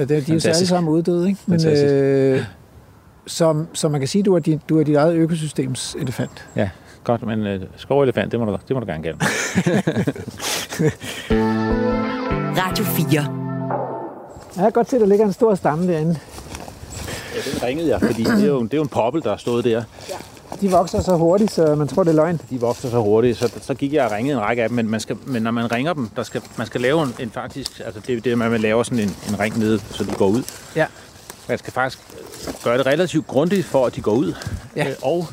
Øh, 0.00 0.08
De 0.08 0.14
er 0.14 0.20
jo 0.28 0.34
alle 0.44 0.66
sammen 0.66 0.92
uddøde, 0.92 1.28
ikke? 1.28 1.40
Men, 1.46 1.60
Fantastisk. 1.60 1.92
øh, 1.94 2.42
som, 3.26 3.68
som 3.72 3.90
man 3.90 4.00
kan 4.00 4.08
sige, 4.08 4.22
du 4.22 4.34
er, 4.34 4.38
din, 4.38 4.60
du 4.68 4.80
er 4.80 4.84
dit 4.84 4.96
eget 4.96 5.14
økosystems 5.14 5.96
elefant. 6.00 6.48
Ja, 6.56 6.70
godt, 7.04 7.26
men 7.26 7.46
øh, 7.46 7.62
skovelefant, 7.76 8.32
det 8.32 8.40
må, 8.40 8.46
du, 8.46 8.58
det 8.68 8.76
må 8.76 8.80
du 8.80 8.86
gerne 8.86 9.02
kalde. 9.02 9.18
Radio 12.62 12.84
4. 12.84 13.44
Jeg 14.56 14.62
kan 14.62 14.72
godt 14.72 14.90
se, 14.90 14.96
at 14.96 15.00
der 15.00 15.06
ligger 15.06 15.26
en 15.26 15.32
stor 15.32 15.54
stamme 15.54 15.92
derinde. 15.92 16.18
Ja, 17.34 17.50
den 17.52 17.62
ringede 17.62 17.88
jeg, 17.88 18.00
fordi 18.00 18.24
det 18.24 18.42
er 18.42 18.46
jo, 18.46 18.62
det 18.62 18.72
er 18.72 18.76
jo 18.76 18.82
en 18.82 18.88
poppel, 18.88 19.22
der 19.22 19.28
har 19.28 19.36
stået 19.36 19.64
der. 19.64 19.82
De 20.60 20.70
vokser 20.70 21.00
så 21.00 21.16
hurtigt, 21.16 21.52
så 21.52 21.74
man 21.74 21.88
tror, 21.88 22.04
det 22.04 22.10
er 22.10 22.14
løgn. 22.14 22.40
De 22.50 22.60
vokser 22.60 22.90
så 22.90 23.00
hurtigt, 23.00 23.38
så, 23.38 23.52
så 23.60 23.74
gik 23.74 23.92
jeg 23.92 24.04
og 24.04 24.12
ringede 24.12 24.34
en 24.34 24.40
række 24.40 24.62
af 24.62 24.68
dem, 24.68 24.76
men, 24.76 24.90
man 24.90 25.00
skal, 25.00 25.16
men 25.26 25.42
når 25.42 25.50
man 25.50 25.72
ringer 25.72 25.92
dem, 25.92 26.10
der 26.16 26.22
skal, 26.22 26.42
man 26.58 26.66
skal 26.66 26.80
lave 26.80 27.02
en, 27.02 27.14
en 27.20 27.30
faktisk, 27.30 27.80
altså 27.84 28.00
det 28.06 28.16
er 28.16 28.20
det, 28.20 28.38
man 28.38 28.60
laver 28.60 28.82
sådan 28.82 28.98
en, 28.98 29.16
en 29.28 29.40
ring 29.40 29.58
nede, 29.58 29.78
så 29.78 30.04
de 30.04 30.12
går 30.12 30.26
ud. 30.26 30.42
Ja. 30.76 30.86
Man 31.48 31.58
skal 31.58 31.72
faktisk 31.72 31.98
gøre 32.64 32.78
det 32.78 32.86
relativt 32.86 33.26
grundigt, 33.26 33.66
for 33.66 33.86
at 33.86 33.96
de 33.96 34.00
går 34.00 34.12
ud. 34.12 34.34
Ja. 34.76 34.88
Øh, 34.88 34.94
Og 35.02 35.26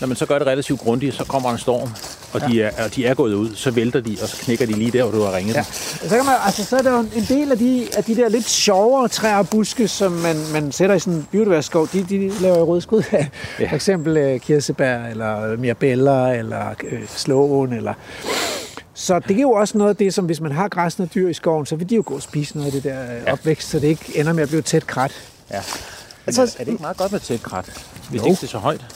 når 0.00 0.08
man 0.08 0.16
så 0.16 0.26
gør 0.26 0.38
det 0.38 0.46
relativt 0.46 0.80
grundigt, 0.80 1.14
så 1.14 1.24
kommer 1.24 1.50
en 1.52 1.58
storm, 1.58 1.88
og, 2.32 2.40
de 2.50 2.62
er, 2.62 2.84
og 2.84 2.94
de 2.94 3.06
er 3.06 3.14
gået 3.14 3.34
ud, 3.34 3.54
så 3.54 3.70
vælter 3.70 4.00
de, 4.00 4.16
og 4.22 4.28
så 4.28 4.36
knækker 4.36 4.66
de 4.66 4.72
lige 4.72 4.90
der, 4.90 5.02
hvor 5.02 5.12
du 5.18 5.24
har 5.24 5.36
ringet 5.36 5.54
Ja. 5.54 5.58
dem. 5.58 6.08
Så, 6.08 6.16
kan 6.16 6.24
man, 6.24 6.34
altså, 6.46 6.64
så 6.64 6.76
er 6.76 6.82
der 6.82 6.90
jo 6.92 6.98
en 7.16 7.24
del 7.28 7.52
af 7.52 7.58
de, 7.58 7.86
af 7.96 8.04
de 8.04 8.16
der 8.16 8.28
lidt 8.28 8.48
sjovere 8.48 9.08
træer 9.08 9.36
og 9.36 9.48
buske, 9.48 9.88
som 9.88 10.12
man, 10.12 10.36
man 10.52 10.72
sætter 10.72 10.94
i 10.94 10.98
sådan 11.00 11.14
en 11.14 11.26
biodiversitetsskov, 11.32 11.88
de, 11.92 12.02
de 12.08 12.32
laver 12.40 12.58
jo 12.58 12.64
røde 12.64 12.80
skud 12.80 13.02
af. 13.12 13.18
Ja. 13.58 13.64
Ja. 13.64 13.70
For 13.70 13.74
eksempel 13.74 14.16
øh, 14.16 14.40
kirsebær, 14.40 15.04
eller 15.06 15.56
mirabella, 15.56 16.34
eller 16.34 16.74
øh, 16.90 17.00
slåen, 17.08 17.72
eller... 17.72 17.94
Så 18.94 19.18
det 19.18 19.36
er 19.36 19.40
jo 19.40 19.50
også 19.52 19.78
noget 19.78 19.90
af 19.90 19.96
det, 19.96 20.14
som 20.14 20.24
hvis 20.24 20.40
man 20.40 20.52
har 20.52 20.68
græsne 20.68 21.08
dyr 21.14 21.28
i 21.28 21.34
skoven, 21.34 21.66
så 21.66 21.76
vil 21.76 21.90
de 21.90 21.94
jo 21.94 22.02
gå 22.06 22.14
og 22.14 22.22
spise 22.22 22.56
noget 22.56 22.66
af 22.66 22.72
det 22.72 22.84
der 22.84 23.02
øh, 23.02 23.32
opvækst, 23.32 23.68
så 23.70 23.78
det 23.78 23.88
ikke 23.88 24.12
ender 24.14 24.32
med 24.32 24.42
at 24.42 24.48
blive 24.48 24.62
tæt 24.62 24.86
krat. 24.86 25.12
Ja. 25.50 25.62
Altså- 26.26 26.40
altså, 26.40 26.56
er 26.60 26.64
det 26.64 26.72
ikke 26.72 26.82
meget 26.82 26.96
godt 26.96 27.12
med 27.12 27.20
tæt 27.20 27.42
krat, 27.42 27.64
hvis 28.10 28.20
Jo. 28.20 28.24
det 28.24 28.30
ikke 28.30 28.44
er 28.44 28.48
så 28.48 28.58
højt? 28.58 28.86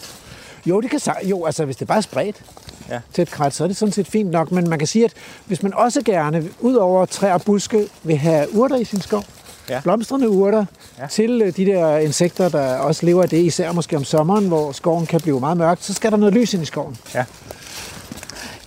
Jo, 0.66 0.80
det 0.80 0.90
kan 0.90 1.00
jo, 1.24 1.44
altså 1.46 1.64
hvis 1.64 1.76
det 1.76 1.86
bare 1.88 1.98
er 1.98 2.02
spredt. 2.02 2.42
ja. 2.88 3.00
tæt 3.14 3.28
krat, 3.30 3.54
så 3.54 3.64
er 3.64 3.68
det 3.68 3.76
sådan 3.76 3.92
set 3.92 4.06
fint 4.08 4.30
nok. 4.30 4.52
Men 4.52 4.68
man 4.70 4.78
kan 4.78 4.88
sige, 4.88 5.04
at 5.04 5.12
hvis 5.46 5.62
man 5.62 5.74
også 5.74 6.02
gerne, 6.04 6.48
ud 6.60 6.74
over 6.74 7.06
træer 7.06 7.34
og 7.34 7.42
buske, 7.42 7.88
vil 8.02 8.16
have 8.16 8.54
urter 8.54 8.76
i 8.76 8.84
sin 8.84 9.00
skov, 9.00 9.24
ja. 9.68 9.80
blomstrende 9.80 10.28
urter, 10.28 10.64
ja. 10.98 11.06
til 11.06 11.42
øh, 11.42 11.56
de 11.56 11.66
der 11.66 11.96
insekter, 11.98 12.48
der 12.48 12.76
også 12.76 13.06
lever 13.06 13.22
af 13.22 13.28
det, 13.28 13.44
især 13.44 13.72
måske 13.72 13.96
om 13.96 14.04
sommeren, 14.04 14.48
hvor 14.48 14.72
skoven 14.72 15.06
kan 15.06 15.20
blive 15.20 15.40
meget 15.40 15.56
mørk, 15.56 15.78
så 15.80 15.94
skal 15.94 16.10
der 16.10 16.16
noget 16.16 16.34
lys 16.34 16.54
ind 16.54 16.62
i 16.62 16.66
skoven. 16.66 16.96
Ja. 17.14 17.24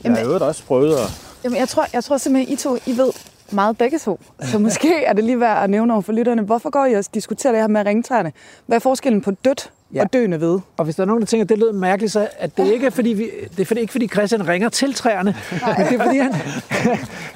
Jeg 0.04 0.12
har 0.12 0.22
øvrigt 0.24 0.44
også 0.44 0.64
prøvet 0.64 0.98
at... 0.98 1.10
Jamen, 1.44 1.60
jeg 1.60 1.70
tror, 1.70 1.88
jeg 1.94 2.04
tror 2.04 2.18
simpelthen, 2.18 2.54
I 2.54 2.56
to, 2.58 2.78
I 2.86 2.98
ved 2.98 3.12
meget 3.52 3.78
begge 3.78 4.00
to. 4.00 4.20
Så 4.42 4.60
måske 4.60 5.04
er 5.04 5.14
det 5.14 5.24
lige 5.24 5.40
værd 5.40 5.64
at 5.64 5.70
nævne 5.70 5.94
over 5.94 6.02
for 6.02 6.14
lytterne. 6.14 6.42
Hvorfor 6.42 6.70
går 6.70 6.86
I 6.86 6.94
og 6.94 7.04
diskuterer 7.14 7.54
det 7.54 7.62
her 7.62 7.68
med 7.68 7.86
ringtræerne? 7.86 8.32
Hvad 8.66 8.76
er 8.76 8.80
forskellen 8.80 9.22
på 9.22 9.32
dødt 9.32 9.72
ja. 9.94 10.02
og 10.02 10.14
døende 10.14 10.42
ved? 10.42 10.60
Og 10.78 10.86
hvis 10.86 10.96
der 10.96 11.04
er 11.04 11.08
nogen, 11.08 11.22
der 11.22 11.28
tænker, 11.28 11.44
at 11.44 11.50
det 11.50 11.58
lyder 11.58 11.74
mærkeligt, 11.74 12.12
så 12.12 12.28
at 12.38 12.58
det 12.58 12.68
ikke 12.68 12.86
er 12.86 12.90
fordi, 12.90 13.10
vi, 13.10 13.30
det 13.52 13.60
er 13.60 13.66
fordi, 13.66 13.82
ikke 13.82 13.92
fordi 13.92 14.08
Christian 14.08 14.48
ringer 14.48 14.70
til 14.70 14.94
træerne, 14.94 15.36
men 15.52 15.88
det 15.88 16.00
er 16.00 16.04
fordi, 16.04 16.18
han, 16.18 16.34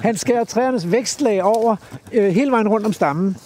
han 0.00 0.16
skærer 0.16 0.44
træernes 0.44 0.92
vækstlag 0.92 1.42
over 1.42 1.76
øh, 2.12 2.28
hele 2.32 2.50
vejen 2.50 2.68
rundt 2.68 2.86
om 2.86 2.92
stammen. 2.92 3.36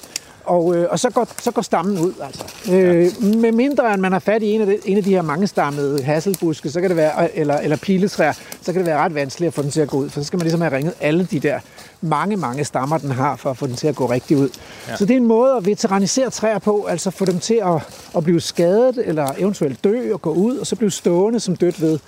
Og, 0.45 0.77
øh, 0.77 0.87
og 0.91 0.99
så, 0.99 1.11
går, 1.11 1.29
så 1.41 1.51
går 1.51 1.63
stammen 1.63 1.99
ud, 1.99 2.13
altså. 2.23 2.45
Øh, 2.73 3.35
med 3.35 3.53
mindre, 3.53 3.95
end 3.95 4.01
man 4.01 4.13
har 4.13 4.19
fat 4.19 4.43
i 4.43 4.53
en 4.53 4.61
af 4.61 4.67
de, 4.67 4.79
en 4.85 4.97
af 4.97 5.05
de 5.05 5.11
her 5.11 5.23
mange 5.23 5.47
stammede 5.47 6.03
hasselbuske, 6.03 6.71
så 6.71 6.81
kan 6.81 6.91
det 6.91 6.97
være, 6.97 7.37
eller, 7.37 7.59
eller 7.59 7.77
piletræer, 7.77 8.33
så 8.63 8.73
kan 8.73 8.75
det 8.75 8.87
være 8.87 8.99
ret 8.99 9.15
vanskeligt 9.15 9.49
at 9.49 9.55
få 9.55 9.63
den 9.63 9.71
til 9.71 9.81
at 9.81 9.89
gå 9.89 9.97
ud, 9.97 10.11
for 10.11 10.21
så 10.21 10.27
skal 10.27 10.37
man 10.37 10.43
ligesom 10.45 10.61
have 10.61 10.77
ringet 10.77 10.95
alle 11.01 11.29
de 11.31 11.41
der 11.41 11.61
mange, 12.01 12.37
mange 12.37 12.65
stammer, 12.65 12.99
den 12.99 13.11
har, 13.11 13.37
for 13.37 13.51
at 13.51 13.57
få 13.57 13.67
den 13.67 13.77
til 13.77 13.87
at 13.87 13.95
gå 13.95 14.07
rigtig 14.07 14.37
ud. 14.37 14.49
Ja. 14.89 14.97
Så 14.97 15.05
det 15.05 15.15
er 15.15 15.17
en 15.17 15.27
måde 15.27 15.57
at 15.57 15.67
veteranisere 15.67 16.31
træer 16.31 16.59
på, 16.59 16.85
altså 16.85 17.11
få 17.11 17.25
dem 17.25 17.39
til 17.39 17.61
at, 17.65 17.83
at 18.17 18.25
blive 18.25 18.41
skadet, 18.41 19.03
eller 19.05 19.29
eventuelt 19.39 19.85
dø 19.85 20.13
og 20.13 20.23
gå 20.23 20.33
ud, 20.33 20.57
og 20.57 20.67
så 20.67 20.77
blive 20.77 20.91
stående 20.91 21.41
som 21.41 21.57
dødt 21.57 21.81
ved. 21.81 21.99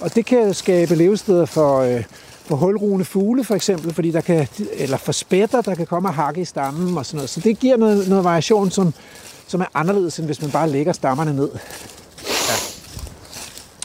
Og 0.00 0.14
det 0.14 0.26
kan 0.26 0.54
skabe 0.54 0.94
levesteder 0.94 1.46
for, 1.46 1.80
øh, 1.80 2.04
for 2.48 2.56
hulrugende 2.56 3.04
fugle 3.04 3.44
for 3.44 3.54
eksempel, 3.54 3.94
fordi 3.94 4.10
der 4.10 4.20
kan, 4.20 4.48
eller 4.72 4.96
for 4.96 5.12
spætter, 5.12 5.60
der 5.60 5.74
kan 5.74 5.86
komme 5.86 6.08
og 6.08 6.14
hakke 6.14 6.40
i 6.40 6.44
stammen 6.44 6.98
og 6.98 7.06
sådan 7.06 7.16
noget. 7.16 7.30
Så 7.30 7.40
det 7.40 7.58
giver 7.58 7.76
noget, 7.76 8.08
noget 8.08 8.24
variation, 8.24 8.70
som, 8.70 8.94
som 9.46 9.60
er 9.60 9.66
anderledes, 9.74 10.18
end 10.18 10.26
hvis 10.26 10.42
man 10.42 10.50
bare 10.50 10.70
lægger 10.70 10.92
stammerne 10.92 11.36
ned. 11.36 11.50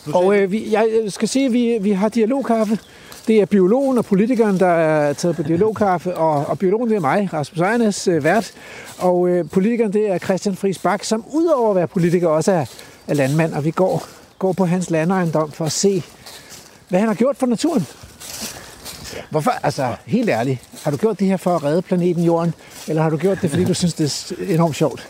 Ja. 0.07 0.13
Og 0.13 0.37
øh, 0.37 0.51
vi, 0.51 0.71
jeg 0.71 0.87
skal 1.07 1.27
sige, 1.27 1.45
at 1.45 1.53
vi, 1.53 1.77
vi 1.81 1.91
har 1.91 2.09
dialogkaffe. 2.09 2.79
Det 3.27 3.41
er 3.41 3.45
biologen 3.45 3.97
og 3.97 4.05
politikeren, 4.05 4.59
der 4.59 4.67
er 4.67 5.13
taget 5.13 5.35
på 5.35 5.43
dialogkaffe, 5.43 6.17
og, 6.25 6.45
og 6.45 6.59
biologen 6.59 6.89
det 6.89 6.95
er 6.95 7.01
mig, 7.01 7.29
Rasmus 7.33 7.59
Ejernes, 7.59 8.07
øh, 8.07 8.23
vært. 8.23 8.51
Og 8.97 9.29
øh, 9.29 9.49
politikeren 9.49 9.93
det 9.93 10.09
er 10.11 10.17
Christian 10.17 10.55
Friis 10.55 10.79
Bak, 10.79 11.03
som 11.03 11.25
udover 11.33 11.69
at 11.69 11.75
være 11.75 11.87
politiker 11.87 12.27
også 12.27 12.51
er, 12.51 12.65
er 13.07 13.13
landmand, 13.13 13.53
og 13.53 13.65
vi 13.65 13.71
går, 13.71 14.03
går 14.39 14.53
på 14.53 14.65
hans 14.65 14.89
landejendom 14.89 15.51
for 15.51 15.65
at 15.65 15.71
se, 15.71 16.03
hvad 16.89 16.99
han 16.99 17.07
har 17.07 17.15
gjort 17.15 17.37
for 17.37 17.45
naturen. 17.45 17.87
Hvorfor? 19.29 19.51
Altså, 19.63 19.95
helt 20.05 20.29
ærligt. 20.29 20.59
Har 20.83 20.91
du 20.91 20.97
gjort 20.97 21.19
det 21.19 21.27
her 21.27 21.37
for 21.37 21.55
at 21.55 21.63
redde 21.63 21.81
planeten 21.81 22.23
Jorden? 22.23 22.53
Eller 22.87 23.01
har 23.01 23.09
du 23.09 23.17
gjort 23.17 23.41
det, 23.41 23.49
fordi 23.49 23.65
du 23.65 23.73
synes, 23.73 23.93
det 23.93 24.33
er 24.39 24.53
enormt 24.53 24.75
sjovt? 24.75 25.07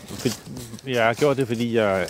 Jeg 0.86 1.04
har 1.04 1.14
gjort 1.14 1.36
det, 1.36 1.46
fordi 1.46 1.76
jeg 1.76 2.06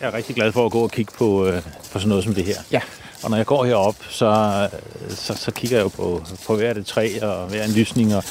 er 0.00 0.14
rigtig 0.14 0.34
glad 0.34 0.52
for 0.52 0.66
at 0.66 0.72
gå 0.72 0.80
og 0.80 0.90
kigge 0.90 1.12
på, 1.18 1.46
øh, 1.46 1.62
på 1.92 1.98
sådan 1.98 2.08
noget 2.08 2.24
som 2.24 2.34
det 2.34 2.44
her. 2.44 2.56
Ja. 2.72 2.80
Og 3.22 3.30
når 3.30 3.36
jeg 3.36 3.46
går 3.46 3.64
herop, 3.64 3.96
så, 4.08 4.68
så, 5.08 5.34
så 5.34 5.50
kigger 5.50 5.76
jeg 5.76 5.84
jo 5.84 5.88
på, 5.88 6.24
på 6.46 6.56
hvert 6.56 6.76
et 6.76 6.86
træ 6.86 7.18
og 7.22 7.46
hver 7.46 7.64
en 7.64 7.70
lysning, 7.70 8.14
og, 8.14 8.24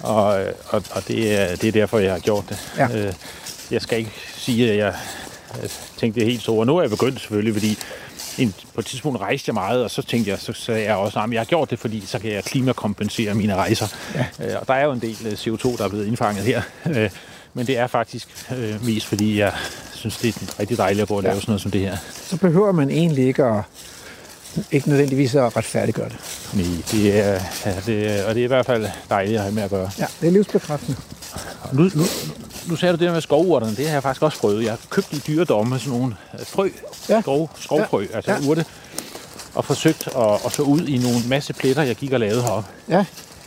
og, 0.00 0.24
og, 0.66 0.82
og 0.90 1.08
det, 1.08 1.40
er, 1.40 1.56
det 1.56 1.64
er 1.68 1.72
derfor, 1.72 1.98
jeg 1.98 2.12
har 2.12 2.18
gjort 2.18 2.44
det. 2.48 2.58
Ja. 2.78 2.88
Øh, 2.96 3.12
jeg 3.70 3.82
skal 3.82 3.98
ikke 3.98 4.12
sige, 4.36 4.70
at 4.70 4.78
jeg, 4.78 4.94
jeg 5.62 5.70
tænkte 5.96 6.20
det 6.20 6.28
helt. 6.30 6.48
Og 6.48 6.66
nu 6.66 6.76
er 6.76 6.82
jeg 6.82 6.90
begyndt 6.90 7.20
selvfølgelig, 7.20 7.54
fordi 7.54 7.78
en, 8.40 8.54
på 8.74 8.80
et 8.80 8.86
tidspunkt 8.86 9.20
rejste 9.20 9.48
jeg 9.48 9.54
meget, 9.54 9.84
og 9.84 9.90
så 9.90 10.02
tænkte 10.02 10.30
jeg, 10.30 10.38
så 10.38 10.52
sagde 10.52 10.82
jeg 10.82 10.96
også, 10.96 11.20
at 11.20 11.32
jeg 11.32 11.40
har 11.40 11.44
gjort 11.44 11.70
det, 11.70 11.78
fordi 11.78 12.02
så 12.06 12.18
kan 12.18 12.32
jeg 12.32 12.44
klimakompensere 12.44 13.34
mine 13.34 13.54
rejser. 13.54 13.86
Ja. 14.14 14.26
Øh, 14.46 14.60
og 14.60 14.66
der 14.66 14.74
er 14.74 14.84
jo 14.84 14.92
en 14.92 15.00
del 15.00 15.16
øh, 15.26 15.32
CO2, 15.32 15.78
der 15.78 15.84
er 15.84 15.88
blevet 15.88 16.06
indfanget 16.06 16.44
her. 16.44 16.62
Øh, 16.86 17.10
men 17.54 17.66
det 17.66 17.78
er 17.78 17.86
faktisk 17.86 18.28
øh, 18.56 18.86
mest, 18.86 19.06
fordi 19.06 19.38
jeg 19.38 19.52
synes, 19.94 20.16
det 20.16 20.36
er 20.36 20.60
rigtig 20.60 20.78
dejligt 20.78 21.02
at 21.02 21.08
gå 21.08 21.16
og 21.16 21.22
lave 21.22 21.34
ja. 21.34 21.40
sådan 21.40 21.50
noget 21.50 21.62
som 21.62 21.70
det 21.70 21.80
her. 21.80 21.96
Så 22.14 22.36
behøver 22.36 22.72
man 22.72 22.90
egentlig 22.90 23.26
ikke 23.26 23.44
at 23.44 23.62
ikke 24.70 24.88
nødvendigvis 24.88 25.34
at 25.34 25.56
retfærdiggøre 25.56 26.08
det. 26.08 26.16
Nej, 26.54 26.82
det 26.90 27.18
er, 27.18 27.40
ja, 27.66 27.74
det 27.86 28.24
og 28.24 28.34
det 28.34 28.40
er 28.40 28.44
i 28.44 28.46
hvert 28.46 28.66
fald 28.66 28.86
dejligt 29.10 29.36
at 29.36 29.42
have 29.42 29.54
med 29.54 29.62
at 29.62 29.70
gøre. 29.70 29.90
Ja, 29.98 30.06
det 30.20 30.26
er 30.26 30.30
livsbekræftende. 30.30 30.98
Nu, 31.72 31.82
nu, 31.82 32.04
nu 32.68 32.76
sagde 32.76 32.92
du 32.92 32.98
det 32.98 33.06
der 33.06 33.12
med 33.12 33.20
skovurterne, 33.20 33.76
det 33.76 33.86
har 33.86 33.92
jeg 33.92 34.02
faktisk 34.02 34.22
også 34.22 34.38
prøvet. 34.38 34.62
Jeg 34.62 34.70
har 34.70 34.78
købt 34.90 35.12
i 35.12 35.22
dyredomme 35.26 35.78
sådan 35.78 35.98
nogle 35.98 36.14
øh, 36.34 36.46
frø, 36.46 36.68
ja. 37.08 37.20
skov, 37.20 37.50
skovfrø, 37.58 38.06
ja. 38.10 38.16
altså 38.16 38.32
ja. 38.32 38.48
urte, 38.48 38.64
og 39.54 39.64
forsøgt 39.64 40.08
at, 40.16 40.32
at 40.46 40.52
så 40.52 40.62
ud 40.62 40.80
i 40.86 40.98
nogle 40.98 41.18
masse 41.28 41.52
pletter, 41.52 41.82
jeg 41.82 41.96
gik 41.96 42.12
og 42.12 42.20
lavede 42.20 42.42
heroppe. 42.42 42.68
Ja. 42.88 43.04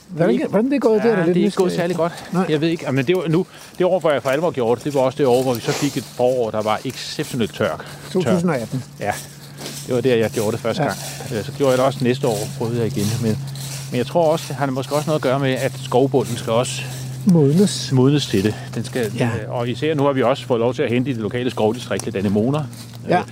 Hvordan, 0.07 0.33
ikke, 0.33 0.47
hvordan 0.47 0.65
det 0.65 0.75
er 0.75 0.79
gået 0.79 0.99
ja, 1.03 1.09
der? 1.09 1.15
Er 1.15 1.25
det 1.25 1.37
er 1.37 1.45
ikke 1.45 1.57
gået 1.57 1.71
særlig 1.71 1.95
godt. 1.95 2.13
Nej. 2.31 2.45
Jeg 2.49 2.61
ved 2.61 2.67
ikke, 2.67 2.91
men 2.91 3.07
det 3.07 3.15
var 3.15 3.27
nu, 3.27 3.45
det 3.77 3.85
år, 3.85 3.99
hvor 3.99 4.11
jeg 4.11 4.23
for 4.23 4.29
alvor 4.29 4.51
gjorde 4.51 4.75
det, 4.75 4.85
det 4.85 4.93
var 4.93 4.99
også 4.99 5.17
det 5.17 5.25
år, 5.25 5.43
hvor 5.43 5.53
vi 5.53 5.61
så 5.61 5.71
fik 5.71 5.97
et 5.97 6.03
forår, 6.03 6.51
der 6.51 6.61
var 6.61 6.79
exceptionelt 6.85 7.55
tørk. 7.55 7.85
2018. 8.11 8.83
Tør. 8.99 9.05
Ja, 9.05 9.11
det 9.87 9.95
var 9.95 10.01
der, 10.01 10.15
jeg 10.15 10.29
gjorde 10.29 10.51
det 10.51 10.59
første 10.59 10.83
ja. 10.83 10.87
gang. 10.87 10.99
Øh, 11.33 11.45
så 11.45 11.51
gjorde 11.51 11.69
jeg 11.69 11.77
det 11.77 11.85
også 11.85 11.99
næste 12.01 12.27
år, 12.27 12.47
prøvede 12.57 12.79
jeg 12.79 12.87
igen. 12.87 13.07
Men, 13.21 13.37
men 13.91 13.97
jeg 13.97 14.07
tror 14.07 14.31
også, 14.31 14.45
det 14.47 14.55
har 14.55 14.65
måske 14.65 14.95
også 14.95 15.07
noget 15.07 15.19
at 15.19 15.23
gøre 15.23 15.39
med, 15.39 15.51
at 15.51 15.71
skovbunden 15.83 16.37
skal 16.37 16.53
også 16.53 16.81
modnes, 17.25 17.91
modnes 17.91 18.25
til 18.27 18.43
det. 18.43 18.55
Den 18.75 18.83
skal, 18.83 19.11
ja. 19.17 19.29
øh, 19.43 19.51
og 19.51 19.69
især 19.69 19.93
nu 19.93 20.03
har 20.03 20.13
vi 20.13 20.23
også 20.23 20.45
fået 20.45 20.59
lov 20.59 20.73
til 20.73 20.83
at 20.83 20.89
hente 20.89 21.09
i 21.11 21.13
det 21.13 21.21
lokale 21.21 21.49
skovdistrikt 21.49 22.05
lidt 22.05 22.15
anemoner. 22.15 22.63
Ja. 23.09 23.19
Øh, 23.19 23.25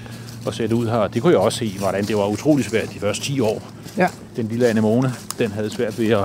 og 0.46 0.54
sætte 0.54 0.76
ud 0.76 0.88
her. 0.88 1.08
Det 1.08 1.22
kunne 1.22 1.34
jeg 1.34 1.40
også 1.40 1.58
se, 1.58 1.78
hvordan 1.80 2.06
det 2.06 2.18
var 2.18 2.28
utrolig 2.28 2.66
svært 2.66 2.94
de 2.94 3.00
første 3.00 3.24
10 3.24 3.40
år. 3.40 3.62
Ja. 3.98 4.08
Den 4.36 4.48
lille 4.48 4.68
anemone, 4.68 5.14
den 5.40 5.52
havde 5.52 5.70
svært 5.70 6.00
ved 6.00 6.10
at, 6.10 6.24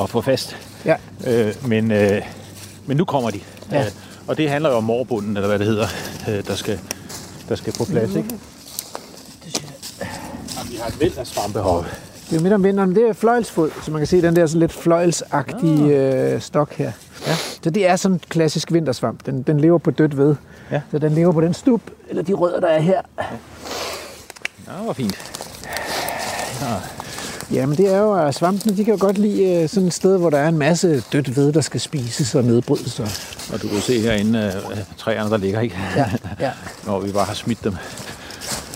at 0.00 0.10
få 0.10 0.20
fast. 0.20 0.56
Ja. 0.84 0.96
Øh, 1.26 1.54
men, 1.68 1.90
øh, 1.92 2.22
men 2.86 2.96
nu 2.96 3.04
kommer 3.04 3.30
de. 3.30 3.40
Ja. 3.72 3.80
Øh, 3.80 3.90
og 4.26 4.36
det 4.36 4.50
handler 4.50 4.70
jo 4.70 4.76
om 4.76 4.84
morbunden, 4.84 5.36
eller 5.36 5.48
hvad 5.48 5.58
det 5.58 5.66
hedder, 5.66 5.86
øh, 6.28 6.46
der, 6.46 6.54
skal, 6.54 6.80
der 7.48 7.54
skal 7.54 7.72
på 7.72 7.84
plads. 7.84 8.10
Ikke? 8.14 8.28
Jamen, 10.58 10.72
vi 10.72 10.76
har 10.76 10.88
et 10.88 11.00
væld 11.00 11.18
af 11.18 11.26
svampe 11.26 11.58
heroppe. 11.58 11.90
Det 12.30 12.36
er 12.36 12.40
midt 12.40 12.52
om 12.52 12.64
vinteren, 12.64 12.94
det 12.94 13.08
er 13.08 13.12
fløjlsfod, 13.12 13.70
så 13.82 13.90
man 13.90 14.00
kan 14.00 14.06
se 14.06 14.22
den 14.22 14.36
der 14.36 14.46
sådan 14.46 14.60
lidt 14.60 14.72
fløjlsagtige 14.72 15.96
ah. 15.96 16.34
øh, 16.34 16.40
stok 16.40 16.72
her. 16.72 16.92
Ja. 17.26 17.34
Så 17.62 17.70
det 17.70 17.86
er 17.88 17.96
sådan 17.96 18.14
en 18.14 18.20
klassisk 18.28 18.72
vintersvamp. 18.72 19.26
Den, 19.26 19.42
den 19.42 19.60
lever 19.60 19.78
på 19.78 19.90
dødt 19.90 20.16
ved. 20.16 20.34
Ja. 20.70 20.80
Så 20.90 20.98
den 20.98 21.12
lever 21.12 21.32
på 21.32 21.40
den 21.40 21.54
stup, 21.54 21.80
eller 22.08 22.22
de 22.22 22.32
rødder, 22.32 22.60
der 22.60 22.68
er 22.68 22.80
her. 22.80 23.00
Ja, 24.66 24.72
hvor 24.84 24.92
fint. 24.92 25.16
Ja. 26.60 26.74
Jamen 27.50 27.76
det 27.76 27.94
er 27.94 27.98
jo, 27.98 28.14
at 28.14 28.34
svampene 28.34 28.76
de 28.76 28.84
kan 28.84 28.94
jo 28.94 29.00
godt 29.00 29.18
lide 29.18 29.62
øh, 29.62 29.68
sådan 29.68 29.86
et 29.86 29.94
sted, 29.94 30.18
hvor 30.18 30.30
der 30.30 30.38
er 30.38 30.48
en 30.48 30.58
masse 30.58 31.02
dødt 31.12 31.36
ved, 31.36 31.52
der 31.52 31.60
skal 31.60 31.80
spises 31.80 32.34
og 32.34 32.44
nedbrydes. 32.44 33.00
Og, 33.00 33.08
og 33.52 33.62
du 33.62 33.68
kan 33.68 33.80
se 33.80 34.00
herinde 34.00 34.62
uh, 34.70 34.78
træerne, 34.96 35.30
der 35.30 35.36
ligger, 35.36 35.60
ikke? 35.60 35.76
Ja, 35.96 36.10
ja. 36.40 36.50
Når 36.86 37.00
vi 37.00 37.12
bare 37.12 37.24
har 37.24 37.34
smidt 37.34 37.64
dem. 37.64 37.76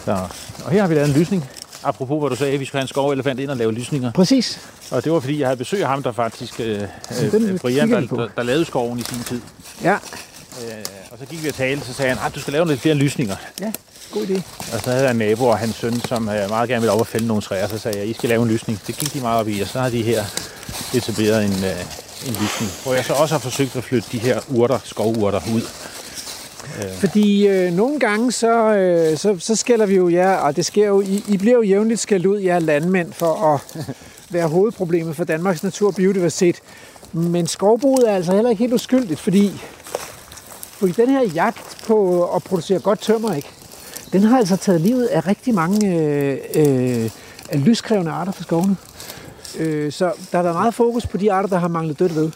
Så. 0.05 0.19
Og 0.65 0.71
her 0.71 0.81
har 0.81 0.89
vi 0.89 0.95
lavet 0.95 1.09
en 1.09 1.15
lysning. 1.15 1.51
Apropos, 1.83 2.21
hvad 2.21 2.31
du 2.31 2.37
sagde, 2.37 2.55
at 2.55 2.61
vi 2.61 2.65
skulle 2.65 2.79
have 2.79 2.85
en 2.85 2.89
skovelefant 2.89 3.41
ind 3.41 3.51
og 3.51 3.57
lave 3.57 3.73
lysninger. 3.73 4.13
Præcis. 4.13 4.61
Og 4.91 5.05
det 5.05 5.13
var, 5.13 5.21
fordi 5.21 5.41
jeg 5.41 5.49
havde 5.49 5.57
besøg 5.57 5.83
af 5.83 5.89
ham, 5.89 6.03
der 6.03 6.13
faktisk, 6.13 6.61
øh, 6.61 6.83
øh, 7.23 7.59
Brian, 7.59 7.93
der, 7.93 8.01
der, 8.01 8.29
der, 8.37 8.43
lavede 8.43 8.65
skoven 8.65 8.99
i 8.99 9.03
sin 9.03 9.23
tid. 9.25 9.41
Ja. 9.83 9.93
Øh, 9.93 9.99
og 11.11 11.19
så 11.19 11.27
gik 11.27 11.43
vi 11.43 11.49
og 11.49 11.55
talte, 11.55 11.87
så 11.87 11.93
sagde 11.93 12.15
han, 12.15 12.27
at 12.27 12.35
du 12.35 12.41
skal 12.41 12.53
lave 12.53 12.67
lidt 12.67 12.81
flere 12.81 12.95
lysninger. 12.95 13.37
Ja, 13.61 13.73
god 14.11 14.27
idé. 14.27 14.43
Og 14.75 14.81
så 14.81 14.91
havde 14.91 15.03
jeg 15.03 15.11
en 15.11 15.17
nabo 15.17 15.47
og 15.47 15.59
hans 15.59 15.77
søn, 15.77 16.01
som 16.01 16.29
øh, 16.29 16.49
meget 16.49 16.69
gerne 16.69 16.81
ville 16.81 16.93
op 16.93 17.01
og 17.01 17.07
fælde 17.07 17.27
nogle 17.27 17.43
træer. 17.43 17.69
Så 17.69 17.79
sagde 17.79 17.99
jeg, 17.99 18.09
I 18.09 18.13
skal 18.13 18.29
lave 18.29 18.43
en 18.43 18.49
lysning. 18.49 18.81
Det 18.87 18.97
gik 18.97 19.15
de 19.15 19.21
meget 19.21 19.41
op 19.41 19.49
i, 19.49 19.61
og 19.61 19.67
så 19.67 19.81
har 19.81 19.91
de 19.91 20.03
her 20.03 20.25
etableret 20.95 21.45
en, 21.45 21.65
øh, 21.65 22.27
en 22.27 22.33
lysning. 22.43 22.73
Hvor 22.83 22.95
jeg 22.95 23.05
så 23.05 23.13
også 23.13 23.35
har 23.35 23.41
forsøgt 23.41 23.77
at 23.77 23.85
flytte 23.85 24.09
de 24.13 24.19
her 24.19 24.41
urter, 24.49 24.79
skovurter 24.85 25.41
ud. 25.55 25.63
Fordi 27.01 27.49
øh, 27.49 27.73
nogle 27.73 28.01
gange, 28.01 28.33
så, 28.33 28.75
øh, 28.75 29.19
så, 29.19 29.37
så 29.39 29.57
skælder 29.57 29.87
vi 29.87 29.97
jo 29.97 30.09
jer, 30.09 30.37
og 30.37 30.57
det 30.57 30.67
sker 30.67 30.87
jo, 30.87 31.01
I, 31.01 31.25
I 31.29 31.37
bliver 31.37 31.55
jo 31.57 31.63
jævnligt 31.63 32.01
skældt 32.01 32.27
ud, 32.27 32.39
jer 32.39 32.59
landmænd, 32.59 33.13
for 33.13 33.55
at 33.55 33.87
være 34.35 34.49
hovedproblemet 34.49 35.17
for 35.17 35.25
Danmarks 35.25 35.63
natur 35.63 35.89
og 35.89 35.95
biodiversitet. 35.95 36.61
Men 37.13 37.47
skovbruget 37.47 38.11
er 38.11 38.15
altså 38.15 38.33
heller 38.33 38.51
ikke 38.51 38.63
helt 38.63 38.73
uskyldigt, 38.73 39.21
fordi, 39.21 39.51
fordi 40.79 40.93
den 40.93 41.09
her 41.09 41.23
jagt 41.35 41.79
på 41.87 42.25
at 42.25 42.43
producere 42.43 42.79
godt 42.79 43.01
tømmer, 43.01 43.35
ikke? 43.35 43.49
den 44.13 44.23
har 44.23 44.39
altså 44.39 44.57
taget 44.57 44.81
livet 44.81 45.07
af 45.07 45.27
rigtig 45.27 45.55
mange 45.55 45.97
øh, 45.97 46.39
øh, 46.55 47.11
af 47.51 47.65
lyskrævende 47.65 48.11
arter 48.11 48.33
fra 48.33 48.43
skovene. 48.43 48.77
Øh, 49.59 49.93
så 49.93 50.13
der 50.33 50.39
har 50.39 50.43
været 50.43 50.57
meget 50.57 50.75
fokus 50.75 51.07
på 51.07 51.17
de 51.17 51.33
arter, 51.33 51.49
der 51.49 51.59
har 51.59 51.69
manglet 51.69 51.99
dødt 51.99 52.15
ved. 52.15 52.31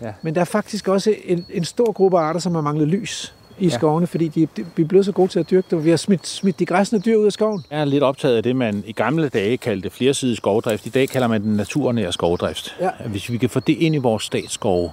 Ja. 0.00 0.12
Men 0.22 0.34
der 0.34 0.40
er 0.40 0.44
faktisk 0.44 0.88
også 0.88 1.14
en, 1.24 1.46
en 1.50 1.64
stor 1.64 1.92
gruppe 1.92 2.18
arter, 2.18 2.40
som 2.40 2.54
har 2.54 2.62
manglet 2.62 2.88
lys 2.88 3.34
i 3.60 3.64
ja. 3.64 3.70
skovene, 3.70 4.06
fordi 4.06 4.28
de, 4.28 4.48
de, 4.56 4.66
vi 4.76 4.82
er 4.82 4.86
blevet 4.86 5.06
så 5.06 5.12
gode 5.12 5.28
til 5.28 5.40
at 5.40 5.50
dyrke 5.50 5.66
det. 5.70 5.84
Vi 5.84 5.90
har 5.90 5.96
smidt, 5.96 6.26
smidt 6.26 6.58
de 6.58 6.66
græsne 6.66 7.00
dyr 7.00 7.16
ud 7.16 7.26
af 7.26 7.32
skoven. 7.32 7.64
Jeg 7.70 7.80
er 7.80 7.84
lidt 7.84 8.02
optaget 8.02 8.36
af 8.36 8.42
det, 8.42 8.56
man 8.56 8.84
i 8.86 8.92
gamle 8.92 9.28
dage 9.28 9.56
kaldte 9.56 9.90
flersidig 9.90 10.36
skovdrift. 10.36 10.86
I 10.86 10.88
dag 10.88 11.08
kalder 11.08 11.28
man 11.28 11.42
den 11.42 11.56
naturnære 11.56 12.12
skovdrift. 12.12 12.76
Ja. 12.80 12.90
Hvis 13.06 13.30
vi 13.30 13.38
kan 13.38 13.50
få 13.50 13.60
det 13.60 13.76
ind 13.78 13.94
i 13.94 13.98
vores 13.98 14.22
statsskove, 14.22 14.90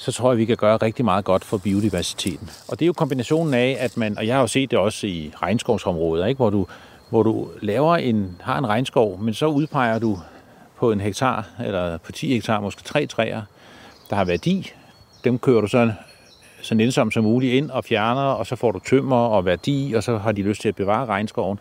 så 0.00 0.12
tror 0.12 0.30
jeg, 0.30 0.38
vi 0.38 0.44
kan 0.44 0.56
gøre 0.56 0.76
rigtig 0.76 1.04
meget 1.04 1.24
godt 1.24 1.44
for 1.44 1.56
biodiversiteten. 1.56 2.50
Og 2.68 2.78
det 2.78 2.84
er 2.84 2.86
jo 2.86 2.92
kombinationen 2.92 3.54
af, 3.54 3.76
at 3.80 3.96
man, 3.96 4.18
og 4.18 4.26
jeg 4.26 4.34
har 4.34 4.40
jo 4.40 4.46
set 4.46 4.70
det 4.70 4.78
også 4.78 5.06
i 5.06 5.32
regnskovsområder, 5.42 6.26
ikke, 6.26 6.36
hvor 6.36 6.50
du 6.50 6.66
hvor 7.10 7.22
du 7.22 7.48
laver 7.62 7.96
en, 7.96 8.36
har 8.40 8.58
en 8.58 8.66
regnskov, 8.66 9.20
men 9.20 9.34
så 9.34 9.46
udpeger 9.46 9.98
du 9.98 10.18
på 10.78 10.92
en 10.92 11.00
hektar, 11.00 11.48
eller 11.64 11.98
på 11.98 12.12
10 12.12 12.28
hektar, 12.28 12.60
måske 12.60 12.82
tre 12.82 13.06
træer, 13.06 13.42
der 14.10 14.16
har 14.16 14.24
værdi. 14.24 14.72
Dem 15.24 15.38
kører 15.38 15.60
du 15.60 15.66
så 15.66 15.92
så 16.62 16.74
nænsomt 16.74 17.14
som 17.14 17.24
muligt 17.24 17.54
ind 17.54 17.70
og 17.70 17.84
fjerner, 17.84 18.22
og 18.22 18.46
så 18.46 18.56
får 18.56 18.72
du 18.72 18.78
tømmer 18.78 19.16
og 19.16 19.44
værdi, 19.44 19.92
og 19.96 20.02
så 20.02 20.18
har 20.18 20.32
de 20.32 20.42
lyst 20.42 20.60
til 20.60 20.68
at 20.68 20.76
bevare 20.76 21.06
regnskoven. 21.06 21.58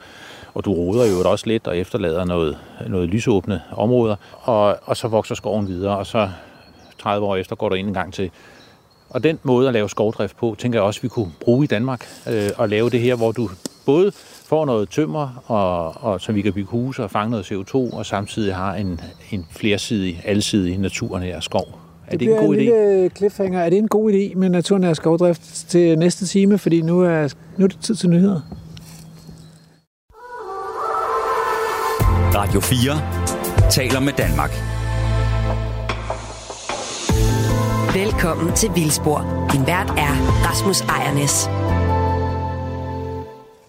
Og 0.53 0.65
du 0.65 0.73
roder 0.73 1.05
jo 1.05 1.31
også 1.31 1.47
lidt 1.47 1.67
og 1.67 1.77
efterlader 1.77 2.25
noget, 2.25 2.57
noget 2.87 3.09
lysåbne 3.09 3.61
områder, 3.71 4.15
og, 4.41 4.77
og 4.83 4.97
så 4.97 5.07
vokser 5.07 5.35
skoven 5.35 5.67
videre, 5.67 5.97
og 5.97 6.05
så 6.05 6.29
30 6.99 7.25
år 7.25 7.35
efter 7.35 7.55
går 7.55 7.69
du 7.69 7.75
ind 7.75 7.87
en 7.87 7.93
gang 7.93 8.13
til. 8.13 8.31
Og 9.09 9.23
den 9.23 9.39
måde 9.43 9.67
at 9.67 9.73
lave 9.73 9.89
skovdrift 9.89 10.37
på, 10.37 10.55
tænker 10.59 10.79
jeg 10.79 10.83
også, 10.83 11.01
vi 11.01 11.07
kunne 11.07 11.31
bruge 11.39 11.63
i 11.63 11.67
Danmark, 11.67 12.05
øh, 12.29 12.49
og 12.57 12.69
lave 12.69 12.89
det 12.89 12.99
her, 12.99 13.15
hvor 13.15 13.31
du 13.31 13.49
både 13.85 14.11
får 14.45 14.65
noget 14.65 14.89
tømmer, 14.89 15.43
og, 15.45 16.03
og 16.03 16.21
så 16.21 16.31
vi 16.31 16.41
kan 16.41 16.53
bygge 16.53 16.69
huse 16.69 17.03
og 17.03 17.11
fange 17.11 17.31
noget 17.31 17.51
CO2, 17.51 17.75
og 17.75 18.05
samtidig 18.05 18.55
har 18.55 18.75
en, 18.75 19.01
en 19.31 19.47
flersidig, 19.51 20.21
alsidig 20.25 20.77
naturnær 20.77 21.39
skov. 21.39 21.84
Er 22.08 22.12
det, 22.12 22.20
det 22.20 22.30
en 22.30 22.45
god 22.45 22.56
en 22.56 22.60
idé? 22.60 22.64
lille 22.64 23.10
cliffhanger. 23.18 23.60
Er 23.62 23.70
det 23.70 23.78
en 23.78 23.88
god 23.88 24.12
idé 24.12 24.36
med 24.36 24.49
naturnær 24.49 24.93
skovdrift 24.93 25.41
til 25.70 25.99
næste 25.99 26.26
time? 26.26 26.58
Fordi 26.58 26.82
nu 26.82 27.01
er, 27.01 27.34
nu 27.58 27.64
er 27.66 27.68
det 27.68 27.78
tid 27.82 27.95
til 27.95 28.10
nyheder. 28.10 28.41
Radio 32.36 32.60
4 32.60 33.72
taler 33.72 33.99
med 33.99 34.14
Danmark. 34.14 34.51
Velkommen 37.95 38.56
til 38.56 38.70
Vildspor. 38.76 39.47
Din 39.53 39.68
vært 39.68 39.89
er 39.89 40.14
Rasmus 40.49 40.82
Ejernes. 40.82 41.49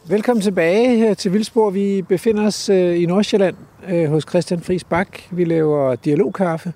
Velkommen 0.08 0.42
tilbage 0.42 0.96
her 0.96 1.14
til 1.14 1.32
Vildspor. 1.32 1.70
Vi 1.70 2.02
befinder 2.08 2.46
os 2.46 2.68
øh, 2.68 3.02
i 3.02 3.06
Nordsjælland 3.06 3.56
øh, 3.88 4.10
hos 4.10 4.24
Christian 4.28 4.60
Friis 4.60 4.84
Bak. 4.84 5.08
Vi 5.30 5.44
laver 5.44 5.94
dialogkaffe. 5.94 6.72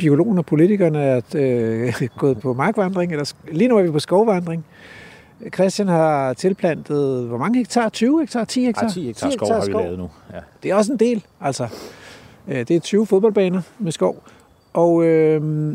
Biologen 0.00 0.38
og 0.38 0.46
politikerne 0.46 0.98
er 1.02 1.20
øh, 1.34 2.08
gået 2.18 2.40
på 2.40 2.52
markvandring, 2.54 3.12
eller 3.12 3.32
lige 3.52 3.68
nu 3.68 3.78
er 3.78 3.82
vi 3.82 3.90
på 3.90 3.98
skovvandring. 3.98 4.64
Christian 5.54 5.88
har 5.88 6.32
tilplantet, 6.32 7.26
hvor 7.26 7.38
mange 7.38 7.58
hektar? 7.58 7.88
20 7.88 8.20
hektar? 8.20 8.44
10 8.44 8.64
hektar? 8.64 8.82
Ja, 8.86 8.88
10 8.88 9.06
hektar 9.06 9.30
skov 9.30 9.48
har 9.52 9.66
vi 9.66 9.72
lavet 9.72 9.98
nu. 9.98 10.10
Ja. 10.32 10.38
Det 10.62 10.70
er 10.70 10.74
også 10.74 10.92
en 10.92 10.98
del, 10.98 11.24
altså. 11.40 11.68
Øh, 12.48 12.58
Det 12.58 12.70
er 12.70 12.80
20 12.80 13.06
fodboldbaner 13.06 13.62
med 13.78 13.92
skov. 13.92 14.22
Og, 14.72 15.04
øh, 15.04 15.72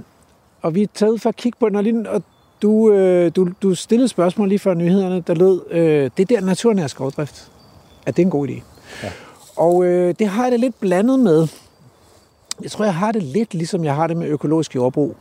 og 0.62 0.76
vi 0.76 0.82
er 0.82 0.88
taget 0.94 1.22
for 1.22 1.30
at 1.30 1.36
kigge 1.36 1.58
på 1.60 1.70
den, 1.70 1.76
og, 1.76 1.84
lige, 1.84 2.10
og 2.10 2.24
du, 2.62 2.92
øh, 2.92 3.32
du, 3.36 3.48
du 3.62 3.76
stillede 3.76 4.08
spørgsmål 4.08 4.50
lige 4.50 4.60
før 4.60 4.74
nyhederne, 4.74 5.24
der 5.28 5.34
lød, 5.34 5.62
øh, 5.72 6.10
det 6.18 6.30
der 6.30 6.42
naturnær 6.42 6.88
skovdrift, 6.88 7.52
er 8.06 8.12
det 8.12 8.22
en 8.22 8.30
god 8.30 8.48
idé? 8.48 8.62
Ja. 9.04 9.10
Og 9.56 9.86
øh, 9.86 10.16
det 10.20 10.28
har 10.28 10.44
jeg 10.44 10.52
det 10.52 10.60
lidt 10.60 10.80
blandet 10.80 11.20
med. 11.20 11.48
Jeg 12.64 12.72
tror, 12.72 12.86
jeg 12.86 12.96
har 12.96 13.12
det 13.12 13.24
lidt 13.24 13.54
ligesom 13.54 13.84
jeg 13.84 13.96
har 13.96 14.08
det 14.08 14.18
med 14.18 14.28
økologisk 14.28 14.76
jordbrug. 14.76 15.16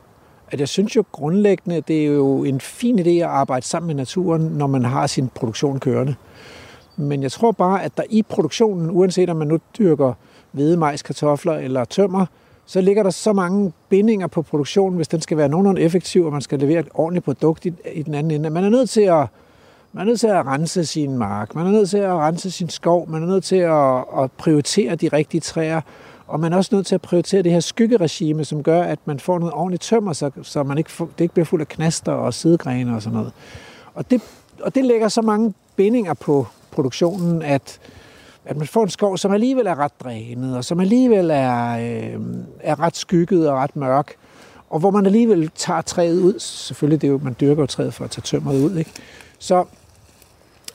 At 0.51 0.61
jeg 0.61 0.69
synes 0.69 0.97
jo 0.97 1.05
grundlæggende, 1.13 1.81
det 1.81 2.03
er 2.03 2.07
jo 2.07 2.45
en 2.45 2.61
fin 2.61 2.99
idé 2.99 3.11
at 3.11 3.23
arbejde 3.23 3.67
sammen 3.67 3.87
med 3.87 3.95
naturen, 3.95 4.43
når 4.43 4.67
man 4.67 4.85
har 4.85 5.07
sin 5.07 5.29
produktion 5.29 5.81
kørende. 5.81 6.15
Men 6.97 7.23
jeg 7.23 7.33
tror 7.33 7.53
bare, 7.53 7.83
at 7.83 7.97
der 7.97 8.03
i 8.11 8.23
produktionen, 8.23 8.91
uanset 8.91 9.31
om 9.31 9.37
man 9.37 9.49
nu 9.49 9.59
dyrker 9.79 10.13
hvede, 10.53 10.77
majs, 10.77 11.03
kartofler 11.03 11.53
eller 11.53 11.85
tømmer, 11.85 12.27
så 12.67 12.81
ligger 12.81 13.03
der 13.03 13.11
så 13.11 13.33
mange 13.33 13.73
bindinger 13.89 14.27
på 14.27 14.43
produktionen, 14.43 14.97
hvis 14.97 15.09
den 15.09 15.21
skal 15.21 15.37
være 15.37 15.49
nogenlunde 15.49 15.81
effektiv, 15.81 16.25
og 16.27 16.33
man 16.33 16.41
skal 16.41 16.59
levere 16.59 16.81
et 16.81 16.89
ordentligt 16.95 17.25
produkt 17.25 17.67
i, 17.67 17.73
i 17.93 18.03
den 18.03 18.15
anden 18.15 18.31
ende. 18.31 18.51
Man 18.51 18.65
er 18.65 18.69
nødt 18.69 18.91
til 18.91 19.01
at 19.01 19.27
man 19.93 20.01
er 20.01 20.05
nødt 20.05 20.21
til 20.21 20.27
at 20.27 20.47
rense 20.47 20.87
sin 20.87 21.19
mark, 21.19 21.55
man 21.55 21.67
er 21.67 21.71
nødt 21.71 21.91
til 21.91 21.99
at 21.99 22.15
rense 22.15 22.51
sin 22.51 22.69
skov, 22.69 23.11
man 23.11 23.23
er 23.23 23.27
nødt 23.27 23.45
til 23.45 23.57
at, 23.57 24.05
at 24.23 24.33
prioritere 24.33 24.95
de 24.95 25.09
rigtige 25.09 25.41
træer, 25.41 25.81
og 26.27 26.41
man 26.41 26.53
er 26.53 26.57
også 26.57 26.75
nødt 26.75 26.87
til 26.87 26.95
at 26.95 27.03
prioritere 27.03 27.43
det 27.43 27.53
her 27.53 27.61
skyggeregime, 27.61 28.45
som 28.45 28.63
gør, 28.63 28.83
at 28.83 28.99
man 29.05 29.21
får 29.21 29.39
noget 29.39 29.55
ordentligt 29.55 29.83
tømmer, 29.83 30.13
så, 30.13 30.31
så 30.43 30.63
man 30.63 30.79
ikke 30.79 30.91
det 30.99 31.21
ikke 31.25 31.35
bliver 31.35 31.47
fuld 31.47 31.61
af 31.61 31.69
knaster 31.69 32.13
og 32.13 32.35
sidegrene 32.35 32.95
og 32.95 33.03
sådan 33.03 33.17
noget. 33.17 33.33
Og 33.95 34.11
det, 34.11 34.23
og 34.61 34.75
det 34.75 34.85
lægger 34.85 35.09
så 35.09 35.23
mange 35.23 35.55
bindinger 35.77 36.15
på 36.15 36.47
produktionen, 36.71 37.43
at, 37.43 37.81
at 38.45 38.57
man 38.57 38.67
får 38.67 38.83
en 38.83 38.91
skov, 38.91 39.19
som 39.19 39.33
alligevel 39.33 39.67
er 39.67 39.79
ret 39.79 40.01
drænet, 40.01 40.57
og 40.57 40.65
som 40.65 40.81
alligevel 40.81 41.31
er, 41.31 41.71
øh, 41.71 42.21
er 42.61 42.81
ret 42.81 42.97
skygget 42.97 43.49
og 43.49 43.57
ret 43.57 43.77
mørk, 43.77 44.13
og 44.71 44.81
hvor 44.81 44.91
man 44.91 45.07
alligevel 45.07 45.51
tager 45.55 45.83
træet 45.83 46.21
ud. 46.21 46.39
Selvfølgelig, 46.39 47.01
det 47.03 47.07
er 47.09 47.13
jo, 47.13 47.21
man 47.23 47.37
dyrker 47.41 47.63
jo 47.63 47.67
træet 47.67 47.95
for 47.95 48.05
at 48.05 48.11
tage 48.11 48.23
tømmeret 48.23 48.61
ud, 48.61 48.77
ikke? 48.77 48.91
Så, 49.39 49.65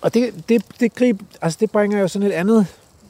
og 0.02 0.14
det, 0.14 0.50
det, 0.50 0.66
det, 0.80 0.96
grib, 0.96 1.22
altså 1.42 1.58
det 1.62 1.72
bringer 1.72 2.00
jo 2.00 2.08
sådan 2.08 2.28
et 2.28 2.32
andet 2.32 2.68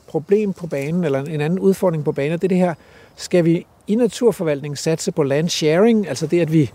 problem 0.10 0.54
på 0.54 0.68
banen, 0.68 1.04
eller 1.04 1.24
en 1.24 1.42
anden 1.42 1.60
udfordring 1.60 2.04
på 2.04 2.12
banen, 2.12 2.32
det 2.32 2.44
er 2.44 2.48
det 2.48 2.58
her, 2.58 2.74
skal 3.16 3.46
vi 3.46 3.66
i 3.88 3.96
naturforvaltning 3.96 4.78
satse 4.78 5.12
på 5.12 5.24
land 5.24 5.50
sharing, 5.50 6.08
altså 6.08 6.28
det, 6.28 6.42
at 6.42 6.54
vi, 6.54 6.72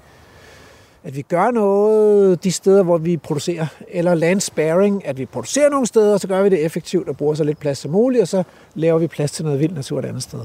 at 1.05 1.16
vi 1.16 1.22
gør 1.22 1.51
noget 1.51 2.45
de 2.45 2.53
steder, 2.53 2.82
hvor 2.82 2.99
vi 2.99 3.16
producerer, 3.16 3.66
eller 3.89 4.14
land 4.14 4.41
sparing, 4.41 5.07
at 5.07 5.18
vi 5.18 5.26
producerer 5.26 5.70
nogle 5.70 5.87
steder, 5.87 6.18
så 6.18 6.28
gør 6.28 6.43
vi 6.43 6.49
det 6.49 6.64
effektivt 6.64 7.09
og 7.09 7.16
bruger 7.16 7.35
så 7.35 7.45
lidt 7.45 7.59
plads 7.59 7.78
som 7.78 7.91
muligt, 7.91 8.22
og 8.22 8.28
så 8.28 8.43
laver 8.74 8.99
vi 8.99 9.07
plads 9.07 9.32
til 9.32 9.45
noget 9.45 9.61
vild 9.61 9.72
natur 9.72 9.99
et 9.99 10.05
andet 10.05 10.22
sted. 10.22 10.41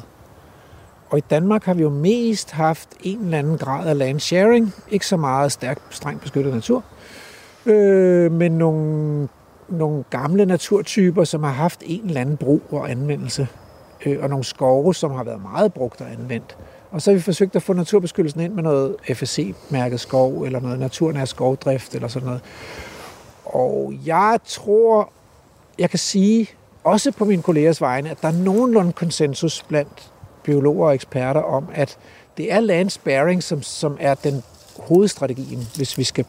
Og 1.10 1.18
i 1.18 1.24
Danmark 1.30 1.64
har 1.64 1.74
vi 1.74 1.82
jo 1.82 1.90
mest 1.90 2.52
haft 2.52 2.90
en 3.04 3.20
eller 3.20 3.38
anden 3.38 3.58
grad 3.58 3.88
af 3.88 3.98
land 3.98 4.20
sharing, 4.20 4.74
ikke 4.92 5.08
så 5.08 5.18
meget 5.18 5.52
stærkt, 5.52 5.82
strengt 5.90 6.22
beskyttet 6.22 6.54
natur, 6.54 6.84
øh, 7.66 8.32
men 8.32 8.52
nogle, 8.52 9.28
nogle 9.72 10.04
gamle 10.10 10.46
naturtyper, 10.46 11.24
som 11.24 11.44
har 11.44 11.52
haft 11.52 11.84
en 11.86 12.06
eller 12.06 12.22
anden 12.22 12.38
brug 12.38 12.62
og 12.72 12.92
anvendelse, 12.92 13.48
øh, 14.06 14.24
og 14.24 14.30
nogle 14.30 14.46
skove, 14.46 14.96
som 14.96 15.12
har 15.12 15.24
været 15.24 15.42
meget 15.42 15.74
brugt 15.74 16.02
og 16.02 16.12
anvendt. 16.12 16.58
Og 16.92 17.02
så 17.02 17.12
har 17.12 17.16
vi 17.16 17.22
forsøgt 17.22 17.56
at 17.56 17.64
få 17.64 17.74
naturbeskyttelsen 17.74 18.42
ind 18.42 18.54
med 18.54 18.64
noget 18.64 18.96
FSC-mærket 19.14 20.00
skov, 20.00 20.44
eller 20.44 20.60
noget 20.60 20.80
naturnær 20.80 21.26
skovdrift, 21.26 21.96
eller 21.96 22.08
sådan 22.08 22.26
noget. 22.26 22.42
Og 23.46 23.94
jeg 24.06 24.40
tror, 24.46 25.10
jeg 25.80 25.90
kan 25.90 26.00
sige, 26.00 26.50
også 26.84 27.12
på 27.12 27.26
mine 27.26 27.42
kollegers 27.42 27.82
vegne, 27.82 28.10
at 28.10 28.22
der 28.22 28.28
er 28.28 28.44
nogenlunde 28.44 28.92
konsensus 28.92 29.64
blandt 29.64 30.12
biologer 30.44 30.88
og 30.88 30.94
eksperter 30.94 31.42
om, 31.42 31.66
at 31.74 31.98
det 32.38 32.54
er 32.54 32.60
land 32.60 32.90
sparing, 32.90 33.44
som, 33.44 33.62
som 33.62 33.98
er 34.00 34.14
den 34.14 34.44
hovedstrategien, 34.80 35.68
hvis 35.76 35.98
vi 35.98 36.04
skal 36.04 36.26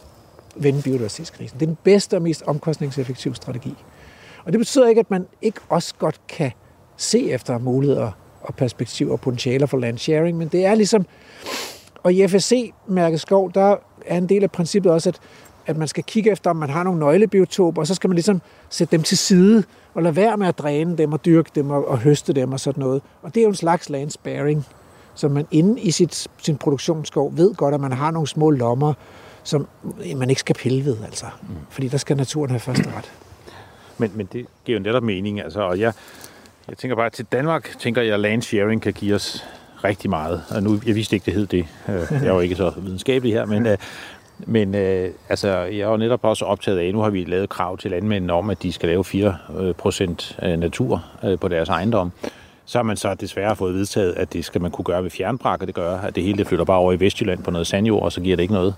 vende 0.57 0.83
biodiversitetskrisen. 0.83 1.61
Det 1.61 1.67
er 1.67 1.67
den 1.67 1.79
bedste 1.85 2.17
og 2.17 2.23
mest 2.23 2.43
omkostningseffektive 2.47 3.35
strategi. 3.35 3.75
Og 4.45 4.53
det 4.53 4.59
betyder 4.59 4.89
ikke, 4.89 4.99
at 4.99 5.11
man 5.11 5.27
ikke 5.43 5.61
også 5.69 5.95
godt 5.99 6.21
kan 6.29 6.53
se 6.97 7.31
efter 7.31 7.59
muligheder 7.59 8.11
og 8.43 8.55
perspektiver 8.55 9.13
og 9.13 9.21
potentialer 9.21 9.67
for 9.67 9.79
landsharing, 9.79 10.39
men 10.39 10.49
det 10.49 10.65
er 10.65 10.75
ligesom, 10.75 11.07
og 12.03 12.13
i 12.13 12.29
FSC-mærket 12.29 13.21
skov, 13.21 13.53
der 13.53 13.77
er 14.07 14.19
en 14.19 14.29
del 14.29 14.43
af 14.43 14.51
princippet 14.51 14.93
også, 14.93 15.09
at, 15.09 15.21
at 15.67 15.77
man 15.77 15.89
skal 15.89 16.05
kigge 16.05 16.31
efter, 16.31 16.51
om 16.51 16.57
man 16.57 16.71
har 16.71 16.83
nogle 16.83 17.01
nøglebiotoper, 17.01 17.83
og 17.83 17.87
så 17.87 17.95
skal 17.95 18.09
man 18.09 18.15
ligesom 18.15 18.43
sætte 18.71 18.93
dem 18.93 19.03
til 19.03 19.19
side, 19.19 19.65
og 19.95 20.03
lade 20.03 20.17
være 20.17 20.37
med 20.37 20.47
at 20.47 20.59
dræne 20.59 20.99
dem 20.99 21.13
og 21.13 21.25
dyrke 21.25 21.51
dem 21.55 21.71
og, 21.71 21.89
og 21.89 21.99
høste 21.99 22.33
dem 22.33 22.53
og 22.53 22.61
sådan 22.61 22.81
noget. 22.81 23.03
Og 23.23 23.35
det 23.35 23.41
er 23.41 23.45
jo 23.45 23.49
en 23.49 23.55
slags 23.55 23.91
land 23.91 24.11
sparing, 24.11 24.67
man 25.23 25.47
inde 25.51 25.81
i 25.81 25.91
sit, 25.91 26.29
sin 26.39 26.57
produktionsskov 26.57 27.37
ved 27.37 27.55
godt, 27.55 27.75
at 27.75 27.81
man 27.81 27.93
har 27.93 28.11
nogle 28.11 28.29
små 28.29 28.51
lommer, 28.51 28.95
som 29.45 29.69
man 30.17 30.31
ikke 30.31 30.41
skal 30.41 30.55
pille 30.55 30.85
ved, 30.85 30.97
altså. 31.05 31.27
Fordi 31.71 31.89
der 31.89 31.99
skal 31.99 32.17
naturen 32.17 32.51
have 32.51 32.61
første 32.61 32.85
ret. 32.97 33.13
Men, 33.99 34.11
men 34.15 34.29
det 34.33 34.47
giver 34.65 34.79
jo 34.79 34.83
netop 34.83 35.03
mening, 35.03 35.41
altså, 35.41 35.61
og 35.61 35.81
jeg, 35.81 35.93
jeg 36.69 36.79
tænker 36.79 36.97
bare, 36.97 37.07
at 37.07 37.13
til 37.13 37.25
Danmark 37.33 37.79
tænker 37.79 38.03
jeg, 38.03 38.15
at 38.15 38.21
land 38.21 38.43
sharing 38.43 38.83
kan 38.83 38.93
give 38.93 39.15
os 39.15 39.45
rigtig 39.85 40.11
meget. 40.11 40.43
Og 40.51 40.63
nu, 40.63 40.81
jeg 40.87 40.95
vidste 40.95 41.17
ikke, 41.17 41.27
det 41.27 41.35
hed 41.35 41.47
det. 41.47 41.67
Øh, 41.89 41.95
Jeg 42.11 42.25
er 42.25 42.35
jo 42.35 42.41
ikke 42.41 42.57
så 42.57 42.73
videnskabelig 42.77 43.33
her, 43.35 43.45
men, 43.47 43.67
øh, 43.67 43.79
men 44.39 44.75
øh, 44.75 45.11
altså, 45.29 45.49
jeg 45.49 45.81
er 45.81 45.91
jo 45.91 45.97
netop 45.97 46.25
også 46.25 46.45
optaget 46.45 46.79
af, 46.79 46.93
nu 46.93 47.01
har 47.01 47.11
vi 47.11 47.25
lavet 47.25 47.49
krav 47.49 47.79
til 47.79 47.91
landmændene 47.91 48.33
om, 48.33 48.51
at 48.51 48.63
de 48.63 48.73
skal 48.73 48.89
lave 48.89 49.05
4% 50.43 50.47
natur 50.57 51.05
på 51.41 51.49
deres 51.49 51.69
ejendom. 51.69 52.13
Så 52.71 52.79
har 52.79 52.83
man 52.83 52.97
så 52.97 53.15
desværre 53.15 53.57
fået 53.57 53.75
vedtaget, 53.75 54.13
at 54.13 54.33
det 54.33 54.45
skal 54.45 54.61
man 54.61 54.71
kunne 54.71 54.85
gøre 54.85 55.03
ved 55.03 55.11
fjernbrak, 55.11 55.61
og 55.61 55.67
det 55.67 55.75
gør, 55.75 55.97
at 55.97 56.17
det 56.17 56.23
hele 56.23 56.39
det 56.39 56.47
flytter 56.47 56.65
bare 56.65 56.79
over 56.79 56.93
i 56.93 57.01
Vestjylland 57.01 57.43
på 57.43 57.51
noget 57.51 57.67
sandjord, 57.67 58.03
og 58.03 58.13
så 58.13 58.21
giver 58.21 58.37
det 58.37 58.43
ikke 58.43 58.55
noget. 58.55 58.75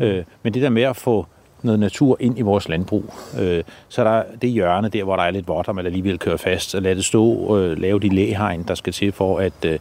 Øh, 0.00 0.24
men 0.42 0.54
det 0.54 0.62
der 0.62 0.68
med 0.68 0.82
at 0.82 0.96
få 0.96 1.26
noget 1.62 1.80
natur 1.80 2.16
ind 2.20 2.38
i 2.38 2.42
vores 2.42 2.68
landbrug. 2.68 3.14
Øh, 3.40 3.64
så 3.88 4.04
er 4.04 4.04
der 4.04 4.24
det 4.42 4.50
hjørne 4.50 4.88
der, 4.88 5.04
hvor 5.04 5.16
der 5.16 5.22
er 5.22 5.30
lidt 5.30 5.48
vådt, 5.48 5.68
og 5.68 5.74
man 5.74 5.86
alligevel 5.86 6.18
kører 6.18 6.36
fast, 6.36 6.74
og 6.74 6.82
lade 6.82 6.94
det 6.94 7.04
stå, 7.04 7.58
øh, 7.58 7.78
lave 7.78 8.00
de 8.00 8.08
læhegn, 8.08 8.62
der 8.68 8.74
skal 8.74 8.92
til 8.92 9.12
for, 9.12 9.38
at, 9.38 9.64
øh, 9.64 9.78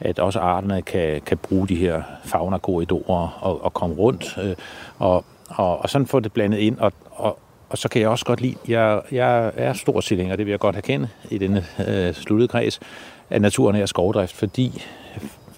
at 0.00 0.18
også 0.18 0.38
arterne 0.38 0.82
kan, 0.82 1.20
kan 1.26 1.38
bruge 1.38 1.68
de 1.68 1.74
her 1.74 2.02
faunakorridorer 2.24 3.38
og, 3.40 3.64
og 3.64 3.74
komme 3.74 3.96
rundt, 3.96 4.38
øh, 4.42 4.54
og, 4.98 5.24
og, 5.48 5.82
og 5.82 5.90
sådan 5.90 6.06
få 6.06 6.20
det 6.20 6.32
blandet 6.32 6.58
ind, 6.58 6.78
og, 6.78 6.92
og, 7.10 7.38
og 7.74 7.78
så 7.78 7.88
kan 7.88 8.00
jeg 8.00 8.08
også 8.08 8.24
godt 8.24 8.40
lide, 8.40 8.54
jeg, 8.68 9.00
jeg 9.12 9.52
er 9.56 9.72
stor 9.72 10.00
tilhænger, 10.00 10.36
det 10.36 10.46
vil 10.46 10.50
jeg 10.50 10.60
godt 10.60 10.74
have 10.74 10.82
kendt 10.82 11.08
i 11.30 11.38
denne 11.38 11.64
øh, 11.88 12.14
sluttede 12.14 12.48
kreds, 12.48 12.80
af 13.30 13.40
naturen 13.40 13.82
og 13.82 13.88
skovdrift, 13.88 14.32
fordi 14.32 14.82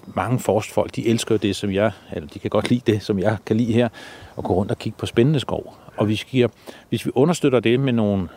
mange 0.05 0.39
forstfolk, 0.39 0.95
de 0.95 1.07
elsker 1.07 1.35
jo 1.35 1.39
det, 1.39 1.55
som 1.55 1.71
jeg, 1.71 1.91
eller 2.13 2.29
de 2.29 2.39
kan 2.39 2.49
godt 2.49 2.69
lide 2.69 2.91
det, 2.91 3.03
som 3.03 3.19
jeg 3.19 3.37
kan 3.45 3.57
lide 3.57 3.73
her, 3.73 3.89
at 4.37 4.43
gå 4.43 4.53
rundt 4.53 4.71
og 4.71 4.77
kigge 4.77 4.97
på 4.97 5.05
spændende 5.05 5.39
skov. 5.39 5.77
Og 5.97 6.05
hvis 6.05 6.23
vi, 6.23 6.27
giver, 6.31 6.47
hvis 6.89 7.05
vi 7.05 7.11
understøtter 7.15 7.59
det 7.59 7.79
med 7.79 7.93
nogle 7.93 8.27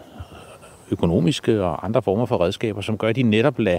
økonomiske 0.90 1.64
og 1.64 1.84
andre 1.84 2.02
former 2.02 2.26
for 2.26 2.40
redskaber, 2.40 2.80
som 2.80 2.98
gør, 2.98 3.08
at 3.08 3.16
de 3.16 3.22
netop 3.22 3.58
lader 3.58 3.78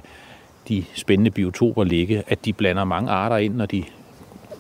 de 0.68 0.84
spændende 0.96 1.32
biotoper 1.32 1.84
ligge, 1.84 2.24
at 2.28 2.46
de 2.46 2.54
blander 2.54 2.84
mange 2.84 3.12
arter 3.12 3.38
ind, 3.38 3.56
når 3.56 3.66
de 3.66 3.84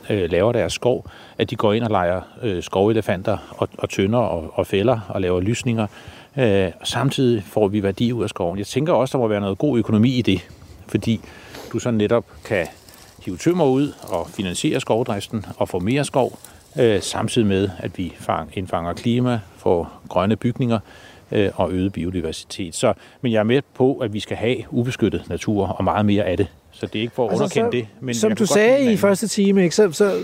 øh, 0.09 0.31
laver 0.31 0.51
deres 0.51 0.73
skov, 0.73 1.05
at 1.37 1.49
de 1.49 1.55
går 1.55 1.73
ind 1.73 1.83
og 1.83 1.89
leger 1.89 2.21
øh, 2.41 2.63
skovelefanter 2.63 3.37
og, 3.49 3.69
og 3.77 3.89
tønder 3.89 4.19
og, 4.19 4.51
og 4.53 4.67
fælder 4.67 4.99
og 5.09 5.21
laver 5.21 5.41
lysninger. 5.41 5.87
Øh, 6.37 6.71
og 6.79 6.87
samtidig 6.87 7.43
får 7.43 7.67
vi 7.67 7.83
værdi 7.83 8.11
ud 8.13 8.23
af 8.23 8.29
skoven. 8.29 8.57
Jeg 8.57 8.67
tænker 8.67 8.93
også, 8.93 9.17
der 9.17 9.21
må 9.21 9.27
være 9.27 9.41
noget 9.41 9.57
god 9.57 9.77
økonomi 9.77 10.09
i 10.09 10.21
det, 10.21 10.49
fordi 10.87 11.21
du 11.73 11.79
så 11.79 11.91
netop 11.91 12.25
kan 12.45 12.67
hive 13.25 13.37
tømmer 13.37 13.65
ud 13.65 13.93
og 14.03 14.27
finansiere 14.27 14.79
skovdriften 14.79 15.45
og 15.57 15.69
få 15.69 15.79
mere 15.79 16.03
skov, 16.03 16.39
øh, 16.79 17.01
samtidig 17.01 17.47
med, 17.47 17.69
at 17.77 17.97
vi 17.97 18.13
fang, 18.19 18.49
indfanger 18.53 18.93
klima, 18.93 19.39
får 19.57 20.01
grønne 20.09 20.35
bygninger 20.35 20.79
øh, 21.31 21.49
og 21.55 21.71
øget 21.71 21.93
biodiversitet. 21.93 22.75
Så, 22.75 22.93
men 23.21 23.31
jeg 23.31 23.39
er 23.39 23.43
med 23.43 23.61
på, 23.73 23.97
at 23.97 24.13
vi 24.13 24.19
skal 24.19 24.37
have 24.37 24.57
ubeskyttet 24.69 25.29
natur 25.29 25.67
og 25.67 25.83
meget 25.83 26.05
mere 26.05 26.23
af 26.23 26.37
det. 26.37 26.47
Så 26.81 26.87
det 26.87 26.99
er 26.99 27.01
ikke 27.01 27.13
for 27.13 27.27
at 27.27 27.33
underkende 27.33 27.67
så, 27.67 27.69
det. 27.71 27.87
Men 27.99 28.15
som 28.15 28.35
du 28.35 28.45
sagde 28.45 28.93
i 28.93 28.97
første 28.97 29.27
time, 29.27 29.63
ikke, 29.63 29.75
så, 29.75 29.91
så 29.91 30.19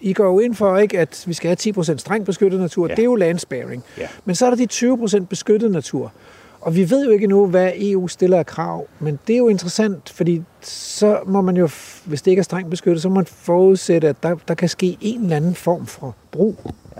I 0.00 0.12
går 0.12 0.24
jo 0.24 0.38
ind 0.38 0.54
for, 0.54 0.76
ikke, 0.76 0.98
at 0.98 1.24
vi 1.26 1.34
skal 1.34 1.48
have 1.64 1.72
10% 1.80 1.96
strengt 1.96 2.26
beskyttet 2.26 2.60
natur. 2.60 2.86
Ja. 2.86 2.90
Ja. 2.90 2.94
Det 2.94 3.02
er 3.02 3.04
jo 3.04 3.14
landsparing. 3.14 3.84
Ja. 3.98 4.06
Men 4.24 4.34
så 4.34 4.46
er 4.46 4.50
der 4.50 4.66
de 4.66 5.16
20% 5.20 5.24
beskyttet 5.24 5.70
natur. 5.70 6.12
Og 6.60 6.76
vi 6.76 6.90
ved 6.90 7.04
jo 7.04 7.10
ikke 7.10 7.26
nu, 7.26 7.46
hvad 7.46 7.72
EU 7.76 8.08
stiller 8.08 8.38
af 8.38 8.46
krav, 8.46 8.86
men 8.98 9.18
det 9.26 9.34
er 9.34 9.38
jo 9.38 9.48
interessant, 9.48 10.10
fordi 10.10 10.42
så 10.60 11.18
må 11.26 11.40
man 11.40 11.56
jo, 11.56 11.68
hvis 12.04 12.22
det 12.22 12.30
ikke 12.30 12.40
er 12.40 12.44
strengt 12.44 12.70
beskyttet, 12.70 13.02
så 13.02 13.08
må 13.08 13.14
man 13.14 13.26
forudsætte, 13.26 14.08
at 14.08 14.22
der, 14.22 14.36
der 14.48 14.54
kan 14.54 14.68
ske 14.68 14.96
en 15.00 15.22
eller 15.22 15.36
anden 15.36 15.54
form 15.54 15.86
for 15.86 16.14
brug 16.30 16.56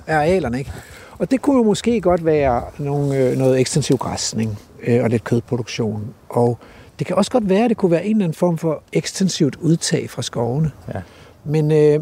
af 0.07 0.17
arealerne. 0.17 0.59
Ikke? 0.59 0.73
Og 1.19 1.31
det 1.31 1.43
kunne 1.43 1.57
jo 1.57 1.63
måske 1.63 2.01
godt 2.01 2.25
være 2.25 2.63
nogle, 2.79 3.17
øh, 3.17 3.37
noget 3.37 3.61
ekstensiv 3.61 3.97
græsning 3.97 4.59
øh, 4.87 5.03
og 5.03 5.11
lidt 5.11 5.25
kødproduktion. 5.25 6.15
Og 6.29 6.59
det 7.03 7.07
kan 7.07 7.17
også 7.17 7.31
godt 7.31 7.49
være, 7.49 7.65
at 7.65 7.69
det 7.69 7.77
kunne 7.77 7.91
være 7.91 8.05
en 8.05 8.17
eller 8.17 8.25
anden 8.25 8.37
form 8.37 8.59
for 8.59 8.83
ekstensivt 8.93 9.57
udtag 9.57 10.11
fra 10.11 10.23
skovene. 10.23 10.71
Ja. 10.95 11.01
Men 11.45 11.71
øh, 11.73 12.01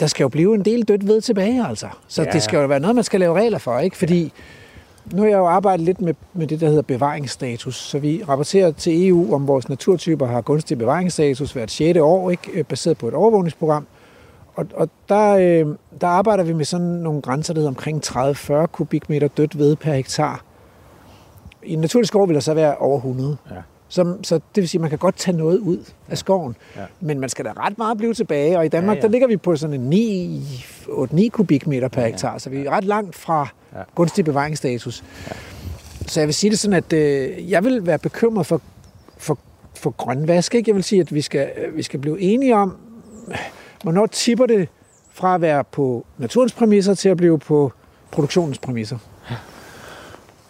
der 0.00 0.06
skal 0.06 0.24
jo 0.24 0.28
blive 0.28 0.54
en 0.54 0.64
del 0.64 0.82
dødt 0.82 1.06
ved 1.06 1.20
tilbage, 1.20 1.66
altså. 1.68 1.86
Så 2.08 2.22
Ja. 2.22 2.28
ja. 2.28 2.32
det 2.32 2.42
skal 2.42 2.60
jo 2.60 2.66
være 2.66 2.80
noget, 2.80 2.94
man 2.94 3.04
skal 3.04 3.20
lave 3.20 3.38
regler 3.40 3.58
for, 3.58 3.78
ikke? 3.78 3.96
Fordi 3.96 4.32
nu 5.12 5.22
har 5.22 5.28
jeg 5.28 5.38
jo 5.38 5.46
arbejdet 5.46 5.84
lidt 5.86 6.00
med, 6.00 6.14
med 6.32 6.46
det, 6.46 6.60
der 6.60 6.66
hedder 6.68 6.82
bevaringsstatus. 6.82 7.76
Så 7.76 7.98
vi 7.98 8.22
rapporterer 8.28 8.72
til 8.72 9.08
EU, 9.08 9.34
om 9.34 9.46
vores 9.46 9.68
naturtyper 9.68 10.26
har 10.26 10.40
gunstig 10.40 10.78
bevaringsstatus 10.78 11.52
hvert 11.52 11.70
6. 11.70 11.98
år, 11.98 12.30
ikke? 12.30 12.50
Øh, 12.52 12.64
baseret 12.64 12.98
på 12.98 13.08
et 13.08 13.14
overvågningsprogram. 13.14 13.86
Og, 14.54 14.66
og 14.74 14.88
der, 15.08 15.30
øh, 15.30 15.74
der 16.00 16.06
arbejder 16.06 16.44
vi 16.44 16.52
med 16.52 16.64
sådan 16.64 16.86
nogle 16.86 17.22
grænser, 17.22 17.54
der 17.54 17.60
hedder 17.60 17.70
omkring 17.70 18.02
30-40 18.06 18.66
kubikmeter 18.66 19.28
dødt 19.28 19.58
ved 19.58 19.76
per 19.76 19.92
hektar. 19.94 20.44
I 21.64 21.72
en 21.72 21.78
naturlig 21.80 22.08
skov 22.08 22.28
vil 22.28 22.34
der 22.34 22.40
så 22.40 22.54
være 22.54 22.76
over 22.76 22.96
100. 22.96 23.36
Ja. 23.50 23.54
Så, 23.88 24.16
så 24.22 24.34
det 24.34 24.42
vil 24.62 24.68
sige, 24.68 24.78
at 24.78 24.80
man 24.80 24.90
kan 24.90 24.98
godt 24.98 25.16
tage 25.16 25.36
noget 25.36 25.58
ud 25.58 25.78
af 26.08 26.18
skoven. 26.18 26.56
Ja. 26.76 26.80
Men 27.00 27.20
man 27.20 27.28
skal 27.28 27.44
da 27.44 27.52
ret 27.56 27.78
meget 27.78 27.98
blive 27.98 28.14
tilbage. 28.14 28.58
Og 28.58 28.64
i 28.64 28.68
Danmark, 28.68 28.88
Ja, 28.96 28.98
ja, 28.98 28.98
ja. 28.98 29.02
der 29.02 29.08
ligger 29.12 29.28
vi 29.28 29.36
på 29.36 29.56
sådan 29.56 29.80
en 29.80 29.90
9, 29.90 30.40
8-9 30.88 31.28
kubikmeter 31.28 31.88
per 31.88 32.06
hektar. 32.06 32.38
Så 32.38 32.50
vi 32.50 32.66
er 32.66 32.70
ret 32.70 32.84
langt 32.84 33.14
fra 33.16 33.48
Ja. 33.74 33.78
gunstig 33.94 34.24
bevaringsstatus. 34.24 35.04
Så 36.06 36.20
jeg 36.20 36.26
vil 36.26 36.34
sige 36.34 36.50
det 36.50 36.58
sådan, 36.58 36.76
at 36.76 36.92
øh, 36.92 37.50
jeg 37.50 37.64
vil 37.64 37.86
være 37.86 37.98
bekymret 37.98 38.46
for, 38.46 38.60
for, 39.18 39.38
for 39.74 39.90
grønvask. 39.90 40.54
Ikke? 40.54 40.70
Jeg 40.70 40.74
vil 40.76 40.84
sige, 40.84 41.00
at 41.00 41.14
vi 41.14 41.20
skal, 41.20 41.50
øh, 41.56 41.76
vi 41.76 41.82
skal 41.82 42.00
blive 42.00 42.20
enige 42.20 42.56
om, 42.56 42.76
hvornår 43.82 44.06
tipper 44.06 44.46
det 44.46 44.68
fra 45.12 45.34
at 45.34 45.40
være 45.40 45.64
på 45.64 46.06
naturens 46.18 46.52
præmisser 46.52 46.94
til 46.94 47.08
at 47.08 47.16
blive 47.16 47.38
på 47.38 47.72
produktionens 48.10 48.58
præmisser. 48.58 48.98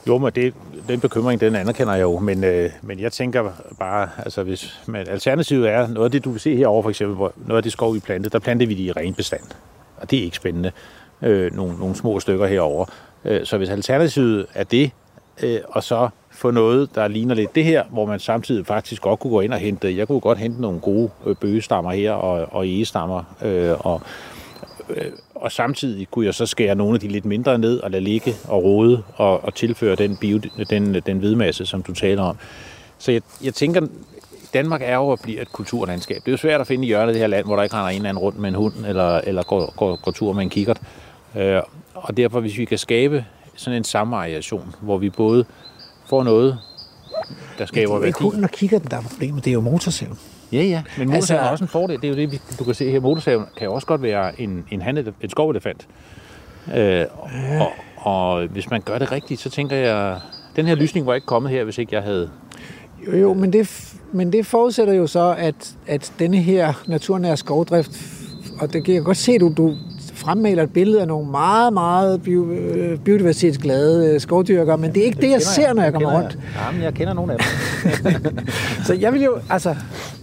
Jo, 0.08 0.18
men 0.18 0.32
det, 0.34 0.54
den 0.88 1.00
bekymring, 1.00 1.40
den 1.40 1.54
anerkender 1.54 1.94
jeg 1.94 2.02
jo, 2.02 2.18
men, 2.18 2.44
øh, 2.44 2.70
men 2.82 3.00
jeg 3.00 3.12
tænker 3.12 3.50
bare, 3.78 4.08
altså 4.18 4.42
hvis 4.42 4.80
men 4.86 5.08
alternativet 5.08 5.68
er, 5.68 5.88
noget 5.88 6.04
af 6.04 6.10
det, 6.10 6.24
du 6.24 6.30
vil 6.30 6.40
se 6.40 6.56
herovre 6.56 6.82
for 6.82 6.90
eksempel, 6.90 7.16
hvor 7.16 7.32
noget 7.36 7.56
af 7.56 7.62
det 7.62 7.72
skov, 7.72 7.94
vi 7.94 8.00
plantede, 8.00 8.32
der 8.32 8.38
plantede 8.38 8.68
vi 8.68 8.74
det 8.74 8.82
i 8.82 8.92
ren 8.92 9.14
bestand. 9.14 9.42
Og 9.96 10.10
det 10.10 10.18
er 10.18 10.22
ikke 10.22 10.36
spændende. 10.36 10.72
Øh, 11.22 11.52
nogle, 11.52 11.78
nogle 11.78 11.94
små 11.94 12.20
stykker 12.20 12.46
herover. 12.46 12.86
Øh, 13.24 13.46
så 13.46 13.58
hvis 13.58 13.68
alternativet 13.68 14.46
er 14.54 14.64
det, 14.64 14.90
øh, 15.42 15.60
og 15.68 15.82
så 15.82 16.08
få 16.30 16.50
noget, 16.50 16.94
der 16.94 17.08
ligner 17.08 17.34
lidt 17.34 17.54
det 17.54 17.64
her, 17.64 17.84
hvor 17.90 18.06
man 18.06 18.20
samtidig 18.20 18.66
faktisk 18.66 19.02
godt 19.02 19.20
kunne 19.20 19.30
gå 19.30 19.40
ind 19.40 19.52
og 19.52 19.58
hente, 19.58 19.96
jeg 19.96 20.06
kunne 20.06 20.20
godt 20.20 20.38
hente 20.38 20.60
nogle 20.60 20.80
gode 20.80 21.10
øh, 21.26 21.36
bøgestammer 21.36 21.92
her, 21.92 22.12
og, 22.12 22.48
og 22.52 22.68
egestammer, 22.68 23.22
øh, 23.42 23.86
og, 23.86 24.00
øh, 24.88 25.12
og 25.34 25.52
samtidig 25.52 26.10
kunne 26.10 26.26
jeg 26.26 26.34
så 26.34 26.46
skære 26.46 26.74
nogle 26.74 26.94
af 26.94 27.00
de 27.00 27.08
lidt 27.08 27.24
mindre 27.24 27.58
ned 27.58 27.80
og 27.80 27.90
lade 27.90 28.04
ligge 28.04 28.34
og 28.44 28.64
rode 28.64 29.02
og, 29.14 29.44
og 29.44 29.54
tilføre 29.54 29.96
den, 29.96 30.16
bio, 30.16 30.40
den, 30.70 30.94
den 30.94 31.18
hvidmasse, 31.18 31.66
som 31.66 31.82
du 31.82 31.92
taler 31.92 32.22
om. 32.22 32.36
Så 32.98 33.12
jeg, 33.12 33.22
jeg 33.42 33.54
tænker, 33.54 33.86
Danmark 34.54 34.82
er 34.84 34.94
jo 34.94 35.08
og 35.08 35.18
bliver 35.22 35.42
et 35.42 35.52
kulturlandskab. 35.52 36.16
Det 36.16 36.28
er 36.28 36.32
jo 36.32 36.36
svært 36.36 36.60
at 36.60 36.66
finde 36.66 36.84
i 36.84 36.86
hjørnet 36.86 37.08
af 37.08 37.12
det 37.12 37.20
her 37.20 37.26
land, 37.26 37.46
hvor 37.46 37.56
der 37.56 37.62
ikke 37.62 37.76
render 37.76 37.88
en 37.88 37.96
eller 37.96 38.08
anden 38.08 38.22
rundt 38.22 38.38
med 38.38 38.48
en 38.48 38.54
hund, 38.54 38.74
eller, 38.86 39.18
eller 39.18 39.42
går, 39.42 39.74
går, 39.76 39.96
går 39.96 40.12
tur 40.12 40.32
med 40.32 40.42
en 40.42 40.50
kikkert. 40.50 40.80
Øh, 41.36 41.60
og 41.94 42.16
derfor, 42.16 42.40
hvis 42.40 42.58
vi 42.58 42.64
kan 42.64 42.78
skabe 42.78 43.24
sådan 43.56 43.76
en 43.76 43.84
samvariation, 43.84 44.74
hvor 44.80 44.98
vi 44.98 45.10
både 45.10 45.44
får 46.06 46.22
noget, 46.22 46.58
der 47.58 47.66
skaber 47.66 47.92
det 47.92 47.96
er 47.96 47.98
værdi. 47.98 48.08
ikke 48.08 48.18
hunden 48.18 48.44
og 48.44 48.50
kigger 48.50 48.78
den, 48.78 48.90
der 48.90 48.96
er 48.96 49.02
problemet. 49.02 49.44
Det 49.44 49.50
er 49.50 49.54
jo 49.54 49.60
motorsaven. 49.60 50.18
Ja, 50.52 50.62
ja, 50.62 50.82
men 50.98 51.08
motorsaven 51.08 51.14
altså, 51.14 51.34
er 51.34 51.50
også 51.50 51.64
en 51.64 51.68
fordel. 51.68 51.96
Det 52.02 52.04
er 52.04 52.08
jo 52.08 52.30
det, 52.30 52.42
du 52.58 52.64
kan 52.64 52.74
se 52.74 52.90
her. 52.90 53.00
Motorsaven 53.00 53.44
kan 53.56 53.64
jo 53.64 53.74
også 53.74 53.86
godt 53.86 54.02
være 54.02 54.40
en, 54.40 54.64
en, 54.70 54.82
handet, 54.82 55.14
en 55.20 55.30
skovelefant. 55.30 55.88
Øh, 56.74 57.04
og, 57.60 57.72
og 57.96 58.46
hvis 58.46 58.70
man 58.70 58.80
gør 58.80 58.98
det 58.98 59.12
rigtigt, 59.12 59.40
så 59.40 59.50
tænker 59.50 59.76
jeg, 59.76 60.18
den 60.56 60.66
her 60.66 60.74
lysning 60.74 61.06
var 61.06 61.14
ikke 61.14 61.26
kommet 61.26 61.52
her, 61.52 61.64
hvis 61.64 61.78
ikke 61.78 61.94
jeg 61.94 62.02
havde... 62.02 62.30
Jo, 63.06 63.16
jo, 63.16 63.34
men 63.34 63.52
det, 63.52 63.94
men 64.12 64.32
det 64.32 64.46
forudsætter 64.46 64.94
jo 64.94 65.06
så, 65.06 65.34
at, 65.38 65.76
at 65.86 66.12
denne 66.18 66.36
her 66.36 66.82
naturnære 66.86 67.36
skovdrift, 67.36 67.90
og 68.60 68.72
det 68.72 68.84
kan 68.84 68.94
jeg 68.94 69.02
godt 69.02 69.16
se, 69.16 69.38
du, 69.38 69.52
du 69.56 69.76
fremmaler 70.24 70.62
et 70.62 70.70
billede 70.72 71.00
af 71.00 71.08
nogle 71.08 71.30
meget, 71.30 71.72
meget 71.72 72.28
øh, 72.28 72.98
biodiversitetsglade 72.98 74.10
øh, 74.14 74.20
skovdyrkere, 74.20 74.78
men 74.78 74.92
det 74.94 75.00
er 75.00 75.04
ikke 75.04 75.20
det, 75.20 75.30
jeg 75.30 75.42
ser, 75.42 75.72
når 75.72 75.82
jeg 75.82 75.92
kommer 75.92 76.16
rundt. 76.22 76.38
Ja, 76.56 76.72
men 76.72 76.82
jeg 76.82 76.94
kender 76.94 77.12
nogle 77.12 77.32
af 77.32 77.38
dem. 77.38 77.46
Så 78.86 78.94
jeg 78.94 79.12
vil 79.12 79.22
jo, 79.22 79.38
altså, 79.50 79.74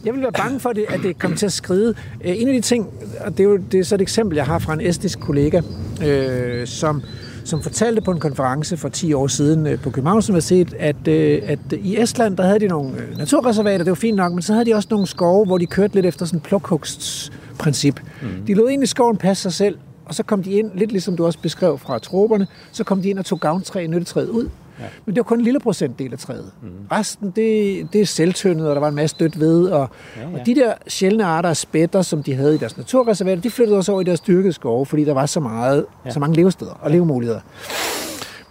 jeg 0.05 0.13
vil 0.13 0.21
være 0.21 0.31
bange 0.31 0.59
for, 0.59 0.69
det, 0.69 0.85
at 0.89 0.99
det 1.03 1.19
kommer 1.19 1.37
til 1.37 1.45
at 1.45 1.51
skride. 1.51 1.93
Øh, 2.25 2.41
En 2.41 2.47
af 2.47 2.53
de 2.53 2.61
ting, 2.61 2.87
og 3.25 3.31
det 3.31 3.39
er 3.39 3.43
jo 3.43 3.57
det 3.71 3.79
er 3.79 3.83
så 3.83 3.95
et 3.95 4.01
eksempel, 4.01 4.35
jeg 4.35 4.45
har 4.45 4.59
fra 4.59 4.73
en 4.73 4.81
estisk 4.81 5.19
kollega, 5.19 5.61
øh, 6.05 6.67
som, 6.67 7.01
som 7.43 7.61
fortalte 7.61 8.01
på 8.01 8.11
en 8.11 8.19
konference 8.19 8.77
for 8.77 8.89
10 8.89 9.13
år 9.13 9.27
siden 9.27 9.79
på 9.83 9.89
Københavns 9.89 10.29
Universitet, 10.29 10.73
at, 10.79 11.07
at 11.07 11.59
i 11.71 11.99
Estland, 12.01 12.37
der 12.37 12.43
havde 12.43 12.59
de 12.59 12.67
nogle 12.67 12.91
naturreservater, 13.17 13.77
det 13.77 13.91
var 13.91 13.95
fint 13.95 14.17
nok, 14.17 14.33
men 14.33 14.41
så 14.41 14.53
havde 14.53 14.65
de 14.65 14.73
også 14.73 14.87
nogle 14.91 15.07
skove, 15.07 15.45
hvor 15.45 15.57
de 15.57 15.65
kørte 15.65 15.93
lidt 15.95 16.05
efter 16.05 16.25
sådan 16.25 16.37
et 16.37 16.43
plukhugstprincip. 16.43 17.99
Mm. 18.21 18.27
De 18.47 18.53
lod 18.53 18.67
egentlig 18.69 18.89
skoven 18.89 19.17
passe 19.17 19.43
sig 19.43 19.53
selv, 19.53 19.77
og 20.11 20.15
så 20.15 20.23
kom 20.23 20.43
de 20.43 20.51
ind, 20.51 20.71
lidt 20.73 20.91
ligesom 20.91 21.15
du 21.15 21.25
også 21.25 21.39
beskrev 21.39 21.77
fra 21.77 21.99
troperne, 21.99 22.47
så 22.71 22.83
kom 22.83 23.01
de 23.01 23.09
ind 23.09 23.19
og 23.19 23.25
tog 23.25 23.39
gavntræ, 23.39 23.87
nyttetræet 23.87 24.29
ud. 24.29 24.49
Ja. 24.79 24.85
Men 25.05 25.15
det 25.15 25.19
var 25.19 25.23
kun 25.23 25.37
en 25.37 25.43
lille 25.43 25.59
procentdel 25.59 26.13
af 26.13 26.19
træet. 26.19 26.51
Mm. 26.61 26.69
Resten, 26.91 27.31
det, 27.31 27.87
det 27.93 28.01
er 28.01 28.05
selvtyndet, 28.05 28.69
og 28.69 28.75
der 28.75 28.79
var 28.79 28.87
en 28.87 28.95
masse 28.95 29.15
dødt 29.19 29.39
ved. 29.39 29.67
Og, 29.67 29.89
ja, 30.17 30.29
ja. 30.29 30.39
og 30.39 30.45
de 30.45 30.55
der 30.55 30.73
sjældne 30.87 31.25
arter 31.25 31.49
af 31.49 31.57
spætter, 31.57 32.01
som 32.01 32.23
de 32.23 32.35
havde 32.35 32.55
i 32.55 32.57
deres 32.57 32.77
naturreservater, 32.77 33.41
de 33.41 33.49
flyttede 33.49 33.77
også 33.77 33.91
over 33.91 34.01
i 34.01 34.03
deres 34.03 34.19
dyrkede 34.19 34.53
skove, 34.53 34.85
fordi 34.85 35.05
der 35.05 35.13
var 35.13 35.25
så, 35.25 35.39
meget, 35.39 35.85
ja. 36.05 36.11
så 36.11 36.19
mange 36.19 36.35
levesteder 36.35 36.79
og 36.81 36.91
levemuligheder. 36.91 37.41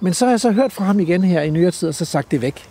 Men 0.00 0.14
så 0.14 0.24
har 0.24 0.32
jeg 0.32 0.40
så 0.40 0.50
hørt 0.50 0.72
fra 0.72 0.84
ham 0.84 1.00
igen 1.00 1.24
her 1.24 1.42
i 1.42 1.50
nyere 1.50 1.70
tid, 1.70 1.88
og 1.88 1.94
så 1.94 2.04
sagt 2.04 2.30
det 2.30 2.42
væk. 2.42 2.68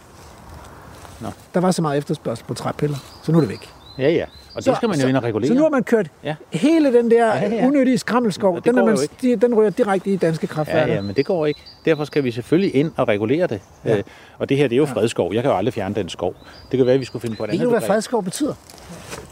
Nå. 1.22 1.28
Der 1.54 1.60
var 1.60 1.72
så 1.72 1.82
meget 1.82 1.98
efterspørgsel 1.98 2.46
på 2.46 2.54
træpiller, 2.54 2.98
så 3.24 3.32
nu 3.32 3.38
er 3.38 3.42
det 3.42 3.50
væk. 3.50 3.70
Ja, 3.98 4.10
ja. 4.10 4.26
Og 4.56 4.66
det 4.66 4.76
skal 4.76 4.90
man 4.90 5.00
jo 5.00 5.08
ind 5.08 5.18
og 5.18 5.24
regulere. 5.24 5.48
Så 5.48 5.54
nu 5.54 5.62
har 5.62 5.70
man 5.70 5.84
kørt 5.84 6.08
Ja. 6.24 6.36
ja. 6.54 6.58
hele 6.58 6.94
den 6.94 7.12
der 7.12 7.26
Ja, 7.26 7.40
ja, 7.40 7.50
ja. 7.50 7.56
ja. 7.56 7.68
unødige 7.68 7.98
skrammelskov, 7.98 8.62
den, 8.62 8.78
er 8.78 8.86
man, 8.86 8.98
de, 9.22 9.36
den 9.36 9.56
rører 9.56 9.70
direkte 9.70 10.10
i 10.10 10.16
danske 10.16 10.48
kraftværker. 10.48 10.88
Ja, 10.88 10.94
ja, 10.96 11.02
men 11.02 11.16
det 11.16 11.26
går 11.26 11.46
ikke. 11.46 11.60
Derfor 11.86 12.04
skal 12.06 12.24
vi 12.24 12.32
selvfølgelig 12.32 12.76
ind 12.76 12.92
og 12.98 13.08
regulere 13.08 13.48
det. 13.48 13.62
Ja. 13.86 13.98
Øh, 13.98 14.04
og 14.38 14.50
det 14.50 14.58
her, 14.58 14.68
det 14.68 14.76
er 14.76 14.78
jo 14.78 14.86
fredskov. 14.86 15.34
Jeg 15.34 15.42
kan 15.44 15.52
jo 15.52 15.58
aldrig 15.58 15.74
fjerne 15.74 15.96
den 15.96 16.10
skov. 16.10 16.36
Det 16.72 16.78
kan 16.78 16.86
være, 16.86 16.94
at 16.96 17.00
vi 17.00 17.06
skulle 17.06 17.22
finde 17.22 17.36
på 17.36 17.44
et 17.44 17.48
Ved 17.48 17.54
andet 17.54 17.66
du, 17.66 17.70
hvad 17.70 17.82
fredskov 17.82 18.24
betyder? 18.24 18.54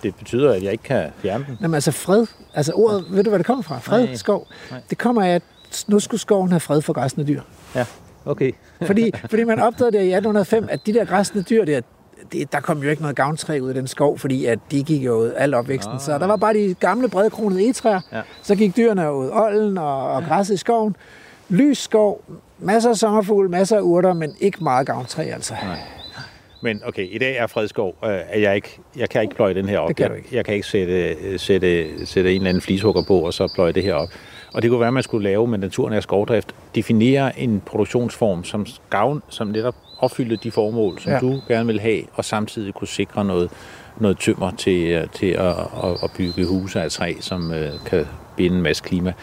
Det 0.04 0.16
betyder, 0.16 0.54
at 0.54 0.64
jeg 0.64 0.72
ikke 0.72 0.84
kan 0.84 1.06
fjerne 1.22 1.46
den. 1.48 1.58
Jamen 1.62 1.76
altså 1.76 1.92
fred, 1.92 2.26
altså 2.54 2.72
ordet, 2.76 3.06
ved 3.10 3.24
du 3.24 3.30
hvad 3.30 3.40
det 3.40 3.46
kommer 3.46 3.64
fra? 3.64 3.80
Fred, 3.80 4.06
Nej. 4.06 4.16
skov. 4.16 4.48
Nej. 4.72 4.80
Det 4.90 4.98
kommer 4.98 5.24
af, 5.24 5.30
at 5.36 5.42
nu 5.88 6.00
skulle 6.00 6.22
skoven 6.22 6.50
have 6.52 6.60
fred 6.60 6.82
for 6.82 6.94
græsne 6.94 7.28
dyr. 7.28 7.42
Ja, 7.76 7.86
okay. 8.26 8.52
Fordi, 8.82 9.12
fordi 9.30 9.44
man 9.44 9.60
opdagede 9.60 9.92
der 9.98 10.04
i 10.04 10.12
1805, 10.14 10.68
at 10.72 10.80
de 10.86 10.94
der 10.94 11.06
græsne 11.06 11.42
dyr 11.42 11.66
der, 11.66 11.82
det, 12.32 12.52
der 12.52 12.60
kom 12.60 12.84
jo 12.84 12.90
ikke 12.90 13.02
noget 13.02 13.16
gavntræ 13.16 13.60
ud 13.60 13.68
af 13.70 13.74
den 13.76 13.88
skov, 13.88 14.20
fordi 14.20 14.46
at 14.46 14.60
de 14.72 14.84
gik 14.84 15.06
jo 15.06 15.32
alt 15.38 15.56
opvæksten. 15.56 15.94
Ah. 15.94 16.02
Så 16.02 16.18
der 16.18 16.28
var 16.28 16.36
bare 16.36 16.54
de 16.54 16.76
gamle, 16.80 17.10
bredkronede 17.10 17.64
egetræer. 17.64 18.02
Ja. 18.12 18.22
Så 18.42 18.56
gik 18.56 18.78
dyrene 18.78 19.14
ud 19.14 19.30
olden 19.34 19.78
og, 19.78 20.12
og 20.12 20.24
græsset 20.24 20.54
i 20.54 20.58
skoven. 20.58 20.96
Lys 21.50 21.78
skov, 21.78 22.22
masser 22.60 22.90
af 22.90 22.96
sommerfugle, 22.96 23.50
masser 23.50 23.78
af 23.78 23.82
urter, 23.82 24.14
men 24.14 24.36
ikke 24.40 24.64
meget 24.64 24.88
gavntræ 24.88 25.24
altså. 25.24 25.54
Nej. 25.64 25.78
Men 26.62 26.82
okay, 26.86 27.08
i 27.12 27.18
dag 27.18 27.38
er 27.38 27.48
fredskov, 27.48 27.96
øh, 28.06 28.10
at 28.30 28.42
jeg 28.42 28.56
ikke, 28.56 28.80
jeg 28.96 29.10
kan 29.10 29.22
ikke 29.22 29.36
pløje 29.36 29.54
den 29.54 29.70
her 29.70 29.80
op. 29.80 29.88
Det 29.88 29.96
kan 29.96 30.10
jeg, 30.10 30.18
ikke. 30.18 30.30
jeg 30.36 30.46
kan 30.46 30.54
ikke 30.54 30.68
sætte, 30.68 31.16
øh, 31.22 31.40
sætte, 31.40 31.88
sætte 32.06 32.32
en 32.32 32.36
eller 32.36 32.50
anden 32.50 32.62
flishugger 32.62 33.04
på, 33.08 33.20
og 33.20 33.34
så 33.34 33.52
pløje 33.56 33.72
det 33.72 33.84
her 33.84 33.94
op. 33.94 34.10
og 34.54 34.62
det 34.62 34.70
kunne 34.70 34.80
være, 34.80 34.88
at 34.88 34.94
man 34.94 35.04
skulle 35.04 35.24
lave 35.24 35.48
med 35.48 35.58
naturnær 35.58 36.00
skovdrift, 36.00 36.56
definere 36.76 37.40
en 37.40 37.62
produktionsform, 37.66 38.44
som, 38.44 38.66
gavn, 38.90 39.24
som 39.30 39.48
netop 39.48 39.76
opfylder 40.00 40.36
de 40.38 40.52
formål, 40.52 41.00
som 41.02 41.12
Ja. 41.12 41.20
du 41.20 41.42
gerne 41.48 41.66
vil 41.68 41.80
have, 41.80 42.02
og 42.14 42.26
samtidig 42.26 42.74
kunne 42.74 42.88
sikre 42.88 43.26
noget, 43.26 43.50
noget 43.98 44.20
tømmer 44.20 44.52
til, 44.52 44.84
øh, 44.88 45.08
til 45.14 45.26
at, 45.26 45.48
at, 45.48 45.98
at 46.04 46.12
bygge 46.18 46.46
huse 46.46 46.82
af 46.82 46.92
træ, 46.92 47.14
som 47.20 47.54
øh, 47.54 47.70
kan 47.86 48.06
binde 48.36 48.56
en 48.58 48.64
masse 48.64 48.84
klima. 48.84 49.14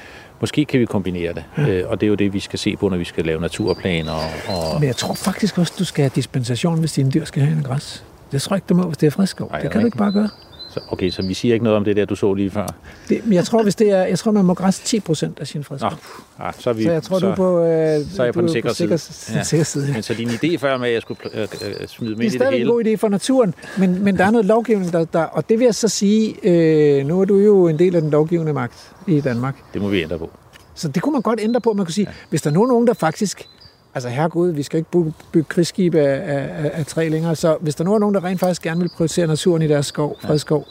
Måske 0.40 0.64
kan 0.64 0.80
vi 0.80 0.84
kombinere 0.86 1.32
det, 1.34 1.44
øh, 1.68 1.82
og 1.88 2.00
det 2.00 2.06
er 2.06 2.08
jo 2.08 2.14
det, 2.14 2.32
vi 2.32 2.40
skal 2.40 2.58
se 2.58 2.76
på, 2.76 2.88
når 2.88 2.96
vi 2.96 3.04
skal 3.04 3.24
lave 3.24 3.40
naturplaner. 3.40 4.12
Og, 4.12 4.54
og 4.74 4.80
Men 4.80 4.86
jeg 4.86 4.96
tror 4.96 5.14
faktisk 5.14 5.58
også, 5.58 5.72
du 5.78 5.84
skal 5.84 6.02
have 6.02 6.10
dispensation, 6.14 6.80
hvis 6.80 6.92
dine 6.92 7.10
dyr 7.10 7.24
skal 7.24 7.42
have 7.42 7.56
en 7.56 7.62
græs. 7.62 8.04
Det 8.32 8.42
tror 8.42 8.54
jeg 8.54 8.58
ikke, 8.58 8.66
du 8.68 8.74
må, 8.74 8.82
hvis 8.82 8.96
det 8.96 9.06
er 9.06 9.10
friskov. 9.10 9.50
Det 9.62 9.70
kan 9.70 9.80
du 9.80 9.86
ikke 9.86 9.98
bare 9.98 10.12
gøre. 10.12 10.28
Så, 10.74 10.80
okay, 10.88 11.10
så 11.10 11.22
vi 11.22 11.34
siger 11.34 11.54
ikke 11.54 11.64
noget 11.64 11.76
om 11.76 11.84
det 11.84 11.96
der, 11.96 12.04
du 12.04 12.14
så 12.16 12.34
lige 12.34 12.50
før. 12.50 12.66
Det, 13.08 13.22
jeg 13.30 13.44
tror, 13.44 13.62
hvis 13.62 13.74
det 13.74 13.90
er, 13.90 14.02
jeg 14.04 14.18
tror, 14.18 14.32
man 14.32 14.44
må 14.44 14.54
græs 14.54 14.78
10 14.78 15.00
procent 15.00 15.38
af 15.40 15.46
sin 15.46 15.58
Nå, 15.58 15.62
friskov. 15.62 15.92
ah, 16.38 16.52
så, 16.58 16.70
er 16.70 16.74
vi, 16.74 16.82
Så 16.82 16.92
jeg 16.92 17.02
tror, 17.02 17.18
du 17.18 17.26
er 17.26 17.34
på, 17.34 17.60
øh, 17.64 18.00
så 18.10 18.22
er 18.22 18.24
jeg 18.24 18.34
på 18.34 18.40
den 18.40 18.48
sikre 18.48 18.74
sikker, 18.74 18.96
side. 18.96 19.38
Ja. 19.38 19.42
sikre 19.44 19.64
side. 19.64 19.92
Men 19.92 20.02
så 20.02 20.14
din 20.14 20.28
idé 20.28 20.56
før 20.56 20.76
med, 20.76 20.88
at 20.88 20.94
jeg 20.94 21.02
skulle 21.02 21.20
øh, 21.34 21.40
øh, 21.42 21.86
smide 21.86 22.10
Det 22.10 22.18
med 22.18 22.24
er 22.24 22.28
i 22.28 22.30
det 22.30 22.32
stadig 22.32 22.52
en 22.52 22.58
hele, 22.58 22.70
god 22.70 22.84
idé 22.84 22.94
for 22.94 23.08
naturen, 23.08 23.54
men, 23.78 24.04
men 24.04 24.16
der 24.16 24.24
er 24.24 24.30
noget 24.30 24.46
lovgivning, 24.46 24.92
der, 24.92 25.04
der, 25.04 25.22
og 25.22 25.48
det 25.48 25.58
vil 25.58 25.64
jeg 25.64 25.74
så 25.74 25.88
sige, 25.88 26.34
øh, 26.42 27.06
nu 27.06 27.20
er 27.20 27.24
du 27.24 27.38
jo 27.38 27.68
en 27.68 27.78
del 27.78 27.96
af 27.96 28.02
den 28.02 28.10
lovgivende 28.10 28.52
magt 28.52 28.92
i 29.06 29.20
Danmark, 29.20 29.56
det 29.74 29.82
må 29.82 29.88
vi 29.88 30.02
ændre 30.02 30.18
på. 30.18 30.30
så 30.74 30.88
det 30.88 31.02
kunne 31.02 31.12
man 31.12 31.22
godt 31.22 31.40
ændre 31.42 31.60
på. 31.60 31.72
Man 31.72 31.86
kunne 31.86 31.92
sige, 31.94 32.06
ja. 32.08 32.14
hvis 32.30 32.42
der 32.42 32.50
er 32.50 32.54
nogen, 32.54 32.86
der 32.86 32.94
faktisk, 32.94 33.48
altså 33.94 34.08
herregud, 34.08 34.50
vi 34.50 34.62
skal 34.62 34.78
ikke 34.78 34.90
bygge, 34.90 35.12
bygge 35.32 35.48
krigsskibe 35.48 36.00
af, 36.00 36.36
af, 36.36 36.64
af, 36.64 36.70
af 36.74 36.86
træ 36.86 37.08
længere, 37.08 37.36
så 37.36 37.56
hvis 37.60 37.74
der 37.74 37.84
nu 37.84 37.94
er 37.94 37.98
nogen, 37.98 38.14
der 38.14 38.24
rent 38.24 38.40
faktisk 38.40 38.62
gerne 38.62 38.80
vil 38.80 38.90
prioritere 38.96 39.26
naturen 39.26 39.62
i 39.62 39.68
deres 39.68 39.86
skov, 39.86 40.16
fredskov, 40.20 40.66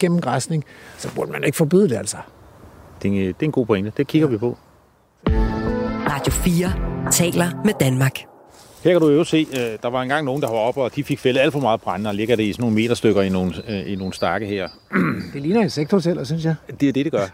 gennem 0.00 0.20
græsning, 0.20 0.64
så 0.98 1.14
burde 1.14 1.32
man 1.32 1.44
ikke 1.44 1.56
forbyde 1.56 1.88
det 1.88 1.96
altså. 1.96 2.16
Det 3.02 3.08
er, 3.08 3.12
en, 3.12 3.18
det 3.18 3.28
er 3.28 3.46
en 3.46 3.52
god 3.52 3.66
pointe. 3.66 3.92
Det 3.96 4.06
kigger 4.06 4.28
ja. 4.28 4.32
vi 4.32 4.38
på. 4.38 4.56
Radio 6.08 6.32
4 6.32 7.10
taler 7.10 7.62
med 7.64 7.74
Danmark. 7.80 8.29
Her 8.84 8.92
kan 8.92 9.00
du 9.00 9.08
jo 9.08 9.24
se, 9.24 9.46
øh, 9.52 9.78
der 9.82 9.90
var 9.90 10.02
engang 10.02 10.24
nogen, 10.24 10.42
der 10.42 10.48
var 10.48 10.56
oppe, 10.56 10.82
og 10.82 10.96
de 10.96 11.04
fik 11.04 11.18
fældet 11.18 11.40
alt 11.40 11.52
for 11.52 11.60
meget 11.60 11.80
brænde, 11.80 12.10
og 12.10 12.14
ligger 12.14 12.36
det 12.36 12.42
i 12.42 12.52
sådan 12.52 12.62
nogle 12.62 12.74
meterstykker 12.76 13.22
i 13.22 13.28
nogle, 13.28 13.52
øh, 13.68 13.92
i 13.92 13.96
nogle 13.96 14.12
stakke 14.14 14.46
her. 14.46 14.68
Det 15.34 15.42
ligner 15.42 15.60
insekthoteller, 15.62 16.24
synes 16.24 16.44
jeg. 16.44 16.54
Det 16.80 16.88
er 16.88 16.92
det, 16.92 17.04
det 17.04 17.12
gør. 17.12 17.26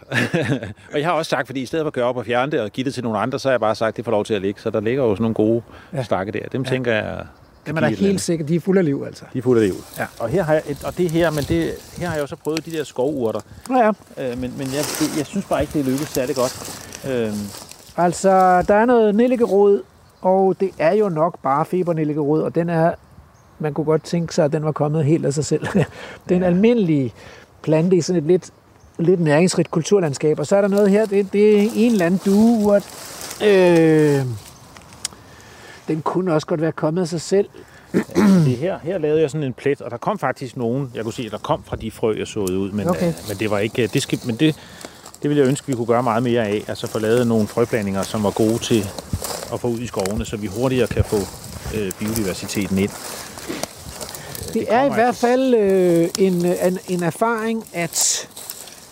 og 0.93 0.99
jeg 0.99 1.07
har 1.07 1.13
også 1.13 1.29
sagt, 1.29 1.47
fordi 1.47 1.61
i 1.63 1.67
stedet 1.67 1.83
for 1.83 1.87
at 1.87 1.93
køre 1.93 2.05
op 2.05 2.17
og 2.17 2.27
fjerne 2.27 2.53
det 2.53 2.61
og 2.61 2.71
give 2.71 2.85
det 2.85 2.95
til 2.95 3.03
nogle 3.03 3.19
andre, 3.19 3.39
så 3.39 3.49
har 3.49 3.53
jeg 3.53 3.61
bare 3.61 3.75
sagt, 3.75 3.89
at 3.89 3.97
det 3.97 4.05
får 4.05 4.13
lov 4.13 4.25
til 4.25 4.35
at 4.35 4.43
ligge. 4.43 4.61
Så 4.61 4.71
der 4.71 4.81
ligger 4.81 5.05
jo 5.05 5.15
sådan 5.15 5.23
nogle 5.23 5.35
gode 5.35 5.63
Ja. 5.93 5.97
ja. 5.99 6.03
stakke 6.03 6.33
der. 6.33 6.41
Dem 6.53 6.63
ja. 6.63 6.69
tænker 6.71 6.93
jeg... 6.93 7.19
Dem 7.67 7.77
er 7.77 7.81
der 7.81 7.89
give 7.89 7.95
et 7.95 7.99
eller 7.99 8.09
helt 8.11 8.21
sikkert, 8.21 8.49
de 8.49 8.57
er 8.57 8.61
fulde 8.61 8.79
af 8.79 8.85
liv, 8.85 9.05
altså. 9.07 9.25
De 9.33 9.39
er 9.39 9.43
fulde 9.43 9.63
af 9.63 9.69
liv. 9.69 9.77
Ja. 9.99 10.07
Og 10.19 10.29
her 10.29 10.43
har 10.43 10.53
jeg 10.53 10.63
et, 10.69 10.85
og 10.85 10.99
det 10.99 11.11
her, 11.11 11.31
men 11.31 11.45
det, 11.45 11.71
her 11.99 12.07
har 12.07 12.15
jeg 12.15 12.23
jo 12.23 12.27
så 12.27 12.37
prøvet 12.37 12.67
de 12.67 12.71
der 12.71 12.85
skovurter. 12.85 13.41
Nå 13.69 13.79
ja, 13.79 13.89
Øh, 14.19 14.39
men 14.39 14.53
men 14.59 14.67
jeg, 14.67 14.85
det, 15.01 15.19
jeg 15.19 15.27
synes 15.27 15.45
bare 15.47 15.61
ikke, 15.61 15.73
det 15.73 15.81
er 15.81 15.85
lykkedes 15.85 16.09
særlig 16.09 16.37
godt. 16.37 16.81
Øh, 17.09 17.33
altså, 17.97 18.63
der 18.69 18.75
er 18.75 18.85
noget 18.85 19.15
nellikerod, 19.15 19.83
og 20.27 20.57
det 20.61 20.71
er 20.79 20.93
jo 20.95 21.09
nok 21.09 21.39
bare 21.43 21.65
febernellikerod, 21.65 22.43
og 22.43 22.55
den 22.55 22.69
er, 22.71 22.93
man 23.59 23.75
kunne 23.75 23.85
godt 23.85 24.05
tænke 24.05 24.35
sig, 24.35 24.45
at 24.45 24.53
den 24.53 24.65
var 24.65 24.73
kommet 24.73 25.05
helt 25.05 25.27
af 25.27 25.35
sig 25.35 25.45
selv. 25.45 25.67
det 26.29 26.33
er 26.33 26.37
en 26.37 26.43
almindelig 26.43 27.15
plante 27.63 27.97
i 27.97 28.01
sådan 28.01 28.23
et 28.23 28.27
lidt, 28.29 28.51
lidt 28.99 29.21
næringsrigt 29.21 29.71
kulturlandskab, 29.71 30.39
og 30.39 30.47
så 30.47 30.57
er 30.57 30.61
der 30.61 30.69
noget 30.69 30.91
her, 30.91 31.07
det, 31.07 31.33
det 31.33 31.59
er 31.59 31.69
en 31.75 31.93
eller 31.93 32.07
anden 32.07 32.21
dueurt. 32.27 32.83
Øh, 33.45 34.21
den 35.89 36.03
kunne 36.03 36.33
også 36.33 36.47
godt 36.47 36.61
være 36.61 36.73
kommet 36.73 37.03
af 37.03 37.09
sig 37.09 37.21
selv. 37.21 37.49
det 38.47 38.57
her, 38.57 38.79
her 38.83 38.99
lavede 38.99 39.21
jeg 39.21 39.31
sådan 39.31 39.47
en 39.47 39.53
plet, 39.53 39.81
og 39.81 39.91
der 39.91 39.97
kom 39.97 40.19
faktisk 40.19 40.57
nogen, 40.57 40.91
jeg 40.95 41.03
kunne 41.05 41.13
se, 41.13 41.31
der 41.31 41.39
kom 41.39 41.63
fra 41.65 41.77
de 41.77 41.91
frø, 41.91 42.15
jeg 42.19 42.27
såede 42.27 42.59
ud, 42.59 42.71
men, 42.71 42.89
Okay. 42.89 42.99
okay. 42.99 43.09
øh, 43.09 43.15
men 43.29 43.37
det 43.39 43.51
var 43.51 43.59
ikke, 43.59 43.83
øh, 43.83 43.93
det 43.93 44.03
skal, 44.03 44.19
men 44.27 44.37
det, 44.37 44.57
det 45.23 45.31
ville 45.31 45.41
jeg 45.43 45.49
ønske, 45.49 45.67
vi 45.67 45.75
kunne 45.75 45.87
gøre 45.87 46.03
meget 46.03 46.23
mere 46.23 46.47
af, 46.47 46.65
altså 46.69 46.87
få 46.87 46.99
lavet 46.99 47.27
nogle 47.27 47.47
frøblandinger, 47.47 48.03
som 48.03 48.23
var 48.23 48.31
gode 48.31 48.59
til 48.59 48.89
at 49.53 49.61
få 49.61 49.69
ud 49.69 49.79
i 49.79 49.87
skovene, 49.87 50.25
så 50.25 50.37
vi 50.37 50.47
hurtigere 50.47 50.87
kan 50.87 51.05
få 51.05 51.19
øh, 51.75 51.93
biodiversiteten 51.99 52.79
ind. 52.79 52.91
Det 54.55 54.67
er 54.69 54.85
i 54.85 54.89
hvert 54.89 55.07
altså- 55.09 55.21
fald 55.21 55.55
øh, 55.55 56.09
en, 56.19 56.47
øh, 56.47 56.67
en, 56.67 56.79
en 56.89 57.03
erfaring, 57.03 57.65
at, 57.73 58.29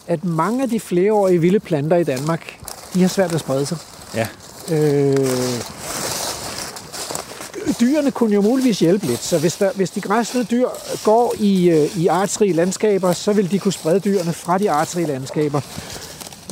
at 0.07 0.25
mange 0.25 0.62
af 0.62 0.70
de 0.70 0.81
flereårige 0.81 1.41
vilde 1.41 1.61
planter 1.61 1.97
i 1.97 2.05
Danmark, 2.05 2.59
de 2.95 3.01
har 3.01 3.09
svært 3.09 3.35
at 3.35 3.41
sprede 3.41 3.66
sig. 3.66 3.79
Ja, 4.14 4.27
Øh, 4.70 5.16
dyrene 7.81 8.11
kunne 8.11 8.35
jo 8.35 8.41
muligvis 8.43 8.79
hjælpe 8.79 9.07
lidt, 9.07 9.22
så 9.22 9.39
hvis, 9.39 9.57
der, 9.57 9.70
hvis 9.75 9.91
de 9.91 10.01
græsne 10.01 10.45
dyr 10.45 10.68
går 11.05 11.35
i, 11.39 11.70
øh, 11.70 11.99
i 11.99 12.07
artsrige 12.07 12.53
landskaber, 12.53 13.12
så 13.12 13.33
vil 13.33 13.51
de 13.51 13.59
kunne 13.59 13.72
sprede 13.72 14.01
dyrene 14.01 14.33
fra 14.33 14.59
de 14.59 14.70
artsrige 14.70 15.07
landskaber. 15.07 15.61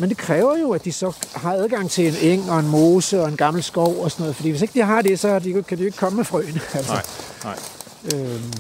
Men 0.01 0.09
det 0.09 0.17
kræver 0.17 0.59
jo, 0.59 0.71
at 0.71 0.85
de 0.85 0.93
så 0.93 1.13
har 1.35 1.53
adgang 1.53 1.91
til 1.91 2.09
en 2.09 2.15
eng 2.31 2.51
og 2.51 2.61
en 2.61 2.69
mose 2.69 3.23
og 3.23 3.29
en 3.29 3.37
gammel 3.37 3.63
skov 3.63 3.97
og 4.03 4.11
sådan 4.11 4.23
noget, 4.23 4.37
fordi 4.37 4.51
hvis 4.51 4.63
ikke 4.63 4.75
de 4.75 4.83
har 4.85 5.03
det, 5.03 5.19
så 5.19 5.39
de, 5.39 5.63
kan 5.63 5.79
de 5.79 5.83
jo 5.83 5.87
ikke 5.87 5.99
komme 5.99 6.17
med 6.17 6.25
frøene. 6.25 6.61
Altså. 6.75 6.93
nej, 6.93 7.03
nej. 7.45 7.59
Øhm, 8.15 8.53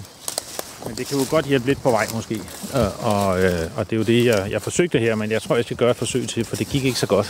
Men 0.86 0.96
det 0.96 1.06
kan 1.06 1.18
jo 1.18 1.24
godt 1.30 1.44
hjælpe 1.46 1.66
lidt 1.66 1.82
på 1.82 1.90
vej 1.90 2.06
måske. 2.14 2.42
Og, 2.72 2.92
og, 3.00 3.42
øh, 3.42 3.60
og 3.76 3.90
det 3.90 3.96
er 3.96 3.96
jo 3.96 4.02
det, 4.02 4.24
jeg, 4.24 4.48
jeg 4.50 4.62
forsøgte 4.62 4.98
her, 4.98 5.14
men 5.14 5.30
jeg 5.30 5.42
tror, 5.42 5.56
jeg 5.56 5.64
skal 5.64 5.76
gøre 5.76 5.90
et 5.90 5.96
forsøg 5.96 6.28
til, 6.28 6.44
for 6.44 6.56
det 6.56 6.66
gik 6.66 6.84
ikke 6.84 6.98
så 6.98 7.06
godt. 7.06 7.26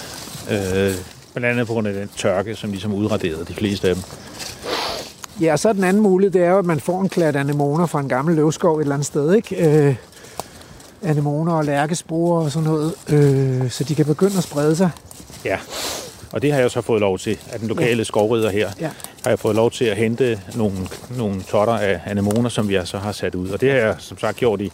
Øh, 0.50 0.94
blandt 1.34 1.46
andet 1.48 1.66
på 1.66 1.72
grund 1.72 1.88
af 1.88 1.94
den 1.94 2.10
tørke, 2.16 2.56
som 2.56 2.70
ligesom 2.70 2.94
udraderede 2.94 3.44
de 3.48 3.54
fleste 3.54 3.88
af 3.88 3.94
dem. 3.94 4.04
Ja, 5.40 5.52
og 5.52 5.58
så 5.58 5.72
den 5.72 5.84
anden 5.84 6.02
mulighed, 6.02 6.32
det 6.32 6.42
er 6.46 6.50
jo, 6.50 6.58
at 6.58 6.64
man 6.64 6.80
får 6.80 7.00
en 7.00 7.08
klat 7.08 7.36
anemoner 7.36 7.86
fra 7.86 8.00
en 8.00 8.08
gammel 8.08 8.34
løvskov 8.36 8.78
et 8.78 8.82
eller 8.82 8.94
andet 8.94 9.06
sted, 9.06 9.34
ikke? 9.34 9.68
Øh, 9.68 9.94
anemoner 11.02 11.52
og 11.54 11.64
lærkesporer 11.64 12.44
og 12.44 12.50
sådan 12.50 12.68
noget, 12.68 12.94
øh, 13.08 13.70
så 13.70 13.84
de 13.84 13.94
kan 13.94 14.06
begynde 14.06 14.38
at 14.38 14.44
sprede 14.44 14.76
sig. 14.76 14.90
Ja, 15.44 15.58
og 16.32 16.42
det 16.42 16.52
har 16.52 16.60
jeg 16.60 16.70
så 16.70 16.80
fået 16.80 17.00
lov 17.00 17.18
til. 17.18 17.38
Af 17.52 17.58
den 17.58 17.68
lokale 17.68 18.04
skovrider 18.04 18.50
her 18.50 18.70
Ja. 18.80 18.90
har 19.22 19.30
jeg 19.30 19.38
fået 19.38 19.56
lov 19.56 19.70
til 19.70 19.84
at 19.84 19.96
hente 19.96 20.40
nogle, 20.54 20.76
nogle 21.10 21.42
totter 21.42 21.74
af 21.74 22.00
anemoner, 22.06 22.48
som 22.48 22.70
jeg 22.70 22.88
så 22.88 22.98
har 22.98 23.12
sat 23.12 23.34
ud. 23.34 23.48
Og 23.48 23.60
det 23.60 23.70
har 23.70 23.78
jeg 23.78 23.94
som 23.98 24.18
sagt 24.18 24.36
gjort 24.36 24.60
i, 24.60 24.72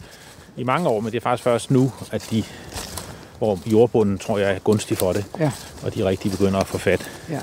i 0.56 0.64
mange 0.64 0.88
år, 0.88 1.00
men 1.00 1.12
det 1.12 1.16
er 1.18 1.22
faktisk 1.22 1.44
først 1.44 1.70
nu, 1.70 1.92
at 2.10 2.26
de, 2.30 2.44
hvor 3.38 3.58
jordbunden 3.66 4.18
tror 4.18 4.38
jeg 4.38 4.50
er 4.54 4.58
gunstig 4.58 4.98
for 4.98 5.12
det, 5.12 5.24
Ja, 5.40 5.50
og 5.82 5.94
de 5.94 6.04
rigtig 6.04 6.30
begynder 6.30 6.60
at 6.60 6.66
få 6.66 6.78
fat. 6.78 7.10
ja. 7.30 7.40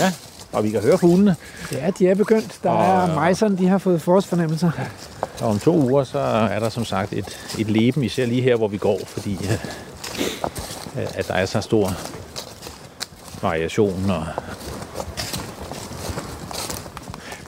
Ja, 0.00 0.12
og 0.54 0.64
vi 0.64 0.70
kan 0.70 0.80
høre 0.80 0.98
fuglene. 0.98 1.36
Ja, 1.72 1.90
de 1.98 2.08
er 2.08 2.14
begyndt. 2.14 2.58
Der 2.62 2.70
Og- 2.70 3.08
er 3.10 3.14
mejserne, 3.14 3.58
de 3.58 3.66
har 3.68 3.78
fået 3.78 4.02
forårsfornemmelser. 4.02 4.70
Og 5.40 5.48
om 5.48 5.58
to 5.58 5.76
uger, 5.76 6.04
så 6.04 6.18
er 6.18 6.58
der 6.58 6.68
som 6.68 6.84
sagt 6.84 7.12
et, 7.12 7.38
et 7.58 7.70
leben, 7.70 8.04
især 8.04 8.26
lige 8.26 8.42
her, 8.42 8.56
hvor 8.56 8.68
vi 8.68 8.76
går, 8.76 8.98
fordi 9.06 9.38
øh, 9.44 9.52
øh, 11.02 11.06
at 11.14 11.28
der 11.28 11.34
er 11.34 11.46
så 11.46 11.60
stor 11.60 11.92
variation. 13.42 14.10
Og, 14.10 14.24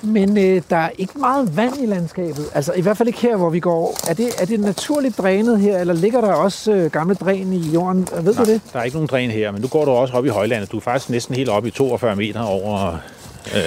Men 0.06 0.38
øh, 0.38 0.62
der 0.70 0.76
er 0.76 0.90
ikke 0.98 1.18
meget 1.18 1.56
vand 1.56 1.74
i 1.82 1.86
landskabet. 1.86 2.44
Altså 2.54 2.72
i 2.72 2.80
hvert 2.80 2.96
fald 2.96 3.08
ikke 3.08 3.20
her, 3.20 3.36
hvor 3.36 3.50
vi 3.50 3.60
går. 3.60 3.96
Er 4.08 4.14
det, 4.14 4.28
er 4.38 4.44
det 4.46 4.60
naturligt 4.60 5.18
drænet 5.18 5.60
her, 5.60 5.78
eller 5.78 5.94
ligger 5.94 6.20
der 6.20 6.32
også 6.32 6.72
øh, 6.72 6.90
gamle 6.90 7.14
dræn 7.14 7.52
i 7.52 7.58
jorden? 7.70 8.08
Ved 8.22 8.34
du 8.34 8.44
det? 8.44 8.60
der 8.72 8.78
er 8.78 8.82
ikke 8.84 8.96
nogen 8.96 9.08
dræn 9.08 9.30
her, 9.30 9.50
men 9.50 9.60
nu 9.60 9.68
går 9.68 9.84
du 9.84 9.90
også 9.90 10.14
op 10.14 10.26
i 10.26 10.28
højlandet. 10.28 10.72
Du 10.72 10.76
er 10.76 10.80
faktisk 10.80 11.10
næsten 11.10 11.34
helt 11.34 11.48
op 11.48 11.66
i 11.66 11.70
42 11.70 12.16
meter 12.16 12.40
over, 12.42 12.92
øh, 13.56 13.60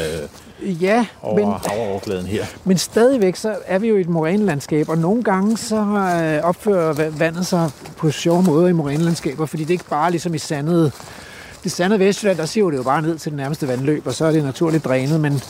Ja, 0.81 1.05
over 1.21 1.35
men, 1.35 1.45
havoverfladen 1.67 2.25
her. 2.25 2.45
men 2.63 2.77
stadigvæk 2.77 3.35
så 3.35 3.55
er 3.65 3.79
vi 3.79 3.87
jo 3.87 3.95
i 3.97 4.01
et 4.01 4.09
morænelandskab, 4.09 4.89
og 4.89 4.97
nogle 4.97 5.23
gange 5.23 5.57
så 5.57 5.75
øh, 5.75 6.43
opfører 6.49 6.93
va- 6.93 7.17
vandet 7.19 7.45
sig 7.45 7.69
på 7.97 8.11
sjove 8.11 8.43
måder 8.43 8.67
i 8.67 8.71
morænelandskaber, 8.73 9.45
fordi 9.45 9.63
det 9.63 9.69
er 9.69 9.73
ikke 9.73 9.89
bare 9.89 10.11
ligesom 10.11 10.33
i 10.33 10.37
sandet 10.37 10.91
det 11.63 11.71
sandede 11.71 11.99
Vestjylland, 11.99 12.37
der 12.37 12.45
siver 12.45 12.69
det 12.71 12.77
jo 12.77 12.83
bare 12.83 13.01
ned 13.01 13.17
til 13.17 13.31
det 13.31 13.37
nærmeste 13.37 13.67
vandløb, 13.67 14.07
og 14.07 14.13
så 14.13 14.25
er 14.25 14.31
det 14.31 14.43
naturligt 14.43 14.85
drænet, 14.85 15.19
men, 15.19 15.41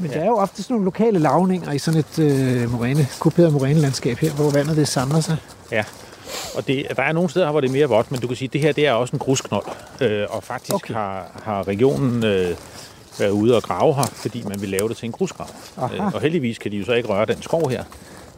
men 0.00 0.10
ja. 0.10 0.16
der 0.16 0.22
er 0.22 0.26
jo 0.26 0.36
ofte 0.36 0.62
sådan 0.62 0.74
nogle 0.74 0.84
lokale 0.84 1.18
lavninger 1.18 1.72
i 1.72 1.78
sådan 1.78 2.00
et 2.00 2.18
øh, 2.18 2.72
moræne, 2.72 3.06
kuperet 3.18 3.52
morænelandskab 3.52 4.18
her, 4.18 4.32
hvor 4.32 4.50
vandet 4.50 4.76
det 4.76 4.88
samler 4.88 5.20
sig. 5.20 5.36
Ja. 5.72 5.84
Og 6.54 6.66
det, 6.66 6.86
der 6.96 7.02
er 7.02 7.12
nogle 7.12 7.30
steder, 7.30 7.50
hvor 7.50 7.60
det 7.60 7.68
er 7.68 7.72
mere 7.72 7.86
vådt, 7.86 8.10
men 8.10 8.20
du 8.20 8.26
kan 8.26 8.36
sige, 8.36 8.46
at 8.48 8.52
det 8.52 8.60
her 8.60 8.72
det 8.72 8.86
er 8.86 8.92
også 8.92 9.12
en 9.12 9.18
grusknold. 9.18 9.66
Øh, 10.00 10.26
og 10.30 10.42
faktisk 10.42 10.74
Okay. 10.74 10.94
har, 10.94 11.40
har 11.42 11.68
regionen 11.68 12.24
øh, 12.24 12.54
været 13.18 13.30
ude 13.30 13.56
og 13.56 13.62
grave 13.62 13.94
her, 13.94 14.04
fordi 14.14 14.42
man 14.48 14.60
vil 14.60 14.68
lave 14.68 14.88
det 14.88 14.96
til 14.96 15.06
en 15.06 15.12
grusgrav. 15.12 15.48
Øh, 15.94 16.14
og 16.14 16.20
heldigvis 16.20 16.58
kan 16.58 16.70
de 16.70 16.76
jo 16.76 16.84
så 16.84 16.92
ikke 16.92 17.08
røre 17.08 17.24
den 17.26 17.42
skov 17.42 17.70
her. 17.70 17.84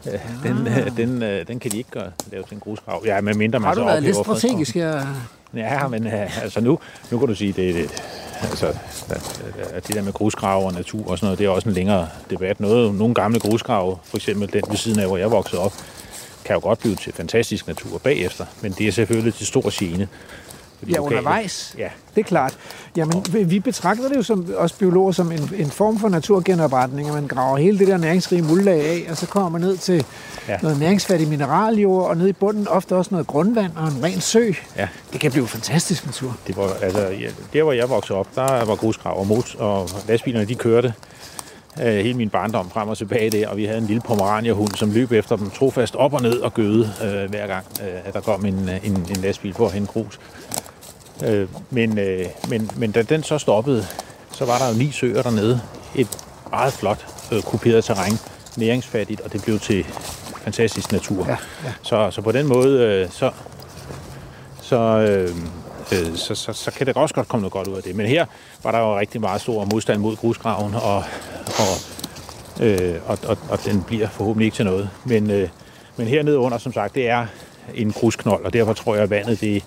Øh, 0.07 0.19
den, 0.43 0.67
øh, 0.67 0.97
den, 0.97 1.23
øh, 1.23 1.47
den 1.47 1.59
kan 1.59 1.71
de 1.71 1.77
ikke 1.77 1.89
gøre, 1.89 2.11
lave 2.31 2.43
til 2.43 2.53
en 2.55 2.59
grusgrav. 2.59 3.03
Ja, 3.05 3.21
med 3.21 3.33
mindre 3.33 3.59
man 3.59 3.67
Har 3.67 3.73
så 3.73 3.79
du 3.79 3.85
været 3.85 4.03
lidt 4.03 4.15
strategisk 4.15 4.75
her? 4.75 5.05
Ja, 5.55 5.87
men 5.87 6.07
øh, 6.07 6.43
altså 6.43 6.61
nu, 6.61 6.79
nu 7.11 7.19
kan 7.19 7.27
du 7.27 7.35
sige, 7.35 7.53
det, 7.53 7.75
det 7.75 8.03
altså, 8.43 8.67
at, 9.73 9.87
det 9.87 9.95
der 9.95 10.01
med 10.01 10.13
grusgrave 10.13 10.65
og 10.65 10.73
natur 10.73 11.07
og 11.07 11.17
sådan 11.17 11.25
noget, 11.25 11.39
det 11.39 11.45
er 11.45 11.49
også 11.49 11.69
en 11.69 11.75
længere 11.75 12.09
debat. 12.29 12.59
Noget, 12.59 12.95
nogle 12.95 13.13
gamle 13.13 13.39
grusgrave, 13.39 13.97
for 14.03 14.17
eksempel 14.17 14.53
den 14.53 14.61
ved 14.69 14.77
siden 14.77 14.99
af, 14.99 15.07
hvor 15.07 15.17
jeg 15.17 15.31
voksede 15.31 15.61
op, 15.61 15.73
kan 16.45 16.53
jo 16.53 16.59
godt 16.59 16.79
blive 16.79 16.95
til 16.95 17.13
fantastisk 17.13 17.67
natur 17.67 17.97
bagefter, 17.97 18.45
men 18.61 18.71
det 18.71 18.87
er 18.87 18.91
selvfølgelig 18.91 19.33
til 19.33 19.47
stor 19.47 19.79
gene. 19.79 20.07
Ja, 20.89 20.97
lokale. 20.97 21.17
undervejs. 21.17 21.75
Ja, 21.77 21.87
Det 22.15 22.21
er 22.21 22.25
klart. 22.25 22.57
Jamen, 22.95 23.25
vi- 23.33 23.59
betragter 23.59 24.07
det 24.09 24.15
jo 24.15 24.23
som, 24.23 24.47
også 24.57 24.75
biologer 24.77 25.11
som 25.11 25.31
en, 25.31 25.49
en 25.57 25.71
form 25.71 25.99
for 25.99 26.09
naturgenopretning, 26.09 27.07
at 27.07 27.13
man 27.13 27.27
graver 27.27 27.57
hele 27.57 27.79
det 27.79 27.87
der 27.87 27.97
næringsrige 27.97 28.41
muldlag 28.41 28.81
af, 28.85 29.11
og 29.11 29.17
så 29.17 29.27
kommer 29.27 29.49
man 29.49 29.61
ned 29.61 29.77
til 29.77 30.05
Ja. 30.47 30.57
noget 30.61 30.79
næringsfattig 30.79 31.27
mineraljord, 31.27 32.09
og 32.09 32.17
nede 32.17 32.29
i 32.29 32.33
bunden 32.33 32.67
ofte 32.67 32.95
også 32.95 33.09
noget 33.11 33.27
grundvand 33.27 33.71
og 33.75 33.87
en 33.87 34.03
ren 34.03 34.21
sø. 34.21 34.51
Ja. 34.77 34.87
Det 35.13 35.19
kan 35.21 35.31
blive 35.31 35.47
fantastisk 35.47 36.05
natur. 36.05 36.37
Det 36.47 36.57
var, 36.57 36.73
altså, 36.81 36.99
ja, 37.07 37.27
der 37.53 37.63
hvor 37.63 37.71
jeg 37.73 37.89
voksede 37.89 38.19
op, 38.19 38.27
der 38.35 38.65
var 38.65 38.75
grusgrav 38.75 39.19
og 39.19 39.27
mot, 39.27 39.55
og 39.55 39.89
lastbilerne 40.07 40.45
de 40.47 40.55
kørte 40.55 40.93
øh, 41.81 41.85
hele 41.85 42.13
min 42.13 42.29
barndom 42.29 42.69
frem 42.69 42.89
og 42.89 42.97
tilbage 42.97 43.29
der, 43.29 43.47
og 43.47 43.57
vi 43.57 43.65
havde 43.65 43.77
en 43.77 43.85
lille 43.87 44.01
pomeraniahund, 44.01 44.71
som 44.75 44.91
løb 44.91 45.11
efter 45.11 45.35
dem 45.35 45.49
trofast 45.49 45.95
op 45.95 46.13
og 46.13 46.21
ned 46.21 46.39
og 46.39 46.53
gøde 46.53 46.91
øh, 47.03 47.29
hver 47.29 47.47
gang, 47.47 47.65
øh, 47.81 47.87
at 48.05 48.13
der 48.13 48.21
kom 48.21 48.45
en, 48.45 48.69
øh, 48.69 48.87
en, 48.87 48.91
en 49.09 49.15
lastbil 49.23 49.53
for 49.53 49.65
at 49.65 49.73
hente 49.73 49.91
grus. 49.91 50.19
Øh, 51.25 51.47
men, 51.69 51.99
øh, 51.99 52.25
men, 52.49 52.71
men 52.75 52.91
da 52.91 53.01
den 53.01 53.23
så 53.23 53.37
stoppede, 53.37 53.85
så 54.31 54.45
var 54.45 54.57
der 54.57 54.69
jo 54.69 54.73
ni 54.77 54.91
søer 54.91 55.21
dernede. 55.21 55.61
Et 55.95 56.07
meget 56.49 56.73
flot 56.73 57.05
øh, 57.31 57.41
kuperet 57.41 57.83
terræn, 57.83 58.13
næringsfattigt, 58.57 59.21
og 59.21 59.33
det 59.33 59.43
blev 59.43 59.59
til 59.59 59.85
fantastisk 60.43 60.91
natur. 60.91 61.25
Ja, 61.27 61.37
ja. 61.63 61.73
Så, 61.81 62.11
så 62.11 62.21
på 62.21 62.31
den 62.31 62.47
måde, 62.47 62.79
øh, 62.79 63.09
så, 63.11 63.31
så, 64.61 64.77
øh, 64.77 65.29
øh, 65.91 66.15
så, 66.15 66.35
så, 66.35 66.53
så 66.53 66.71
kan 66.71 66.87
der 66.87 66.93
også 66.95 67.15
godt 67.15 67.27
komme 67.27 67.41
noget 67.41 67.53
godt 67.53 67.67
ud 67.67 67.77
af 67.77 67.83
det. 67.83 67.95
Men 67.95 68.05
her 68.05 68.25
var 68.63 68.71
der 68.71 68.79
jo 68.79 68.99
rigtig 68.99 69.21
meget 69.21 69.41
stor 69.41 69.65
modstand 69.65 70.01
mod 70.01 70.15
grusgraven, 70.15 70.75
og, 70.75 71.03
og, 71.45 71.77
øh, 72.61 72.95
og, 73.05 73.17
og, 73.27 73.37
og 73.49 73.65
den 73.65 73.83
bliver 73.83 74.09
forhåbentlig 74.09 74.45
ikke 74.45 74.55
til 74.55 74.65
noget. 74.65 74.89
Men, 75.05 75.31
øh, 75.31 75.49
men 75.97 76.07
hernede 76.07 76.37
under, 76.37 76.57
som 76.57 76.73
sagt, 76.73 76.95
det 76.95 77.09
er 77.09 77.25
en 77.75 77.91
grusknold, 77.91 78.45
og 78.45 78.53
derfor 78.53 78.73
tror 78.73 78.95
jeg, 78.95 79.03
at 79.03 79.09
vandet, 79.09 79.41
det, 79.41 79.63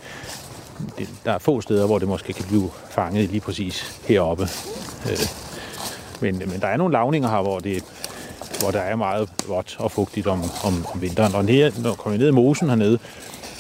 det, 0.99 1.09
der 1.25 1.33
er 1.33 1.39
få 1.39 1.61
steder, 1.61 1.87
hvor 1.87 1.99
det 1.99 2.09
måske 2.09 2.33
kan 2.33 2.45
blive 2.45 2.71
fanget 2.91 3.31
lige 3.31 3.41
præcis 3.41 4.01
heroppe. 4.05 4.49
Øh, 5.11 5.19
men, 6.21 6.39
men 6.39 6.61
der 6.61 6.67
er 6.67 6.77
nogle 6.77 6.93
lavninger 6.93 7.29
her, 7.31 7.43
hvor, 7.43 7.59
det, 7.59 7.85
hvor 8.61 8.71
der 8.71 8.81
er 8.81 8.97
meget 8.97 9.29
vådt 9.49 9.77
og 9.79 9.91
fugtigt 9.91 10.27
om, 10.27 10.43
om, 10.65 10.87
om 10.95 11.03
vinteren. 11.03 11.35
Og 11.35 11.45
her, 11.45 11.71
når 11.83 11.95
kommer 11.95 12.19
vi 12.19 12.23
ned 12.23 12.29
i 12.29 12.33
mosen 12.33 12.69
hernede, 12.69 12.99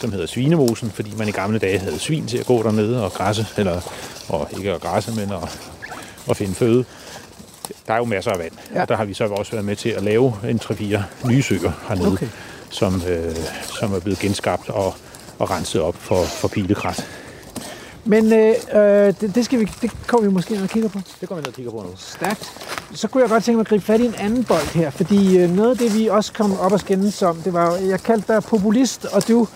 som 0.01 0.12
hedder 0.12 0.26
Svinemosen, 0.26 0.90
fordi 0.90 1.14
man 1.18 1.28
i 1.28 1.30
gamle 1.30 1.59
dage 1.59 1.78
havde 1.78 1.98
svin 1.98 2.26
til 2.26 2.38
at 2.38 2.47
gå 2.47 2.62
dernede 2.62 3.05
og 3.05 3.12
græsse, 3.12 3.47
eller 3.56 3.80
og 4.28 4.48
ikke 4.56 4.72
at 4.72 4.80
græsse, 4.80 5.12
men 5.12 5.32
at, 5.32 5.59
at 6.30 6.36
finde 6.36 6.55
føde. 6.55 6.84
Der 7.86 7.94
er 7.94 7.98
jo 7.98 8.05
masser 8.05 8.30
af 8.30 8.38
vand. 8.38 8.52
Ja. 8.74 8.82
og 8.82 8.88
der 8.88 8.97
har 8.97 9.05
vi 9.05 9.14
så 9.14 9.24
også 9.24 9.52
været 9.52 9.64
med 9.64 9.76
til 9.76 9.88
at 9.88 10.02
lave 10.02 10.34
en 10.48 10.60
3-4 10.64 10.98
nye 11.28 11.43
søer 11.43 11.72
hernede, 11.88 12.12
Okay. 12.12 12.28
som, 12.70 13.02
øh, 13.09 13.36
som 13.80 13.94
er 13.94 14.01
blevet 14.01 14.18
genskabt 14.18 14.68
og, 14.68 14.94
og 15.38 15.50
renset 15.50 15.80
op 15.80 15.94
for, 15.96 16.22
for 16.24 16.48
pilekrat. 16.48 17.06
Men 18.04 18.32
øh, 18.32 18.54
øh, 18.74 19.14
det, 19.20 19.34
det, 19.34 19.44
skal 19.44 19.60
vi, 19.60 19.70
det 19.82 19.90
kommer 20.06 20.28
vi 20.28 20.34
måske 20.34 20.54
ind 20.54 20.62
og 20.62 20.68
kigger 20.68 20.88
på. 20.88 20.98
Det 21.20 21.28
går 21.28 21.34
vi 21.34 21.40
ned 21.40 21.48
og 21.48 21.54
kigger 21.54 21.70
på 21.70 21.76
nu. 21.76 21.88
Stærkt. 21.96 22.50
Så 22.94 23.08
kunne 23.08 23.22
jeg 23.22 23.30
godt 23.30 23.44
tænke 23.44 23.56
mig 23.56 23.60
at 23.60 23.68
gribe 23.68 23.84
fat 23.84 24.00
i 24.00 24.04
en 24.06 24.14
anden 24.18 24.44
bold 24.44 24.74
her, 24.74 24.90
fordi 24.90 25.38
øh, 25.38 25.50
noget 25.50 25.70
af 25.70 25.76
det, 25.78 25.94
vi 25.98 26.06
også 26.06 26.32
kom 26.32 26.58
op 26.60 26.72
og 26.72 26.80
skændes 26.80 27.22
om, 27.22 27.36
det 27.36 27.52
var, 27.52 27.76
jo- 27.80 27.88
jeg 27.88 28.00
kaldte 28.00 28.32
dig 28.32 28.42
populist, 28.42 29.04
og 29.04 29.28
du 29.28 29.48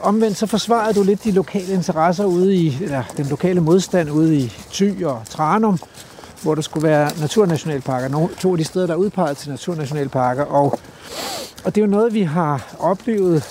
omvendt 0.00 0.36
så 0.36 0.46
forsvarede 0.46 0.94
du 0.94 1.02
lidt 1.02 1.24
de 1.24 1.30
lokale 1.32 1.72
interesser 1.74 2.24
ude 2.24 2.54
i, 2.54 2.78
eller 2.82 3.02
den 3.16 3.26
lokale 3.26 3.60
modstand 3.60 4.10
ude 4.10 4.36
i 4.36 4.52
Thy 4.72 5.04
og 5.04 5.22
Tranum, 5.30 5.78
hvor 6.42 6.54
der 6.54 6.62
skulle 6.62 6.88
være 6.88 7.10
naturnationalparker, 7.20 8.08
nogle, 8.08 8.28
to 8.40 8.52
af 8.52 8.58
de 8.58 8.64
steder, 8.64 8.86
der 8.86 8.94
er 8.94 8.98
udpeget 8.98 9.36
til 9.36 9.50
naturnationalparker, 9.50 10.44
og, 10.44 10.78
og 11.64 11.74
det 11.74 11.80
er 11.80 11.84
jo 11.84 11.90
noget, 11.90 12.14
vi 12.14 12.22
har 12.22 12.74
oplevet 12.78 13.44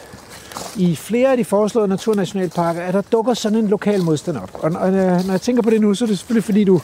i 0.75 0.95
flere 0.95 1.31
af 1.31 1.37
de 1.37 1.45
foreslåede 1.45 1.87
naturnationalparker, 1.87 2.81
at 2.81 2.93
der 2.93 3.01
dukker 3.01 3.33
sådan 3.33 3.57
en 3.57 3.67
lokal 3.67 4.03
modstand 4.03 4.37
op. 4.37 4.49
Og, 4.53 4.71
øh, 4.71 5.25
når 5.25 5.31
jeg 5.31 5.41
tænker 5.41 5.61
på 5.61 5.69
det 5.69 5.81
nu, 5.81 5.93
så 5.93 6.05
er 6.05 6.07
det 6.07 6.17
selvfølgelig 6.17 6.43
fordi, 6.43 6.63
du 6.63 6.81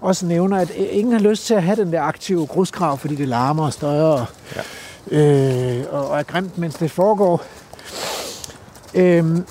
også 0.00 0.26
nævner, 0.26 0.56
at 0.56 0.70
ingen 0.70 1.12
har 1.12 1.20
lyst 1.20 1.46
til 1.46 1.54
at 1.54 1.62
have 1.62 1.76
den 1.76 1.92
der 1.92 2.02
aktive 2.02 2.46
grusgrav, 2.46 2.98
fordi 2.98 3.14
det 3.14 3.28
larmer 3.28 3.64
og 3.64 3.72
støjer 3.72 4.02
og, 4.02 4.26
ja. 5.10 5.18
øh, 5.18 5.84
og, 5.90 6.08
og 6.08 6.18
er 6.18 6.22
grimt, 6.22 6.58
mens 6.58 6.74
det 6.74 6.90
foregår. 6.90 7.42
Øhm, 8.94 9.44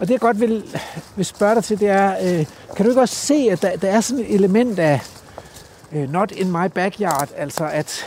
og 0.00 0.06
det 0.06 0.10
jeg 0.10 0.20
godt 0.20 0.40
vil, 0.40 0.64
vil 1.16 1.24
spørge 1.24 1.54
dig 1.54 1.64
til, 1.64 1.80
det 1.80 1.88
er, 1.88 2.14
øh, 2.22 2.46
kan 2.76 2.84
du 2.84 2.90
ikke 2.90 3.00
også 3.00 3.14
se, 3.14 3.48
at 3.52 3.62
der, 3.62 3.76
der 3.76 3.88
er 3.88 4.00
sådan 4.00 4.24
et 4.24 4.34
element 4.34 4.78
af 4.78 5.00
øh, 5.92 6.12
not 6.12 6.32
in 6.32 6.50
my 6.50 6.66
backyard, 6.74 7.28
altså 7.36 7.68
at, 7.72 8.06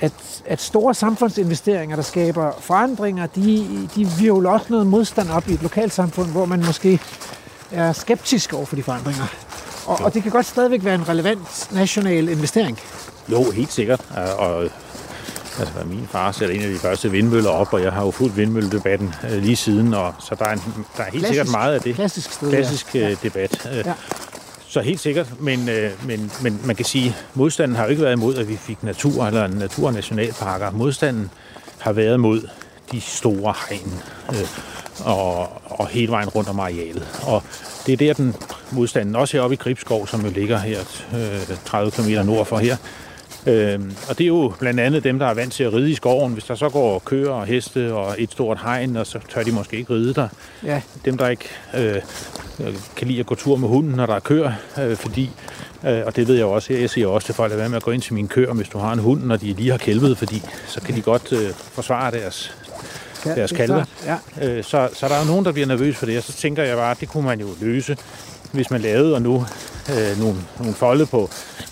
at, 0.00 0.12
at 0.46 0.60
store 0.60 0.94
samfundsinvesteringer, 0.94 1.96
der 1.96 2.02
skaber 2.02 2.52
forandringer, 2.60 3.26
de, 3.26 3.88
de 3.96 4.08
virvler 4.18 4.50
også 4.50 4.66
noget 4.70 4.86
modstand 4.86 5.30
op 5.30 5.48
i 5.48 5.52
et 5.52 5.62
lokalsamfund, 5.62 6.30
hvor 6.30 6.44
man 6.44 6.64
måske 6.66 7.00
er 7.70 7.92
skeptisk 7.92 8.52
over 8.52 8.66
for 8.66 8.76
de 8.76 8.82
forandringer. 8.82 9.24
Og, 9.86 10.00
og 10.00 10.14
det 10.14 10.22
kan 10.22 10.32
godt 10.32 10.46
stadigvæk 10.46 10.84
være 10.84 10.94
en 10.94 11.08
relevant 11.08 11.68
national 11.72 12.28
investering. 12.28 12.78
Jo, 13.28 13.50
helt 13.50 13.72
sikkert. 13.72 14.00
Og, 14.16 14.34
og 14.36 14.62
altså, 15.58 15.74
min 15.86 16.08
far 16.10 16.32
sætter 16.32 16.54
en 16.54 16.62
af 16.62 16.68
de 16.68 16.78
første 16.78 17.10
vindmøller 17.10 17.50
op, 17.50 17.72
og 17.72 17.82
jeg 17.82 17.92
har 17.92 18.04
jo 18.04 18.10
fulgt 18.10 18.36
vindmølledebatten 18.36 19.14
øh, 19.30 19.42
lige 19.42 19.56
siden, 19.56 19.94
og 19.94 20.14
så 20.20 20.34
der 20.34 20.44
er, 20.44 20.52
en, 20.52 20.62
der 20.96 21.02
er 21.02 21.10
helt 21.10 21.24
Klassisk- 21.24 21.28
sikkert 21.28 21.48
meget 21.50 21.74
af 21.74 21.80
det. 21.80 21.94
klassisk 21.94 22.32
sted, 22.32 22.50
Klassisk 22.50 22.94
ja. 22.94 23.10
øh, 23.10 23.16
debat. 23.22 23.68
Øh, 23.72 23.76
Ja. 23.86 23.92
Så 24.76 24.82
helt 24.82 25.00
sikkert, 25.00 25.40
men, 25.40 25.68
øh, 25.68 26.06
men, 26.06 26.30
men 26.42 26.60
man 26.64 26.76
kan 26.76 26.84
sige, 26.84 27.08
at 27.08 27.26
modstanden 27.34 27.76
har 27.76 27.84
jo 27.84 27.90
ikke 27.90 28.02
været 28.02 28.12
imod, 28.12 28.34
at 28.34 28.48
vi 28.48 28.56
fik 28.56 28.82
natur 28.82 29.26
eller 29.26 29.46
naturnationalparker. 29.46 30.70
Modstanden 30.70 31.30
har 31.78 31.92
været 31.92 32.20
mod 32.20 32.48
de 32.92 33.00
store 33.00 33.54
hegn 33.68 33.92
øh, 34.30 34.48
og, 35.06 35.48
og 35.64 35.88
hele 35.88 36.12
vejen 36.12 36.28
rundt 36.28 36.48
om 36.48 36.60
arealet. 36.60 37.08
Og 37.22 37.42
det 37.86 37.92
er 37.92 37.96
der, 37.96 38.12
den 38.12 38.34
modstanden, 38.70 39.16
også 39.16 39.36
heroppe 39.36 39.54
i 39.54 39.56
Gribskov, 39.56 40.06
som 40.06 40.24
jo 40.24 40.30
ligger 40.30 40.58
her 40.58 40.80
øh, 41.14 41.56
30 41.64 41.90
km 41.90 42.26
nord 42.26 42.46
for 42.46 42.58
her, 42.58 42.76
Øhm, 43.46 43.96
og 44.08 44.18
det 44.18 44.24
er 44.24 44.28
jo 44.28 44.52
blandt 44.58 44.80
andet 44.80 45.04
dem, 45.04 45.18
der 45.18 45.26
er 45.26 45.34
vant 45.34 45.52
til 45.52 45.64
at 45.64 45.72
ride 45.72 45.90
i 45.90 45.94
skoven. 45.94 46.32
Hvis 46.32 46.44
der 46.44 46.54
så 46.54 46.68
går 46.68 46.98
køer 46.98 47.30
og 47.30 47.46
heste 47.46 47.94
og 47.94 48.14
et 48.18 48.32
stort 48.32 48.58
hegn, 48.62 48.96
og 48.96 49.06
så 49.06 49.18
tør 49.28 49.42
de 49.42 49.52
måske 49.52 49.76
ikke 49.76 49.92
ride 49.92 50.14
der. 50.14 50.28
Ja. 50.64 50.80
Dem, 51.04 51.18
der 51.18 51.28
ikke 51.28 51.48
øh, 51.74 52.02
kan 52.96 53.08
lide 53.08 53.20
at 53.20 53.26
gå 53.26 53.34
tur 53.34 53.56
med 53.56 53.68
hunden, 53.68 53.92
når 53.92 54.06
der 54.06 54.14
er 54.14 54.20
køer, 54.20 54.52
øh, 54.78 54.96
fordi, 54.96 55.30
øh, 55.86 56.02
og 56.06 56.16
det 56.16 56.28
ved 56.28 56.34
jeg 56.34 56.42
jo 56.42 56.52
også, 56.52 56.72
jeg 56.72 56.90
siger 56.90 57.06
også 57.06 57.26
til 57.26 57.34
folk, 57.34 57.52
at 57.52 57.58
være 57.58 57.68
med 57.68 57.76
at 57.76 57.82
gå 57.82 57.90
ind 57.90 58.02
til 58.02 58.14
mine 58.14 58.28
køer, 58.28 58.54
hvis 58.54 58.68
du 58.68 58.78
har 58.78 58.92
en 58.92 58.98
hund, 58.98 59.22
når 59.22 59.36
de 59.36 59.52
lige 59.52 59.70
har 59.70 59.78
kælvet, 59.78 60.18
fordi 60.18 60.42
så 60.66 60.80
kan 60.80 60.96
de 60.96 61.00
godt 61.00 61.32
øh, 61.32 61.50
forsvare 61.54 62.10
deres, 62.10 62.56
Ja, 63.26 63.34
deres 63.34 63.52
er 63.52 63.56
kalve. 63.56 63.86
Ja. 64.06 64.16
Øh, 64.42 64.64
så, 64.64 64.88
så 64.92 65.08
der 65.08 65.14
er 65.14 65.20
jo 65.20 65.26
nogen, 65.26 65.44
der 65.44 65.52
bliver 65.52 65.66
nervøs 65.66 65.96
for 65.96 66.06
det, 66.06 66.18
og 66.18 66.22
så 66.22 66.32
tænker 66.32 66.62
jeg 66.62 66.76
bare, 66.76 66.90
at 66.90 67.00
det 67.00 67.08
kunne 67.08 67.24
man 67.24 67.40
jo 67.40 67.46
løse, 67.60 67.96
hvis 68.52 68.70
man 68.70 68.80
lavede 68.80 69.14
og 69.14 69.22
nu 69.22 69.46
øh, 69.90 70.18
nogle, 70.18 70.36
nogle 70.58 70.74
folde 70.74 71.06
på 71.06 71.30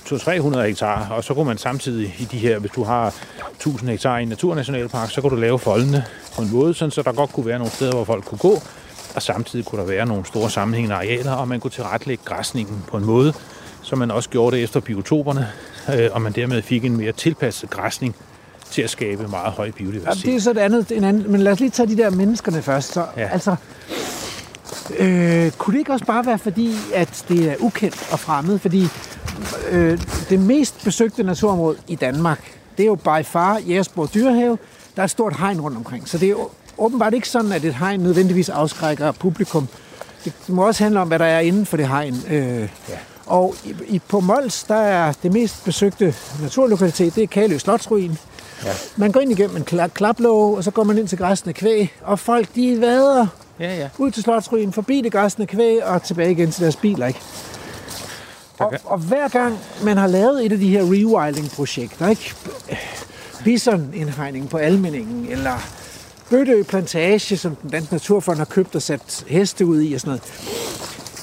200-300 0.08 0.58
hektar, 0.60 1.08
og 1.10 1.24
så 1.24 1.34
kunne 1.34 1.44
man 1.46 1.58
samtidig 1.58 2.14
i 2.18 2.24
de 2.24 2.38
her, 2.38 2.58
hvis 2.58 2.70
du 2.70 2.84
har 2.84 3.14
1000 3.54 3.90
hektar 3.90 4.18
i 4.18 4.22
en 4.22 4.28
naturnationalpark, 4.28 5.10
så 5.10 5.20
kunne 5.20 5.30
du 5.30 5.36
lave 5.36 5.58
foldene 5.58 6.04
på 6.36 6.42
en 6.42 6.50
måde, 6.52 6.74
sådan, 6.74 6.90
så 6.90 7.02
der 7.02 7.12
godt 7.12 7.32
kunne 7.32 7.46
være 7.46 7.58
nogle 7.58 7.72
steder, 7.72 7.92
hvor 7.92 8.04
folk 8.04 8.24
kunne 8.24 8.38
gå, 8.38 8.62
og 9.14 9.22
samtidig 9.22 9.64
kunne 9.64 9.80
der 9.80 9.86
være 9.86 10.06
nogle 10.06 10.24
store 10.26 10.50
sammenhængende 10.50 10.94
arealer, 10.96 11.32
og 11.32 11.48
man 11.48 11.60
kunne 11.60 11.70
tilrettelægge 11.70 12.24
græsningen 12.24 12.84
på 12.88 12.96
en 12.96 13.04
måde, 13.04 13.32
så 13.82 13.96
man 13.96 14.10
også 14.10 14.28
gjorde 14.28 14.56
det 14.56 14.64
efter 14.64 14.80
biotoperne, 14.80 15.48
øh, 15.94 16.08
og 16.12 16.22
man 16.22 16.32
dermed 16.32 16.62
fik 16.62 16.84
en 16.84 16.96
mere 16.96 17.12
tilpasset 17.12 17.70
græsning 17.70 18.16
til 18.70 18.82
at 18.82 18.90
skabe 18.90 19.28
meget 19.28 19.52
høj 19.52 19.66
Ja, 19.66 19.70
biodiversitet. 19.70 20.26
det 20.26 20.34
er 20.36 20.40
så 20.40 20.50
et 20.50 20.58
andet, 20.58 20.92
en 20.92 21.04
anden, 21.04 21.32
men 21.32 21.40
lad 21.42 21.52
os 21.52 21.60
lige 21.60 21.70
tage 21.70 21.88
de 21.88 21.96
der 21.96 22.10
menneskerne 22.10 22.62
først. 22.62 22.92
Så, 22.92 23.04
Ja. 23.16 23.28
Altså, 23.32 23.56
øh, 24.98 25.50
kunne 25.50 25.72
det 25.72 25.78
ikke 25.78 25.92
også 25.92 26.04
bare 26.04 26.26
være 26.26 26.38
fordi, 26.38 26.76
at 26.94 27.24
det 27.28 27.50
er 27.50 27.54
ukendt 27.60 28.08
og 28.12 28.20
fremmed? 28.20 28.58
Fordi 28.58 28.88
øh, 29.70 30.00
det 30.28 30.40
mest 30.40 30.84
besøgte 30.84 31.22
naturområde 31.22 31.76
i 31.88 31.94
Danmark, 31.94 32.58
det 32.76 32.82
er 32.82 32.86
jo 32.86 32.94
by 32.94 33.24
far 33.24 33.58
Jægersborg 33.68 34.14
Dyrehave. 34.14 34.58
Der 34.96 35.02
er 35.02 35.04
et 35.04 35.10
stort 35.10 35.36
hegn 35.36 35.60
rundt 35.60 35.76
omkring. 35.76 36.08
Så 36.08 36.18
det 36.18 36.26
er 36.26 36.30
jo 36.30 36.48
åbenbart 36.78 37.14
ikke 37.14 37.28
sådan, 37.28 37.52
at 37.52 37.64
et 37.64 37.74
hegn 37.74 38.00
nødvendigvis 38.00 38.48
afskrækker 38.48 39.12
publikum. 39.12 39.68
Det 40.24 40.32
må 40.48 40.66
også 40.66 40.84
handle 40.84 41.00
om, 41.00 41.08
hvad 41.08 41.18
der 41.18 41.24
er 41.24 41.40
inden 41.40 41.66
for 41.66 41.76
det 41.76 41.88
hegn. 41.88 42.16
Øh, 42.30 42.60
ja. 42.60 42.94
Og 43.26 43.54
i, 43.64 43.74
i, 43.88 43.98
på 43.98 44.20
Mols, 44.20 44.64
der 44.64 44.74
er 44.74 45.12
det 45.22 45.32
mest 45.32 45.64
besøgte 45.64 46.14
naturlokalitet, 46.42 47.14
det 47.14 47.22
er 47.22 47.26
Kalø 47.26 47.58
Slotsruin. 47.58 48.18
Ja. 48.64 48.70
Man 48.96 49.12
går 49.12 49.20
ind 49.20 49.30
igennem 49.32 49.56
en 49.56 49.64
kla- 49.70 49.88
klaplåge, 49.88 50.56
og 50.56 50.64
så 50.64 50.70
går 50.70 50.84
man 50.84 50.98
ind 50.98 51.08
til 51.08 51.18
græsne 51.18 51.52
kvæg, 51.52 51.92
og 52.02 52.18
folk 52.18 52.48
de 52.54 52.80
vader 52.80 53.26
Ja, 53.60 53.76
ja. 53.76 53.88
ud 53.98 54.10
til 54.10 54.22
Slotsruinen, 54.22 54.72
forbi 54.72 55.00
det 55.00 55.12
græsne 55.12 55.46
kvæg 55.46 55.84
og 55.84 56.02
tilbage 56.02 56.30
igen 56.30 56.50
til 56.50 56.62
deres 56.62 56.76
biler. 56.76 57.06
Ikke? 57.06 57.20
Og, 58.58 58.72
og 58.84 58.98
hver 58.98 59.28
gang 59.28 59.58
man 59.82 59.96
har 59.96 60.06
lavet 60.06 60.46
et 60.46 60.52
af 60.52 60.58
de 60.58 60.68
her 60.68 60.82
rewilding-projekter, 60.82 62.08
ikke? 62.08 62.34
Bison-indhegning 63.44 64.48
på 64.50 64.56
Almeningen, 64.56 65.26
eller 65.30 65.58
Bøtø 66.30 66.62
Plantage, 66.62 67.36
som 67.36 67.56
den 67.56 67.70
danske 67.70 67.92
naturfond 67.94 68.38
har 68.38 68.44
købt 68.44 68.74
og 68.76 68.82
sat 68.82 69.24
heste 69.28 69.66
ud 69.66 69.82
i 69.82 69.94
og 69.94 70.00
sådan 70.00 70.08
noget. 70.10 70.22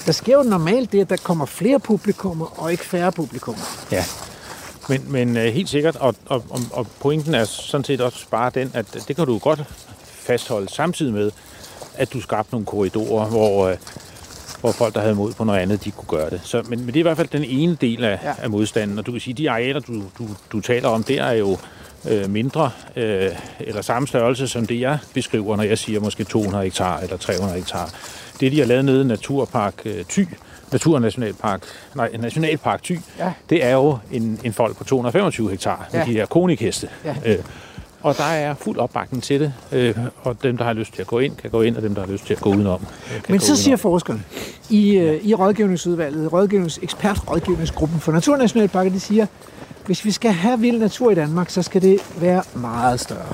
Der 0.05 0.11
sker 0.11 0.33
jo 0.37 0.43
normalt 0.43 0.91
det, 0.91 1.01
at 1.01 1.09
der 1.09 1.17
kommer 1.17 1.45
flere 1.45 1.79
publikummer 1.79 2.59
og 2.61 2.71
ikke 2.71 2.85
færre 2.85 3.11
publikummer. 3.11 3.61
Ja, 3.91 4.05
men, 4.89 5.03
men 5.07 5.37
øh, 5.37 5.43
helt 5.53 5.69
sikkert, 5.69 5.95
og, 5.95 6.15
og, 6.25 6.43
og- 6.49 6.61
og 6.71 6.87
pointen 6.99 7.33
er 7.35 7.45
sådan 7.45 7.83
set 7.83 8.01
også 8.01 8.25
bare 8.31 8.51
den, 8.53 8.71
at 8.73 8.85
det 9.07 9.15
kan 9.15 9.25
du 9.25 9.37
godt 9.37 9.63
fastholde 10.05 10.69
samtidig 10.73 11.13
med, 11.13 11.31
at 11.97 12.13
du 12.13 12.21
skabte 12.21 12.51
nogle 12.51 12.65
korridorer, 12.65 13.25
hvor, 13.25 13.67
øh, 13.67 13.77
hvor 14.61 14.71
folk, 14.71 14.93
der 14.95 15.01
havde 15.01 15.15
mod 15.15 15.33
på 15.33 15.43
noget 15.43 15.59
andet, 15.59 15.83
de 15.83 15.91
kunne 15.91 16.19
gøre 16.19 16.29
det. 16.29 16.41
Så, 16.43 16.63
men, 16.69 16.79
men 16.79 16.87
det 16.87 16.95
er 16.95 16.99
i 16.99 17.01
hvert 17.01 17.17
fald 17.17 17.27
den 17.27 17.43
ene 17.43 17.77
del 17.81 18.03
af, 18.03 18.19
Ja. 18.23 18.33
af 18.43 18.49
modstanden. 18.49 18.99
Og 18.99 19.05
du 19.05 19.11
kan 19.11 19.21
sige, 19.21 19.33
de 19.33 19.49
arealer, 19.51 19.79
du, 19.79 19.93
du, 20.17 20.27
du 20.51 20.59
taler 20.61 20.89
om, 20.89 21.03
det 21.03 21.19
er 21.19 21.31
jo 21.31 21.57
øh, 22.09 22.29
mindre 22.29 22.71
øh, 22.95 23.29
eller 23.59 23.81
samme 23.81 24.07
størrelse 24.07 24.47
som 24.47 24.65
det, 24.67 24.79
jeg 24.79 24.97
beskriver, 25.13 25.55
når 25.55 25.63
jeg 25.63 25.77
siger 25.77 25.99
måske 25.99 26.23
200 26.23 26.63
hektar 26.63 26.99
eller 26.99 27.17
300 27.17 27.55
hektar. 27.57 27.89
Det, 28.39 28.51
de 28.51 28.59
har 28.59 28.65
lavet 28.65 28.85
nede 28.85 29.01
i 29.01 29.05
Naturpark 29.05 29.73
øh, 29.85 30.05
Thy, 30.09 30.27
Naturnationalpark, 30.71 31.61
nej, 31.95 32.09
Nationalpark 32.19 32.83
Thy, 32.83 32.99
Ja. 33.19 33.31
det 33.49 33.63
er 33.65 33.71
jo 33.73 33.97
en, 34.11 34.39
en 34.43 34.53
folk 34.53 34.77
på 34.77 34.83
225 34.83 35.49
hektar 35.49 35.87
med 35.91 35.99
Ja. 35.99 36.05
de 36.05 36.11
her 36.11 36.25
konikheste. 36.25 36.89
Ja. 37.05 37.15
Øh, 37.25 37.37
og 38.03 38.17
der 38.17 38.23
er 38.23 38.53
fuld 38.53 38.77
opbakning 38.77 39.23
til 39.23 39.39
det, 39.39 39.53
øh, 39.71 39.95
og 40.23 40.35
dem, 40.43 40.57
der 40.57 40.63
har 40.65 40.73
lyst 40.73 40.93
til 40.93 41.01
at 41.01 41.07
gå 41.07 41.19
ind, 41.19 41.35
kan 41.35 41.49
gå 41.49 41.61
ind, 41.61 41.75
og 41.75 41.81
dem, 41.81 41.95
der 41.95 42.05
har 42.05 42.11
lyst 42.11 42.25
til 42.25 42.33
at 42.33 42.41
gå 42.41 42.49
udenom. 42.49 42.81
øh, 42.81 43.11
Kan 43.13 43.21
Men 43.29 43.39
gå 43.39 43.45
så 43.45 43.55
siger 43.55 43.67
udenom. 43.67 43.79
forskerne 43.79 44.23
i, 44.69 44.97
øh, 44.97 45.25
i 45.25 45.33
rådgivningsudvalget, 45.33 46.33
rådgivnings, 46.33 46.79
ekspertrådgivningsgruppen 46.83 47.99
for 47.99 48.11
Naturnationalparker, 48.11 48.91
de 48.91 48.99
siger, 48.99 49.25
hvis 49.85 50.05
vi 50.05 50.11
skal 50.11 50.31
have 50.31 50.59
vild 50.59 50.79
natur 50.79 51.11
i 51.11 51.15
Danmark, 51.15 51.49
så 51.49 51.61
skal 51.61 51.81
det 51.81 51.99
være 52.17 52.43
meget 52.55 52.99
større. 52.99 53.33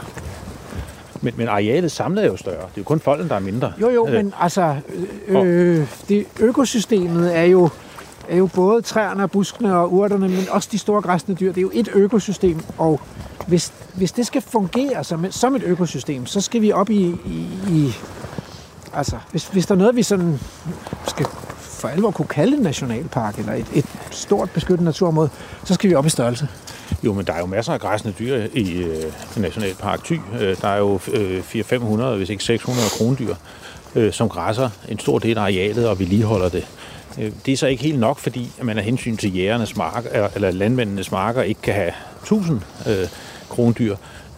Men, 1.22 1.34
men 1.38 1.48
arealet 1.48 1.92
samlet 1.92 2.24
er 2.24 2.28
jo 2.28 2.38
større. 2.38 2.56
Det 2.56 2.64
er 2.64 2.68
jo 2.78 2.84
kun 2.84 3.00
folden, 3.00 3.30
der 3.30 3.36
er 3.36 3.40
mindre. 3.40 3.74
Jo, 3.82 3.90
jo, 3.90 4.08
Øh, 4.08 4.14
men 4.14 4.34
altså, 4.40 4.76
øh, 5.28 5.46
øh, 5.80 5.88
det, 6.10 6.26
økosystemet 6.40 7.38
er 7.38 7.44
jo, 7.44 7.70
er 8.30 8.38
jo 8.38 8.46
både 8.56 8.82
træerne 8.82 9.24
og 9.24 9.32
buskene 9.32 9.76
og 9.78 9.94
urterne, 9.94 10.30
men 10.30 10.48
også 10.50 10.70
de 10.72 10.78
store 10.78 11.02
græsne 11.02 11.36
dyr. 11.36 11.48
Det 11.48 11.58
er 11.58 11.62
jo 11.62 11.72
et 11.74 11.90
økosystem, 11.94 12.60
og 12.78 13.02
hvis, 13.48 13.74
hvis 13.94 14.12
det 14.12 14.28
skal 14.28 14.42
fungere 14.42 15.04
som, 15.04 15.26
et- 15.26 15.34
som 15.34 15.56
et 15.56 15.64
økosystem, 15.64 16.26
så 16.26 16.42
skal 16.42 16.62
vi 16.62 16.72
op 16.72 16.90
i... 16.90 17.02
i, 17.26 17.48
i 17.70 17.94
altså, 18.94 19.16
hvis, 19.32 19.48
hvis 19.48 19.66
der 19.66 19.76
er 19.76 19.80
noget, 19.80 19.96
vi 19.96 20.04
sådan 20.04 20.40
skal 21.08 21.26
for 21.60 21.88
alvor 21.88 22.12
kunne 22.12 22.28
kalde 22.28 22.58
en 22.58 22.64
nationalpark, 22.64 23.40
eller 23.40 23.54
et, 23.54 23.66
et 23.74 23.86
stort 24.12 24.50
beskyttet 24.50 24.86
naturområde, 24.86 25.30
så 25.64 25.74
skal 25.74 25.90
vi 25.90 25.96
op 25.96 26.06
i 26.06 26.10
størrelse. 26.10 26.48
Jo, 27.04 27.14
men 27.14 27.26
der 27.26 27.34
er 27.34 27.40
jo 27.40 27.46
masser 27.46 27.74
af 27.74 27.80
græsne 27.80 28.14
dyr 28.20 28.48
i 28.54 28.78
øh, 28.84 29.04
Nationalpark 29.38 30.04
Thy. 30.04 30.20
Øh, 30.42 30.58
der 30.62 30.68
er 30.68 30.78
jo 30.78 31.00
øh, 31.14 31.40
400-500, 31.56 32.04
hvis 32.04 32.30
ikke 32.30 32.44
600 32.44 32.90
krondyr, 32.90 33.36
øh, 33.96 34.14
som 34.14 34.30
græsser 34.30 34.70
en 34.90 35.00
stor 35.00 35.20
del 35.20 35.38
af 35.38 35.42
arealet 35.42 35.88
og 35.90 36.00
vedligeholder 36.00 36.50
det. 36.50 36.68
Øh, 37.22 37.32
det 37.46 37.52
er 37.54 37.58
så 37.58 37.68
ikke 37.68 37.84
helt 37.84 38.00
nok, 38.00 38.20
fordi 38.20 38.52
at 38.60 38.66
man 38.66 38.78
af 38.78 38.84
hensyn 38.84 39.18
til 39.18 39.36
jægernes 39.36 39.76
marker, 39.76 40.28
eller- 40.36 40.52
landmændenes 40.52 41.12
marker 41.12 41.42
ikke 41.42 41.62
kan 41.62 41.74
have 41.74 41.92
1000 42.24 42.62
øh, 42.88 43.08
krondyr. 43.50 43.96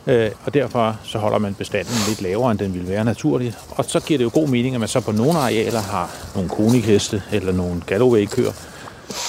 Øh, 0.08 0.32
og 0.46 0.54
derfor 0.54 0.98
så 1.04 1.18
holder 1.18 1.38
man 1.38 1.54
bestanden 1.54 1.94
lidt 2.08 2.22
lavere, 2.22 2.52
end 2.52 2.60
den 2.60 2.74
ville 2.74 2.90
være 2.90 3.06
naturligt. 3.06 3.58
Og 3.70 3.86
så 3.88 4.00
giver 4.00 4.18
det 4.18 4.24
jo 4.26 4.32
god 4.34 4.48
mening, 4.48 4.76
at 4.76 4.80
man 4.80 4.88
så 4.90 5.00
på 5.00 5.12
nogle 5.12 5.40
arealer 5.40 5.82
har 5.82 6.10
nogle 6.36 6.50
konikheste 6.50 7.24
eller 7.32 7.52
nogle 7.54 7.82
Galloway-køer, 7.88 8.52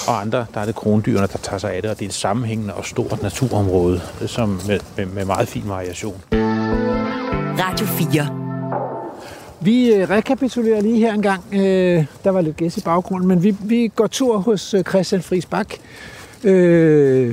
og 0.07 0.21
andre, 0.21 0.45
der 0.53 0.59
er 0.61 0.65
det 0.65 0.75
krondyrene, 0.75 1.27
der 1.27 1.37
tager 1.43 1.57
sig 1.57 1.73
af 1.73 1.81
det, 1.81 1.91
og 1.91 1.99
det 1.99 2.05
er 2.05 2.09
et 2.09 2.15
sammenhængende 2.15 2.73
og 2.73 2.85
stort 2.85 3.21
naturområde, 3.23 4.01
øh, 4.21 4.27
som 4.29 4.61
med, 4.67 4.79
med, 4.97 5.05
med 5.05 5.25
meget 5.25 5.47
fin 5.47 5.63
variation. 5.65 6.21
Radio 7.59 7.85
4. 7.85 8.50
Vi 9.63 9.93
øh, 9.93 10.09
rekapitulerer 10.09 10.81
lige 10.81 10.99
her 10.99 11.13
en 11.13 11.21
gang. 11.21 11.43
Øh, 11.53 12.05
der 12.23 12.29
var 12.29 12.41
lidt 12.41 12.57
gæs 12.57 12.77
i 12.77 12.81
baggrunden, 12.81 13.27
men 13.27 13.43
vi, 13.43 13.55
vi 13.59 13.91
går 13.95 14.07
tur 14.07 14.37
hos 14.37 14.73
øh, 14.73 14.83
Christian 14.83 15.21
Friis 15.21 15.45
Bak, 15.45 15.67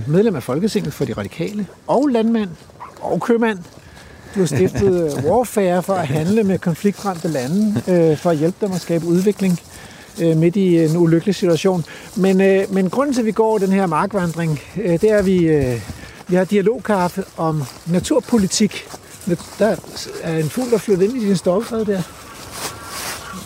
medlem 0.06 0.36
af 0.36 0.42
Folketinget 0.42 0.92
for 0.92 1.04
de 1.04 1.12
radikale, 1.12 1.66
og 1.86 2.08
landmand 2.08 2.50
og 3.00 3.20
købmand. 3.20 3.58
Du 4.34 4.40
har 4.40 4.46
stiftet 4.46 5.12
Warfare 5.26 5.82
for 5.82 5.94
at 5.94 6.06
handle 6.06 6.44
med 6.44 6.58
konfliktramte 6.58 7.28
lande, 7.28 7.82
for 8.16 8.30
at 8.30 8.36
hjælpe 8.36 8.66
dem 8.66 8.72
at 8.72 8.80
skabe 8.80 9.06
udvikling 9.06 9.60
midt 10.18 10.56
i 10.56 10.84
en 10.84 10.96
ulykkelig 10.96 11.34
situation. 11.34 11.84
Men, 12.16 12.36
men 12.70 12.90
grunden 12.90 13.14
til, 13.14 13.20
at 13.20 13.26
vi 13.26 13.32
går 13.32 13.58
den 13.58 13.72
her 13.72 13.86
markvandring, 13.86 14.60
det 14.76 15.04
er, 15.04 15.16
at 15.16 15.26
vi, 15.26 15.38
vi 16.28 16.36
har 16.36 16.44
dialogkaffe 16.44 17.24
om 17.36 17.62
naturpolitik. 17.86 18.88
Der 19.58 19.76
er 20.22 20.36
en 20.38 20.50
fugl, 20.50 20.70
der 20.70 20.78
flytter 20.78 21.04
ind 21.04 21.16
i 21.16 21.26
din 21.26 21.36
stolfred 21.36 21.84
der. 21.84 22.02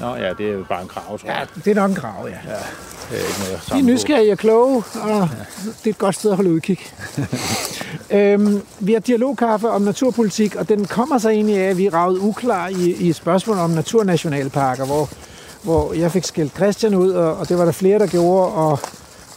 Nå 0.03 0.17
ja, 0.17 0.33
det 0.39 0.49
er 0.49 0.53
jo 0.53 0.65
bare 0.69 0.83
en 0.83 0.89
krav, 0.89 1.19
tror 1.19 1.29
Ja, 1.29 1.39
jeg. 1.39 1.47
det 1.65 1.67
er 1.71 1.75
nok 1.75 1.91
en 1.91 1.97
grav, 1.97 2.29
ja. 2.29 2.39
Det 3.11 3.21
er 3.21 3.27
ikke 3.29 3.41
noget 3.41 3.63
De 3.73 3.79
er 3.79 3.83
nysgerrige 3.83 4.33
og 4.33 4.39
kloge, 4.39 4.83
og 5.03 5.29
det 5.65 5.87
er 5.87 5.91
et 5.91 5.99
godt 5.99 6.15
sted 6.15 6.31
at 6.31 6.37
holde 6.37 6.51
udkig. 6.51 6.79
øhm, 8.11 8.63
vi 8.81 8.93
har 8.93 9.01
dialogkaffe 9.01 9.71
om 9.71 9.83
naturpolitik, 9.83 10.57
og 10.57 10.69
den 10.69 10.85
kommer 10.85 11.19
så 11.19 11.29
egentlig 11.29 11.59
af, 11.59 11.71
at 11.71 11.79
vi 11.79 11.87
er 11.87 11.95
ravet 11.95 12.19
uklar 12.19 12.69
i, 12.69 12.91
i 12.91 13.13
spørgsmål 13.13 13.59
om 13.59 13.71
naturnationalparker, 13.71 14.85
hvor, 14.87 15.09
hvor 15.63 15.93
jeg 15.93 16.13
fik 16.13 16.25
skældt 16.25 16.55
Christian 16.57 16.95
ud, 16.95 17.11
og, 17.11 17.37
og 17.37 17.49
det 17.49 17.59
var 17.59 17.65
der 17.65 17.73
flere, 17.73 17.99
der 17.99 18.07
gjorde, 18.07 18.53
og, 18.53 18.79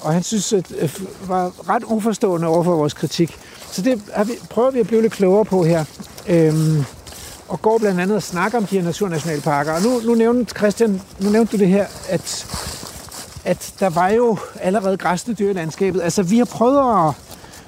og 0.02 0.14
han 0.14 0.24
synes, 0.24 0.54
at 0.54 0.72
øh, 0.80 0.90
var 1.28 1.70
ret 1.70 1.84
uforstående 1.86 2.48
over 2.48 2.64
for 2.64 2.76
vores 2.76 2.94
kritik. 2.94 3.38
Så 3.72 3.82
det 3.82 4.02
har 4.14 4.24
vi, 4.24 4.32
prøver 4.50 4.72
vi 4.72 4.80
at 4.80 4.88
blive 4.88 5.02
lidt 5.02 5.14
klogere 5.14 5.46
på 5.46 5.64
her. 5.64 5.86
Øhm, 6.28 6.86
og 7.48 7.62
går 7.62 7.78
blandt 7.78 8.02
andet 8.02 8.16
og 8.16 8.24
snakker 8.24 8.58
om 8.58 8.66
de 8.66 8.76
her 8.76 8.84
naturnationalparker. 8.84 9.74
Og 9.74 9.82
nu, 9.82 10.00
nu 10.00 10.16
nævnte 10.16 10.56
Christian, 10.58 11.02
nu 11.20 11.30
nævnte 11.30 11.58
du 11.58 11.58
det 11.58 11.68
her, 11.68 11.86
at 12.10 12.46
at 13.46 13.74
der 13.80 13.90
var 13.90 14.10
jo 14.10 14.38
allerede 14.62 14.98
græsne 14.98 15.34
dyr 15.34 15.50
i 15.50 15.54
landskabet. 15.54 16.02
Altså, 16.02 16.24
vi 16.24 16.38
har 16.38 16.46
prøvet 16.46 17.08
at... 17.08 17.14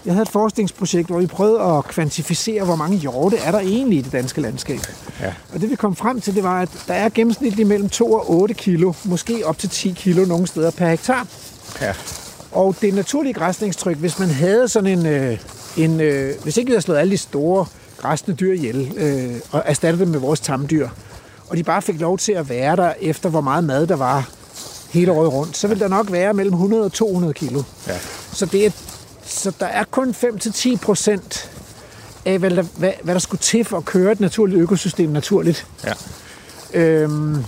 Jeg 0.06 0.14
havde 0.14 0.24
et 0.24 0.30
forskningsprojekt, 0.30 1.08
hvor 1.08 1.20
vi 1.20 1.28
prøvede 1.28 1.62
at 1.62 1.84
kvantificere, 1.86 2.64
hvor 2.64 2.76
mange 2.76 2.98
hjorte 2.98 3.38
er 3.38 3.52
der 3.52 3.60
egentlig 3.60 4.00
i 4.00 4.02
det 4.02 4.12
danske 4.12 4.42
landskab. 4.42 4.80
Ja. 5.22 5.34
Og 5.54 5.62
det 5.62 5.70
vi 5.70 5.76
kom 5.76 5.96
frem 5.96 6.22
til, 6.22 6.36
det 6.36 6.44
var, 6.44 6.62
at 6.62 6.70
der 6.88 6.94
er 6.94 7.10
gennemsnitligt 7.10 7.68
mellem 7.68 7.90
2 7.90 8.14
og 8.14 8.32
8 8.32 8.54
kilo, 8.54 8.94
måske 9.04 9.46
op 9.46 9.58
til 9.58 9.70
10 9.70 9.94
kilo 9.98 10.26
nogle 10.26 10.48
steder 10.48 10.72
per 10.72 10.90
hektar. 10.90 11.28
Ja. 11.82 11.94
Og 12.52 12.76
det 12.82 12.94
naturlige 12.94 13.34
græsningstryk, 13.34 13.98
hvis 13.98 14.20
man 14.20 14.30
havde 14.30 14.68
sådan 14.68 15.00
en... 15.00 15.06
Øh, 15.06 15.38
en 15.78 16.02
øh, 16.02 16.34
hvis 16.44 16.58
ikke 16.58 16.68
vi 16.68 16.74
havde 16.74 16.82
slået 16.82 16.98
alle 16.98 17.12
de 17.12 17.18
store 17.18 17.66
græsne 17.98 18.34
dyr 18.34 18.54
ihjel, 18.54 18.92
øh, 18.98 19.36
og 19.52 19.64
erstattet 19.66 20.00
dem 20.00 20.08
med 20.08 20.20
vores 20.20 20.40
tamdyr, 20.40 20.90
og 21.50 21.58
de 21.58 21.64
bare 21.64 21.82
fik 21.82 22.00
lov 22.00 22.18
til 22.18 22.32
at 22.32 22.50
være 22.50 22.76
der 22.76 22.94
efter, 23.02 23.30
hvor 23.30 23.42
meget 23.42 23.64
mad 23.64 23.88
der 23.88 23.96
var 23.96 24.30
hele 24.90 25.12
året 25.12 25.34
rundt, 25.34 25.58
så 25.58 25.68
vil 25.68 25.80
der 25.80 25.88
nok 25.88 26.12
være 26.12 26.34
mellem 26.34 26.54
100 26.54 26.84
og 26.84 26.92
200 26.94 27.34
kilo. 27.34 27.64
Ja. 27.88 27.98
Så, 28.32 28.46
det 28.46 28.66
er, 28.66 28.72
så 29.26 29.52
der 29.60 29.66
er 29.66 29.84
kun 29.92 30.10
5-10 30.10 30.78
procent 30.78 31.52
af, 32.26 32.40
hvad 32.40 32.50
der, 32.50 32.62
hvad, 32.62 32.92
hvad 33.04 33.14
der 33.14 33.20
skulle 33.20 33.42
til 33.42 33.66
for 33.66 33.78
at 33.78 33.86
køre 33.86 34.12
et 34.12 34.20
naturligt 34.20 34.62
økosystem 34.62 35.10
naturligt. 35.10 35.68
Ja. 35.86 35.94
Øhm, 36.74 37.44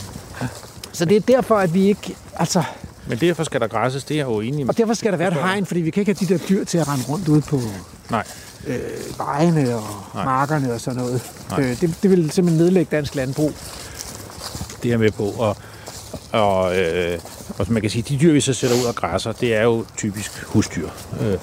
så 0.92 1.06
det 1.06 1.18
er 1.18 1.22
derfor, 1.22 1.56
at 1.58 1.74
vi 1.74 1.88
ikke... 1.88 2.16
Altså, 2.36 2.64
Men 3.08 3.18
derfor 3.18 3.44
skal 3.44 3.62
der 3.62 3.68
græsses, 3.68 4.04
det 4.04 4.16
er 4.16 4.20
jeg 4.20 4.28
jo 4.28 4.40
enig 4.40 4.60
med. 4.60 4.70
og 4.70 4.78
derfor 4.78 4.94
skal 4.94 5.12
der 5.12 5.18
være 5.18 5.28
et 5.28 5.34
hegn, 5.34 5.66
fordi 5.66 5.82
vi 5.82 5.90
kan 5.90 6.02
ikke 6.02 6.16
have 6.20 6.28
de 6.28 6.34
der 6.40 6.46
dyr 6.50 6.64
til 6.66 6.78
at 6.78 6.88
rende 6.88 7.04
rundt 7.10 7.28
ude 7.28 7.42
på 7.42 7.62
Nej. 8.10 8.24
Øh, 8.68 8.80
vejene 9.18 9.76
og 9.76 9.84
Nej. 10.14 10.26
markerne 10.26 10.74
og 10.74 10.82
sådan 10.82 11.00
noget. 11.00 11.22
Nej. 11.50 11.60
Øh, 11.60 11.82
det, 11.82 11.96
det 12.04 12.12
vil 12.12 12.32
simpelthen 12.32 12.66
nedlægge 12.66 12.96
dansk 12.96 13.16
landbrug. 13.16 13.54
Det 14.84 14.86
er 14.86 14.90
jeg 14.90 15.00
med 15.00 15.12
på. 15.12 15.24
Og, 15.24 15.58
og, 16.32 16.78
øh, 16.78 17.20
og 17.58 17.66
som 17.66 17.74
man 17.74 17.82
kan 17.82 17.92
sige, 17.92 18.02
de 18.02 18.18
dyr, 18.18 18.34
vi 18.34 18.42
så 18.42 18.54
sætter 18.54 18.78
ud 18.78 18.84
og 18.84 18.96
græsser, 18.96 19.32
det 19.32 19.56
er 19.56 19.64
jo 19.64 19.86
typisk 19.98 20.44
husdyr. 20.44 20.90
Øh, 21.22 21.38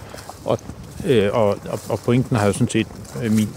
og, 0.44 0.58
øh, 1.04 1.30
og, 1.32 1.58
og, 1.88 2.00
pointen 2.00 2.36
har 2.36 2.46
jo 2.46 2.52
sådan 2.52 2.68
set, 2.68 2.86
øh, 3.22 3.32
min 3.32 3.48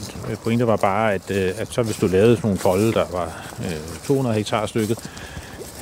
pointe 0.44 0.68
var 0.68 0.76
bare, 0.76 1.14
at, 1.14 1.31
øh, 1.31 1.52
at 1.57 1.68
så 1.72 1.84
hvis 1.84 1.95
du 1.95 2.07
lavede 2.07 2.36
sådan 2.36 2.48
nogle 2.48 2.60
folde, 2.60 2.94
der 2.94 3.06
var 3.11 3.53
øh, 3.60 4.06
200 4.06 4.36
hektar 4.36 4.65
stykket, 4.65 4.98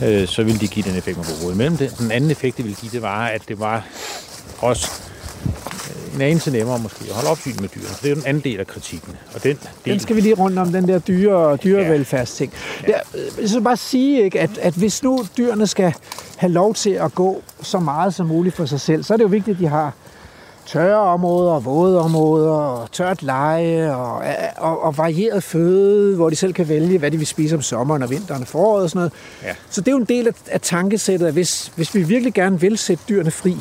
øh, 0.04 0.28
så 0.28 0.44
ville 0.44 0.60
de 0.60 0.68
give 0.68 0.90
den 0.90 0.98
effekt, 0.98 1.18
man 1.18 1.26
kunne 1.26 1.38
bruge. 1.40 1.54
Imellem 1.54 1.78
det, 1.78 1.96
den 2.00 2.12
anden 2.12 2.32
effekt, 2.32 2.58
det 2.58 2.66
ville 2.66 2.78
give, 2.82 2.92
det 2.92 3.02
var, 3.02 3.26
at 3.28 3.42
det 3.48 3.60
var 3.60 3.86
også 4.58 4.92
øh, 5.10 5.17
en 6.16 6.22
anelse 6.22 6.52
nemmere 6.52 6.80
måske 6.80 7.06
at 7.10 7.16
holde 7.16 7.30
opsyn 7.30 7.56
med 7.60 7.70
dyrene. 7.70 7.90
Det 8.02 8.06
er 8.06 8.10
jo 8.10 8.16
den 8.16 8.26
anden 8.26 8.44
del 8.44 8.60
af 8.60 8.68
kritikken. 8.68 9.16
Og 9.36 9.44
den, 9.44 9.58
del, 9.86 9.94
Den 9.94 10.00
skal 10.00 10.16
vi 10.16 10.22
lige 10.22 10.36
rundt 10.36 10.60
om, 10.60 10.72
den 10.72 10.88
der 10.88 11.00
dyre 11.00 11.56
dyrevelfærdsting. 11.56 12.54
Ja. 12.84 12.88
Jeg, 12.88 13.02
jeg 13.42 13.50
skal 13.50 13.62
bare 13.62 13.78
sige, 13.78 14.24
ikke, 14.24 14.40
at, 14.40 14.58
at 14.58 14.74
hvis 14.74 15.04
nu 15.04 15.26
dyrene 15.38 15.68
skal 15.68 15.94
have 16.38 16.52
lov 16.52 16.74
til 16.74 16.90
at 16.90 17.16
gå 17.16 17.42
så 17.62 17.80
meget 17.80 18.14
som 18.14 18.28
muligt 18.28 18.56
for 18.56 18.66
sig 18.66 18.82
selv, 18.82 19.04
så 19.04 19.14
er 19.14 19.18
det 19.18 19.24
jo 19.24 19.30
vigtigt, 19.30 19.56
at 19.56 19.62
de 19.62 19.68
har 19.68 19.94
tørre 20.68 21.00
områder, 21.00 21.60
våde 21.60 22.02
områder, 22.02 22.52
og 22.52 22.92
tørt 22.92 23.24
leje 23.24 23.96
og, 23.96 24.24
og, 24.58 24.84
og 24.84 24.98
varieret 24.98 25.44
føde, 25.44 26.16
hvor 26.16 26.30
de 26.30 26.36
selv 26.36 26.54
kan 26.54 26.70
vælge, 26.70 26.98
hvad 26.98 27.12
de 27.12 27.18
vil 27.18 27.28
spise 27.28 27.56
om 27.56 27.62
sommeren 27.62 28.04
og 28.04 28.10
vinteren 28.10 28.42
og 28.42 28.48
foråret 28.48 28.84
og 28.84 28.90
sådan 28.90 29.00
noget. 29.00 29.14
Ja. 29.44 29.56
Så 29.70 29.82
det 29.82 29.88
er 29.88 29.92
jo 29.92 29.98
en 29.98 30.06
del 30.06 30.28
af, 30.28 30.34
af 30.48 30.62
tankesættet, 30.62 31.28
at 31.28 31.34
hvis, 31.34 31.72
hvis 31.76 31.96
vi 31.96 32.04
virkelig 32.04 32.34
gerne 32.34 32.60
vil 32.60 32.78
sætte 32.78 33.04
dyrene 33.10 33.32
fri, 33.32 33.56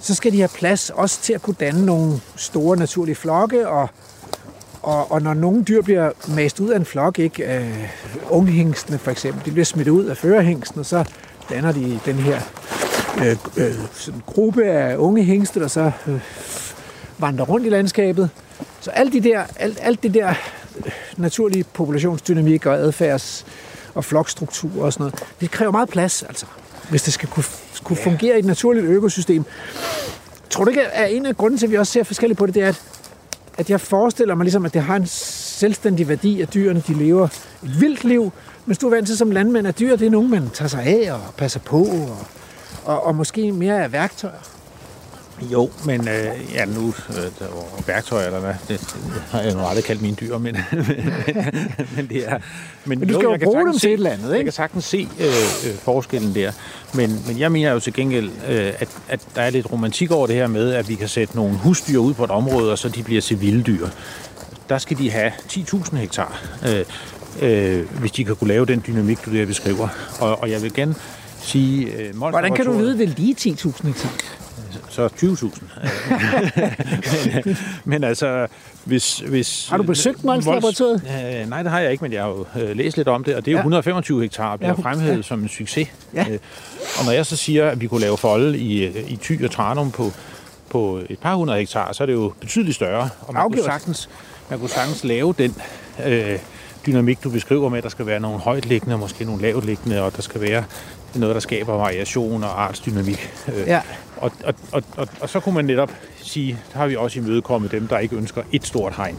så 0.00 0.14
skal 0.14 0.32
de 0.32 0.38
have 0.38 0.48
plads 0.48 0.90
også 0.90 1.20
til 1.20 1.32
at 1.32 1.42
kunne 1.42 1.56
danne 1.60 1.86
nogle 1.86 2.20
store 2.36 2.76
naturlige 2.76 3.14
flokke, 3.14 3.68
og, 3.68 3.88
og, 4.82 5.12
og 5.12 5.22
når 5.22 5.34
nogle 5.34 5.64
dyr 5.64 5.82
bliver 5.82 6.10
mast 6.28 6.60
ud 6.60 6.68
af 6.68 6.76
en 6.76 6.84
flok, 6.84 7.18
ikke 7.18 7.56
øh, 7.56 7.88
unghængstene 8.30 8.98
for 8.98 9.10
eksempel, 9.10 9.44
de 9.44 9.50
bliver 9.50 9.64
smidt 9.64 9.88
ud 9.88 10.04
af 10.04 10.16
førerhængsten, 10.16 10.80
og 10.80 10.86
så 10.86 11.04
danner 11.50 11.72
de 11.72 12.00
den 12.04 12.14
her 12.14 12.40
øh, 13.18 13.36
øh, 13.56 13.74
sådan 13.92 14.22
gruppe 14.26 14.64
af 14.64 14.96
unge 14.96 15.24
hængste, 15.24 15.60
der 15.60 15.68
så 15.68 15.90
øh, 16.06 16.20
vandrer 17.18 17.44
rundt 17.44 17.66
i 17.66 17.68
landskabet. 17.68 18.30
Så 18.80 18.90
alt, 18.90 19.12
de 19.12 19.20
der, 19.20 19.42
alt, 19.56 19.78
alt 19.82 20.02
det 20.02 20.14
der 20.14 20.28
øh, 20.28 20.92
naturlige 21.16 21.64
populationsdynamik 21.64 22.66
og 22.66 22.74
adfærds 22.74 23.46
og 23.94 24.04
flokstruktur 24.04 24.84
og 24.84 24.92
sådan 24.92 25.02
noget, 25.02 25.24
det 25.40 25.50
kræver 25.50 25.72
meget 25.72 25.88
plads, 25.88 26.22
altså 26.22 26.46
hvis 26.90 27.02
det 27.02 27.12
skal 27.12 27.28
kunne, 27.28 27.44
kunne 27.84 27.96
fungere 27.96 28.36
i 28.36 28.38
et 28.38 28.44
naturligt 28.44 28.86
økosystem. 28.86 29.44
Tror 30.50 30.64
du 30.64 30.70
ikke, 30.70 30.86
at 30.86 31.14
en 31.14 31.26
af 31.26 31.36
grunden 31.36 31.58
til, 31.58 31.66
at 31.66 31.70
vi 31.70 31.76
også 31.76 31.92
ser 31.92 32.02
forskelligt 32.02 32.38
på 32.38 32.46
det, 32.46 32.54
det 32.54 32.62
er, 32.62 32.68
at, 32.68 32.82
at 33.58 33.70
jeg 33.70 33.80
forestiller 33.80 34.34
mig 34.34 34.44
ligesom, 34.44 34.64
at 34.64 34.74
det 34.74 34.82
har 34.82 34.96
en 34.96 35.06
selvstændig 35.06 36.08
værdi, 36.08 36.40
at 36.40 36.54
dyrene 36.54 36.82
de 36.86 36.94
lever 36.94 37.24
et 37.64 37.80
vildt 37.80 38.04
liv, 38.04 38.32
hvis 38.64 38.78
du 38.78 38.86
er 38.86 38.90
vant 38.90 39.06
til 39.06 39.16
som 39.16 39.30
landmand, 39.30 39.66
at 39.66 39.78
dyr 39.78 39.96
det 39.96 40.06
er 40.06 40.10
nogen, 40.10 40.30
man 40.30 40.50
tager 40.50 40.68
sig 40.68 40.82
af 40.82 41.12
og 41.12 41.20
passer 41.36 41.60
på, 41.60 41.78
og, 41.82 42.26
og, 42.84 43.06
og 43.06 43.14
måske 43.14 43.52
mere 43.52 43.76
er 43.76 43.88
værktøjer. 43.88 44.57
Jo, 45.42 45.70
men 45.84 46.08
øh, 46.08 46.54
ja, 46.54 46.64
nu 46.64 46.94
øh, 47.08 47.88
værktøj 47.88 48.26
eller 48.26 48.40
hvad, 48.40 48.54
det, 48.68 48.80
det 48.80 49.22
har 49.30 49.40
jeg 49.40 49.54
nu 49.54 49.60
aldrig 49.66 49.84
kaldt 49.84 50.02
mine 50.02 50.16
dyr, 50.16 50.38
men, 50.38 50.56
men, 50.72 51.52
men 51.96 52.08
det 52.08 52.28
er... 52.28 52.38
Men 52.84 53.00
du 53.00 53.14
skal 53.14 53.22
jo 53.22 53.30
jeg 53.30 53.40
kan 53.40 53.46
bruge 53.46 53.64
dem 53.66 53.78
til 53.78 53.88
et 53.88 53.94
eller 53.94 54.10
andet, 54.10 54.28
Jeg 54.28 54.38
ikke? 54.38 54.44
kan 54.44 54.52
sagtens 54.52 54.84
se 54.84 55.08
øh, 55.20 55.26
øh, 55.26 55.74
forskellen 55.82 56.34
der, 56.34 56.52
men, 56.94 57.22
men 57.26 57.38
jeg 57.38 57.52
mener 57.52 57.72
jo 57.72 57.80
til 57.80 57.92
gengæld, 57.92 58.30
øh, 58.48 58.72
at, 58.78 58.88
at 59.08 59.20
der 59.34 59.42
er 59.42 59.50
lidt 59.50 59.72
romantik 59.72 60.10
over 60.10 60.26
det 60.26 60.36
her 60.36 60.46
med, 60.46 60.72
at 60.72 60.88
vi 60.88 60.94
kan 60.94 61.08
sætte 61.08 61.36
nogle 61.36 61.56
husdyr 61.56 61.98
ud 61.98 62.14
på 62.14 62.24
et 62.24 62.30
område, 62.30 62.72
og 62.72 62.78
så 62.78 62.88
de 62.88 63.02
bliver 63.02 63.20
til 63.20 63.40
vilde 63.40 63.62
dyr. 63.62 63.88
Der 64.68 64.78
skal 64.78 64.98
de 64.98 65.10
have 65.10 65.32
10.000 65.52 65.96
hektar, 65.96 66.42
øh, 66.68 66.84
øh, 67.40 67.86
hvis 68.00 68.12
de 68.12 68.24
kan 68.24 68.36
kunne 68.36 68.48
lave 68.48 68.66
den 68.66 68.82
dynamik, 68.86 69.18
du 69.26 69.32
der 69.32 69.46
beskriver. 69.46 69.88
Og, 70.20 70.42
og 70.42 70.50
jeg 70.50 70.62
vil 70.62 70.74
gerne 70.74 70.94
sige... 71.40 71.92
Øh, 71.92 72.16
Hvordan 72.16 72.54
kan 72.54 72.64
du 72.64 72.72
vide, 72.72 72.98
det 72.98 73.08
er 73.08 73.14
lige 73.16 73.36
10.000 73.40 73.86
hektar? 73.86 74.10
Så 74.88 75.06
20.000. 75.06 75.60
men, 77.90 78.04
altså, 78.04 78.46
hvis... 78.84 79.18
hvis 79.18 79.68
Har 79.68 79.76
du 79.76 79.82
besøgt 79.82 80.24
Mols 80.24 80.46
Laboratoriet? 80.46 81.02
Øh, 81.42 81.48
nej, 81.50 81.62
det 81.62 81.70
har 81.72 81.80
jeg 81.80 81.92
ikke, 81.92 82.04
men 82.04 82.12
jeg 82.12 82.22
har 82.22 82.28
jo 82.28 82.46
øh, 82.60 82.76
læst 82.76 82.96
lidt 82.96 83.08
om 83.08 83.24
det, 83.24 83.34
og 83.34 83.44
det 83.44 83.50
er 83.50 83.52
jo 83.52 83.56
Ja. 83.56 83.60
125 83.60 84.22
hektar, 84.22 84.56
bliver 84.56 84.74
Ja, 84.78 84.82
fremhævet 84.82 85.16
ja. 85.16 85.22
som 85.22 85.42
en 85.42 85.48
succes. 85.48 85.88
Ja. 86.14 86.24
Øh, 86.30 86.38
og 86.98 87.04
når 87.04 87.12
jeg 87.12 87.26
så 87.26 87.36
siger, 87.36 87.70
at 87.70 87.80
vi 87.80 87.86
kunne 87.86 88.00
lave 88.00 88.16
folde 88.18 88.58
i, 88.58 88.86
i 88.86 89.18
Thy 89.22 89.44
og 89.44 89.50
Tranum 89.50 89.90
på, 89.90 90.12
på 90.70 91.00
et 91.10 91.18
par 91.18 91.34
hundrede 91.34 91.58
hektar, 91.58 91.92
så 91.92 92.04
er 92.04 92.06
det 92.06 92.12
jo 92.12 92.32
betydeligt 92.40 92.74
større. 92.74 93.08
Og 93.20 93.34
man 93.34 93.42
kunne 93.42 93.52
Afgjort. 93.52 93.64
sagtens, 93.64 94.08
man 94.50 94.58
kunne 94.58 94.70
sagtens 94.70 95.04
lave 95.04 95.34
den 95.38 95.54
øh, 96.06 96.38
dynamik, 96.86 97.24
du 97.24 97.30
beskriver 97.30 97.68
med, 97.68 97.78
at 97.78 97.84
der 97.84 97.90
skal 97.90 98.06
være 98.06 98.20
nogle 98.20 98.38
højtliggende, 98.38 98.94
og 98.94 99.00
måske 99.00 99.24
nogle 99.24 99.42
lavtliggende, 99.42 100.02
og 100.02 100.16
der 100.16 100.22
skal 100.22 100.40
være 100.40 100.64
noget, 101.14 101.34
der 101.34 101.40
skaber 101.40 101.72
variation 101.72 102.44
og 102.44 102.62
artsdynamik. 102.62 103.30
Øh, 103.54 103.66
Ja. 103.66 103.80
og, 104.16 104.32
og, 104.44 104.54
og, 104.72 104.82
og, 104.96 105.08
og 105.20 105.28
så 105.28 105.40
kunne 105.40 105.54
man 105.54 105.64
netop 105.64 105.90
sige, 106.22 106.58
der 106.72 106.78
har 106.78 106.86
vi 106.86 106.96
også 106.96 107.18
imødekommet 107.18 107.70
dem, 107.72 107.86
der 107.88 107.98
ikke 107.98 108.16
ønsker 108.16 108.42
et 108.52 108.66
stort 108.66 108.94
hegn. 108.96 109.16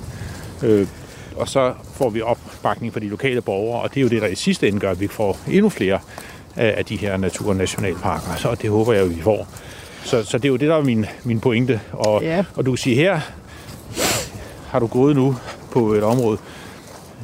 Øh, 0.63 0.87
og 1.35 1.49
så 1.49 1.73
får 1.93 2.09
vi 2.09 2.21
opbakning 2.21 2.93
fra 2.93 2.99
de 2.99 3.07
lokale 3.07 3.41
borgere, 3.41 3.81
og 3.81 3.89
det 3.93 3.97
er 3.97 4.01
jo 4.01 4.07
det, 4.09 4.21
der 4.21 4.27
i 4.27 4.35
sidste 4.35 4.67
ende 4.67 4.79
gør, 4.79 4.91
at 4.91 4.99
vi 4.99 5.07
får 5.07 5.37
endnu 5.47 5.69
flere 5.69 5.99
af 6.55 6.73
af 6.77 6.85
de 6.85 6.95
her 6.97 7.17
naturnationalparker, 7.17 8.35
så 8.37 8.55
det 8.61 8.69
håber 8.69 8.93
jeg, 8.93 9.03
at 9.03 9.17
vi 9.17 9.21
får. 9.21 9.47
Så, 10.03 10.23
så 10.23 10.37
det 10.37 10.45
er 10.45 10.49
jo 10.49 10.55
det, 10.55 10.69
der 10.69 10.75
er 10.75 10.81
min, 10.83 11.05
min 11.23 11.39
pointe. 11.39 11.81
Og, 11.91 12.21
Ja. 12.23 12.43
og 12.55 12.65
du 12.65 12.71
kan 12.71 12.77
sige, 12.77 12.95
her 12.95 13.19
har 14.67 14.79
du 14.79 14.87
gået 14.87 15.15
nu 15.15 15.35
på 15.71 15.93
et 15.93 16.03
område, 16.03 16.37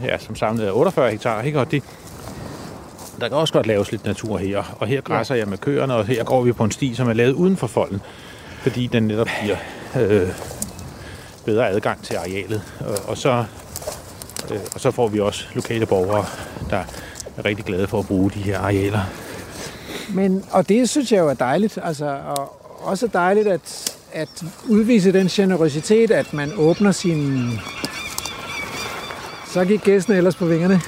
ja, 0.04 0.18
som 0.18 0.36
samlet 0.36 0.68
er 0.68 0.72
48 0.72 1.12
hektar, 1.12 1.42
ikke? 1.42 1.60
og 1.60 1.72
det, 1.72 1.84
der 3.20 3.28
kan 3.28 3.38
også 3.38 3.54
godt 3.54 3.68
laves 3.68 3.92
lidt 3.92 4.06
natur 4.06 4.38
her. 4.38 4.76
Og 4.80 4.88
her 4.88 5.02
græsser 5.02 5.36
jeg 5.36 5.48
med 5.48 5.58
køerne, 5.58 5.94
og 5.94 6.06
her 6.06 6.24
går 6.24 6.44
vi 6.44 6.52
på 6.52 6.64
en 6.64 6.72
sti, 6.72 6.96
som 6.96 7.10
er 7.10 7.14
lavet 7.14 7.34
uden 7.34 7.58
for 7.58 7.68
folden, 7.68 8.02
fordi 8.62 8.88
den 8.88 9.04
netop 9.04 9.28
giver 9.44 9.58
øh, 9.96 10.30
bedre 11.46 11.70
adgang 11.70 12.04
til 12.04 12.16
arealet. 12.16 12.62
Og, 12.80 13.10
og, 13.10 13.18
så, 13.18 13.46
øh, 14.52 14.60
og 14.74 14.80
så 14.80 14.92
får 14.92 15.08
vi 15.08 15.20
også 15.20 15.46
lokale 15.56 15.86
borgere, 15.86 16.26
der 16.70 16.84
er 17.38 17.46
rigtig 17.46 17.66
glade 17.66 17.88
for 17.88 18.00
at 18.00 18.08
bruge 18.08 18.32
de 18.32 18.40
her 18.40 18.60
arealer. 18.60 19.02
Men, 20.10 20.44
og 20.52 20.70
det 20.70 20.90
synes 20.90 21.12
jeg 21.12 21.20
jo 21.20 21.30
er 21.30 21.34
dejligt. 21.34 21.80
Altså, 21.84 22.18
og 22.26 22.62
også 22.82 23.08
dejligt 23.08 23.48
at, 23.48 23.98
at 24.14 24.44
udvise 24.70 25.12
den 25.14 25.28
generøsitet, 25.28 26.12
at 26.12 26.34
man 26.34 26.52
åbner 26.58 26.92
sin... 26.92 27.52
Så 29.54 29.66
gik 29.66 29.82
gæstene 29.82 30.18
ellers 30.18 30.36
på 30.36 30.46
vingerne. 30.46 30.82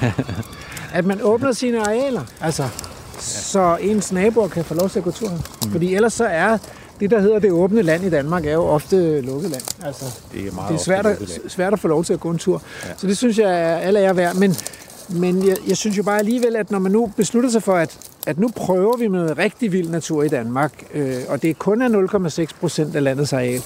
at 0.92 1.04
man 1.04 1.20
åbner 1.22 1.52
sine 1.52 1.80
arealer, 1.80 2.22
altså, 2.40 2.68
så 3.20 3.76
ens 3.80 4.12
naboer 4.12 4.48
kan 4.48 4.64
få 4.64 4.74
lov 4.74 4.88
til 4.90 4.98
at 4.98 5.04
gå 5.04 5.10
tur. 5.10 5.30
Mm. 5.30 5.70
Fordi 5.72 5.94
ellers 5.94 6.12
så 6.12 6.24
er 6.24 6.58
det, 7.00 7.10
der 7.10 7.20
hedder 7.20 7.38
det 7.38 7.50
åbne 7.52 7.82
land 7.82 8.04
i 8.04 8.10
Danmark, 8.10 8.46
er 8.46 8.52
jo 8.52 8.64
ofte 8.64 9.20
lukket 9.20 9.50
land. 9.50 9.62
Altså, 9.84 10.04
Det 10.32 10.46
er 10.46 10.52
meget 10.52 10.68
det 10.68 10.74
er 10.74 10.78
svært 10.84 11.06
at, 11.06 11.18
svært 11.48 11.72
at 11.72 11.80
få 11.80 11.88
lov 11.88 12.04
til 12.04 12.12
at 12.12 12.20
gå 12.20 12.30
en 12.30 12.38
tur. 12.38 12.62
Ja. 12.84 12.90
Så 12.96 13.06
det 13.06 13.16
synes 13.16 13.38
jeg 13.38 13.60
er 13.60 13.76
alle 13.76 14.00
er 14.00 14.12
værd. 14.12 14.34
Men, 14.34 14.56
men 15.08 15.48
jeg, 15.48 15.56
jeg 15.68 15.76
synes 15.76 15.98
jo 15.98 16.02
bare 16.02 16.18
alligevel, 16.18 16.56
at 16.56 16.70
når 16.70 16.78
man 16.78 16.92
nu 16.92 17.12
beslutter 17.16 17.50
sig 17.50 17.62
for, 17.62 17.74
at, 17.74 17.98
at 18.26 18.38
nu 18.38 18.48
prøver 18.56 18.96
vi 18.96 19.08
med 19.08 19.38
rigtig 19.38 19.72
vild 19.72 19.88
natur 19.88 20.22
i 20.22 20.28
Danmark, 20.28 20.72
øh, 20.94 21.16
og 21.28 21.42
det 21.42 21.58
kun 21.58 21.82
er 21.82 22.44
0,6 22.48 22.60
procent 22.60 22.96
af 22.96 23.02
landets 23.04 23.32
areal, 23.32 23.62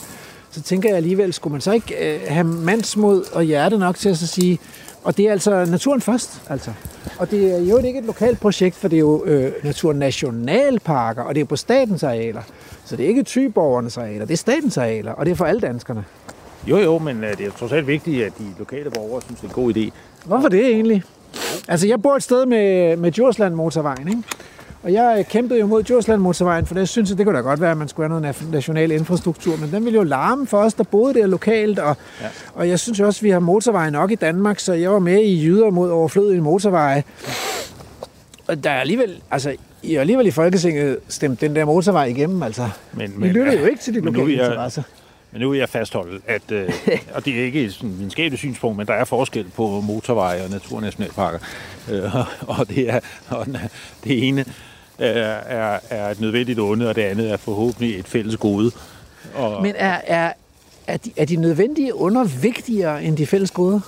så 0.51 0.63
tænker 0.63 0.89
jeg 0.89 0.97
alligevel, 0.97 1.33
skulle 1.33 1.53
man 1.53 1.61
så 1.61 1.73
ikke 1.73 2.15
øh, 2.15 2.21
have 2.29 2.45
mandsmod 2.45 3.25
og 3.33 3.43
hjerte 3.43 3.79
nok 3.79 3.97
til 3.97 4.09
at 4.09 4.19
så 4.19 4.27
sige, 4.27 4.59
og 5.05 5.17
det 5.17 5.27
er 5.27 5.33
altså 5.33 5.65
naturen 5.65 6.01
først, 6.01 6.31
altså. 6.51 6.73
Og 7.19 7.31
det 7.31 7.55
er 7.55 7.59
jo 7.59 7.79
ikke 7.79 7.99
et 7.99 8.05
lokalt 8.05 8.41
projekt, 8.41 8.77
for 8.77 8.89
det 8.89 8.97
er 8.97 9.01
jo 9.01 9.25
øh, 9.25 9.53
naturnationalparker, 9.63 11.23
og 11.23 11.35
det 11.35 11.41
er 11.41 11.45
på 11.45 11.57
statens 11.57 12.03
arealer. 12.03 12.43
Så 12.85 12.97
det 12.97 13.05
er 13.05 13.09
ikke 13.09 13.23
tyborgernes 13.23 13.99
arealer, 13.99 14.25
det 14.25 14.33
er 14.33 14.37
statens 14.37 14.79
arealer, 14.79 15.13
og 15.13 15.27
det 15.27 15.33
er 15.33 15.37
for 15.37 15.45
alle 15.45 15.61
danskerne. 15.61 16.05
Jo, 16.67 16.79
jo, 16.79 16.99
men 16.99 17.25
øh, 17.25 17.39
det 17.39 17.47
er 17.47 17.51
trods 17.51 17.73
alt 17.73 17.87
vigtigt, 17.87 18.25
at 18.25 18.33
de 18.39 18.45
lokale 18.59 18.91
borgere 18.91 19.23
synes, 19.23 19.41
det 19.41 19.47
er 19.47 19.51
en 19.51 19.65
god 19.65 19.77
idé. 19.77 19.91
Hvorfor 20.25 20.49
det 20.49 20.67
egentlig? 20.67 21.03
Altså, 21.69 21.87
jeg 21.87 22.03
bor 22.03 22.17
et 22.17 22.23
sted 22.23 22.47
med, 22.47 22.97
med 22.97 23.13
Djursland 23.13 23.55
motorvejen, 23.55 24.09
ikke? 24.09 24.23
Og 24.85 24.93
jeg 24.93 25.27
kæmpede 25.31 25.61
jo 25.61 25.67
mod 25.67 25.83
Djursland 25.83 26.21
motorvejen, 26.21 26.67
for 26.67 26.75
det 26.75 26.89
synes 26.89 27.11
jeg, 27.11 27.19
det 27.19 27.27
kunne 27.27 27.37
da 27.37 27.43
godt 27.43 27.61
være, 27.61 27.71
at 27.71 27.77
man 27.77 27.89
skulle 27.89 28.09
have 28.11 28.21
noget 28.21 28.51
national 28.53 28.91
infrastruktur, 28.91 29.57
men 29.57 29.71
den 29.73 29.85
ville 29.85 29.97
jo 29.97 30.03
larme 30.03 30.47
for 30.47 30.59
os, 30.59 30.75
der 30.75 30.85
boede 30.85 31.15
der 31.15 31.27
lokalt, 31.27 31.79
og, 31.79 31.97
ja. 32.21 32.27
og 32.55 32.69
jeg 32.69 32.79
synes 32.81 33.01
også, 33.01 33.19
at 33.19 33.23
vi 33.23 33.31
har 33.31 33.39
motorveje 33.39 33.91
nok 33.91 34.11
i 34.11 34.15
Danmark, 34.15 34.59
så 34.59 34.73
jeg 34.73 34.91
var 34.93 34.99
med 34.99 35.23
i 35.23 35.45
Jyder 35.47 35.71
mod 35.71 35.91
overflødige 35.91 36.41
motorveje. 36.41 37.05
Og 38.47 38.65
der 38.65 38.71
er 38.71 38.81
alligevel, 38.81 39.21
altså, 39.31 39.57
I 39.83 39.95
alligevel 39.97 40.27
i 40.27 40.31
Folketinget 40.31 40.99
stemt 41.09 41.41
den 41.41 41.57
der 41.57 41.65
motorvej 41.65 42.05
igennem, 42.05 42.43
altså. 42.43 42.69
Men, 42.93 43.13
Vi 43.17 43.29
lytter 43.29 43.53
jo 43.61 43.65
ikke 43.67 43.81
til 43.83 43.95
de 43.95 44.01
men 44.01 44.15
lokale 44.15 44.37
jeg- 44.39 44.47
interesser. 44.51 44.83
Men 45.33 45.41
nu 45.41 45.51
vil 45.51 45.59
jeg 45.59 45.69
fastholde, 45.69 46.21
at, 46.27 46.43
øh, 46.53 46.69
og 47.15 47.25
det 47.25 47.41
er 47.41 47.45
ikke 47.45 47.65
et 47.65 47.79
videnskabeligt 47.83 48.39
synspunkt, 48.39 48.77
men 48.79 48.87
der 48.87 48.93
er 48.93 49.05
forskel 49.05 49.47
på 49.57 49.81
motorveje 49.81 50.45
og 50.45 50.51
naturnationalparker. 50.51 51.39
Øh, 51.91 52.15
og 52.59 52.69
det 52.69 52.91
er 52.91 53.01
og 53.29 53.47
det 54.05 54.29
ene 54.29 54.45
er, 54.99 55.79
er, 55.91 56.11
et 56.11 56.21
nødvendigt 56.21 56.61
onde, 56.61 56.89
og 56.89 56.97
det 56.97 57.03
andet 57.03 57.31
er 57.31 57.37
forhåbentlig 57.37 57.99
et 57.99 58.09
fælles 58.09 58.37
gode. 58.37 58.71
Og, 59.35 59.63
Men 59.63 59.75
er, 59.77 60.01
er, 60.07 60.33
er, 60.87 60.97
de, 60.97 61.13
er 61.17 61.25
de 61.25 61.37
nødvendige 61.37 61.95
under 61.95 62.25
vigtigere 62.25 63.05
end 63.05 63.17
de 63.17 63.27
fælles 63.27 63.51
goder? 63.51 63.81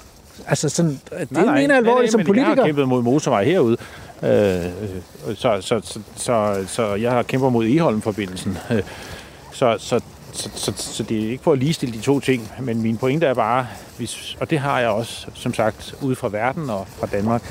Altså 0.47 0.69
sådan, 0.69 0.91
det 0.91 1.33
nej, 1.33 1.45
nej, 1.45 1.55
mener 1.55 1.75
jeg 1.75 1.85
alvorligt 1.85 2.13
som 2.13 2.25
politiker. 2.25 2.49
Jeg 2.49 2.57
har 2.57 2.67
kæmpet 2.67 2.89
mod 2.89 3.03
motorvej 3.03 3.45
herude, 3.45 3.77
øh, 4.23 4.29
så, 5.35 5.59
så, 5.61 5.81
så, 5.85 6.01
så, 6.17 6.65
så 6.67 6.95
jeg 6.95 7.13
har 7.13 7.23
kæmpet 7.23 7.53
mod 7.53 7.67
Eholm-forbindelsen. 7.67 8.59
Så, 9.53 9.77
så, 9.79 10.01
så, 10.33 10.51
så, 10.55 10.73
så 10.77 11.03
det 11.03 11.25
er 11.25 11.31
ikke 11.31 11.45
for 11.45 11.53
at 11.53 11.59
ligestille 11.59 11.95
de 11.95 12.01
to 12.01 12.21
ting, 12.21 12.51
men 12.61 12.83
min 12.83 12.97
pointe 12.97 13.27
er 13.27 13.35
bare, 13.35 13.67
hvis, 13.97 14.37
og 14.41 14.51
det 14.51 14.59
har 14.59 14.81
jeg 14.81 14.89
også, 14.89 15.27
som 15.35 15.55
sagt, 15.55 15.95
ude 16.03 16.17
fra 16.17 16.29
verden 16.29 16.71
og 16.71 16.87
fra 16.99 17.07
Danmark, 17.07 17.43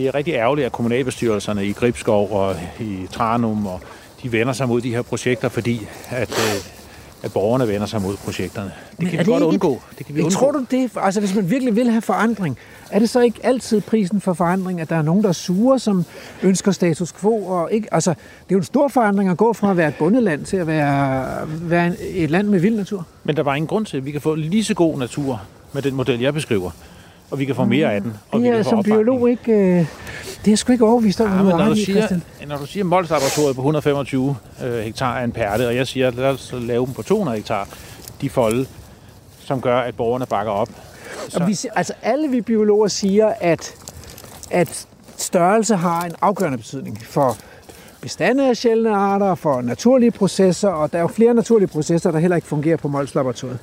det 0.00 0.08
er 0.08 0.14
rigtig 0.14 0.34
ærgerligt, 0.34 0.66
at 0.66 0.72
kommunalbestyrelserne 0.72 1.66
i 1.66 1.72
Gribskov 1.72 2.32
og 2.32 2.56
i 2.80 3.06
Tranum, 3.12 3.66
og 3.66 3.80
de 4.22 4.32
vender 4.32 4.52
sig 4.52 4.68
mod 4.68 4.80
de 4.80 4.90
her 4.90 5.02
projekter, 5.02 5.48
fordi 5.48 5.86
at, 6.10 6.30
øh, 6.30 6.60
at 7.22 7.32
borgerne 7.32 7.68
vender 7.68 7.86
sig 7.86 8.02
mod 8.02 8.16
projekterne. 8.16 8.72
Det 8.90 8.98
Men 8.98 9.08
kan 9.08 9.18
vi 9.18 9.24
godt 9.24 9.36
ikke 9.42 9.46
undgå. 9.46 9.72
et- 9.74 9.98
Det 9.98 10.06
kan 10.06 10.14
vi 10.14 10.20
undgå. 10.20 10.30
tror 10.34 10.52
du 10.52 10.64
det? 10.70 10.90
Altså 10.96 11.20
hvis 11.20 11.34
man 11.34 11.50
virkelig 11.50 11.76
vil 11.76 11.90
have 11.90 12.02
forandring, 12.02 12.58
er 12.90 12.98
det 12.98 13.10
så 13.10 13.20
ikke 13.20 13.40
altid 13.42 13.80
prisen 13.80 14.20
for 14.20 14.32
forandring, 14.34 14.80
at 14.80 14.90
der 14.90 14.96
er 14.96 15.02
nogen, 15.02 15.22
der 15.22 15.28
er 15.28 15.32
sure, 15.32 15.78
som 15.78 16.04
ønsker 16.42 16.72
status 16.72 17.12
quo? 17.12 17.44
Og 17.46 17.68
ikke, 17.72 17.94
altså, 17.94 18.10
det 18.10 18.18
er 18.48 18.52
jo 18.52 18.58
en 18.58 18.64
stor 18.64 18.88
forandring 18.88 19.30
at 19.30 19.36
gå 19.36 19.52
fra 19.52 19.70
at 19.70 19.76
være 19.76 19.88
et 19.88 19.94
bundeland 19.98 20.44
til 20.44 20.56
at 20.56 20.66
være, 20.66 21.26
være 21.48 21.94
et 22.00 22.30
land 22.30 22.48
med 22.48 22.60
vild 22.60 22.76
natur. 22.76 23.06
Men 23.24 23.36
der 23.36 23.42
var 23.42 23.54
ingen 23.54 23.66
grund 23.68 23.86
til, 23.86 23.96
at 23.96 24.04
vi 24.06 24.10
kan 24.10 24.20
få 24.20 24.34
lige 24.34 24.64
så 24.64 24.74
god 24.74 24.98
natur 24.98 25.42
med 25.72 25.82
den 25.82 25.94
model, 25.94 26.20
jeg 26.20 26.34
beskriver. 26.34 26.70
Og 27.30 27.38
vi 27.38 27.44
kan 27.44 27.54
få 27.54 27.64
mere 27.64 27.92
af 27.94 28.00
den. 28.00 28.16
Og 28.30 28.38
Det 28.38 28.42
vi 28.42 28.48
er 28.48 28.54
kan 28.54 28.64
som 28.64 28.82
biolog 28.82 29.30
ikke... 29.30 29.52
Øh, 29.52 29.58
det 29.78 30.46
er 30.46 30.50
jeg 30.50 30.58
sgu 30.58 30.72
ikke 30.72 30.84
overbevist 30.86 31.20
om, 31.20 31.26
Ja, 31.26 31.36
men 31.42 31.46
når 31.46 31.68
du 31.68 31.74
siger, 31.74 31.96
Christian. 31.98 32.22
når 32.48 32.56
du 32.56 32.66
siger 32.66 32.84
Mols 32.84 33.10
Laboratoriet 33.10 33.56
på 33.56 33.60
125 33.60 34.36
øh, 34.64 34.78
hektar 34.78 35.18
er 35.18 35.24
en 35.24 35.32
pærte, 35.32 35.66
og 35.68 35.76
jeg 35.76 35.86
siger, 35.86 36.10
lad 36.10 36.24
os 36.24 36.54
lave 36.56 36.86
dem 36.86 36.94
på 36.94 37.02
200 37.02 37.36
hektar, 37.36 37.68
de 38.20 38.30
folde, 38.30 38.66
som 39.40 39.60
gør, 39.60 39.78
at 39.80 39.94
borgerne 39.96 40.26
bakker 40.26 40.52
op. 40.52 40.68
Og 41.34 41.46
vi, 41.48 41.56
altså 41.74 41.92
alle 42.02 42.28
vi 42.28 42.40
biologer 42.40 42.88
siger, 42.88 43.32
at, 43.40 43.74
at 44.50 44.86
størrelse 45.16 45.76
har 45.76 46.02
en 46.04 46.12
afgørende 46.20 46.58
betydning 46.58 46.98
for 47.04 47.36
bestande 48.02 48.48
af 48.48 48.56
sjældne 48.56 48.90
arter, 48.90 49.34
for 49.34 49.60
naturlige 49.60 50.10
processer, 50.10 50.68
og 50.68 50.92
der 50.92 50.98
er 50.98 51.02
jo 51.02 51.08
flere 51.08 51.34
naturlige 51.34 51.68
processer, 51.68 52.10
der 52.10 52.18
heller 52.18 52.36
ikke 52.36 52.48
fungerer 52.48 52.76
på 52.76 52.88
Mols 52.88 53.14
Laboratoriet. 53.14 53.58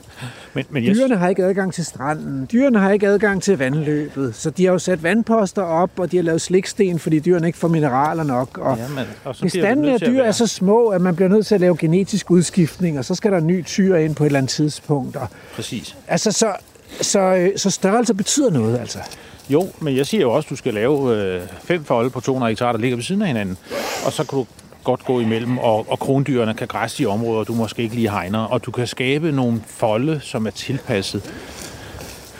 Men, 0.54 0.66
men 0.70 0.86
jeg, 0.86 0.96
Dyrene 0.96 1.16
har 1.16 1.30
ikke 1.30 1.44
adgang 1.44 1.74
til 1.74 1.86
stranden, 1.86 2.48
dyrene 2.52 2.80
har 2.80 2.92
ikke 2.92 3.08
adgang 3.08 3.44
til 3.44 3.58
vandløbet, 3.58 4.36
så 4.36 4.50
de 4.50 4.66
har 4.66 4.72
jo 4.72 4.80
sat 4.80 5.04
vandposter 5.04 5.62
op, 5.62 5.92
og 5.98 6.12
de 6.12 6.18
har 6.18 6.24
lavet 6.24 6.42
sliksten, 6.42 7.00
fordi 7.00 7.20
dyrene 7.20 7.48
ikke 7.48 7.60
får 7.60 7.68
mineraler 7.68 8.24
nok. 8.24 8.58
Og 8.58 8.78
Jamen, 8.78 9.06
og 9.24 9.36
så 9.36 9.42
bliver 9.42 9.52
det 9.52 9.62
bestanden 9.62 9.86
nødt 9.86 10.04
af 10.04 10.10
dyr 10.10 10.22
er 10.22 10.32
så 10.32 10.48
små, 10.48 10.88
at 10.88 11.02
man 11.02 11.16
bliver 11.16 11.30
nødt 11.30 11.46
til 11.46 11.56
at 11.56 11.62
lave 11.62 11.78
genetisk 11.78 12.32
udskiftning, 12.32 13.00
og 13.00 13.06
så 13.06 13.16
skal 13.16 13.32
der 13.32 13.38
en 13.38 13.48
ny 13.48 13.66
tyr 13.66 13.96
ind 13.96 14.16
på 14.16 14.24
et 14.24 14.26
eller 14.26 14.40
andet 14.40 14.50
tidspunkt. 14.50 15.16
Og, 15.16 15.28
Præcis. 15.56 15.96
altså, 16.08 16.32
så, 16.32 16.54
så, 17.02 17.20
øh, 17.20 17.50
så 17.56 17.70
størrelse 17.70 18.14
betyder 18.14 18.52
noget, 18.52 18.80
altså. 18.80 19.00
Jo, 19.50 19.68
men 19.80 19.98
jeg 19.98 20.06
siger 20.06 20.22
jo 20.22 20.32
også, 20.32 20.48
at 20.48 20.50
du 20.50 20.56
skal 20.56 20.74
lave 20.74 21.16
øh, 21.16 21.42
fem 21.64 21.84
folde 21.84 22.10
på 22.10 22.20
200 22.20 22.50
hektar, 22.52 22.72
der 22.72 22.80
ligger 22.80 22.98
ved 22.98 23.04
siden 23.04 23.22
af 23.22 23.28
hinanden. 23.28 23.58
Og 24.06 24.14
så 24.14 24.24
kan 24.24 24.40
du 24.40 24.46
godt 24.84 25.06
gå 25.06 25.20
imellem, 25.20 25.58
og, 25.58 25.86
og 25.90 26.00
krondyrene 26.00 26.54
kan 26.54 26.68
græsse 26.68 27.04
i 27.04 27.06
områder, 27.06 27.44
du 27.44 27.54
måske 27.54 27.82
ikke 27.84 27.96
lige 27.96 28.10
hegner. 28.10 28.40
Og 28.40 28.66
du 28.66 28.72
kan 28.72 28.88
skabe 28.88 29.32
nogle 29.32 29.62
folde, 29.68 30.20
som 30.24 30.48
er 30.48 30.52
tilpasset 30.52 31.34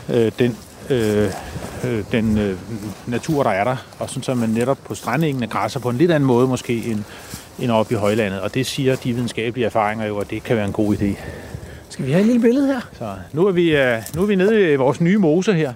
øh, 0.10 0.32
den, 0.40 0.58
øh, 0.90 1.32
øh, 1.86 2.04
den 2.12 2.38
øh, 2.38 2.58
natur, 3.08 3.44
der 3.44 3.50
er 3.50 3.64
der. 3.64 3.76
Og 4.00 4.10
sådan 4.10 4.24
så 4.24 4.34
man 4.34 4.50
netop 4.50 4.78
på 4.86 4.96
strandengene 4.96 5.48
græsser 5.48 5.80
på 5.80 5.90
en 5.90 5.98
lidt 5.98 6.12
anden 6.12 6.28
måde 6.28 6.48
måske 6.48 6.86
end, 6.86 7.04
end 7.60 7.72
oppe 7.72 7.94
i 7.94 7.98
højlandet. 7.98 8.42
Og 8.42 8.54
det 8.54 8.66
siger 8.66 8.96
de 8.96 9.14
videnskabelige 9.14 9.66
erfaringer 9.66 10.06
jo, 10.06 10.18
at 10.18 10.30
det 10.30 10.44
kan 10.44 10.56
være 10.56 10.66
en 10.66 10.74
god 10.74 10.96
idé. 10.96 11.16
Skal 11.90 12.06
vi 12.06 12.12
have 12.12 12.22
et 12.22 12.28
lille 12.28 12.42
billede 12.42 12.68
her? 12.68 12.82
Så 12.98 13.16
nu 13.34 13.48
er 13.48 13.52
vi, 13.52 13.76
øh, 13.76 13.98
nu 14.16 14.22
er 14.22 14.26
vi 14.26 14.36
nede 14.36 14.74
i 14.74 14.76
vores 14.76 15.02
nye 15.02 15.18
mose 15.18 15.54
her, 15.54 15.74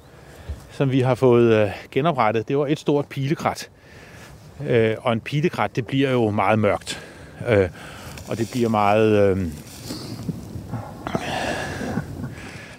som 0.72 0.92
vi 0.92 1.00
har 1.00 1.16
fået 1.16 1.54
øh, 1.54 1.70
genoprettet. 1.92 2.48
Det 2.48 2.58
var 2.58 2.68
et 2.68 2.80
stort 2.80 3.06
pilekrat. 3.06 3.70
Øh, 4.68 4.96
og 5.02 5.14
en 5.14 5.20
pilekrat, 5.20 5.76
det 5.76 5.88
bliver 5.88 6.12
jo 6.12 6.30
meget 6.30 6.60
mørkt. 6.60 7.04
Øh, 7.50 7.70
og 8.28 8.38
det 8.38 8.50
bliver 8.52 8.70
meget... 8.70 9.38
Øh... 9.38 9.46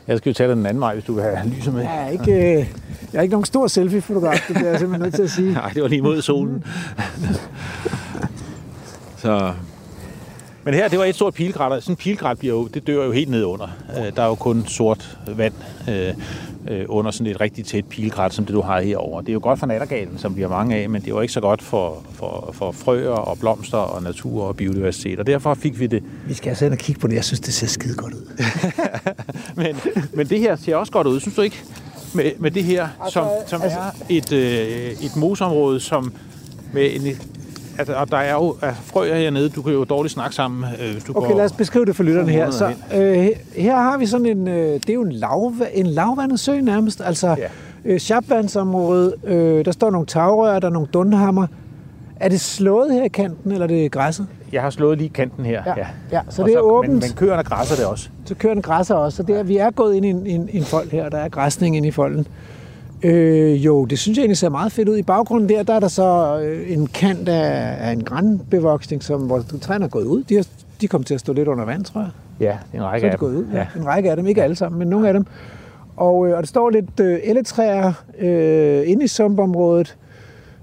Jeg 0.07 0.19
skal 0.19 0.31
jo 0.31 0.35
tage 0.35 0.49
dig 0.49 0.57
den 0.57 0.67
anden 0.67 0.81
vej, 0.81 0.95
hvis 0.95 1.05
du 1.05 1.15
vil 1.15 1.25
have 1.25 1.49
lyset 1.49 1.75
med. 1.75 1.83
Jeg 1.83 2.05
er 2.05 2.09
ikke, 2.09 2.33
øh, 2.33 2.67
jeg 3.13 3.19
er 3.19 3.23
ikke 3.23 3.33
nogen 3.33 3.45
stor 3.45 3.67
selfie-fotograf, 3.67 4.45
det 4.49 4.57
bliver 4.57 4.71
jeg 4.71 4.79
simpelthen 4.79 5.03
nødt 5.03 5.15
til 5.15 5.23
at 5.23 5.31
sige. 5.31 5.53
Nej, 5.63 5.71
det 5.75 5.83
var 5.83 5.89
lige 5.89 6.03
mod 6.03 6.23
solen. 6.23 6.65
Så... 9.23 9.53
Men 10.65 10.75
her, 10.75 10.89
det 10.89 10.99
var 10.99 11.05
et 11.05 11.15
stort 11.15 11.35
pilgrat, 11.35 11.83
sådan 11.83 11.93
en 11.93 11.97
pilgrat 11.97 12.39
bliver 12.39 12.55
jo, 12.55 12.67
det 12.67 12.87
dør 12.87 13.05
jo 13.05 13.13
helt 13.13 13.31
ned 13.31 13.45
under. 13.45 13.69
Øh, 13.99 14.17
Der 14.17 14.23
er 14.23 14.27
jo 14.27 14.35
kun 14.35 14.67
sort 14.67 15.19
vand 15.37 15.55
øh, 15.89 16.09
øh, 16.69 16.85
under 16.89 17.11
sådan 17.11 17.27
et 17.27 17.41
rigtig 17.41 17.65
tæt 17.65 17.85
pilgrat, 17.85 18.35
som 18.35 18.45
det 18.47 18.55
du 18.55 18.61
har 18.61 18.81
herovre. 18.81 19.23
Det 19.23 19.29
er 19.29 19.33
jo 19.33 19.41
godt 19.43 19.59
for 19.59 19.67
nattergalen, 19.67 20.19
som 20.19 20.37
vi 20.37 20.43
har 20.43 20.49
mange 20.49 20.77
af, 20.77 20.89
men 20.91 21.01
det 21.03 21.09
er 21.09 21.15
jo 21.15 21.21
ikke 21.21 21.33
så 21.33 21.41
godt 21.41 21.63
for, 21.63 22.03
for, 22.15 22.51
for 22.53 22.73
frøer 22.73 23.11
og 23.11 23.39
blomster 23.39 23.79
og 23.79 24.03
natur 24.03 24.43
og 24.45 24.57
biodiversitet. 24.57 25.19
Og 25.19 25.27
derfor 25.27 25.55
fik 25.55 25.81
vi 25.81 25.87
det. 25.87 26.03
Vi 26.27 26.35
skal 26.35 26.49
altså 26.49 26.65
ind 26.65 26.73
og 26.73 26.79
kigge 26.79 27.01
på 27.01 27.07
det. 27.07 27.15
Jeg 27.15 27.25
synes, 27.25 27.41
det 27.41 27.55
ser 27.55 27.67
skide 27.67 27.95
godt 27.95 28.15
ud. 28.15 28.33
Men, 29.57 29.77
men 30.13 30.29
det 30.29 30.39
her 30.41 30.57
ser 30.57 30.77
også 30.77 30.93
godt 30.93 31.07
ud, 31.07 31.21
synes 31.21 31.35
du 31.37 31.43
ikke? 31.43 31.63
Med, 32.15 32.31
med 32.39 32.51
det 32.51 32.65
her, 32.65 32.89
som, 33.11 33.27
som 33.47 33.63
altså- 33.63 33.79
er 33.79 33.91
et, 34.09 34.33
øh, 34.33 34.91
et 35.05 35.17
moseområde, 35.17 35.81
som 35.81 36.13
med 36.73 36.91
en, 36.95 37.03
altså, 37.79 37.95
og 37.95 38.11
der 38.11 38.17
er 38.17 38.33
jo 38.33 38.57
altså, 38.63 38.83
frøer 38.83 39.15
hernede, 39.17 39.49
du 39.49 39.63
kan 39.63 39.73
jo 39.73 39.85
dårligt 39.85 40.13
snakke 40.15 40.35
sammen, 40.35 40.65
øh, 40.81 40.93
hvis 40.93 41.05
du 41.05 41.13
Okay, 41.17 41.29
går... 41.29 41.37
lad 41.37 41.45
os 41.45 41.53
beskrive 41.53 41.85
det 41.85 41.97
for 41.97 42.03
lytterne 42.03 42.33
her. 42.33 42.51
Så, 42.51 42.73
øh, 42.95 43.29
her 43.57 43.77
har 43.77 43.99
vi 43.99 44.07
sådan 44.07 44.27
en, 44.27 44.49
øh, 44.49 44.75
det 44.75 44.91
er 44.91 44.95
jo 44.95 45.03
en, 45.03 45.13
lav, 45.13 45.53
en 45.75 45.87
lavvandet 45.87 46.41
sø 46.41 46.61
nærmest, 46.61 47.01
altså 47.05 47.29
Ja. 47.29 47.35
ja. 47.37 47.49
øh, 47.85 48.01
Shabvandsområde, 48.01 49.15
øh, 49.25 49.65
der 49.65 49.73
står 49.73 49.91
nogle 49.91 50.07
tagrør, 50.07 50.59
der 50.59 50.69
er 50.69 50.73
nogle 50.73 50.89
dundhammer. 50.93 51.47
Er 52.21 52.29
det 52.29 52.41
slået 52.41 52.93
her 52.95 53.03
i 53.05 53.09
kanten, 53.09 53.53
eller 53.53 53.65
er 53.65 53.69
det 53.69 53.91
græsset? 53.93 54.27
Jeg 54.53 54.63
har 54.63 54.71
slået 54.71 54.99
lige 54.99 55.11
kanten 55.11 55.45
her. 55.45 55.63
Ja, 55.67 55.87
ja, 56.13 56.21
så 56.29 56.43
Og 56.43 56.49
det 56.49 56.55
er 56.55 56.61
åbent. 56.61 56.93
Men, 56.93 57.01
men 57.01 57.11
køerne 57.17 57.43
græsser 57.43 57.77
det 57.77 57.85
også. 57.87 58.09
Så 58.25 58.35
kører 58.35 58.55
den 58.55 58.63
græsser 58.63 58.95
også, 58.95 59.17
så 59.17 59.23
det 59.23 59.39
er, 59.39 59.43
vi 59.43 59.57
er 59.57 59.71
gået 59.71 59.95
ind 59.95 60.05
i 60.07 60.09
en, 60.09 60.27
en, 60.27 60.49
en 60.53 60.65
fold 60.65 60.91
her, 60.91 61.09
der 61.09 61.19
er 61.19 61.29
græsning 61.29 61.77
ind 61.77 61.87
i 61.87 61.91
folden. 61.91 62.27
Øh, 63.05 63.65
jo, 63.65 63.85
det 63.85 63.99
synes 63.99 64.19
jeg 64.19 64.23
egentlig 64.23 64.37
ser 64.39 64.49
meget 64.49 64.73
fedt 64.73 64.89
ud. 64.89 64.97
I 64.97 65.03
baggrunden 65.03 65.49
der, 65.49 65.63
der 65.63 65.75
er 65.75 65.81
der 65.81 65.89
så 65.89 66.41
øh, 66.45 66.73
en 66.73 66.87
kant 66.87 67.29
af, 67.29 67.77
af 67.89 67.93
en 67.93 68.05
grænbevoksning, 68.05 69.03
som, 69.03 69.21
hvor 69.21 69.45
træerne 69.61 69.85
er 69.85 69.89
gået 69.89 70.05
ud. 70.05 70.23
De, 70.23 70.35
har, 70.37 70.47
de 70.81 70.89
kommer 70.89 71.05
til 71.05 71.15
at 71.15 71.21
stå 71.21 71.33
lidt 71.33 71.49
under 71.49 71.65
vand, 71.65 71.85
tror 71.85 72.01
jeg. 72.01 72.11
Ja, 72.41 72.57
en 72.75 72.81
Så 72.81 72.85
række 72.87 73.07
er 73.07 73.11
de 73.11 73.13
af 73.13 73.19
dem. 73.19 73.29
gået 73.29 73.37
ud. 73.37 73.45
Ja. 73.55 73.67
En 73.77 73.87
række 73.87 74.11
af 74.11 74.17
dem, 74.17 74.27
ikke 74.27 74.43
alle 74.43 74.57
sammen, 74.57 74.79
men 74.79 74.89
nogle 74.89 75.09
af 75.09 75.15
dem. 75.15 75.27
Og, 75.97 76.27
øh, 76.29 76.37
og 76.37 76.43
der 76.43 76.47
står 76.47 76.71
lidt 76.71 77.01
øh, 77.01 77.19
elletræer 77.23 77.93
øh, 78.19 78.83
inde 78.91 79.05
i 79.05 79.09
sumpområdet. 79.09 79.97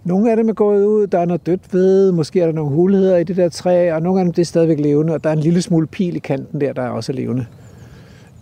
Nogle 0.04 0.32
af 0.32 0.38
dem 0.38 0.50
er 0.50 0.54
gået 0.54 0.86
ud, 0.86 1.08
der 1.08 1.20
er 1.20 1.26
noget 1.26 1.46
dødt 1.46 1.74
ved, 1.74 2.12
måske 2.12 2.42
er 2.42 2.46
der 2.46 2.54
nogle 2.54 2.72
hulheder 2.72 3.18
i 3.18 3.24
det 3.24 3.38
der 3.38 3.50
træ, 3.50 3.94
og 3.94 4.02
nogle 4.02 4.20
af 4.20 4.26
dem 4.26 4.34
det 4.34 4.42
er 4.42 4.46
stadigvæk 4.46 4.80
levende, 4.80 5.14
og 5.14 5.24
der 5.24 5.30
er 5.30 5.34
en 5.34 5.40
lille 5.40 5.62
smule 5.62 5.88
pil 5.88 6.16
i 6.16 6.20
kanten 6.20 6.62
der, 6.62 6.74
der 6.74 6.82
er 6.82 6.90
også 6.90 7.14
levende. 7.14 7.46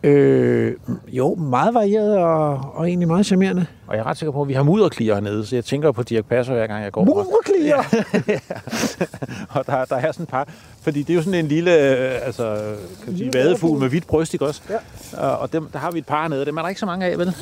Øh, 0.04 0.74
jo, 1.08 1.36
meget 1.36 1.74
varieret 1.74 2.18
og, 2.18 2.60
og 2.74 2.88
egentlig 2.88 3.08
meget 3.08 3.26
charmerende. 3.26 3.66
Og 3.88 3.96
jeg 3.96 4.02
er 4.02 4.06
ret 4.06 4.18
sikker 4.18 4.32
på, 4.32 4.42
at 4.42 4.48
vi 4.48 4.54
har 4.54 4.64
mudderklier 4.64 5.14
hernede, 5.14 5.46
så 5.46 5.56
jeg 5.56 5.66
tænker 5.66 5.92
på 5.92 6.04
Dirk 6.04 6.26
Passer, 6.26 6.54
hver 6.54 6.68
gang 6.68 6.84
jeg 6.84 6.92
går. 6.92 7.06
Murklier! 7.06 7.78
og 9.56 9.66
der, 9.66 9.86
der 9.86 9.96
er 9.96 10.12
sådan 10.12 10.24
et 10.24 10.30
par, 10.30 10.48
fordi 10.82 11.04
det 11.04 11.10
er 11.10 11.16
jo 11.16 11.22
sådan 11.22 11.40
en 11.40 11.48
lille, 11.48 11.72
øh, 11.72 12.26
altså, 12.26 12.56
kan 13.04 13.12
man 13.12 13.18
sige, 13.18 13.34
vadefugl 13.34 13.80
med 13.80 13.90
hvidt 13.90 14.08
bryst, 14.08 14.34
ikke 14.34 14.46
også? 14.46 14.62
Ja. 14.70 15.28
Og 15.28 15.54
dem, 15.54 15.70
der 15.74 15.80
har 15.80 15.92
vi 15.92 16.00
et 16.00 16.06
par 16.06 16.22
hernede, 16.22 16.46
dem 16.46 16.58
er 16.58 16.62
der 16.62 16.70
ikke 16.70 16.80
så 16.80 16.86
mange 16.86 17.06
af, 17.06 17.18
vel? 17.18 17.36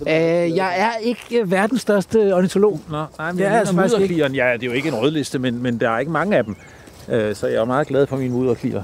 øh, 0.00 0.56
jeg 0.56 0.74
er 0.80 0.90
ikke 1.02 1.40
øh, 1.40 1.50
verdens 1.50 1.80
største 1.80 2.34
ornitolog. 2.34 2.80
Nå, 2.90 3.04
nej, 3.18 3.32
men 3.32 3.42
er 3.42 3.48
jeg 3.48 3.58
altså 3.58 3.74
mener 3.74 3.88
faktisk 3.88 4.10
ikke. 4.10 4.22
ja, 4.34 4.52
det 4.52 4.62
er 4.62 4.66
jo 4.66 4.72
ikke 4.72 4.88
en 4.88 4.94
rødliste, 4.94 5.38
men, 5.38 5.62
men 5.62 5.80
der 5.80 5.90
er 5.90 5.98
ikke 5.98 6.12
mange 6.12 6.36
af 6.36 6.44
dem. 6.44 6.56
Øh, 7.08 7.34
Så 7.34 7.46
jeg 7.46 7.56
er 7.56 7.64
meget 7.64 7.86
glad 7.86 8.06
for 8.06 8.16
mine 8.16 8.34
mudderklier. 8.34 8.82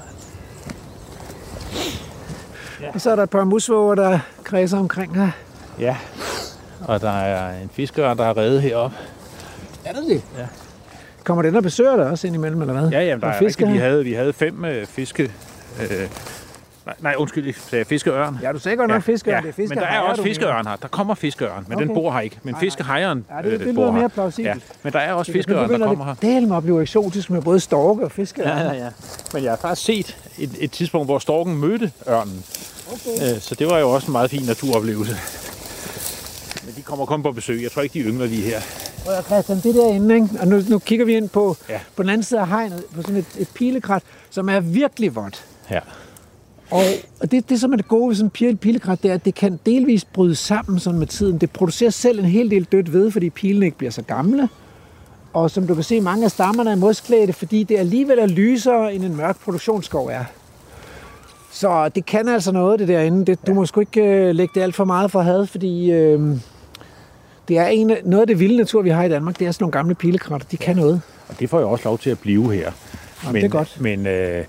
Og 2.95 3.01
så 3.01 3.11
er 3.11 3.17
der 3.17 3.23
et 3.23 3.31
par 3.31 3.45
musvåger, 3.45 3.95
der 3.95 4.19
kredser 4.45 4.79
omkring 4.79 5.15
her. 5.17 5.31
Ja, 5.81 5.97
og 6.85 7.01
der 7.01 7.11
er 7.11 7.63
en 7.63 7.71
fiskeørn, 7.73 8.19
der 8.19 8.25
er 8.25 8.37
reddet 8.37 8.63
heroppe. 8.63 8.97
Er 9.85 9.93
der 9.93 10.01
det? 10.01 10.23
Ja. 10.39 10.47
Kommer 11.25 11.43
den 11.43 11.57
og 11.57 11.63
besøger 11.63 11.97
dig 11.97 12.07
også 12.07 12.27
indimellem, 12.27 12.61
eller 12.61 12.75
hvad? 12.75 12.89
Ja, 12.91 13.01
jamen, 13.05 13.21
der 13.21 13.27
Og 13.27 13.33
er 13.35 13.39
fisker 13.39 13.67
rigtigt, 13.67 13.83
vi 13.83 13.89
havde, 13.89 14.05
vi 14.05 14.13
havde 14.13 14.33
fem 14.33 14.65
øh, 14.65 14.87
fiske... 14.87 15.33
Øh, 15.81 16.09
nej, 16.87 16.95
nej, 17.01 17.15
undskyld, 17.19 17.47
jeg 17.47 17.55
sagde 17.71 17.85
fiskeørn. 17.85 18.39
Ja, 18.43 18.53
du 18.53 18.59
sagde 18.59 18.77
godt 18.77 18.91
nok 18.91 19.03
fiskeørn. 19.03 19.35
Ja, 19.35 19.41
det 19.43 19.49
er 19.49 19.53
fisker, 19.53 19.75
men 19.75 19.83
der 19.85 19.89
er 19.91 20.01
også 20.01 20.23
fiskeørn 20.23 20.67
her. 20.67 20.77
Der 20.77 20.89
kommer 20.89 21.15
fiskeørn, 21.15 21.65
men 21.69 21.79
den 21.79 21.91
Okay. 21.91 21.95
bor 22.01 22.13
her 22.13 22.21
ikke. 22.21 22.39
Men 22.43 22.57
fiskehejeren 22.61 23.25
Ja, 23.31 23.43
det, 23.43 23.53
øh, 23.61 23.67
det 23.67 23.75
bor 23.75 23.83
lyder 23.83 23.93
mere 23.93 24.09
plausibelt. 24.09 24.55
Ja, 24.55 24.61
men 24.83 24.93
der 24.93 24.99
er 24.99 25.13
også 25.13 25.33
fiskeørn, 25.33 25.71
der 25.71 25.87
kommer 25.87 26.05
her. 26.05 26.15
det 26.15 26.43
med 26.49 26.57
at 26.57 26.63
blive 26.63 26.83
eksotisk 26.83 27.31
med 27.31 27.43
både 27.43 27.61
storke 27.61 28.05
og 28.05 28.13
fiskeørn. 28.13 28.49
Ja, 28.49 28.65
ja, 28.65 28.73
ja. 28.85 28.89
Men 29.33 29.43
jeg 29.45 29.53
har 29.53 29.57
faktisk 29.57 29.87
set 29.87 30.17
et, 30.39 30.51
et 30.61 30.71
tidspunkt, 30.71 31.07
hvor 31.07 31.19
storken 31.19 31.57
mødte 31.57 31.93
ørnen. 32.09 32.45
Okay. 32.93 33.35
Øh, 33.35 33.41
så 33.41 33.55
det 33.55 33.67
var 33.71 33.79
jo 33.79 33.91
også 33.91 34.07
en 34.07 34.13
meget 34.13 34.31
fin 34.31 34.43
naturoplevelse. 34.43 35.17
Men 36.65 36.75
de 36.77 36.83
kommer 36.83 37.07
kun 37.07 37.23
på 37.23 37.33
besøg. 37.33 37.63
Jeg 37.63 37.71
tror 37.73 37.83
ikke, 37.83 37.93
de 37.93 37.99
yngler 38.05 38.27
lige 38.27 38.43
her. 38.43 38.61
At 39.19 39.25
Christian, 39.25 39.61
det 39.61 39.75
derinde, 39.75 40.15
ikke? 40.15 40.29
og 40.41 40.49
nu, 40.49 40.63
nu 40.69 40.79
kigger 40.79 41.07
vi 41.07 41.17
ind 41.17 41.29
på, 41.29 41.57
Ja. 41.69 41.81
på 41.97 42.03
den 42.03 42.11
anden 42.11 42.23
side 42.25 42.41
af 42.41 42.49
hegnet, 42.49 42.83
på 42.95 43.03
sådan 43.03 43.17
et, 43.17 43.27
et 43.39 43.49
pilekrat, 43.55 44.03
som 44.31 44.49
er 44.49 44.61
virkelig 44.61 45.17
vådt. 45.17 45.45
Ja. 45.71 45.81
Og, 46.71 46.83
og 47.21 47.31
det, 47.31 47.49
det, 47.49 47.61
som 47.61 47.73
er 47.73 47.77
det 47.77 47.89
gode 47.89 48.09
ved 48.09 48.17
sådan 48.17 48.27
en 48.27 48.31
pil- 48.31 48.57
pilekrat, 48.57 49.03
det 49.03 49.11
er, 49.11 49.15
at 49.15 49.25
det 49.25 49.35
kan 49.35 49.61
delvis 49.67 50.05
bryde 50.05 50.35
sammen 50.35 50.79
sådan 50.79 50.99
med 50.99 51.07
tiden. 51.07 51.39
Det 51.39 51.51
producerer 51.51 51.91
selv 51.91 52.19
en 52.19 52.25
hel 52.25 52.51
del 52.51 52.65
dødt 52.65 52.93
ved, 52.93 53.11
fordi 53.11 53.31
pilene 53.31 53.67
ikke 53.67 53.79
bliver 53.79 53.91
så 53.91 54.03
gamle. 54.03 54.49
Og 55.33 55.51
som 55.51 55.67
du 55.67 55.75
kan 55.75 55.85
se, 55.85 56.01
mange 56.01 56.25
af 56.25 56.31
stammerne 56.31 56.71
er 56.71 56.77
mosklædte, 56.77 57.33
fordi 57.33 57.63
det 57.63 57.79
alligevel 57.79 58.19
er 58.19 58.27
lysere, 58.27 58.95
end 58.95 59.05
en 59.05 59.17
mørk 59.17 59.41
produktionsskov 59.41 60.07
er. 60.07 60.25
Så 61.53 61.89
det 61.89 62.07
kan 62.07 62.29
altså 62.29 62.53
noget, 62.53 62.79
det 62.79 62.89
derinde. 62.89 63.27
Det, 63.27 63.47
du 63.47 63.55
må 63.55 63.67
sgu 63.67 63.81
ikke 63.81 64.03
øh, 64.03 64.35
lægge 64.35 64.53
det 64.55 64.63
alt 64.63 64.75
for 64.75 64.85
meget 64.85 65.11
for 65.11 65.21
had, 65.21 65.47
fordi 65.47 65.91
øh, 65.91 66.21
det 67.49 67.59
er 67.59 67.67
en, 67.67 67.93
noget 68.05 68.21
af 68.21 68.27
det 68.27 68.41
vilde 68.41 68.57
natur, 68.57 68.83
vi 68.83 68.91
har 68.91 69.05
i 69.05 69.09
Danmark. 69.09 69.39
Det 69.39 69.47
er 69.47 69.53
sådan 69.53 69.63
nogle 69.63 69.73
gamle 69.73 69.95
pilekratter. 69.95 70.49
De 70.51 70.57
kan 70.57 70.77
noget. 70.77 71.01
Og 71.29 71.41
det 71.41 71.51
får 71.51 71.61
jo 71.61 71.71
også 71.71 71.85
lov 71.85 71.99
til 71.99 72.11
at 72.11 72.19
blive 72.19 72.53
her. 72.55 72.73
Jamen, 73.25 73.35
det 73.35 73.45
er 73.45 73.49
godt. 73.49 73.81
Men, 73.81 74.07
øh, 74.07 74.45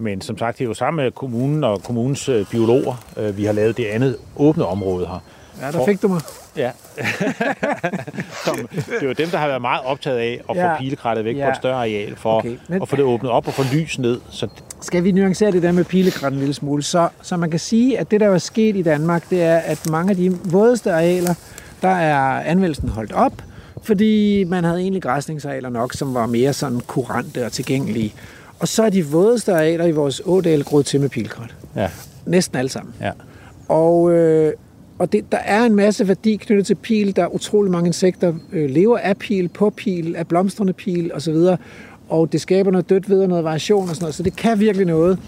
men 0.00 0.20
som 0.20 0.38
sagt, 0.38 0.58
det 0.58 0.64
er 0.64 0.68
jo 0.68 0.74
sammen 0.74 1.04
med 1.04 1.12
kommunen 1.12 1.64
og 1.64 1.82
kommunens 1.82 2.28
øh, 2.28 2.46
biologer, 2.50 3.04
øh, 3.16 3.36
vi 3.36 3.44
har 3.44 3.52
lavet 3.52 3.76
det 3.76 3.84
andet 3.86 4.16
åbne 4.36 4.66
område 4.66 5.06
her. 5.06 5.22
Ja, 5.60 5.70
der 5.70 5.84
fik 5.86 6.02
du 6.02 6.08
mig. 6.08 6.20
Ja. 6.56 6.70
Som, 8.44 8.56
det 8.76 8.94
er 9.02 9.06
jo 9.06 9.12
dem, 9.12 9.28
der 9.28 9.38
har 9.38 9.46
været 9.46 9.60
meget 9.60 9.80
optaget 9.84 10.18
af 10.18 10.40
at 10.50 10.56
Ja. 10.56 10.74
få 10.74 10.78
pilekrattet 10.78 11.24
væk 11.24 11.36
Ja. 11.36 11.44
på 11.44 11.50
et 11.50 11.56
større 11.56 11.76
areal, 11.76 12.16
for 12.16 12.38
Okay, 12.38 12.56
men- 12.68 12.82
at 12.82 12.88
få 12.88 12.96
det 12.96 13.04
åbnet 13.04 13.30
op 13.32 13.46
og 13.46 13.52
få 13.54 13.62
lys 13.72 13.98
ned. 13.98 14.20
Så 14.30 14.48
Skal 14.80 15.04
vi 15.04 15.12
nuancere 15.12 15.50
det 15.52 15.62
der 15.62 15.72
med 15.72 15.84
pilekrat 15.84 16.32
en 16.32 16.38
lille 16.38 16.54
smule, 16.54 16.82
så, 16.82 17.08
så 17.22 17.36
man 17.36 17.50
kan 17.50 17.60
sige, 17.60 17.98
at 17.98 18.10
det, 18.10 18.20
der 18.20 18.28
er 18.30 18.38
sket 18.38 18.76
i 18.76 18.82
Danmark, 18.82 19.30
det 19.30 19.42
er, 19.42 19.56
at 19.56 19.90
mange 19.90 20.10
af 20.10 20.16
de 20.16 20.38
vådeste 20.44 20.92
arealer, 20.92 21.34
der 21.82 21.88
er 21.88 22.40
anvendelsen 22.40 22.88
holdt 22.88 23.12
op, 23.12 23.32
fordi 23.82 24.44
man 24.44 24.64
havde 24.64 24.80
egentlig 24.80 25.02
græsningsarealer 25.02 25.68
nok, 25.68 25.92
som 25.92 26.14
var 26.14 26.26
mere 26.26 26.52
sådan 26.52 26.80
kurante 26.80 27.46
og 27.46 27.52
tilgængelige. 27.52 28.14
Og 28.60 28.68
så 28.68 28.82
er 28.82 28.90
de 28.90 29.06
vådeste 29.06 29.52
arealer 29.52 29.86
i 29.86 29.90
vores 29.90 30.22
ådal 30.24 30.62
groet 30.64 30.86
til 30.86 31.00
med 31.00 31.08
pilekrat. 31.08 31.54
ja, 31.76 31.90
Næsten 32.26 32.58
alle 32.58 32.68
sammen. 32.68 32.94
ja. 33.00 33.10
Og, 33.68 34.12
øh, 34.12 34.52
og 34.98 35.12
det, 35.12 35.32
der 35.32 35.38
er 35.38 35.64
en 35.64 35.74
masse 35.74 36.08
værdi 36.08 36.36
knyttet 36.36 36.66
til 36.66 36.74
pil. 36.74 37.16
Der 37.16 37.22
er 37.22 37.34
utrolig 37.34 37.72
mange 37.72 37.86
insekter, 37.86 38.34
øh, 38.52 38.70
lever 38.70 38.98
af 38.98 39.16
pil, 39.16 39.48
på 39.48 39.70
pil, 39.70 40.16
af 40.16 40.26
blomstrende 40.28 40.72
pil 40.72 41.10
osv. 41.14 41.36
og 42.08 42.32
det 42.32 42.40
skaber 42.40 42.70
noget 42.70 42.90
dødt 42.90 43.10
ved 43.10 43.22
og 43.22 43.28
noget 43.28 43.44
variation 43.44 43.88
og 43.88 43.94
sådan 43.94 44.02
noget, 44.04 44.14
så 44.14 44.22
det 44.22 44.36
kan 44.36 44.60
virkelig 44.60 44.86
noget. 44.86 45.18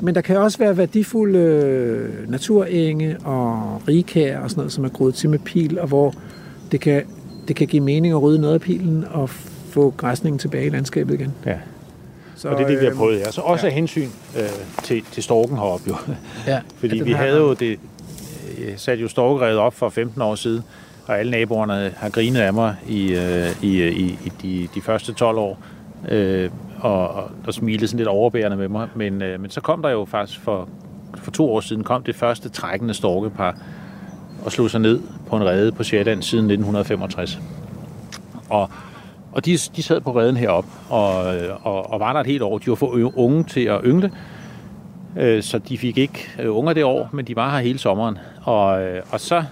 Men 0.00 0.14
der 0.14 0.20
kan 0.20 0.36
også 0.36 0.58
være 0.58 0.76
værdifulde 0.76 1.38
øh, 1.38 2.30
naturenge 2.30 3.16
og 3.24 3.82
rigkær 3.88 4.38
og 4.38 4.50
sådan 4.50 4.60
noget, 4.60 4.72
som 4.72 4.84
er 4.84 4.88
groet 4.88 5.14
til 5.14 5.30
med 5.30 5.38
pil, 5.38 5.78
og 5.80 5.88
hvor 5.88 6.14
det 6.72 6.80
kan, 6.80 7.02
det 7.48 7.56
kan 7.56 7.66
give 7.66 7.82
mening 7.82 8.14
at 8.14 8.22
rydde 8.22 8.40
noget 8.40 8.54
af 8.54 8.60
pilen 8.60 9.04
og 9.10 9.30
få 9.70 9.94
græsningen 9.96 10.38
tilbage 10.38 10.66
i 10.66 10.70
landskabet 10.70 11.14
igen. 11.14 11.32
Ja. 11.46 11.58
Så, 12.40 12.48
Og 12.48 12.56
det 12.58 12.62
er 12.62 12.68
det, 12.68 12.80
vi 12.80 12.84
har 12.84 12.92
øh, 12.92 12.96
prøvet 12.96 13.18
her. 13.18 13.30
Så 13.30 13.40
også 13.40 13.66
af 13.66 13.72
hensyn 13.72 14.08
øh, 14.36 14.42
til, 14.82 15.02
til 15.12 15.22
storken 15.22 15.56
heroppe 15.56 15.84
jo. 15.88 15.96
Ja, 16.46 16.60
Fordi 16.80 16.98
den 16.98 17.06
vi 17.06 17.12
havde 17.12 17.38
jo 17.38 17.52
det, 17.52 17.78
jeg 18.68 18.80
satte 18.80 19.02
jo 19.02 19.08
storkeredet 19.08 19.58
op 19.58 19.74
for 19.74 19.88
15 19.88 20.22
år 20.22 20.34
siden, 20.34 20.62
og 21.06 21.18
alle 21.18 21.30
naboerne 21.30 21.92
har 21.96 22.08
grinet 22.08 22.40
af 22.40 22.52
mig 22.52 22.76
i, 22.88 23.12
øh, 23.12 23.62
i, 23.62 23.88
i, 23.88 24.18
i 24.24 24.32
de, 24.42 24.68
de 24.74 24.80
første 24.80 25.12
12 25.12 25.38
år, 25.38 25.58
øh, 26.08 26.50
og, 26.80 27.08
og, 27.08 27.30
og 27.46 27.54
smilede 27.54 27.88
sådan 27.88 27.98
lidt 27.98 28.08
overbærende 28.08 28.56
med 28.56 28.68
mig. 28.68 28.88
Men, 28.94 29.22
øh, 29.22 29.40
men 29.40 29.50
så 29.50 29.60
kom 29.60 29.82
der 29.82 29.90
jo 29.90 30.04
faktisk 30.04 30.40
for, 30.40 30.68
for 31.22 31.30
to 31.30 31.52
år 31.52 31.60
siden, 31.60 31.84
kom 31.84 32.02
det 32.02 32.16
første 32.16 32.48
trækkende 32.48 32.94
storkepar 32.94 33.56
og 34.44 34.52
slog 34.52 34.70
sig 34.70 34.80
ned 34.80 35.00
på 35.28 35.36
en 35.36 35.44
rede 35.44 35.72
på 35.72 35.82
Sjælland 35.82 36.22
siden 36.22 36.44
1965. 36.44 37.40
Og, 38.48 38.70
og 39.32 39.44
de, 39.44 39.58
de 39.76 39.82
sad 39.82 40.00
på 40.00 40.18
reden 40.18 40.36
heroppe 40.36 40.70
og, 40.88 41.14
og, 41.62 41.90
og 41.92 42.00
var 42.00 42.12
der 42.12 42.20
et 42.20 42.26
helt 42.26 42.42
år. 42.42 42.58
De 42.58 42.70
var 42.70 42.74
for 42.74 43.12
unge 43.16 43.44
til 43.44 43.60
at 43.60 43.80
yngle, 43.84 44.12
øh, 45.16 45.42
så 45.42 45.58
de 45.58 45.78
fik 45.78 45.98
ikke 45.98 46.28
øh, 46.40 46.56
unger 46.56 46.72
det 46.72 46.84
år, 46.84 47.08
men 47.12 47.24
de 47.24 47.36
var 47.36 47.50
her 47.50 47.58
hele 47.58 47.78
sommeren. 47.78 48.18
Og, 48.42 48.82
øh, 48.82 49.02
og 49.10 49.20
så 49.20 49.44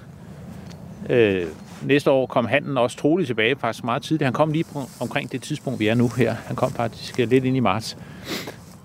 øh, 1.10 1.44
næste 1.82 2.10
år 2.10 2.26
kom 2.26 2.46
handen 2.46 2.78
også 2.78 2.96
troligt 2.96 3.26
tilbage, 3.26 3.56
faktisk 3.56 3.84
meget 3.84 4.02
tidligt. 4.02 4.24
Han 4.24 4.32
kom 4.32 4.52
lige 4.52 4.64
på, 4.72 4.80
omkring 5.00 5.32
det 5.32 5.42
tidspunkt, 5.42 5.80
vi 5.80 5.86
er 5.86 5.94
nu 5.94 6.08
her. 6.16 6.34
Han 6.46 6.56
kom 6.56 6.70
faktisk 6.70 7.20
øh, 7.20 7.28
lidt 7.30 7.44
ind 7.44 7.56
i 7.56 7.60
marts. 7.60 7.96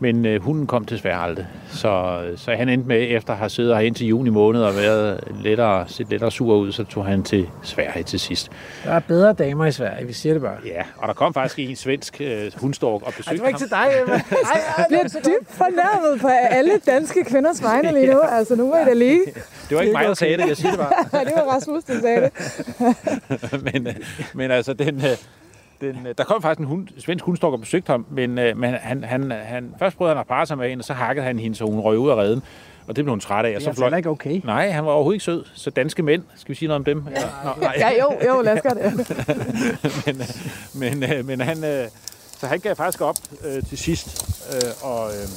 Men 0.03 0.25
øh, 0.25 0.41
hunden 0.43 0.67
kom 0.67 0.85
desværre 0.85 1.21
aldrig. 1.23 1.47
Så, 1.71 2.21
så 2.35 2.51
han 2.51 2.69
endte 2.69 2.87
med, 2.87 3.07
efter 3.09 3.33
at 3.33 3.39
have 3.39 3.49
siddet 3.49 3.75
her 3.75 3.81
indtil 3.81 4.07
juni 4.07 4.29
måned 4.29 4.63
og 4.63 4.75
været 4.75 5.19
lettere, 5.43 5.87
set 5.87 6.09
lettere 6.09 6.31
sur 6.31 6.55
ud, 6.55 6.71
så 6.71 6.83
tog 6.83 7.05
han 7.05 7.23
til 7.23 7.49
Sverige 7.63 8.03
til 8.03 8.19
sidst. 8.19 8.51
Der 8.83 8.91
er 8.91 8.99
bedre 8.99 9.33
damer 9.33 9.65
i 9.65 9.71
Sverige, 9.71 10.07
vi 10.07 10.13
siger 10.13 10.33
det 10.33 10.41
bare. 10.41 10.57
Ja, 10.65 10.81
og 10.97 11.07
der 11.07 11.13
kom 11.13 11.33
faktisk 11.33 11.59
en 11.59 11.75
svensk 11.75 12.21
øh, 12.21 12.51
hundstork 12.57 13.01
og 13.01 13.13
besøgte 13.17 13.31
det 13.31 13.41
var 13.41 13.47
ikke 13.47 13.59
ham. 13.59 13.67
til 13.67 13.69
dig, 13.69 13.87
Emma. 14.01 14.13
Ej, 14.53 14.61
ej, 14.67 14.75
Jeg 14.77 14.85
bliver 14.89 15.03
dybt 15.03 15.51
fornærmet 15.51 16.21
på 16.21 16.27
alle 16.27 16.73
danske 16.85 17.23
kvinders 17.23 17.63
vegne 17.63 17.91
lige 17.93 18.13
nu. 18.13 18.19
Altså, 18.37 18.55
nu 18.55 18.75
I 18.75 18.85
da 18.85 18.93
lige. 18.93 19.21
Det 19.69 19.77
var 19.77 19.81
ikke 19.81 19.93
mig, 19.93 20.05
der 20.05 20.13
sagde 20.13 20.37
det, 20.37 20.47
jeg 20.47 20.57
siger 20.57 20.71
det 20.71 20.79
bare. 20.79 21.25
det 21.25 21.33
var 21.35 21.55
Rasmus, 21.55 21.83
der 21.83 22.01
sagde 22.01 22.21
det. 22.21 23.73
men, 23.73 23.87
øh, 23.87 23.95
men 24.33 24.51
altså, 24.51 24.73
den, 24.73 24.95
øh, 24.95 25.17
den, 25.81 26.07
øh, 26.07 26.15
der 26.17 26.23
kom 26.23 26.41
faktisk 26.41 26.59
en 26.59 26.65
hund, 26.65 26.87
svensk 26.99 27.25
hundstork 27.25 27.53
og 27.53 27.59
besøgte 27.59 27.91
ham, 27.91 28.05
men, 28.11 28.37
øh, 28.39 28.57
men 28.57 28.73
han, 28.81 29.03
han, 29.03 29.31
han, 29.31 29.75
først 29.79 29.97
prøvede 29.97 30.15
han 30.15 30.21
at 30.21 30.27
parre 30.27 30.45
sig 30.45 30.57
med 30.57 30.69
hende, 30.69 30.81
og 30.81 30.85
så 30.85 30.93
hakkede 30.93 31.25
han 31.25 31.39
hende, 31.39 31.55
så 31.55 31.65
hun 31.65 31.79
røg 31.79 31.97
ud 31.97 32.09
af 32.09 32.15
redden. 32.15 32.41
Og 32.87 32.95
det 32.95 33.03
blev 33.05 33.11
hun 33.11 33.19
træt 33.19 33.45
af. 33.45 33.49
Og 33.49 33.53
Det 33.55 33.61
så 33.63 33.67
er 33.67 33.71
altså 33.71 33.83
heller 33.83 33.97
ikke 33.97 34.09
okay. 34.09 34.41
Nej, 34.43 34.69
han 34.69 34.85
var 34.85 34.91
overhovedet 34.91 35.15
ikke 35.15 35.23
sød. 35.25 35.43
Så 35.53 35.69
danske 35.69 36.03
mænd, 36.03 36.23
skal 36.35 36.49
vi 36.49 36.55
sige 36.55 36.67
noget 36.67 36.79
om 36.79 36.83
dem? 36.85 37.03
Ja. 37.15 37.21
Nå, 37.43 37.49
nej. 37.61 37.75
Ja, 37.77 37.89
jo, 37.89 38.27
jo, 38.27 38.41
lad 38.41 38.53
os 38.53 38.61
gøre 38.61 38.73
det. 38.73 38.93
men, 40.75 41.03
øh, 41.03 41.09
men, 41.09 41.25
men 41.27 41.41
han, 41.41 41.57
så 42.39 42.47
han 42.47 42.59
gav 42.59 42.75
faktisk 42.75 43.01
op 43.01 43.15
øh, 43.45 43.63
til 43.69 43.77
sidst, 43.77 44.25
øh, 44.53 44.89
og, 44.91 45.09
øh, 45.09 45.27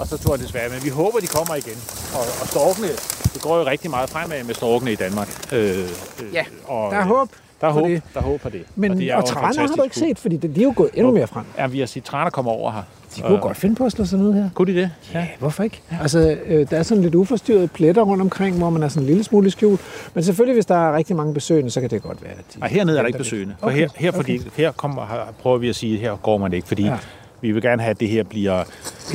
og 0.00 0.06
så 0.06 0.18
tog 0.18 0.32
han 0.36 0.40
desværre. 0.44 0.68
Men 0.68 0.84
vi 0.84 0.88
håber, 0.88 1.18
de 1.20 1.26
kommer 1.26 1.54
igen. 1.54 1.78
Og, 2.14 2.20
og 2.40 2.46
storkene, 2.48 2.88
det 3.34 3.42
går 3.42 3.58
jo 3.58 3.66
rigtig 3.66 3.90
meget 3.90 4.10
fremad 4.10 4.44
med 4.44 4.54
storkene 4.54 4.92
i 4.92 4.96
Danmark. 4.96 5.28
Øh, 5.52 5.78
øh, 6.22 6.34
Ja, 6.34 6.44
og, 6.66 6.90
Der 6.92 6.98
er 6.98 7.04
håb. 7.04 7.28
Der 7.60 7.66
er 7.66 7.72
håb, 7.72 7.88
det. 7.88 8.02
der 8.14 8.20
er 8.20 8.24
håb 8.24 8.40
for 8.40 8.48
det. 8.48 8.62
Men, 8.76 8.90
og, 8.90 8.96
det 8.96 9.14
og 9.14 9.24
traner 9.24 9.60
har 9.60 9.74
du 9.76 9.82
ikke 9.82 9.96
set, 9.96 10.18
fordi 10.18 10.36
de, 10.36 10.48
de 10.48 10.60
er 10.60 10.64
jo 10.64 10.72
gået 10.76 10.90
endnu 10.94 11.12
mere 11.12 11.26
frem. 11.26 11.44
Ja, 11.58 11.66
vi 11.66 11.78
har 11.78 11.86
set, 11.86 12.04
traner 12.04 12.30
kommer 12.30 12.52
over 12.52 12.72
her. 12.72 12.82
De 13.16 13.20
kunne 13.22 13.38
godt 13.38 13.56
finde 13.56 13.74
på 13.74 13.86
at 13.86 13.92
slå 13.92 14.04
sig 14.04 14.18
ned 14.18 14.32
her. 14.32 14.50
Kunne 14.54 14.74
de 14.74 14.80
det? 14.80 14.90
Ja, 15.14 15.26
hvorfor 15.38 15.62
ikke? 15.62 15.82
Altså, 16.00 16.36
øh, 16.46 16.70
der 16.70 16.76
er 16.76 16.82
sådan 16.82 17.02
lidt 17.02 17.14
uforstyrrede 17.14 17.68
pletter 17.68 18.02
rundt 18.02 18.20
omkring, 18.22 18.58
hvor 18.58 18.70
man 18.70 18.82
er 18.82 18.88
sådan 18.88 19.02
en 19.02 19.06
lille 19.06 19.24
smule 19.24 19.46
i 19.46 19.50
skjul. 19.50 19.78
Men 20.14 20.24
selvfølgelig, 20.24 20.54
hvis 20.54 20.66
der 20.66 20.88
er 20.88 20.96
rigtig 20.96 21.16
mange 21.16 21.34
besøgende, 21.34 21.70
så 21.70 21.80
kan 21.80 21.90
det 21.90 22.02
godt 22.02 22.22
være, 22.22 22.32
at 22.32 22.44
de... 22.54 22.58
Nej, 22.60 22.68
hernede 22.68 22.96
er 22.98 23.02
der 23.02 23.06
ikke 23.06 23.18
besøgende. 23.18 23.54
For 23.60 23.66
Okay, 23.66 23.76
her, 23.78 23.88
her, 23.96 24.12
fordi, 24.12 24.40
her 24.56 24.72
kommer, 24.72 25.06
her 25.06 25.32
prøver 25.38 25.58
vi 25.58 25.68
at 25.68 25.76
sige, 25.76 25.94
at 25.94 26.00
her 26.00 26.16
går 26.16 26.38
man 26.38 26.52
ikke, 26.52 26.68
fordi 26.68 26.82
Ja. 26.84 26.98
Ja. 27.42 27.46
vi 27.46 27.52
vil 27.52 27.62
gerne 27.62 27.82
have, 27.82 27.90
at 27.90 28.00
det 28.00 28.08
her 28.08 28.22
bliver 28.22 28.64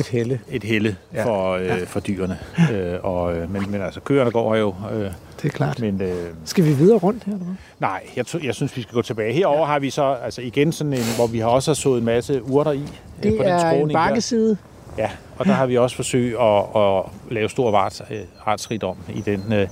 Et 0.00 0.06
helle. 0.12 0.40
et 0.50 0.64
helle 0.64 0.96
Ja. 1.14 1.18
ja. 1.20 1.24
for, 1.26 1.50
øh, 1.52 1.64
ja. 1.66 1.84
for 1.84 2.00
dyrene. 2.00 2.38
Øh, 2.72 2.94
og, 3.02 3.34
øh, 3.36 3.52
men, 3.52 3.70
men 3.70 3.80
altså, 3.82 4.00
køerne 4.00 4.30
går 4.30 4.56
jo. 4.56 4.74
Øh, 4.92 5.00
Det 5.00 5.12
er 5.44 5.48
klart. 5.48 5.80
men 5.80 6.02
øh, 6.02 6.14
Skal 6.44 6.64
vi 6.64 6.72
videre 6.72 6.98
rundt 6.98 7.24
her? 7.24 7.32
Eller 7.32 7.44
hvad? 7.44 7.54
nej, 7.80 8.02
jeg, 8.16 8.44
jeg 8.44 8.54
synes, 8.54 8.76
vi 8.76 8.82
skal 8.82 8.94
gå 8.94 9.02
tilbage. 9.02 9.32
Herover 9.32 9.58
ja. 9.58 9.64
har 9.64 9.78
vi 9.78 9.90
så 9.90 10.16
altså 10.24 10.42
igen 10.42 10.72
sådan 10.72 10.92
en, 10.92 11.02
hvor 11.16 11.26
vi 11.26 11.38
har 11.38 11.48
også 11.48 11.70
har 11.70 11.74
sået 11.74 11.98
en 11.98 12.04
masse 12.04 12.42
urter 12.42 12.72
i. 12.72 12.76
øh, 12.78 13.22
Det 13.22 13.36
på 13.36 13.42
den 13.42 13.52
er 13.52 13.54
en 13.54 13.60
skråning 13.60 13.88
der. 13.88 13.94
bakkeside. 13.94 14.56
Ja, 14.98 15.10
og 15.38 15.46
der 15.46 15.52
har 15.52 15.66
vi 15.66 15.76
også 15.78 15.96
forsøgt 15.96 16.36
at, 16.40 16.64
at 16.82 17.02
lave 17.30 17.48
stor 17.48 17.70
vart, 17.70 18.02
øh, 18.10 18.18
artsrigdom 18.46 18.96
i 19.14 19.20
den, 19.20 19.52
øh, 19.52 19.68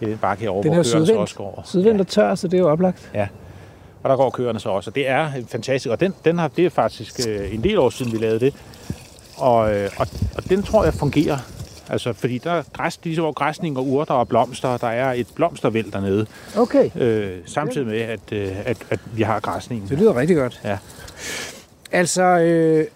i 0.00 0.04
den 0.04 0.18
bakke 0.18 0.42
herovre, 0.42 0.62
Den 0.62 0.70
er 0.70 0.74
hvor 0.74 0.84
køerne 0.92 1.06
så 1.06 1.14
også 1.16 1.34
går. 1.34 1.62
Sydvendt 1.66 2.00
og 2.00 2.06
tør, 2.08 2.34
så 2.34 2.48
det 2.48 2.54
er 2.54 2.58
jo 2.58 2.68
oplagt. 2.70 3.10
Ja. 3.14 3.26
Og 4.02 4.10
der 4.10 4.16
går 4.16 4.30
køerne 4.30 4.60
så 4.60 4.68
også, 4.68 4.90
og 4.90 4.94
det 4.94 5.08
er 5.08 5.30
fantastisk. 5.48 5.90
Og 5.92 6.00
den, 6.00 6.14
den 6.24 6.38
har, 6.38 6.48
det 6.48 6.66
er 6.66 6.70
faktisk 6.70 7.20
øh, 7.28 7.54
en 7.54 7.64
del 7.64 7.78
år 7.78 7.90
siden, 7.90 8.12
vi 8.12 8.18
lavede 8.18 8.40
det. 8.40 8.54
Og, 9.36 9.74
øh, 9.74 9.90
og, 9.96 10.06
og 10.36 10.48
den 10.48 10.62
tror 10.62 10.84
jeg 10.84 10.94
fungerer. 10.94 11.38
Altså, 11.90 12.12
fordi 12.12 12.38
der 12.38 12.50
er 12.50 12.62
græs, 12.72 13.00
ligesom 13.04 13.24
hvor 13.24 13.32
græsning 13.32 13.76
og 13.78 13.86
urter 13.86 14.14
og 14.14 14.28
blomster, 14.28 14.76
der 14.76 14.86
er 14.88 15.12
et 15.12 15.26
blomstervæld 15.34 15.92
dernede, 15.92 16.26
Okay, 16.56 16.90
øh, 16.96 17.38
samtidig 17.46 17.86
med, 17.86 18.00
at, 18.00 18.20
øh, 18.32 18.52
at, 18.64 18.76
at 18.90 19.00
vi 19.14 19.22
har 19.22 19.40
græsningen. 19.40 19.88
det 19.88 19.98
lyder 19.98 20.16
rigtig 20.16 20.36
godt. 20.36 20.60
Ja. 20.64 20.78
Altså, 21.92 22.22
øh, 22.22 22.86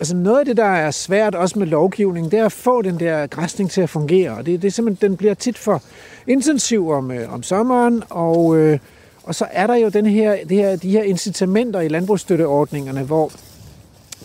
altså 0.00 0.16
noget 0.16 0.38
af 0.38 0.44
det, 0.44 0.56
der 0.56 0.64
er 0.64 0.90
svært 0.90 1.34
også 1.34 1.58
med 1.58 1.66
lovgivning, 1.66 2.30
det 2.30 2.38
er 2.38 2.44
at 2.44 2.52
få 2.52 2.82
den 2.82 3.00
der 3.00 3.26
græsning 3.26 3.70
til 3.70 3.80
at 3.80 3.90
fungere. 3.90 4.30
Og 4.30 4.46
det, 4.46 4.62
det 4.62 4.68
er 4.68 4.72
simpelthen, 4.72 5.10
den 5.10 5.16
bliver 5.16 5.34
tit 5.34 5.58
for 5.58 5.82
intensiv 6.26 6.90
om, 6.90 7.10
øh, 7.10 7.34
om 7.34 7.42
sommeren, 7.42 8.02
og, 8.10 8.56
øh, 8.56 8.78
og 9.24 9.34
så 9.34 9.46
er 9.50 9.66
der 9.66 9.74
jo 9.74 9.88
den 9.88 10.06
her, 10.06 10.36
det 10.48 10.56
her, 10.56 10.76
de 10.76 10.90
her 10.90 11.02
incitamenter 11.02 11.80
i 11.80 11.88
landbrugsstøtteordningerne, 11.88 13.02
hvor 13.02 13.32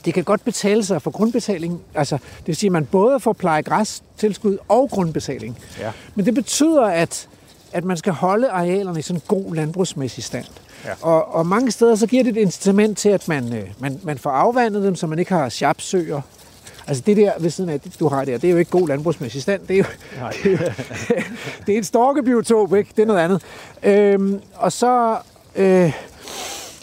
det 0.06 0.14
kan 0.14 0.24
godt 0.24 0.46
betale 0.46 0.86
sig 0.86 1.02
for 1.02 1.12
grundbetaling. 1.12 1.82
Altså, 1.96 2.18
det 2.18 2.48
vil 2.48 2.56
sige, 2.56 2.68
at 2.68 2.72
man 2.72 2.86
både 2.86 3.20
får 3.20 3.34
pleje 3.34 3.62
græs, 3.62 4.04
tilskud 4.18 4.58
og 4.68 4.90
grundbetaling. 4.90 5.58
Ja. 5.80 5.92
Men 6.16 6.26
det 6.26 6.34
betyder, 6.34 6.86
at, 6.86 7.28
at 7.72 7.84
man 7.84 7.98
skal 7.98 8.14
holde 8.14 8.50
arealerne 8.50 9.00
i 9.00 9.02
sådan 9.02 9.18
en 9.18 9.24
god 9.28 9.56
landbrugsmæssig 9.56 10.24
stand. 10.24 10.46
Ja. 10.86 10.94
Og, 11.02 11.36
og 11.36 11.48
mange 11.48 11.72
steder 11.72 11.96
så 11.96 12.08
giver 12.08 12.24
det 12.24 12.38
et 12.38 12.42
incitament 12.42 12.98
til, 12.98 13.10
at 13.10 13.28
man, 13.28 13.54
øh, 13.54 13.64
man, 13.80 14.00
man 14.04 14.18
får 14.18 14.30
afvandet 14.30 14.84
dem, 14.84 14.96
så 14.96 15.08
man 15.08 15.20
ikke 15.20 15.34
har 15.34 15.50
sharpsøer. 15.50 16.22
Altså 16.88 17.04
det 17.06 17.18
der 17.18 17.32
ved 17.40 17.50
siden 17.50 17.70
af, 17.70 17.80
du 17.80 18.08
har 18.08 18.26
der, 18.26 18.38
det 18.38 18.48
er 18.48 18.52
jo 18.52 18.58
ikke 18.58 18.72
god 18.72 18.88
landbrugsmæssig 18.88 19.42
stand. 19.42 19.62
Det 19.68 19.74
er 19.74 19.78
jo, 19.78 19.84
det 20.44 20.46
er, 20.46 20.52
jo, 20.52 20.58
det 21.68 21.76
er 21.76 21.80
et 21.80 21.86
storkebiotop, 21.86 22.76
ikke? 22.76 22.92
Det 22.96 23.02
er 23.02 23.06
noget 23.06 23.20
andet. 23.20 23.42
Øhm, 23.84 24.40
og 24.56 24.72
så... 24.72 25.18
Øh, 25.56 25.94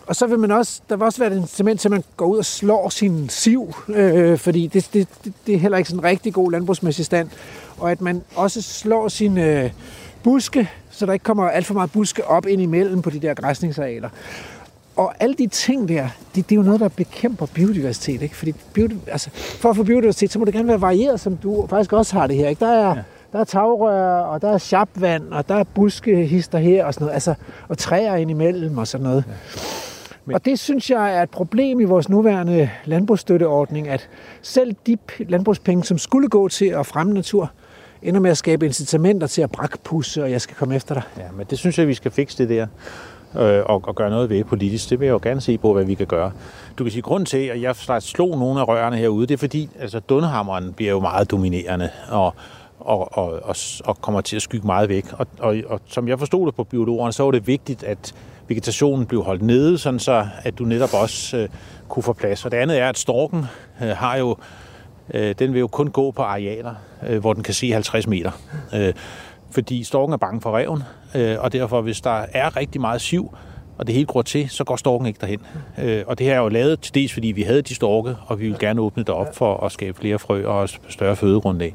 og 0.06 0.16
så 0.16 0.26
vil 0.26 0.38
man 0.38 0.50
også, 0.50 0.80
der 0.88 0.96
vil 0.96 1.04
også 1.04 1.18
være 1.18 1.32
et 1.32 1.36
incitament 1.36 1.80
til, 1.80 1.88
at 1.88 1.90
man 1.90 2.04
går 2.16 2.26
ud 2.26 2.38
og 2.38 2.44
slår 2.44 2.88
sin 2.88 3.28
siv, 3.28 3.74
øh, 3.88 4.38
fordi 4.38 4.66
det, 4.66 4.88
det, 4.92 5.08
det, 5.24 5.32
det 5.46 5.54
er 5.54 5.58
heller 5.58 5.78
ikke 5.78 5.90
sådan 5.90 6.00
en 6.00 6.04
rigtig 6.04 6.34
god 6.34 6.52
landbrugsmæssig 6.52 7.04
stand. 7.04 7.28
Og 7.78 7.90
at 7.90 8.00
man 8.00 8.22
også 8.34 8.62
slår 8.62 9.08
sin 9.08 9.38
øh, 9.38 9.70
buske, 10.22 10.70
så 10.90 11.06
der 11.06 11.12
ikke 11.12 11.22
kommer 11.22 11.48
alt 11.48 11.66
for 11.66 11.74
meget 11.74 11.92
buske 11.92 12.26
op 12.26 12.46
ind 12.46 12.62
imellem 12.62 13.02
på 13.02 13.10
de 13.10 13.20
der 13.20 13.34
græsningsarealer. 13.34 14.08
Og 14.96 15.14
alle 15.20 15.34
de 15.34 15.46
ting 15.46 15.88
der, 15.88 16.08
det, 16.34 16.48
det 16.48 16.54
er 16.54 16.56
jo 16.56 16.62
noget, 16.62 16.80
der 16.80 16.88
bekæmper 16.88 17.46
biodiversitet. 17.46 18.22
Ikke? 18.22 18.36
Fordi 18.36 18.52
biodi, 18.72 18.96
altså, 19.06 19.30
for 19.32 19.70
at 19.70 19.76
få 19.76 19.82
biodiversitet, 19.82 20.32
så 20.32 20.38
må 20.38 20.44
det 20.44 20.54
gerne 20.54 20.68
være 20.68 20.80
varieret, 20.80 21.20
som 21.20 21.36
du 21.36 21.66
faktisk 21.70 21.92
også 21.92 22.18
har 22.18 22.26
det 22.26 22.36
her. 22.36 22.48
Ikke? 22.48 22.64
Der 22.64 22.72
er, 22.72 22.88
ja. 22.88 23.02
der 23.32 23.38
er 23.38 23.44
tagrør, 23.44 24.20
og 24.20 24.42
der 24.42 24.50
er 24.50 24.58
sharpvand, 24.58 25.32
og 25.32 25.48
der 25.48 25.54
er 25.54 25.64
buskehister 25.64 26.58
her, 26.58 26.84
og 26.84 26.94
sådan 26.94 27.04
noget. 27.04 27.14
Altså, 27.14 27.34
og 27.68 27.78
træer 27.78 28.16
indimellem, 28.16 28.78
og 28.78 28.86
sådan 28.86 29.04
noget. 29.04 29.24
Ja. 29.28 29.32
Men... 30.24 30.34
Og 30.34 30.44
det 30.44 30.58
synes 30.58 30.90
jeg 30.90 31.16
er 31.16 31.22
et 31.22 31.30
problem 31.30 31.80
i 31.80 31.84
vores 31.84 32.08
nuværende 32.08 32.70
landbrugsstøtteordning, 32.84 33.88
at 33.88 34.08
selv 34.42 34.74
de 34.86 34.98
landbrugspenge, 35.18 35.84
som 35.84 35.98
skulle 35.98 36.28
gå 36.28 36.48
til 36.48 36.66
at 36.66 36.86
fremme 36.86 37.14
natur, 37.14 37.50
ender 38.02 38.20
med 38.20 38.30
at 38.30 38.38
skabe 38.38 38.66
incitamenter 38.66 39.26
til 39.26 39.42
at 39.42 39.50
brakpusse, 39.50 40.22
og 40.22 40.30
jeg 40.30 40.40
skal 40.40 40.56
komme 40.56 40.76
efter 40.76 40.94
dig. 40.94 41.02
Ja, 41.16 41.24
men 41.36 41.46
det 41.50 41.58
synes 41.58 41.78
jeg, 41.78 41.88
vi 41.88 41.94
skal 41.94 42.10
fikse 42.10 42.38
det 42.38 42.48
der 42.48 42.66
øh, 43.38 43.62
og, 43.66 43.82
og 43.86 43.94
gøre 43.94 44.10
noget 44.10 44.30
ved 44.30 44.44
politisk. 44.44 44.90
Det 44.90 45.00
vil 45.00 45.06
jeg 45.06 45.12
jo 45.12 45.20
gerne 45.22 45.40
se 45.40 45.58
på, 45.58 45.72
hvad 45.72 45.84
vi 45.84 45.94
kan 45.94 46.06
gøre. 46.06 46.30
Du 46.78 46.84
kan 46.84 46.90
sige, 46.90 47.02
grund 47.02 47.26
til, 47.26 47.38
at 47.38 47.62
jeg 47.62 47.76
slags 47.76 48.06
slog 48.06 48.38
nogle 48.38 48.60
af 48.60 48.68
rørene 48.68 48.96
herude, 48.96 49.26
det 49.26 49.34
er 49.34 49.38
fordi, 49.38 49.68
altså 49.80 50.00
Dunhammeren 50.00 50.72
bliver 50.72 50.90
jo 50.90 51.00
meget 51.00 51.30
dominerende, 51.30 51.90
og, 52.10 52.34
og, 52.80 53.18
og, 53.18 53.32
og, 53.42 53.56
og 53.84 54.00
kommer 54.00 54.20
til 54.20 54.36
at 54.36 54.42
skygge 54.42 54.66
meget 54.66 54.88
væk. 54.88 55.06
Og, 55.12 55.26
og, 55.38 55.56
og 55.66 55.80
som 55.86 56.08
jeg 56.08 56.18
forstod 56.18 56.46
det 56.46 56.54
på 56.54 56.64
biologerne, 56.64 57.12
så 57.12 57.22
var 57.22 57.30
det 57.30 57.46
vigtigt, 57.46 57.84
at 57.84 58.14
vegetationen 58.48 59.06
blev 59.06 59.22
holdt 59.22 59.42
nede, 59.42 59.78
sådan 59.78 59.98
så 59.98 60.26
at 60.42 60.58
du 60.58 60.64
netop 60.64 60.94
også 60.94 61.36
øh, 61.36 61.48
kunne 61.88 62.02
få 62.02 62.12
plads. 62.12 62.44
Og 62.44 62.50
det 62.50 62.56
andet 62.56 62.80
er, 62.80 62.88
at 62.88 62.98
storken 62.98 63.44
øh, 63.82 63.88
har 63.88 64.16
jo, 64.16 64.36
øh, 65.14 65.34
den 65.38 65.52
vil 65.52 65.60
jo 65.60 65.66
kun 65.66 65.88
gå 65.88 66.10
på 66.10 66.22
arealer, 66.22 66.74
øh, 67.08 67.20
hvor 67.20 67.32
den 67.32 67.42
kan 67.42 67.54
se 67.54 67.70
50 67.70 68.06
meter. 68.06 68.30
Øh, 68.74 68.94
fordi 69.54 69.84
storken 69.84 70.12
er 70.12 70.16
bange 70.16 70.40
for 70.40 70.56
reven, 70.56 70.82
øh, 71.14 71.36
og 71.40 71.52
derfor 71.52 71.80
hvis 71.80 72.00
der 72.00 72.24
er 72.32 72.56
rigtig 72.56 72.80
meget 72.80 73.00
siv, 73.00 73.36
og 73.78 73.86
det 73.86 73.94
hele 73.94 74.06
gror 74.06 74.22
til, 74.22 74.50
så 74.50 74.64
går 74.64 74.76
storken 74.76 75.06
ikke 75.06 75.18
derhen. 75.20 75.40
Øh, 75.78 76.04
og 76.06 76.18
det 76.18 76.26
her 76.26 76.34
er 76.34 76.38
jo 76.38 76.48
lavet 76.48 76.80
til 76.80 76.94
dels, 76.94 77.12
fordi 77.12 77.28
vi 77.28 77.42
havde 77.42 77.62
de 77.62 77.74
storke, 77.74 78.16
og 78.26 78.40
vi 78.40 78.48
vil 78.48 78.58
gerne 78.58 78.80
åbne 78.80 79.02
det 79.02 79.14
op 79.14 79.36
for 79.36 79.64
at 79.64 79.72
skabe 79.72 79.98
flere 79.98 80.18
frø 80.18 80.46
og 80.46 80.68
større 80.88 81.16
fødegrundlag. 81.16 81.74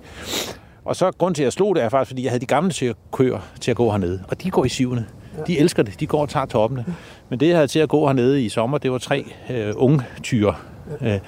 Og 0.86 0.96
så 0.96 1.12
grund 1.12 1.36
til, 1.36 1.44
at 1.44 1.46
jeg 1.46 1.54
slog 1.54 1.76
det, 1.76 1.84
er 1.84 1.90
faktisk, 1.90 2.10
fordi 2.10 2.24
jeg 2.24 2.32
havde 2.32 2.42
de 2.42 2.46
gamle 2.46 2.74
køer 3.12 3.40
til 3.62 3.72
at 3.72 3.78
gå 3.78 3.92
hernede. 3.92 4.24
Og 4.28 4.44
de 4.44 4.50
går 4.50 4.66
i 4.66 4.70
sivene. 4.70 5.06
De 5.48 5.60
elsker 5.60 5.84
det. 5.84 6.00
De 6.00 6.08
går 6.08 6.22
og 6.22 6.30
tager 6.30 6.46
toppene. 6.46 6.86
Men 7.30 7.40
det, 7.40 7.48
jeg 7.48 7.56
havde 7.56 7.68
til 7.68 7.80
at 7.80 7.90
gå 7.90 8.08
hernede 8.08 8.44
i 8.46 8.50
sommer, 8.50 8.78
det 8.78 8.92
var 8.92 8.98
tre 8.98 9.26
øh, 9.50 9.74
unge 9.76 10.04
tyre. 10.24 10.56
Øh, 11.02 11.20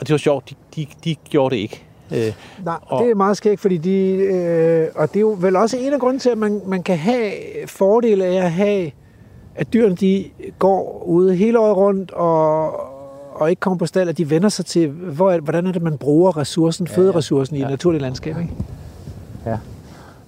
og 0.00 0.06
det 0.06 0.10
var 0.10 0.18
sjovt. 0.18 0.50
De, 0.50 0.54
de, 0.76 0.86
de 1.04 1.14
gjorde 1.14 1.54
det 1.54 1.60
ikke. 1.60 1.87
Øh, 2.12 2.32
Nej, 2.64 2.74
Og- 2.86 3.02
det 3.04 3.10
er 3.10 3.14
meget 3.14 3.36
skægt, 3.36 3.60
fordi 3.60 3.76
de, 3.76 4.00
øh, 4.16 4.86
og 4.94 5.08
det 5.08 5.16
er 5.16 5.20
jo 5.20 5.36
vel 5.40 5.56
også 5.56 5.76
en 5.76 5.92
af 5.92 6.00
grunden 6.00 6.18
til, 6.20 6.30
at 6.30 6.38
man, 6.38 6.60
man 6.66 6.82
kan 6.82 6.98
have 6.98 7.32
fordele 7.66 8.24
af 8.24 8.44
at 8.44 8.52
have, 8.52 8.90
at 9.54 9.72
dyrene 9.72 9.94
de 9.94 10.24
går 10.58 11.02
ude 11.06 11.36
hele 11.36 11.58
året 11.60 11.76
rundt 11.76 12.10
og, 12.10 12.72
og 13.40 13.50
ikke 13.50 13.60
kommer 13.60 13.78
på 13.78 13.86
stald, 13.86 14.08
at 14.08 14.18
de 14.18 14.30
vender 14.30 14.48
sig 14.48 14.66
til, 14.66 14.88
hvor, 14.88 15.38
hvordan 15.38 15.66
er 15.66 15.72
det, 15.72 15.82
man 15.82 15.98
bruger 15.98 16.36
ressourcen, 16.36 16.86
føderessourcen 16.86 17.56
i 17.56 17.58
et 17.62 17.70
naturligt 17.70 18.02
landskab. 18.02 18.36
Ikke? 18.38 18.50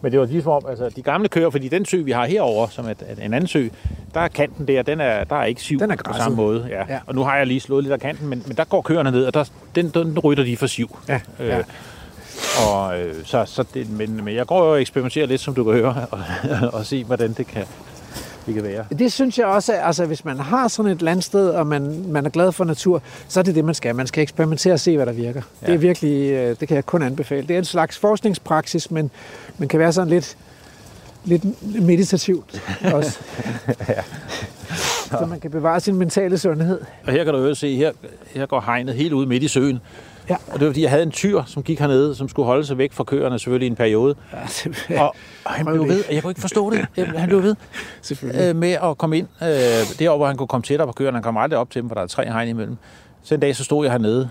Men 0.02 0.12
det 0.12 0.20
var 0.20 0.26
ligesom 0.26 0.52
om, 0.52 0.62
altså 0.68 0.88
de 0.88 1.02
gamle 1.02 1.28
køer, 1.28 1.50
fordi 1.50 1.68
den 1.68 1.84
sø, 1.84 2.02
vi 2.02 2.10
har 2.10 2.26
herover, 2.26 2.68
som 2.68 2.84
er 2.84 2.94
en 3.24 3.34
anden 3.34 3.46
sø, 3.46 3.68
der 4.14 4.20
er 4.20 4.28
kanten 4.28 4.68
der, 4.68 4.82
den 4.82 5.00
er, 5.00 5.24
der 5.24 5.36
er 5.36 5.44
ikke 5.44 5.62
siv 5.62 5.78
Den 5.78 5.90
er 5.90 5.96
på 5.96 6.12
samme 6.16 6.36
måde. 6.36 6.66
Ja. 6.70 6.76
Ja. 6.76 6.84
ja. 6.88 6.98
Og 7.06 7.14
nu 7.14 7.24
har 7.24 7.36
jeg 7.36 7.46
lige 7.46 7.60
slået 7.60 7.84
lidt 7.84 7.92
af 7.92 8.00
kanten, 8.00 8.28
men, 8.28 8.42
men 8.46 8.56
der 8.56 8.64
går 8.64 8.82
køerne 8.82 9.10
ned, 9.10 9.24
og 9.24 9.34
der, 9.34 9.44
den, 9.74 9.88
den 9.88 10.18
rytter 10.18 10.44
de 10.44 10.56
for 10.56 10.66
siv. 10.66 10.98
Ja, 11.08 11.20
ja. 11.38 11.58
Øh, 11.58 11.64
og, 12.68 13.00
øh, 13.00 13.14
så, 13.24 13.44
så 13.44 13.64
det, 13.74 13.90
men, 13.90 14.24
men 14.24 14.34
jeg 14.34 14.46
går 14.46 14.64
jo 14.64 14.72
og 14.72 14.80
eksperimenterer 14.80 15.26
lidt, 15.26 15.40
som 15.40 15.54
du 15.54 15.64
kan 15.64 15.72
høre, 15.72 16.06
og, 16.10 16.20
og 16.72 16.86
se, 16.86 17.04
hvordan 17.04 17.32
det 17.32 17.46
kan, 17.46 17.66
det 18.54 18.62
kan 18.62 18.72
være. 18.72 18.84
Det 18.98 19.12
synes 19.12 19.38
jeg 19.38 19.46
også, 19.46 19.72
at 19.72 19.86
altså, 19.86 20.06
hvis 20.06 20.24
man 20.24 20.38
har 20.38 20.68
sådan 20.68 20.92
et 20.92 21.02
landsted, 21.02 21.48
og 21.48 21.66
man, 21.66 22.04
man 22.08 22.26
er 22.26 22.30
glad 22.30 22.52
for 22.52 22.64
natur, 22.64 23.02
så 23.28 23.40
er 23.40 23.44
det 23.44 23.54
det, 23.54 23.64
man 23.64 23.74
skal. 23.74 23.94
Man 23.94 24.06
skal 24.06 24.22
eksperimentere 24.22 24.72
og 24.72 24.80
se, 24.80 24.96
hvad 24.96 25.06
der 25.06 25.12
virker. 25.12 25.42
Ja. 25.62 25.66
Det 25.66 25.74
er 25.74 25.78
virkelig, 25.78 26.30
øh, 26.30 26.56
det 26.60 26.68
kan 26.68 26.74
jeg 26.74 26.86
kun 26.86 27.02
anbefale. 27.02 27.46
Det 27.46 27.54
er 27.54 27.58
en 27.58 27.64
slags 27.64 27.98
forskningspraksis, 27.98 28.90
men 28.90 29.10
man 29.58 29.68
kan 29.68 29.80
være 29.80 29.92
sådan 29.92 30.08
lidt, 30.08 30.36
lidt 31.24 31.44
meditativt 31.82 32.62
også. 32.94 33.18
Så 35.10 35.26
man 35.26 35.40
kan 35.40 35.50
bevare 35.50 35.80
sin 35.80 35.94
mentale 35.94 36.38
sundhed. 36.38 36.80
Og 37.06 37.12
her 37.12 37.24
kan 37.24 37.34
du 37.34 37.40
jo 37.40 37.54
se, 37.54 37.76
her, 37.76 37.92
her 38.34 38.46
går 38.46 38.60
hegnet 38.60 38.94
helt 38.94 39.12
ud 39.12 39.26
midt 39.26 39.42
i 39.42 39.48
søen. 39.48 39.80
Ja. 40.28 40.34
Og 40.52 40.52
det 40.58 40.60
var 40.60 40.66
fordi, 40.72 40.82
jeg 40.82 40.90
havde 40.90 41.02
en 41.02 41.10
tyr, 41.10 41.42
som 41.46 41.62
gik 41.62 41.78
hernede, 41.80 42.14
som 42.14 42.28
skulle 42.28 42.46
holde 42.46 42.64
sig 42.66 42.78
væk 42.78 42.92
fra 42.92 43.04
køerne 43.04 43.38
selvfølgelig 43.38 43.66
i 43.66 43.70
en 43.70 43.76
periode. 43.76 44.14
Ja, 44.90 45.02
Og, 45.02 45.14
og 45.44 45.52
han 45.52 45.66
blev 45.66 45.88
ved, 45.88 46.04
og 46.08 46.14
jeg 46.14 46.22
kunne 46.22 46.30
ikke 46.30 46.40
forstå 46.40 46.70
det. 46.70 46.86
Jeg- 46.96 47.06
Han 47.16 47.28
blev 47.28 47.42
ved 47.42 47.54
øh, 48.48 48.56
med 48.56 48.72
at 48.82 48.98
komme 48.98 49.18
ind 49.18 49.26
øh, 49.42 49.48
deroppe, 49.98 50.18
hvor 50.18 50.26
han 50.26 50.36
kunne 50.36 50.46
komme 50.48 50.62
tættere 50.62 50.86
på 50.88 50.92
køerne. 50.92 51.16
Han 51.16 51.22
kom 51.22 51.36
aldrig 51.36 51.58
op 51.58 51.70
til 51.70 51.82
dem, 51.82 51.88
for 51.90 51.94
der 51.94 52.02
er 52.02 52.06
tre 52.06 52.24
hegn 52.26 52.48
imellem. 52.48 52.76
Så 53.22 53.34
en 53.34 53.40
dag, 53.40 53.56
så 53.56 53.64
stod 53.64 53.84
jeg 53.84 53.92
hernede, 53.92 54.30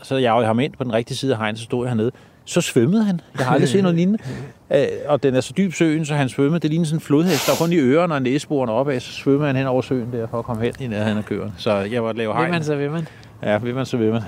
og 0.00 0.06
så 0.06 0.16
jeg 0.16 0.32
ham 0.32 0.60
ind 0.60 0.72
på 0.78 0.84
den 0.84 0.92
rigtige 0.92 1.16
side 1.16 1.32
af 1.32 1.38
hegnet, 1.38 1.58
så 1.58 1.64
stod 1.64 1.84
jeg 1.84 1.90
hernede. 1.90 2.10
Så 2.44 2.60
svømmede 2.60 3.04
han. 3.04 3.20
Jeg 3.38 3.46
har 3.46 3.52
aldrig 3.54 3.68
set 3.68 3.82
noget 3.82 3.96
lignende. 3.96 4.18
Øh, 4.74 4.86
og 5.08 5.22
den 5.22 5.34
er 5.34 5.40
så 5.40 5.52
dyb 5.56 5.72
søen, 5.74 6.04
så 6.06 6.14
han 6.14 6.28
svømmede. 6.28 6.60
Det 6.60 6.70
lignede 6.70 6.88
sådan 6.88 6.96
en 6.96 7.00
flodhest. 7.00 7.46
Der 7.46 7.52
kun 7.58 7.72
i 7.72 7.76
ørerne 7.76 8.14
og 8.14 8.22
næseborene 8.22 8.72
opad, 8.72 9.00
så 9.00 9.12
svømmede 9.12 9.46
han 9.46 9.56
hen 9.56 9.66
over 9.66 9.82
søen 9.82 10.12
der 10.12 10.26
for 10.26 10.38
at 10.38 10.44
komme 10.44 10.62
hen 10.62 10.72
i 10.80 10.86
nærheden 10.86 11.18
af 11.18 11.24
køerne. 11.24 11.52
Så 11.58 11.72
jeg 11.76 12.04
var 12.04 12.12
lave 12.12 12.28
Vil 12.28 12.36
hegn. 12.36 12.50
man, 12.50 12.64
så 12.64 12.76
vil 12.76 12.90
man. 12.90 13.08
Ja, 13.42 13.58
vil 13.58 13.74
man, 13.74 13.86
så 13.86 13.96
vil 13.96 14.12
man. 14.12 14.22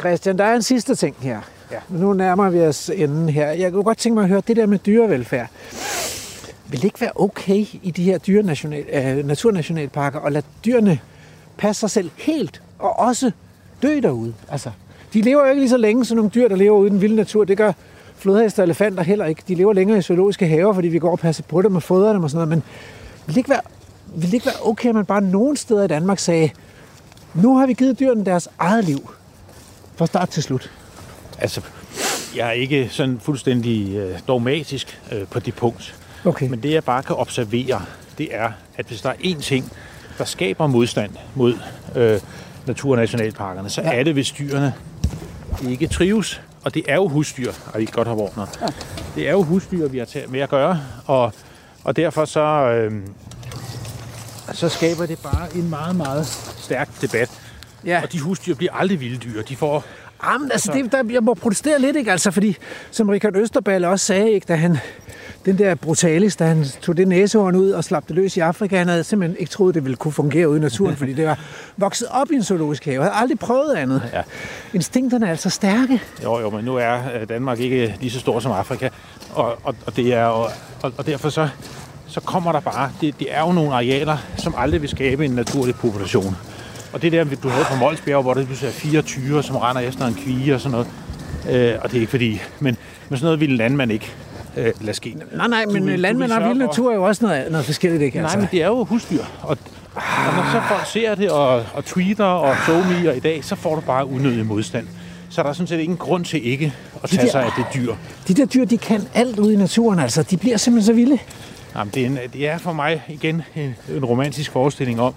Christian, 0.00 0.38
der 0.38 0.44
er 0.44 0.54
en 0.54 0.62
sidste 0.62 0.94
ting 0.94 1.16
her. 1.20 1.40
Ja. 1.70 1.78
Nu 1.88 2.12
nærmer 2.12 2.50
vi 2.50 2.60
os 2.60 2.90
enden 2.94 3.28
her. 3.28 3.50
Jeg 3.50 3.72
kunne 3.72 3.82
godt 3.82 3.98
tænke 3.98 4.14
mig 4.14 4.22
at 4.22 4.28
høre 4.28 4.42
det 4.48 4.56
der 4.56 4.66
med 4.66 4.78
dyrevelfærd. 4.78 5.48
Vil 6.68 6.78
det 6.78 6.84
ikke 6.84 7.00
være 7.00 7.12
okay 7.14 7.66
i 7.82 7.92
de 7.96 8.02
her 8.02 8.18
dyrenational, 8.18 8.84
øh, 8.92 9.26
naturnationalparker 9.26 10.20
at 10.20 10.32
lade 10.32 10.46
dyrene 10.64 10.98
passe 11.58 11.80
sig 11.80 11.90
selv 11.90 12.10
helt 12.16 12.62
og 12.78 12.98
også 12.98 13.30
dø 13.82 14.00
derude? 14.02 14.34
Altså, 14.48 14.70
de 15.12 15.22
lever 15.22 15.42
jo 15.42 15.48
ikke 15.50 15.60
lige 15.60 15.70
så 15.70 15.76
længe 15.76 16.04
som 16.04 16.16
nogle 16.16 16.30
dyr, 16.30 16.48
der 16.48 16.56
lever 16.56 16.78
ude 16.78 16.86
i 16.86 16.90
den 16.90 17.00
vilde 17.00 17.16
natur. 17.16 17.44
Det 17.44 17.56
gør 17.56 17.72
flodheste 18.16 18.60
og 18.60 18.64
elefanter 18.64 19.02
heller 19.02 19.24
ikke. 19.24 19.42
De 19.48 19.54
lever 19.54 19.72
længere 19.72 19.98
i 19.98 20.02
zoologiske 20.02 20.46
haver, 20.46 20.72
fordi 20.72 20.88
vi 20.88 20.98
går 20.98 21.10
og 21.10 21.18
passer 21.18 21.42
på 21.42 21.62
dem 21.62 21.76
og 21.76 21.82
fodrer 21.82 22.12
dem 22.12 22.24
og 22.24 22.30
sådan 22.30 22.48
noget. 22.48 22.48
Men 22.48 22.62
vil 23.26 23.34
det 23.34 23.36
ikke 23.36 23.50
være, 23.50 23.60
vil 24.14 24.26
det 24.26 24.34
ikke 24.34 24.46
være 24.46 24.68
okay, 24.68 24.88
at 24.88 24.94
man 24.94 25.04
bare 25.04 25.20
nogle 25.20 25.56
steder 25.56 25.84
i 25.84 25.88
Danmark 25.88 26.18
sagde, 26.18 26.50
nu 27.34 27.56
har 27.56 27.66
vi 27.66 27.72
givet 27.72 27.98
dyrene 28.00 28.24
deres 28.24 28.48
eget 28.58 28.84
liv. 28.84 29.10
Fra 30.00 30.06
start 30.06 30.28
til 30.28 30.42
slut. 30.42 30.70
Altså, 31.38 31.60
jeg 32.36 32.48
er 32.48 32.52
ikke 32.52 32.88
sådan 32.90 33.20
fuldstændig 33.22 33.96
øh, 33.96 34.18
dogmatisk 34.28 35.00
øh, 35.12 35.26
på 35.26 35.40
det 35.40 35.54
punkt. 35.54 35.94
Okay. 36.24 36.48
Men 36.48 36.62
det, 36.62 36.72
jeg 36.72 36.84
bare 36.84 37.02
kan 37.02 37.16
observere, 37.16 37.82
det 38.18 38.28
er, 38.34 38.50
at 38.76 38.86
hvis 38.86 39.00
der 39.00 39.08
er 39.10 39.14
én 39.14 39.40
ting, 39.42 39.72
der 40.18 40.24
skaber 40.24 40.66
modstand 40.66 41.10
mod 41.34 41.54
øh, 41.96 42.20
naturnationalparkerne, 42.66 43.70
så 43.70 43.80
Ja. 43.82 43.92
er 43.98 44.04
det, 44.04 44.12
hvis 44.12 44.30
dyrene 44.30 44.74
ikke 45.68 45.86
trives. 45.86 46.40
Og 46.62 46.74
det 46.74 46.82
er 46.88 46.94
jo 46.94 47.08
husdyr, 47.08 47.52
og 47.74 47.82
I 47.82 47.88
godt 47.92 48.08
har 48.08 48.14
vågnet. 48.14 48.48
Ja. 48.60 48.66
Det 49.14 49.28
er 49.28 49.32
jo 49.32 49.42
husdyr, 49.42 49.88
vi 49.88 49.98
har 49.98 50.28
med 50.28 50.40
at 50.40 50.48
gøre, 50.48 50.80
og, 51.06 51.32
og 51.84 51.96
derfor 51.96 52.24
så, 52.24 52.40
øh, 52.70 52.92
så 54.52 54.68
skaber 54.68 55.06
det 55.06 55.18
bare 55.18 55.56
en 55.56 55.70
meget, 55.70 55.96
meget 55.96 56.26
stærk 56.58 56.88
debat. 57.00 57.30
Ja. 57.86 58.02
Og 58.02 58.12
de 58.12 58.20
husdyr 58.20 58.54
bliver 58.54 58.72
aldrig 58.72 59.00
vilde 59.00 59.16
dyr. 59.16 59.42
De 59.42 59.56
får 59.56 59.84
Jamen, 60.24 60.52
altså, 60.52 60.72
det, 60.72 60.92
der, 60.92 61.02
jeg 61.10 61.22
må 61.22 61.34
protestere 61.34 61.80
lidt, 61.80 61.96
ikke? 61.96 62.12
Altså, 62.12 62.30
fordi, 62.30 62.56
som 62.90 63.08
Richard 63.08 63.36
Østerballe 63.36 63.88
også 63.88 64.06
sagde, 64.06 64.30
ikke, 64.30 64.44
da 64.44 64.54
han, 64.54 64.78
den 65.44 65.58
der 65.58 65.74
brutalis, 65.74 66.36
da 66.36 66.44
han 66.44 66.64
tog 66.82 66.96
det 66.96 67.08
næsehorn 67.08 67.56
ud 67.56 67.70
og 67.70 67.84
slap 67.84 68.08
det 68.08 68.16
løs 68.16 68.36
i 68.36 68.40
Afrika, 68.40 68.78
han 68.78 68.88
havde 68.88 69.04
simpelthen 69.04 69.40
ikke 69.40 69.50
troet, 69.50 69.74
det 69.74 69.84
ville 69.84 69.96
kunne 69.96 70.12
fungere 70.12 70.48
ude 70.48 70.58
i 70.58 70.60
naturen, 70.60 70.96
fordi 70.96 71.12
det 71.12 71.26
var 71.26 71.38
vokset 71.76 72.08
op 72.10 72.30
i 72.30 72.34
en 72.34 72.44
zoologisk 72.44 72.84
have. 72.84 72.94
Jeg 72.94 73.02
havde 73.02 73.14
aldrig 73.22 73.38
prøvet 73.38 73.74
andet. 73.74 74.02
Ja. 74.12 74.22
Instinkterne 74.74 75.26
er 75.26 75.30
altså 75.30 75.50
stærke. 75.50 76.02
Jo, 76.22 76.40
jo, 76.40 76.50
men 76.50 76.64
nu 76.64 76.76
er 76.76 76.98
øh, 77.20 77.28
Danmark 77.28 77.60
ikke 77.60 77.96
lige 78.00 78.10
så 78.10 78.20
stor 78.20 78.40
som 78.40 78.52
Afrika, 78.52 78.88
og, 79.34 79.58
og, 79.62 79.74
og, 79.86 79.96
det 79.96 80.14
er, 80.14 80.24
og, 80.24 80.50
og, 80.82 80.92
og 80.96 81.06
derfor 81.06 81.28
så, 81.28 81.48
så 82.06 82.20
kommer 82.20 82.52
der 82.52 82.60
bare, 82.60 82.90
det, 83.00 83.18
det 83.18 83.34
er 83.34 83.40
jo 83.40 83.52
nogle 83.52 83.74
arealer, 83.74 84.16
som 84.36 84.54
aldrig 84.56 84.80
vil 84.82 84.90
skabe 84.90 85.24
en 85.24 85.30
naturlig 85.30 85.74
population. 85.74 86.36
Og 86.92 87.02
det 87.02 87.12
der, 87.12 87.24
du 87.42 87.48
havde 87.48 87.64
på 87.70 87.76
Molsbjerg, 87.76 88.22
hvor 88.22 88.34
det 88.34 88.46
pludselig 88.46 88.68
er 88.68 88.72
fire 88.72 89.02
tyre, 89.02 89.42
som 89.42 89.56
render 89.56 89.82
efter 89.82 90.06
en 90.06 90.14
kvige 90.14 90.54
og 90.54 90.60
sådan 90.60 90.70
noget, 90.70 90.86
øh, 91.50 91.78
og 91.82 91.90
det 91.90 91.96
er 91.96 92.00
ikke 92.00 92.10
fordi, 92.10 92.40
men, 92.60 92.76
men 93.08 93.18
sådan 93.18 93.24
noget 93.24 93.40
ville 93.40 93.56
landmand 93.56 93.92
ikke 93.92 94.12
øh, 94.56 94.72
lade 94.80 94.96
ske. 94.96 95.16
Nej, 95.36 95.48
nej, 95.48 95.64
men 95.66 95.86
vil- 95.86 95.94
du 95.96 96.00
landmænd 96.00 96.32
og 96.32 96.36
sørge 96.38 96.48
vild 96.54 96.58
natur 96.66 96.90
er 96.90 96.94
jo 96.94 97.02
også 97.02 97.24
noget, 97.24 97.50
noget 97.50 97.66
forskelligt, 97.66 98.02
ikke? 98.02 98.20
Nej, 98.20 98.36
men 98.36 98.48
det 98.52 98.62
er 98.62 98.66
jo 98.66 98.84
husdyr, 98.84 99.22
og, 99.42 99.58
og 99.94 100.34
når 100.36 100.52
så 100.52 100.62
folk 100.68 100.86
ser 100.86 101.14
det, 101.14 101.30
og, 101.30 101.64
og 101.74 101.84
tweeter 101.84 102.24
og 102.24 102.56
somier 102.66 103.12
i 103.12 103.20
dag, 103.20 103.44
så 103.44 103.56
får 103.56 103.74
du 103.74 103.80
bare 103.80 104.06
unødig 104.06 104.46
modstand. 104.46 104.86
Så 105.30 105.40
er 105.40 105.46
der 105.46 105.52
sådan 105.52 105.66
set 105.66 105.78
ingen 105.80 105.98
grund 105.98 106.24
til 106.24 106.46
ikke 106.46 106.74
at 107.02 107.10
tage 107.10 107.22
der- 107.22 107.30
sig 107.30 107.42
af 107.44 107.50
det 107.56 107.64
dyr. 107.74 107.94
De 108.28 108.34
der 108.34 108.44
dyr, 108.46 108.64
de 108.64 108.78
kan 108.78 109.02
alt 109.14 109.38
ude 109.38 109.52
i 109.52 109.56
naturen, 109.56 109.98
altså. 109.98 110.22
De 110.22 110.36
bliver 110.36 110.56
simpelthen 110.56 110.86
så 110.86 110.92
vilde. 110.92 111.18
Jamen, 111.76 111.90
det, 111.94 112.02
er 112.02 112.06
en, 112.06 112.18
det 112.32 112.48
er 112.48 112.58
for 112.58 112.72
mig 112.72 113.02
igen 113.08 113.42
en, 113.56 113.74
en 113.96 114.04
romantisk 114.04 114.50
forestilling 114.52 115.00
om, 115.00 115.14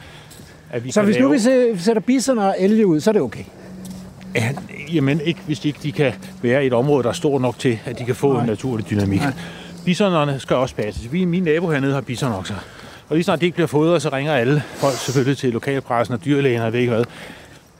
at 0.73 0.83
vi 0.85 0.91
Så 0.91 1.01
hvis 1.01 1.15
lave... 1.15 1.23
nu 1.27 1.31
vi 1.33 1.37
sæ- 1.39 1.77
sætter 1.83 2.01
bison 2.01 2.37
og 2.37 2.55
elge 2.59 2.87
ud, 2.87 2.99
så 2.99 3.09
er 3.09 3.11
det 3.11 3.21
okay. 3.21 3.43
Ja, 4.35 4.49
jamen, 4.93 5.21
ikke, 5.21 5.39
hvis 5.45 5.59
de 5.59 5.67
ikke 5.67 5.79
de 5.83 5.91
kan 5.91 6.13
være 6.41 6.63
i 6.63 6.67
et 6.67 6.73
område, 6.73 7.03
der 7.03 7.09
er 7.09 7.13
stort 7.13 7.41
nok 7.41 7.59
til, 7.59 7.79
at 7.85 7.99
de 7.99 8.05
kan 8.05 8.15
få 8.15 8.33
Nej. 8.33 8.41
en 8.41 8.47
naturlig 8.49 8.89
dynamik. 8.89 9.21
Bisonerne 9.85 10.39
skal 10.39 10.55
også 10.55 10.75
passes. 10.75 11.11
Vi, 11.13 11.25
min 11.25 11.43
nabo 11.43 11.69
hernede 11.71 11.93
har 11.93 12.01
bisonokser. 12.01 12.55
Og 13.09 13.15
lige 13.15 13.23
snart 13.23 13.39
de 13.41 13.45
ikke 13.45 13.55
bliver 13.55 13.67
fodret, 13.67 14.01
så 14.01 14.09
ringer 14.09 14.33
alle 14.33 14.63
folk 14.75 14.95
selvfølgelig 14.95 15.37
til 15.37 15.53
lokalpressen 15.53 16.13
og 16.13 16.25
dyrlægen 16.25 16.61
og 16.61 16.73
ved 16.73 16.79
ikke 16.79 16.93
hvad. 16.93 17.03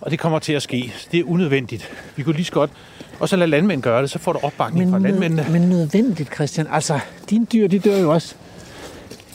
Og 0.01 0.11
det 0.11 0.19
kommer 0.19 0.39
til 0.39 0.53
at 0.53 0.61
ske. 0.61 0.93
Det 1.11 1.19
er 1.19 1.23
unødvendigt. 1.23 1.89
Vi 2.15 2.23
kunne 2.23 2.35
lige 2.35 2.45
så 2.45 2.51
godt... 2.51 2.71
Og 3.19 3.29
så 3.29 3.35
lad 3.35 3.47
landmænd 3.47 3.81
gøre 3.81 4.01
det, 4.01 4.09
så 4.09 4.19
får 4.19 4.33
du 4.33 4.39
opbakning 4.43 4.91
fra 4.91 4.99
landmændene. 4.99 5.45
men 5.51 5.61
nødvendigt, 5.61 6.33
Christian. 6.35 6.67
Altså, 6.71 6.99
dine 7.29 7.45
dyr, 7.53 7.67
de 7.67 7.79
dør 7.79 7.97
jo 7.97 8.11
også. 8.11 8.35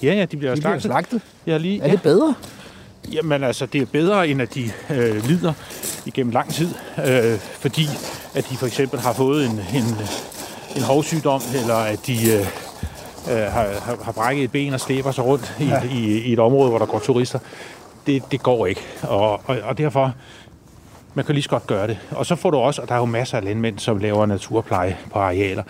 Ja, 0.03 0.15
ja, 0.15 0.25
de 0.25 0.37
bliver 0.37 0.55
De 0.55 0.61
bliver 0.61 0.79
slagtet. 0.79 0.83
slagtet. 0.83 1.21
Jeg 1.47 1.55
har 1.55 1.59
lige, 1.59 1.83
Er 1.83 1.91
det 1.91 2.03
bedre? 2.03 2.35
Jamen 3.13 3.45
altså, 3.45 3.67
det 3.67 3.83
er 3.83 3.87
bedre, 3.87 4.29
end 4.29 4.43
at 4.43 4.55
de 4.55 4.71
øh, 4.91 5.25
lider 5.25 5.53
igennem 6.07 6.33
lang 6.33 6.53
tid, 6.55 6.69
øh, 7.07 7.39
fordi 7.61 7.87
at 8.35 8.51
de 8.51 8.57
for 8.57 8.67
eksempel 8.67 9.01
har 9.01 9.13
fået 9.13 9.45
en, 9.47 9.61
en, 9.75 9.85
en 10.77 10.83
hovsygdom, 10.83 11.41
eller 11.61 11.75
at 11.75 12.07
de 12.07 12.13
øh, 12.33 12.41
øh, 13.31 13.43
har, 13.53 13.67
har- 13.83 13.99
har 14.05 14.13
brækket 14.13 14.45
et 14.45 14.53
ben 14.53 14.75
og 14.75 14.81
slæber 14.81 15.11
sig 15.13 15.25
rundt 15.25 15.55
i, 15.61 15.65
ja. 15.65 15.83
i, 15.83 16.19
i 16.19 16.33
et 16.33 16.39
område, 16.39 16.69
hvor 16.69 16.79
der 16.79 16.87
går 16.87 16.99
turister. 16.99 17.39
Det, 18.07 18.23
det 18.33 18.43
går 18.43 18.67
ikke, 18.67 18.81
og, 19.03 19.31
og, 19.33 19.57
og 19.63 19.79
derfor 19.79 20.13
man 21.15 21.25
kan 21.25 21.35
lige 21.35 21.43
så 21.43 21.49
godt 21.51 21.67
gøre 21.67 21.87
det. 21.87 21.99
Og 22.11 22.27
så 22.27 22.37
får 22.37 22.51
du 22.51 22.57
også, 22.57 22.83
og 22.83 22.89
der 22.89 22.95
er 22.95 22.99
jo 22.99 23.05
masser 23.05 23.37
af 23.37 23.45
landmænd, 23.45 23.79
som 23.79 23.99
laver 23.99 24.27
naturpleje 24.27 24.97
på 25.13 25.19
arealer, 25.19 25.63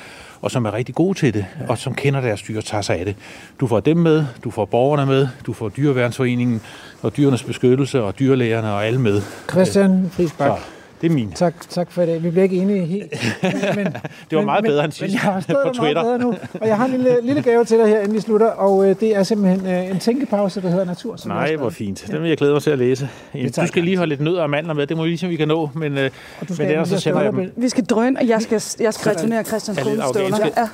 og 0.43 0.51
som 0.51 0.65
er 0.65 0.74
rigtig 0.74 0.94
gode 0.94 1.19
til 1.19 1.35
det, 1.35 1.47
og 1.69 1.78
som 1.78 1.94
kender 1.94 2.20
deres 2.20 2.43
dyr 2.43 2.59
og 2.59 2.65
tager 2.65 2.82
sig 2.82 2.98
af 2.98 3.05
det. 3.05 3.16
Du 3.60 3.66
får 3.66 3.81
dem 3.81 3.97
med, 3.97 4.27
du 4.44 4.51
får 4.51 4.65
borgerne 4.65 5.06
med, 5.06 5.28
du 5.47 5.52
får 5.52 5.69
Dyreværnsforeningen 5.69 6.60
og 7.02 7.16
dyrenes 7.16 7.42
beskyttelse 7.42 8.02
og 8.02 8.18
dyrlægerne 8.18 8.72
og 8.72 8.86
alle 8.86 9.00
med. 9.00 9.22
Christian 9.50 10.10
Friisbak. 10.12 10.58
Det 11.00 11.10
er 11.10 11.14
min. 11.14 11.32
Tak, 11.32 11.54
tak 11.70 11.92
for 11.92 12.02
i 12.02 12.06
dag. 12.06 12.22
Vi 12.22 12.30
bliver 12.30 12.42
ikke 12.42 12.56
enige 12.56 12.86
helt. 12.86 13.12
Men, 13.76 13.86
Det 14.30 14.38
var 14.38 14.44
meget 14.44 14.64
bedre 14.64 14.84
end 14.84 14.92
sidst 14.92 15.02
Men 15.02 15.12
jeg 15.12 15.20
har 15.20 15.40
på 15.40 15.44
der 15.48 15.54
meget 15.64 15.76
Twitter. 15.76 16.02
bedre 16.02 16.18
nu. 16.18 16.34
Og 16.60 16.68
jeg 16.68 16.76
har 16.76 16.84
en 16.84 16.90
lille, 16.90 17.16
lille 17.22 17.42
gave 17.42 17.64
til 17.64 17.78
dig 17.78 17.86
her, 17.88 17.98
inden 18.00 18.14
vi 18.14 18.20
slutter. 18.20 18.46
Og 18.46 18.88
øh, 18.90 19.00
det 19.00 19.16
er 19.16 19.22
simpelthen 19.22 19.66
øh, 19.66 19.90
en 19.90 19.98
tænkepause, 19.98 20.60
der 20.62 20.68
hedder 20.70 20.84
Natur. 20.84 21.16
Som 21.16 21.30
Nej, 21.30 21.56
hvor 21.56 21.70
fint. 21.70 22.04
Den 22.10 22.22
vil 22.22 22.28
jeg 22.28 22.38
glæde 22.38 22.52
mig 22.52 22.62
til 22.62 22.70
at 22.70 22.78
læse. 22.78 23.08
Det 23.32 23.54
tager 23.54 23.66
Du 23.66 23.68
skal 23.68 23.84
lige 23.84 23.96
holde 23.96 24.08
lidt 24.08 24.20
nødder 24.20 24.42
og 24.42 24.50
mandler 24.50 24.74
med. 24.74 24.86
Det 24.86 24.96
må 24.96 25.02
vi 25.02 25.08
lige 25.08 25.18
se, 25.18 25.26
om 25.26 25.30
vi 25.30 25.36
kan 25.36 25.48
nå. 25.48 25.70
Men, 25.74 25.98
øh, 25.98 26.10
men 26.40 26.54
skal 26.54 26.70
ellers 26.70 26.88
så 26.88 27.00
sender 27.00 27.22
jeg 27.22 27.32
dem. 27.32 27.52
Vi 27.56 27.68
skal 27.68 27.84
drøne, 27.84 28.18
og 28.20 28.28
jeg 28.28 28.42
skal, 28.42 28.62
jeg 28.80 28.94
skal 28.94 29.10
returnere 29.12 29.38
Ja, 29.38 29.42
kolestøvler. 29.82 30.04
afghanske. 30.04 30.52
Ja. 30.56 30.68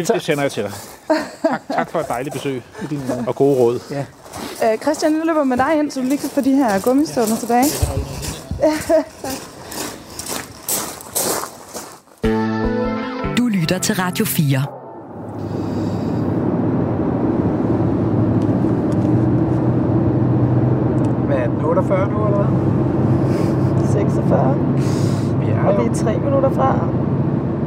Det, 0.00 0.08
det 0.08 0.22
sender 0.22 0.42
jeg 0.42 0.52
til 0.52 0.62
dig. 0.62 0.72
Tak, 1.48 1.60
tak 1.74 1.90
for 1.90 1.98
et 2.00 2.08
dejligt 2.08 2.32
besøg 2.32 2.62
og 3.26 3.34
gode 3.34 3.56
råd. 3.58 3.80
Øh, 3.90 4.78
Christian, 4.82 5.12
jeg 5.16 5.22
løber 5.26 5.44
med 5.44 5.56
dig 5.56 5.78
ind, 5.78 5.90
så 5.90 6.00
du 6.00 6.06
lige 6.06 6.18
kan 6.18 6.30
få 6.30 6.40
de 6.40 6.52
her 6.52 6.80
gummistøvler 6.80 7.36
tilbage. 7.36 7.64
Du 7.64 8.68
lytter 13.64 13.78
til 13.78 13.94
Radio 13.94 14.24
4. 14.24 14.60
Hvad 21.26 21.36
er 21.36 21.46
den, 21.46 21.64
48 21.64 22.10
nu, 22.10 22.24
eller 22.26 22.44
hvad? 22.44 23.86
46. 23.86 24.58
Vi 25.40 25.50
er, 25.50 25.64
Og 25.64 25.84
vi 25.84 25.88
er 25.90 25.94
tre 25.94 26.18
minutter 26.18 26.50
fra. 26.50 26.88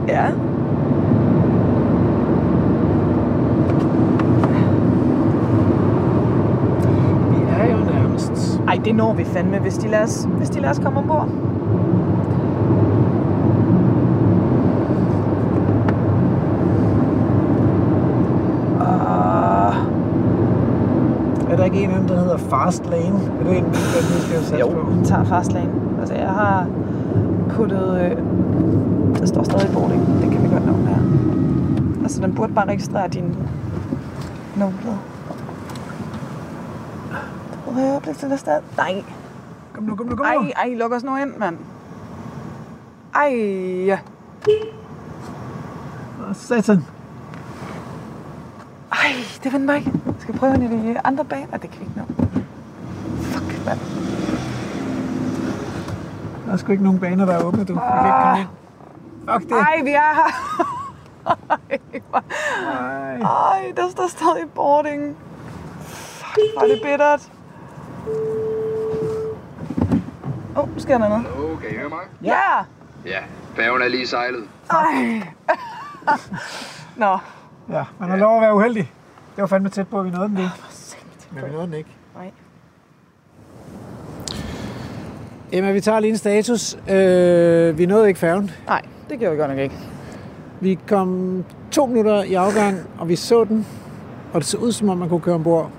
Ja. 0.07 0.26
vi 7.32 7.44
er 7.49 7.72
jo 7.72 7.86
nærmest. 7.86 8.61
Ej, 8.68 8.80
det 8.86 8.95
når 8.95 9.14
vi 9.14 9.24
fandme, 9.24 9.60
hvis 9.60 9.78
de 9.78 9.88
lader 9.88 10.03
os, 10.03 10.28
hvis 10.38 10.49
de 10.49 10.60
lader 10.60 10.74
os 10.74 10.80
komme 10.80 10.99
ombord. 10.99 11.30
Uh, 18.80 19.76
Er 21.52 21.56
der 21.56 21.64
ikke 21.64 21.84
en 21.84 21.91
af 21.91 21.98
dem, 21.99 22.07
der 22.07 22.19
hedder 22.19 22.36
Fast 22.49 22.86
Lane? 22.86 23.19
Er 23.40 23.44
det 23.44 23.57
en, 23.57 23.64
der 23.64 23.72
vi 23.72 24.22
skal 24.22 24.40
satse 24.40 24.57
jo, 24.57 24.69
på? 24.69 24.91
den 24.91 25.06
tager 25.06 25.24
fastlane. 25.24 25.72
Altså, 25.99 26.15
jeg 26.15 26.30
har 26.30 26.68
puttet... 27.49 28.02
Øh, 28.02 28.18
der 29.19 29.26
står 29.26 29.44
stadig 29.44 29.74
boarding. 29.74 30.07
Det 30.22 30.32
kan 30.32 30.44
vi 30.44 30.49
godt 30.49 30.65
nå 30.65 30.74
her. 30.74 30.98
Altså, 32.03 32.22
den 32.22 32.36
burde 32.36 32.53
bare 32.53 32.68
registrere 32.68 33.07
din 33.07 33.36
nummerplade. 34.56 34.98
Prøv 37.65 37.76
at 37.78 37.82
høre, 37.82 38.02
bliv 38.02 38.15
til 38.15 38.38
sted. 38.38 38.60
Nej. 38.78 39.03
Kom 39.74 39.84
nu, 39.84 39.95
kom 39.95 40.06
nu, 40.06 40.15
kom 40.15 40.26
nu. 40.26 40.41
Ej, 40.41 40.52
ej, 40.56 40.74
luk 40.76 40.91
os 40.91 41.03
nu 41.03 41.18
ind, 41.18 41.34
mand. 41.38 41.57
Ej, 43.15 43.98
Satan. 46.34 46.86
Ej, 48.91 49.14
det 49.44 49.53
vendte 49.53 49.65
mig 49.65 49.78
ikke. 49.78 49.91
Skal 50.19 50.36
prøve 50.36 50.53
den 50.53 50.64
i 50.64 50.94
de 50.94 50.99
andre 51.03 51.26
baner? 51.26 51.57
Det 51.57 51.69
kan 51.69 51.80
vi 51.80 51.86
ikke 51.86 51.98
nå. 51.98 52.26
Mand. 53.68 53.80
Der 56.45 56.53
er 56.53 56.57
sgu 56.57 56.72
ikke 56.72 56.84
nogen 56.84 56.99
baner, 56.99 57.26
der 57.26 57.34
er 57.34 57.44
åbne, 57.44 57.65
du. 57.65 57.73
Vi 57.73 57.80
kan 57.80 58.06
ikke 58.06 58.18
komme 58.23 58.39
ind. 58.39 58.48
Fuck 59.30 59.49
det. 59.49 59.57
Ej, 59.57 59.81
vi 59.84 59.91
er 59.91 60.14
her. 60.15 60.31
Ej, 61.49 61.57
Ej. 62.72 63.19
Ej, 63.19 63.73
der 63.76 63.89
står 63.89 64.07
stadig 64.07 64.52
boarding. 64.56 65.18
Fuck, 65.80 66.39
hvor 66.53 66.64
er 66.64 66.68
det 66.68 66.81
bittert. 66.84 67.31
Åh, 70.57 70.64
oh, 70.64 70.69
sker 70.77 70.98
der 70.98 71.10
noget? 71.10 71.23
Hallo, 71.23 71.56
kan 71.56 71.69
I 71.72 71.73
høre 71.73 71.89
mig? 71.89 71.99
Ja! 72.23 72.64
Ja, 73.06 73.19
færgen 73.56 73.81
er 73.81 73.88
lige 73.88 74.07
sejlet. 74.07 74.44
Ej. 74.69 75.22
Nå, 76.95 77.18
Ja, 77.69 77.85
man 77.99 78.10
har 78.10 78.18
lov 78.18 78.35
at 78.35 78.41
være 78.41 78.56
uheldig. 78.56 78.91
Det 79.35 79.41
var 79.41 79.48
fandme 79.48 79.69
tæt 79.69 79.88
på, 79.88 79.99
at 79.99 80.06
vi 80.06 80.10
nåede 80.10 80.30
den 80.30 80.38
ikke. 80.38 80.52
Men 81.31 81.45
vi 81.45 81.52
nåede 81.52 81.65
den 81.65 81.73
ikke. 81.73 81.89
Nej. 82.15 82.31
Emma, 85.52 85.72
vi 85.72 85.80
tager 85.82 85.99
lige 85.99 86.11
en 86.11 86.18
status. 86.18 86.78
Øh, 86.90 87.78
vi 87.78 87.86
nåede 87.86 88.07
ikke 88.07 88.19
færgen. 88.19 88.52
nej, 88.68 88.82
det 89.10 89.19
gjorde 89.19 89.36
vi 89.36 89.40
godt 89.40 89.52
nok 89.52 89.60
ikke. 89.60 89.76
Vi 90.61 90.80
kom 90.88 91.44
to 91.72 91.86
minutter 91.86 92.24
i 92.24 92.34
afgang, 92.34 92.78
og 92.99 93.10
vi 93.10 93.15
så 93.15 93.44
den. 93.44 93.65
Og 94.34 94.41
det 94.41 94.48
så 94.48 94.57
ud, 94.57 94.72
som 94.72 94.90
om 94.90 94.98
man 94.98 95.10
kunne 95.10 95.19
køre 95.19 95.36
ombord. 95.36 95.72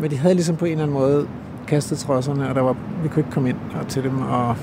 Men 0.00 0.10
de 0.10 0.16
havde 0.18 0.34
ligesom 0.34 0.56
på 0.56 0.64
en 0.64 0.70
eller 0.72 0.82
anden 0.82 0.98
måde 0.98 1.28
kastet 1.68 1.98
trodserne, 1.98 2.48
og 2.48 2.54
der 2.54 2.60
var, 2.60 2.76
vi 3.02 3.08
kunne 3.08 3.20
ikke 3.20 3.30
komme 3.30 3.48
ind 3.48 3.56
og 3.80 3.88
til 3.88 4.02
dem. 4.02 4.22
Og 4.22 4.56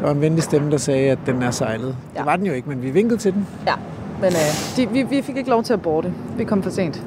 der 0.00 0.04
var 0.06 0.10
en 0.12 0.20
venlig 0.20 0.42
stemme, 0.42 0.70
der 0.70 0.76
sagde, 0.76 1.10
at 1.10 1.18
den 1.26 1.42
er 1.42 1.50
sejlet. 1.50 1.96
Ja. 2.14 2.18
Det 2.18 2.26
var 2.26 2.36
den 2.36 2.46
jo 2.46 2.52
ikke, 2.52 2.68
men 2.68 2.82
vi 2.82 2.90
vinkede 2.90 3.18
til 3.20 3.32
den. 3.32 3.46
Ja, 3.66 3.74
men 4.20 4.32
øh, 4.32 4.76
de, 4.76 4.88
vi, 4.90 5.02
vi 5.02 5.22
fik 5.22 5.36
ikke 5.36 5.50
lov 5.50 5.62
til 5.62 5.72
at 5.72 5.82
borte. 5.82 6.12
Vi 6.36 6.44
kom 6.44 6.62
for 6.62 6.70
sent. 6.70 7.02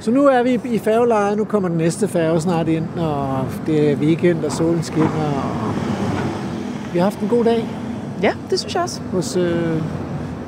Så 0.00 0.10
nu 0.10 0.26
er 0.26 0.42
vi 0.42 0.60
i 0.64 0.78
færgelejet. 0.78 1.36
Nu 1.38 1.44
kommer 1.44 1.68
den 1.68 1.78
næste 1.78 2.08
færge 2.08 2.40
snart 2.40 2.68
ind, 2.68 2.84
og 2.98 3.44
det 3.66 3.90
er 3.92 3.96
weekend, 3.96 4.44
og 4.44 4.52
solen 4.52 4.82
skinner. 4.82 5.06
Og 5.08 5.74
vi 6.92 6.98
har 6.98 7.04
haft 7.04 7.18
en 7.20 7.28
god 7.28 7.44
dag 7.44 7.68
Ja, 8.22 8.32
det 8.50 8.58
synes 8.60 8.74
jeg 8.74 8.82
også. 8.82 9.00
hos 9.12 9.36
øh, 9.36 9.82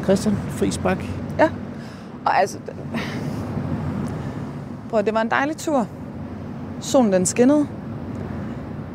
Christian 0.04 0.36
Friis 0.48 0.78
Bak. 0.78 0.98
Ja. 1.38 1.48
Og 2.24 2.40
altså... 2.40 2.58
Prøv, 4.90 5.02
det 5.02 5.14
var 5.14 5.20
en 5.20 5.28
dejlig 5.30 5.56
tur. 5.56 5.86
Solen 6.80 7.12
den 7.12 7.26
skinnede. 7.26 7.66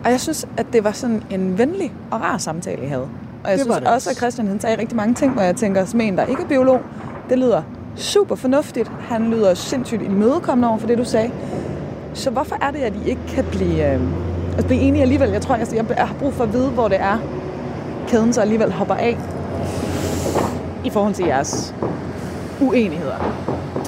Og 0.05 0.11
jeg 0.11 0.19
synes, 0.19 0.47
at 0.57 0.65
det 0.73 0.83
var 0.83 0.91
sådan 0.91 1.23
en 1.29 1.57
venlig 1.57 1.93
og 2.11 2.21
rar 2.21 2.37
samtale, 2.37 2.83
I 2.83 2.87
havde. 2.87 3.07
Og 3.43 3.49
jeg 3.49 3.57
Det 3.57 3.59
synes 3.65 3.77
det 3.77 3.87
også, 3.87 3.95
også. 3.95 4.09
at 4.09 4.17
Christian 4.17 4.47
han 4.47 4.59
sagde 4.59 4.77
rigtig 4.81 4.97
mange 4.97 5.13
ting, 5.13 5.33
hvor 5.33 5.41
jeg 5.41 5.55
tænker, 5.55 5.85
som 5.85 6.01
en, 6.01 6.17
der 6.17 6.25
ikke 6.25 6.43
er 6.43 6.47
biolog, 6.47 6.81
det 7.29 7.39
lyder 7.39 7.61
super 7.95 8.35
fornuftigt. 8.35 8.91
Han 9.09 9.31
lyder 9.31 9.53
sindssygt 9.53 10.01
imødekommende 10.01 10.67
over 10.69 10.77
for 10.77 10.87
det, 10.87 10.97
du 10.97 11.03
sagde. 11.05 11.31
Så 12.13 12.29
hvorfor 12.29 12.55
er 12.61 12.71
det, 12.71 12.79
at 12.79 12.93
I 13.05 13.09
ikke 13.09 13.21
kan 13.27 13.45
blive, 13.51 13.93
øh, 13.93 13.99
altså 14.53 14.67
blive 14.67 14.81
enige 14.81 15.01
alligevel? 15.01 15.29
Jeg 15.29 15.41
tror, 15.41 15.55
jeg, 15.55 15.67
jeg 15.73 16.07
har 16.07 16.15
brug 16.19 16.33
for 16.33 16.43
at 16.43 16.53
vide, 16.53 16.69
hvor 16.69 16.87
det 16.87 16.97
er, 16.99 17.17
kæden 18.07 18.33
så 18.33 18.41
alligevel 18.41 18.71
hopper 18.71 18.95
af 18.95 19.17
i 20.85 20.89
forhold 20.89 21.13
til 21.13 21.25
jeres 21.25 21.75
uenigheder. 22.61 23.15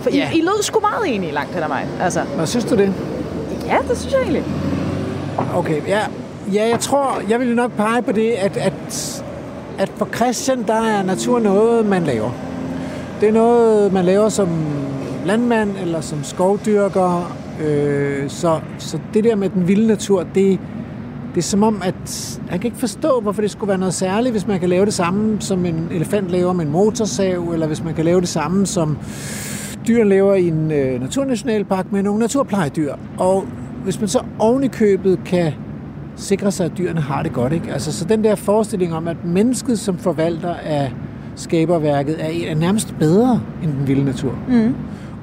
For 0.01 0.09
Ja. 0.09 0.31
I, 0.31 0.37
I 0.37 0.41
lød 0.41 0.63
sgu 0.63 0.79
meget 0.79 1.15
enige 1.15 1.31
langt 1.31 1.53
hen 1.53 1.63
ad 1.63 1.67
vejen. 1.67 1.87
Altså, 2.01 2.21
Hvad 2.35 2.47
synes 2.47 2.65
du 2.65 2.75
det? 2.75 2.93
ja, 3.65 3.77
det 3.89 3.97
synes 3.97 4.13
jeg 4.13 4.21
egentlig. 4.21 4.43
Okay, 5.55 5.87
ja. 5.87 5.99
Ja, 6.53 6.69
jeg 6.69 6.79
tror, 6.79 7.21
jeg 7.29 7.39
vil 7.39 7.55
nok 7.55 7.71
pege 7.71 8.01
på 8.01 8.11
det, 8.11 8.31
at, 8.31 8.57
at, 8.57 9.23
at 9.77 9.89
for 9.95 10.07
Christian, 10.15 10.63
der 10.67 10.73
er 10.81 11.03
natur 11.03 11.39
noget, 11.39 11.85
man 11.85 12.03
laver. 12.03 12.31
Det 13.21 13.29
er 13.29 13.33
noget, 13.33 13.93
man 13.93 14.05
laver 14.05 14.29
som 14.29 14.49
landmand 15.25 15.71
eller 15.81 16.01
som 16.01 16.23
skovdyrker. 16.23 17.37
Øh, 17.63 18.29
så, 18.29 18.59
så 18.77 18.99
det 19.13 19.23
der 19.23 19.35
med 19.35 19.49
den 19.49 19.67
vilde 19.67 19.87
natur, 19.87 20.23
det, 20.23 20.59
det 21.29 21.37
er 21.37 21.41
som 21.41 21.63
om, 21.63 21.81
at 21.83 22.39
jeg 22.51 22.59
kan 22.59 22.67
ikke 22.67 22.77
forstå, 22.77 23.19
hvorfor 23.19 23.41
det 23.41 23.51
skulle 23.51 23.67
være 23.67 23.77
noget 23.77 23.93
særligt, 23.93 24.33
hvis 24.33 24.47
man 24.47 24.59
kan 24.59 24.69
lave 24.69 24.85
det 24.85 24.93
samme, 24.93 25.41
som 25.41 25.65
en 25.65 25.87
elefant 25.91 26.29
laver 26.29 26.53
med 26.53 26.65
en 26.65 26.71
motorsav, 26.71 27.49
eller 27.53 27.67
hvis 27.67 27.83
man 27.83 27.93
kan 27.93 28.05
lave 28.05 28.21
det 28.21 28.29
samme, 28.29 28.65
som 28.65 28.97
dyr 29.87 30.03
laver 30.03 30.35
i 30.35 30.47
en 30.47 30.71
øh, 30.71 31.01
naturnationalpark 31.01 31.91
med 31.91 32.03
nogle 32.03 32.19
naturplejedyr. 32.19 32.93
Og 33.17 33.45
hvis 33.83 33.99
man 33.99 34.09
så 34.09 34.23
oven 34.39 34.63
i 34.63 34.67
købet 34.67 35.19
kan 35.25 35.53
sikre 36.15 36.51
sig, 36.51 36.65
at 36.65 36.71
dyrene 36.77 37.01
har 37.01 37.23
det 37.23 37.33
godt. 37.33 37.53
Ikke? 37.53 37.73
Altså, 37.73 37.91
så 37.91 38.05
den 38.05 38.23
der 38.23 38.35
forestilling 38.35 38.93
om, 38.93 39.07
at 39.07 39.25
mennesket 39.25 39.79
som 39.79 39.97
forvalter 39.97 40.53
af 40.53 40.91
skaberværket 41.35 42.15
er, 42.19 42.51
er 42.51 42.55
nærmest 42.55 42.95
bedre 42.99 43.41
end 43.63 43.71
den 43.71 43.87
vilde 43.87 44.05
natur. 44.05 44.35
Mm. 44.47 44.75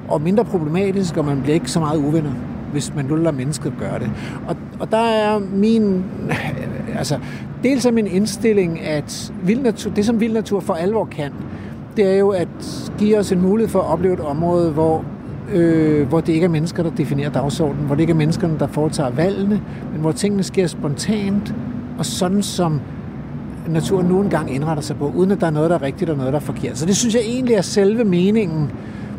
Og 0.07 0.21
mindre 0.21 0.45
problematisk, 0.45 1.17
og 1.17 1.25
man 1.25 1.41
bliver 1.41 1.53
ikke 1.53 1.71
så 1.71 1.79
meget 1.79 1.97
uvenner, 1.97 2.31
hvis 2.71 2.95
man 2.95 3.05
nu 3.05 3.15
lader 3.15 3.31
mennesket 3.31 3.73
gøre 3.79 3.99
det. 3.99 4.11
Og, 4.47 4.55
og 4.79 4.91
der 4.91 5.03
er 5.03 5.39
min... 5.53 6.03
Altså, 6.97 7.19
dels 7.63 7.85
er 7.85 7.91
min 7.91 8.07
indstilling, 8.07 8.81
at 8.81 9.33
vild 9.43 9.61
natur, 9.61 9.91
det 9.91 10.05
som 10.05 10.19
vild 10.19 10.33
natur 10.33 10.59
for 10.59 10.73
alvor 10.73 11.05
kan, 11.05 11.31
det 11.97 12.07
er 12.07 12.15
jo 12.17 12.29
at 12.29 12.47
give 12.97 13.17
os 13.17 13.31
en 13.31 13.41
mulighed 13.41 13.69
for 13.69 13.79
at 13.79 13.85
opleve 13.85 14.13
et 14.13 14.19
område, 14.19 14.71
hvor, 14.71 15.05
øh, 15.53 16.07
hvor 16.07 16.19
det 16.19 16.33
ikke 16.33 16.43
er 16.43 16.49
mennesker, 16.49 16.83
der 16.83 16.89
definerer 16.89 17.29
dagsordenen, 17.29 17.85
hvor 17.85 17.95
det 17.95 18.01
ikke 18.01 18.11
er 18.11 18.15
menneskerne, 18.15 18.59
der 18.59 18.67
foretager 18.67 19.09
valgene, 19.09 19.61
men 19.91 20.01
hvor 20.01 20.11
tingene 20.11 20.43
sker 20.43 20.67
spontant, 20.67 21.55
og 21.97 22.05
sådan 22.05 22.43
som 22.43 22.81
naturen 23.69 24.05
nu 24.05 24.21
engang 24.21 24.55
indretter 24.55 24.83
sig 24.83 24.97
på, 24.97 25.11
uden 25.15 25.31
at 25.31 25.41
der 25.41 25.47
er 25.47 25.51
noget, 25.51 25.69
der 25.69 25.75
er 25.75 25.81
rigtigt 25.81 26.09
og 26.09 26.17
noget, 26.17 26.33
der 26.33 26.39
er 26.39 26.43
forkert. 26.43 26.77
Så 26.77 26.85
det 26.85 26.97
synes 26.97 27.15
jeg 27.15 27.23
egentlig 27.23 27.55
er 27.55 27.61
selve 27.61 28.03
meningen 28.03 28.71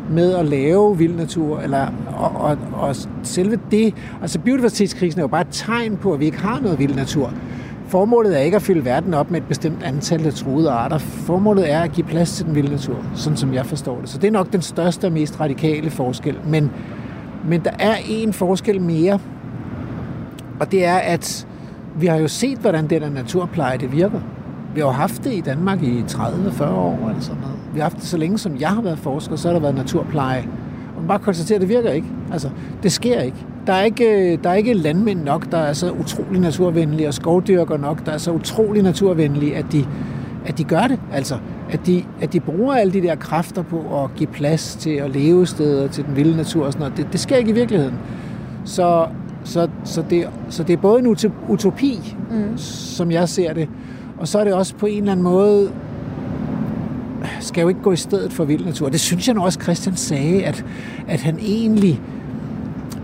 med 0.09 0.33
at 0.33 0.45
lave 0.45 0.97
vild 0.97 1.15
natur, 1.15 1.59
eller, 1.59 1.87
og, 2.17 2.31
og, 2.35 2.57
og 2.73 2.95
selve 3.23 3.59
det, 3.71 3.93
altså 4.21 4.39
biodiversitetskrisen 4.39 5.19
er 5.19 5.23
jo 5.23 5.27
bare 5.27 5.41
et 5.41 5.47
tegn 5.51 5.97
på, 5.97 6.13
at 6.13 6.19
vi 6.19 6.25
ikke 6.25 6.39
har 6.39 6.59
noget 6.59 6.79
vild 6.79 6.95
natur. 6.95 7.33
Formålet 7.87 8.37
er 8.37 8.41
ikke 8.41 8.55
at 8.55 8.61
fylde 8.61 8.85
verden 8.85 9.13
op 9.13 9.31
med 9.31 9.41
et 9.41 9.47
bestemt 9.47 9.83
antal 9.83 10.25
af 10.25 10.33
truede 10.33 10.71
arter. 10.71 10.97
Formålet 10.97 11.71
er 11.71 11.79
at 11.81 11.91
give 11.91 12.07
plads 12.07 12.35
til 12.37 12.45
den 12.45 12.55
vilde 12.55 12.71
natur, 12.71 12.95
sådan 13.15 13.37
som 13.37 13.53
jeg 13.53 13.65
forstår 13.65 13.99
det. 13.99 14.09
Så 14.09 14.17
det 14.17 14.27
er 14.27 14.31
nok 14.31 14.53
den 14.53 14.61
største 14.61 15.05
og 15.05 15.11
mest 15.11 15.39
radikale 15.39 15.89
forskel. 15.89 16.37
Men, 16.47 16.71
men 17.47 17.61
der 17.63 17.71
er 17.79 17.95
en 18.09 18.33
forskel 18.33 18.81
mere, 18.81 19.19
og 20.59 20.71
det 20.71 20.85
er, 20.85 20.95
at 20.95 21.47
vi 21.95 22.07
har 22.07 22.17
jo 22.17 22.27
set, 22.27 22.57
hvordan 22.57 22.87
den 22.87 23.01
der 23.01 23.09
naturpleje 23.09 23.77
det 23.77 23.91
virker 23.91 24.19
vi 24.75 24.79
har 24.79 24.87
jo 24.87 24.91
haft 24.91 25.23
det 25.23 25.33
i 25.33 25.41
Danmark 25.41 25.83
i 25.83 26.03
30-40 26.07 26.63
år 26.63 27.09
eller 27.09 27.21
sådan 27.21 27.41
noget. 27.41 27.57
Vi 27.73 27.79
har 27.79 27.83
haft 27.83 27.97
det 27.97 28.03
så 28.03 28.17
længe, 28.17 28.37
som 28.37 28.57
jeg 28.59 28.69
har 28.69 28.81
været 28.81 28.99
forsker, 28.99 29.35
så 29.35 29.47
har 29.47 29.53
der 29.53 29.61
været 29.61 29.75
naturpleje. 29.75 30.47
Og 30.95 31.01
man 31.01 31.07
bare 31.07 31.19
konstaterer, 31.19 31.57
at 31.57 31.61
det 31.61 31.69
virker 31.69 31.91
ikke. 31.91 32.07
Altså, 32.31 32.49
det 32.83 32.91
sker 32.91 33.21
ikke. 33.21 33.45
Der 33.67 33.73
er 33.73 33.83
ikke, 33.83 34.37
der 34.43 34.49
er 34.49 34.53
ikke 34.53 34.73
landmænd 34.73 35.23
nok, 35.23 35.51
der 35.51 35.57
er 35.57 35.73
så 35.73 35.91
utrolig 35.91 36.41
naturvenlige, 36.41 37.07
og 37.07 37.13
skovdyrker 37.13 37.77
nok, 37.77 38.05
der 38.05 38.11
er 38.11 38.17
så 38.17 38.31
utrolig 38.31 38.83
naturvenlige, 38.83 39.55
at 39.55 39.65
de, 39.71 39.85
at 40.45 40.57
de 40.57 40.63
gør 40.63 40.87
det. 40.87 40.99
Altså, 41.13 41.37
at 41.69 41.85
de, 41.85 42.03
at 42.21 42.33
de 42.33 42.39
bruger 42.39 42.73
alle 42.73 42.93
de 42.93 43.01
der 43.01 43.15
kræfter 43.15 43.61
på 43.63 44.03
at 44.03 44.15
give 44.15 44.27
plads 44.27 44.75
til 44.75 44.89
at 44.89 45.09
leve 45.09 45.47
steder 45.47 45.87
til 45.87 46.05
den 46.05 46.15
vilde 46.15 46.37
natur 46.37 46.65
og 46.65 46.73
sådan 46.73 46.87
noget. 46.87 46.97
Det, 46.97 47.07
det 47.11 47.19
sker 47.19 47.35
ikke 47.35 47.51
i 47.51 47.53
virkeligheden. 47.53 47.95
Så, 48.65 49.07
så, 49.43 49.67
så, 49.83 50.03
det, 50.09 50.29
så 50.49 50.63
det 50.63 50.73
er 50.73 50.77
både 50.77 50.99
en 50.99 51.15
utopi, 51.49 52.15
mm. 52.31 52.57
som 52.57 53.11
jeg 53.11 53.29
ser 53.29 53.53
det, 53.53 53.69
og 54.21 54.27
så 54.27 54.39
er 54.39 54.43
det 54.43 54.53
også 54.53 54.75
på 54.75 54.85
en 54.85 54.97
eller 54.97 55.11
anden 55.11 55.23
måde, 55.23 55.71
skal 57.39 57.61
jo 57.61 57.67
ikke 57.67 57.81
gå 57.81 57.91
i 57.91 57.95
stedet 57.95 58.33
for 58.33 58.43
vild 58.43 58.65
natur. 58.65 58.89
Det 58.89 58.99
synes 58.99 59.27
jeg 59.27 59.35
nu 59.35 59.43
også, 59.43 59.59
Christian 59.61 59.95
sagde, 59.95 60.43
at, 60.43 60.65
at 61.07 61.21
han 61.21 61.39
egentlig, 61.39 62.01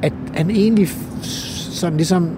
at 0.02 0.14
han 0.34 0.50
egentlig 0.50 0.88
sådan 1.22 1.98
ligesom 1.98 2.30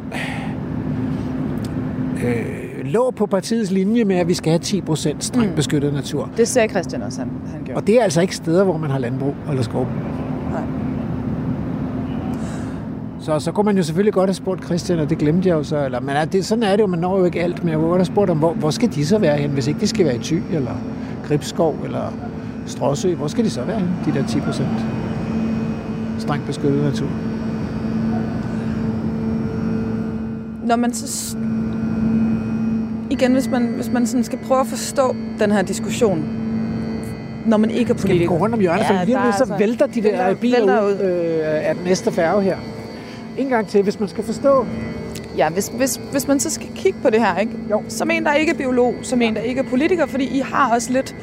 øh, 2.24 2.86
lå 2.86 3.12
på 3.12 3.26
partiets 3.26 3.72
linje 3.72 4.04
med, 4.04 4.16
at 4.16 4.28
vi 4.28 4.34
skal 4.34 4.52
have 4.52 4.84
10% 4.90 5.16
strengt 5.20 5.56
beskyttet 5.56 5.94
natur. 5.94 6.30
Det 6.38 6.48
sagde 6.48 6.70
Christian 6.70 7.02
også, 7.02 7.20
han, 7.20 7.32
han 7.52 7.64
gjorde. 7.64 7.78
Og 7.78 7.88
det 7.88 8.00
er 8.00 8.04
altså 8.04 8.22
ikke 8.22 8.36
steder, 8.36 8.64
hvor 8.64 8.78
man 8.78 8.90
har 8.90 9.00
landbrug 9.00 9.36
eller 9.50 9.64
skov. 9.64 9.88
Nej. 10.52 10.62
Så, 13.30 13.40
så 13.40 13.52
kunne 13.52 13.66
man 13.66 13.78
jo 13.78 13.84
selvfølgelig 13.84 14.14
godt 14.14 14.28
have 14.30 14.34
spurgt 14.36 14.66
Christian, 14.66 15.00
og 15.00 15.10
det 15.10 15.18
glemte 15.18 15.50
jeg 15.50 15.56
jo 15.56 15.64
så. 15.64 15.86
Eller, 15.86 16.00
men 16.00 16.16
det, 16.32 16.46
sådan 16.46 16.64
er 16.64 16.72
det 16.76 16.80
jo, 16.82 16.88
man 16.88 17.00
når 17.00 17.18
jo 17.20 17.26
ikke 17.26 17.42
alt. 17.42 17.64
Men 17.64 17.70
jeg 17.70 17.78
kunne 17.78 17.88
godt 17.90 18.00
have 18.00 18.06
spurgt 18.06 18.30
om, 18.32 18.38
hvor, 18.38 18.54
hvor 18.54 18.70
skal 18.70 18.90
de 18.96 19.06
så 19.06 19.18
være 19.18 19.38
hen, 19.38 19.50
hvis 19.50 19.68
ikke 19.68 19.80
de 19.80 19.88
skal 19.88 20.06
være 20.06 20.16
i 20.16 20.20
Thy, 20.20 20.42
eller 20.54 20.72
Gribskov, 21.28 21.76
eller 21.84 22.14
Stråsø. 22.66 23.16
Hvor 23.16 23.28
skal 23.28 23.46
de 23.46 23.50
så 23.50 23.62
være 23.64 23.80
hen, 23.80 23.90
de 24.06 24.20
der 24.20 24.28
10 24.28 24.40
procent? 24.40 24.68
Strengt 26.20 26.46
beskyttet 26.48 26.84
natur. 26.84 27.08
Når 30.66 30.76
man 30.76 30.94
så... 30.94 31.38
Igen, 33.10 33.34
hvis 33.34 33.50
man, 33.50 33.62
hvis 33.76 33.90
man 33.92 34.08
sådan 34.08 34.24
skal 34.24 34.40
prøve 34.48 34.60
at 34.60 34.68
forstå 34.68 35.16
den 35.40 35.52
her 35.52 35.62
diskussion, 35.62 36.24
når 37.46 37.58
man 37.58 37.70
ikke 37.72 37.94
er 37.94 37.98
Skal 37.98 38.08
vi 38.10 38.14
politiker. 38.14 38.28
gå 38.30 38.38
rundt 38.44 38.56
om 38.56 38.62
hjørnet, 38.62 38.82
ja, 38.84 39.00
for 39.00 39.06
lige 39.06 39.16
der 39.18 39.22
er 39.24 39.32
så 39.32 39.38
altså- 39.44 39.58
vælter 39.58 39.88
de 39.88 40.02
der 40.04 40.10
vælter- 40.28 40.42
biler 40.42 40.58
vælter 40.60 40.86
ud 40.86 40.92
øh, 40.94 41.70
af 41.70 41.76
den 41.76 41.84
næste 41.84 42.12
færge 42.12 42.42
her. 42.42 42.58
En 43.40 43.50
gang 43.50 43.68
til, 43.68 43.84
hvis 43.84 44.00
man 44.00 44.10
skal 44.10 44.24
forstå. 44.24 44.66
Ja, 45.38 45.50
hvis, 45.50 45.68
hvis, 45.68 46.00
hvis 46.12 46.28
man 46.28 46.40
så 46.40 46.50
skal 46.50 46.68
kigge 46.76 47.00
på 47.04 47.10
det 47.10 47.20
her, 47.20 47.38
ikke? 47.38 47.52
Jo. 47.72 47.84
som 47.88 48.12
en, 48.12 48.26
der 48.26 48.34
ikke 48.34 48.52
er 48.52 48.56
biolog, 48.58 48.96
som 49.02 49.22
en, 49.22 49.36
der 49.36 49.42
ikke 49.42 49.60
er 49.60 49.66
politiker, 49.70 50.06
fordi 50.06 50.24
I 50.38 50.40
har 50.40 50.74
også 50.74 50.94
lidt 50.94 51.16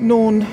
nogle... 0.00 0.46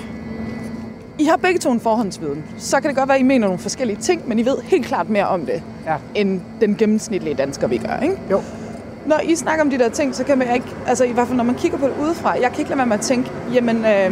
I 1.20 1.26
har 1.26 1.38
begge 1.38 1.60
to 1.60 1.72
en 1.72 1.80
forhåndsviden. 1.80 2.44
Så 2.58 2.82
kan 2.82 2.90
det 2.90 2.98
godt 2.98 3.08
være, 3.10 3.16
at 3.18 3.22
I 3.22 3.26
mener 3.26 3.48
nogle 3.48 3.60
forskellige 3.60 3.98
ting, 3.98 4.22
men 4.28 4.40
I 4.40 4.46
ved 4.46 4.58
helt 4.64 4.86
klart 4.86 5.10
mere 5.10 5.28
om 5.28 5.46
det, 5.46 5.64
Ja. 5.86 5.96
end 6.16 6.42
den 6.62 6.76
gennemsnitlige 6.76 7.34
dansker, 7.34 7.68
vi 7.68 7.78
gør. 7.78 8.00
Ikke? 8.04 8.16
Jo. 8.32 8.42
Når 9.06 9.20
I 9.24 9.36
snakker 9.36 9.64
om 9.64 9.70
de 9.70 9.78
der 9.78 9.90
ting, 9.90 10.16
så 10.16 10.24
kan 10.24 10.38
man 10.38 10.54
ikke... 10.54 10.68
Altså 10.88 11.04
i 11.04 11.12
hvert 11.12 11.28
fald, 11.28 11.38
når 11.38 11.44
man 11.44 11.56
kigger 11.56 11.78
på 11.78 11.88
det 11.88 11.94
udefra, 12.02 12.30
jeg 12.32 12.50
kan 12.52 12.60
ikke 12.60 12.70
lade 12.70 12.78
være 12.78 12.88
med 12.88 12.98
at 12.98 13.02
tænke, 13.02 13.32
jamen... 13.54 13.78
Øh, 13.86 14.12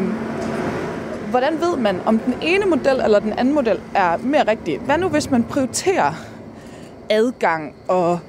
hvordan 1.30 1.62
ved 1.62 1.78
man, 1.78 2.02
om 2.06 2.20
den 2.20 2.36
ene 2.42 2.66
model 2.66 3.02
eller 3.04 3.20
den 3.20 3.34
anden 3.34 3.54
model 3.54 3.80
er 3.96 4.18
mere 4.18 4.48
rigtig? 4.48 4.80
Hvad 4.80 4.98
nu, 4.98 5.08
hvis 5.08 5.32
man 5.32 5.44
prioriterer 5.44 6.14
adgang 7.10 7.76
og 7.88 8.20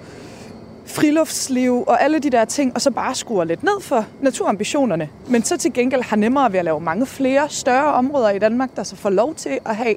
friluftsliv 0.86 1.84
og 1.86 2.02
alle 2.02 2.18
de 2.18 2.30
der 2.30 2.44
ting, 2.44 2.72
og 2.74 2.80
så 2.80 2.90
bare 2.90 3.14
skruer 3.14 3.44
lidt 3.44 3.62
ned 3.62 3.80
for 3.80 4.04
naturambitionerne, 4.20 5.08
men 5.28 5.42
så 5.42 5.56
til 5.56 5.72
gengæld 5.72 6.02
har 6.02 6.16
nemmere 6.16 6.52
ved 6.52 6.58
at 6.58 6.64
lave 6.64 6.80
mange 6.80 7.06
flere 7.06 7.48
større 7.48 7.92
områder 7.92 8.30
i 8.30 8.38
Danmark, 8.38 8.76
der 8.76 8.82
så 8.82 8.96
får 8.96 9.10
lov 9.10 9.34
til 9.34 9.58
at 9.66 9.76
have 9.76 9.94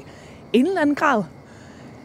en 0.53 0.65
eller 0.67 0.81
anden 0.81 0.95
grad 0.95 1.23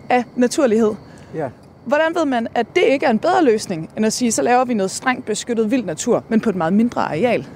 af 0.09 0.25
naturlighed. 0.37 0.95
Ja. 1.35 1.49
Hvordan 1.85 2.15
ved 2.15 2.25
man, 2.25 2.49
at 2.55 2.67
det 2.75 2.83
ikke 2.83 3.07
er 3.07 3.11
en 3.11 3.19
bedre 3.19 3.45
løsning, 3.45 3.91
end 3.97 4.07
at 4.07 4.13
sige, 4.13 4.33
så 4.33 4.43
laver 4.43 4.65
vi 4.65 4.75
noget 4.75 4.91
strengt 4.91 5.27
beskyttet 5.27 5.71
vild 5.71 5.85
natur, 5.85 6.25
men 6.29 6.41
på 6.41 6.51
et 6.51 6.57
meget 6.57 6.73
mindre 6.73 7.01
areal? 7.01 7.47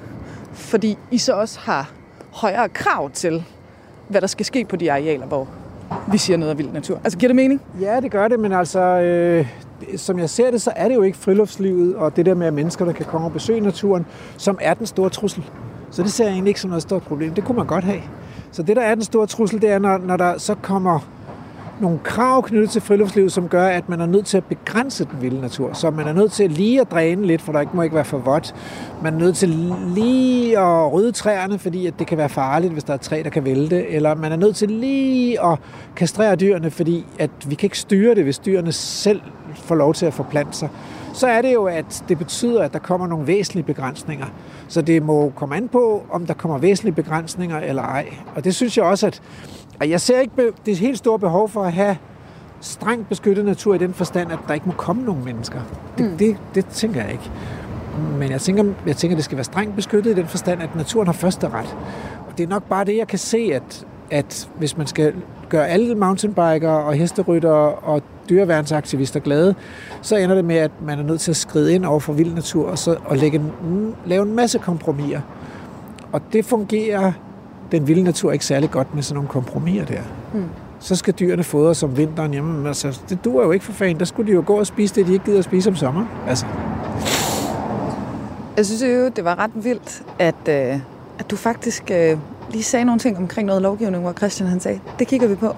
Fordi 0.53 0.99
I 1.11 1.19
så 1.19 1.33
også 1.33 1.61
har 1.61 1.91
højere 2.33 2.69
krav 2.69 3.11
til, 3.11 3.45
hvad 4.09 4.21
der 4.21 4.27
skal 4.27 4.47
ske 4.47 4.65
på 4.65 4.77
de 4.77 4.93
arealer, 4.93 5.27
hvor 5.27 5.49
vi 6.09 6.19
siger 6.19 6.37
noget 6.37 6.51
af 6.51 6.59
vild 6.59 6.73
natur. 6.73 7.01
Altså, 7.05 7.19
giver 7.19 7.29
det 7.29 7.37
mening? 7.37 7.61
Ja, 7.81 8.01
det 8.01 8.11
gør 8.11 8.29
det, 8.29 8.41
men 8.41 8.53
altså, 8.53 8.81
øh, 8.81 9.47
som 9.97 10.19
jeg 10.19 10.31
ser 10.31 10.51
det, 10.51 10.63
så 10.63 10.73
er 10.77 10.89
det 10.89 10.95
jo 10.95 11.03
ikke 11.03 11.19
friluftslivet 11.19 11.97
og 11.97 12.17
det 12.17 12.27
der 12.27 12.35
med, 12.35 12.47
at 12.47 12.53
mennesker, 12.53 12.85
der 12.85 12.93
kan 12.93 13.07
komme 13.07 13.27
og 13.27 13.33
besøge 13.33 13.61
naturen, 13.61 14.07
som 14.37 14.59
er 14.61 14.75
den 14.75 14.87
store 14.87 15.11
trussel. 15.11 15.45
Så 15.91 16.03
det 16.03 16.13
ser 16.13 16.25
jeg 16.25 16.33
egentlig 16.33 16.51
ikke 16.51 16.61
som 16.61 16.71
noget 16.71 16.83
stort 16.83 17.03
problem. 17.03 17.35
Det 17.35 17.45
kunne 17.45 17.57
man 17.57 17.67
godt 17.67 17.85
have. 17.85 18.01
Så 18.53 18.63
det, 18.63 18.77
der 18.77 18.83
er 18.83 18.95
den 18.95 19.05
store 19.05 19.27
trussel, 19.27 19.63
det 19.63 19.71
er, 19.71 19.79
når, 19.79 19.99
når 19.99 20.17
der 20.17 20.39
så 20.39 20.55
kommer 20.55 21.01
nogle 21.83 21.99
krav 22.05 22.43
knyttet 22.43 22.71
til 22.71 22.81
friluftslivet, 22.81 23.33
som 23.33 23.49
gør, 23.49 23.67
at 23.67 23.89
man 23.89 24.01
er 24.01 24.07
nødt 24.07 24.27
til 24.27 24.37
at 24.37 24.45
begrænse 24.45 25.05
den 25.05 25.23
vilde 25.23 25.41
natur. 25.41 25.73
Så 25.73 25.91
man 25.91 26.07
er 26.07 26.13
nødt 26.13 26.33
til 26.33 26.51
lige 26.51 26.81
at 26.81 26.91
dræne 26.91 27.27
lidt, 27.27 27.43
for 27.43 27.53
der 27.53 27.61
ikke 27.61 27.77
må 27.77 27.83
ikke 27.83 27.95
være 27.95 28.05
for 28.05 28.19
vådt. 28.19 28.55
Man 29.03 29.15
er 29.15 29.19
nødt 29.19 29.37
til 29.37 29.49
lige 29.95 30.59
at 30.59 30.93
rydde 30.93 31.13
træerne, 31.13 31.59
fordi 31.59 31.87
at 31.87 31.95
det 31.99 32.07
kan 32.07 32.19
være 32.19 32.29
farligt, 32.29 32.73
hvis 32.73 32.85
der 32.85 32.93
er 32.93 32.97
træ, 32.97 33.21
der 33.25 33.31
kan 33.31 33.45
vælte. 33.45 33.89
Eller 33.89 34.15
man 34.15 34.33
er 34.33 34.37
nødt 34.37 34.57
til 34.57 34.71
lige 34.71 35.45
at 35.45 35.59
kastrere 35.97 36.37
dyrene, 36.37 36.71
fordi 36.71 37.07
at 37.19 37.31
vi 37.47 37.55
kan 37.55 37.67
ikke 37.67 37.79
styre 37.79 38.15
det, 38.15 38.25
hvis 38.25 38.39
dyrene 38.39 38.73
selv 38.73 39.21
får 39.55 39.75
lov 39.75 39.95
til 39.95 40.07
at 40.07 40.15
forplante 40.15 40.57
sig. 40.57 40.69
Så 41.13 41.27
er 41.27 41.43
det 41.43 41.55
jo, 41.55 41.65
at 41.65 42.05
det 42.09 42.19
betyder, 42.19 42.63
at 42.63 42.73
der 42.73 42.79
kommer 42.79 43.07
nogle 43.07 43.27
væsentlige 43.27 43.65
begrænsninger. 43.65 44.27
Så 44.69 44.83
det 44.83 45.03
må 45.03 45.33
komme 45.37 45.57
an 45.57 45.69
på, 45.69 46.07
om 46.11 46.27
der 46.27 46.35
kommer 46.35 46.59
væsentlige 46.59 46.95
begrænsninger 46.95 47.59
eller 47.59 47.83
ej. 47.83 48.07
Og 48.37 48.45
det 48.45 48.55
synes 48.55 48.77
jeg 48.77 48.85
også, 48.85 49.07
at 49.07 49.23
og 49.81 49.91
jeg 49.91 50.01
ser 50.01 50.21
ikke 50.21 50.53
det 50.67 50.77
helt 50.77 50.99
store 50.99 51.19
behov 51.19 51.49
for 51.49 51.63
at 51.63 51.73
have 51.73 51.97
strengt 52.61 53.09
beskyttet 53.09 53.45
natur 53.45 53.75
i 53.75 53.79
den 53.79 53.95
forstand, 53.95 54.33
at 54.33 54.39
der 54.49 54.55
ikke 54.55 54.67
må 54.67 54.73
komme 54.77 55.03
nogen 55.03 55.25
mennesker. 55.25 55.61
Det, 55.99 56.11
mm. 56.11 56.17
det, 56.19 56.37
det 56.55 56.67
tænker 56.67 57.03
jeg 57.03 57.13
ikke. 57.13 57.31
Men 58.19 58.31
jeg 58.31 58.41
tænker, 58.41 58.65
jeg 58.87 58.97
tænker, 58.97 59.17
det 59.17 59.25
skal 59.25 59.37
være 59.37 59.45
strengt 59.45 59.77
beskyttet 59.77 60.11
i 60.11 60.15
den 60.15 60.27
forstand, 60.27 60.63
at 60.63 60.77
naturen 60.77 61.07
har 61.07 61.13
første 61.13 61.49
ret. 61.49 61.77
Og 62.29 62.39
det 62.39 62.45
er 62.45 62.49
nok 62.49 62.63
bare 62.63 62.85
det, 62.85 62.97
jeg 62.97 63.09
kan 63.09 63.19
se, 63.19 63.51
at, 63.53 63.87
at 64.11 64.49
hvis 64.59 64.77
man 64.77 64.87
skal 64.87 65.15
gøre 65.49 65.69
alle 65.69 65.95
mountainbikere 65.95 66.85
og 66.85 66.95
hesteryttere 66.95 67.75
og 67.75 68.03
dyreværnsaktivister 68.29 69.21
glade, 69.21 69.55
så 70.03 70.17
ender 70.17 70.35
det 70.35 70.45
med, 70.45 70.57
at 70.57 70.71
man 70.83 70.99
er 70.99 71.03
nødt 71.03 71.21
til 71.21 71.31
at 71.31 71.37
skride 71.37 71.75
ind 71.75 71.85
over 71.85 72.01
for 72.01 72.13
vild 72.13 72.35
natur 72.35 72.69
og, 72.69 72.79
så, 72.79 72.97
og 73.05 73.17
lægge 73.17 73.39
en, 73.39 73.95
lave 74.07 74.23
en 74.23 74.37
masse 74.37 74.59
kompromiser. 74.59 75.21
Og 76.13 76.21
det 76.33 76.45
fungerer 76.45 77.13
den 77.73 77.87
vilde 77.89 78.03
natur 78.03 78.33
ikke 78.33 78.45
særlig 78.45 78.71
godt 78.71 78.95
med 78.95 79.03
sådan 79.03 79.15
nogle 79.15 79.29
kompromiser 79.29 79.85
der. 79.85 80.01
Mm. 80.35 80.45
Så 80.81 80.97
skal 80.97 81.15
dyrene 81.15 81.43
fodres 81.45 81.83
om 81.83 81.97
vinteren. 81.97 82.35
Jamen, 82.35 82.67
altså, 82.67 83.01
det 83.09 83.25
duer 83.25 83.45
jo 83.45 83.51
ikke 83.51 83.65
for 83.65 83.73
fanden. 83.73 83.99
Der 83.99 84.05
skulle 84.05 84.31
de 84.31 84.35
jo 84.37 84.43
gå 84.47 84.59
og 84.59 84.67
spise 84.67 84.95
det, 84.95 85.07
de 85.07 85.13
ikke 85.13 85.25
gider 85.25 85.39
at 85.39 85.45
spise 85.45 85.71
om 85.71 85.77
sommeren. 85.77 86.09
Altså, 86.29 86.47
Jeg 88.57 88.67
synes 88.67 88.83
jo, 88.83 89.09
det 89.09 89.25
var 89.25 89.39
ret 89.39 89.51
vildt, 89.55 90.03
at, 90.19 90.35
øh, 90.49 90.79
at 91.19 91.31
du 91.31 91.37
faktisk 91.37 91.91
øh, 91.91 92.19
lige 92.51 92.63
sagde 92.63 92.85
nogle 92.85 92.99
ting 92.99 93.17
omkring 93.19 93.47
noget 93.47 93.63
lovgivning, 93.63 94.03
hvor 94.03 94.13
Christian 94.13 94.49
han 94.49 94.61
sagde, 94.61 94.81
det 94.99 95.07
kigger 95.09 95.29
vi 95.29 95.35
på. 95.35 95.57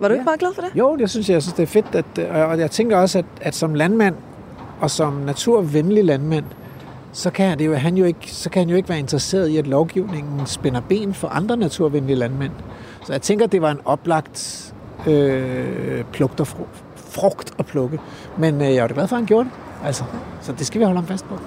Var 0.00 0.08
du 0.08 0.14
Ja. 0.14 0.20
ikke 0.20 0.24
meget 0.24 0.40
glad 0.40 0.50
for 0.54 0.62
det? 0.62 0.70
Jo, 0.74 0.96
jeg 1.00 1.10
synes, 1.10 1.30
jeg 1.30 1.42
synes, 1.42 1.52
det 1.54 1.62
er 1.62 1.66
fedt. 1.66 1.94
At, 1.94 2.04
øh, 2.18 2.48
og 2.50 2.58
jeg 2.58 2.70
tænker 2.70 2.96
også, 2.96 3.18
at, 3.18 3.24
at 3.40 3.54
som 3.54 3.74
landmand 3.74 4.14
og 4.80 4.90
som 4.90 5.12
naturvenlig 5.12 6.04
landmand, 6.04 6.44
så 7.12 7.30
kan, 7.30 7.58
det 7.58 7.66
jo, 7.66 7.74
han 7.74 7.96
jo 7.96 8.04
ikke, 8.04 8.32
så 8.32 8.50
kan 8.50 8.60
han 8.60 8.68
jo 8.68 8.76
ikke 8.76 8.88
være 8.88 8.98
interesseret 8.98 9.48
i, 9.48 9.56
at 9.56 9.66
lovgivningen 9.66 10.46
spænder 10.46 10.80
ben 10.80 11.14
for 11.14 11.28
andre 11.28 11.56
naturvenlige 11.56 12.16
landmænd. 12.16 12.52
Så 13.06 13.12
jeg 13.12 13.22
tænker, 13.22 13.46
det 13.46 13.62
var 13.62 13.70
en 13.70 13.80
oplagt 13.84 14.74
øh, 15.06 16.04
plugt 16.12 16.40
og 16.40 16.46
fru, 16.46 16.64
frugt 16.96 17.54
at 17.58 17.66
plukke. 17.66 17.98
Men 18.38 18.62
øh, 18.62 18.74
jeg 18.74 18.82
var 18.82 18.88
da 18.88 18.94
glad 18.94 19.08
for, 19.08 19.16
at 19.16 19.20
han 19.20 19.26
gjorde 19.26 19.48
det. 19.48 19.86
Altså, 19.86 20.04
så 20.40 20.52
det 20.52 20.66
skal 20.66 20.78
vi 20.78 20.84
holde 20.84 21.00
ham 21.00 21.08
fast 21.08 21.24
på. 21.24 21.38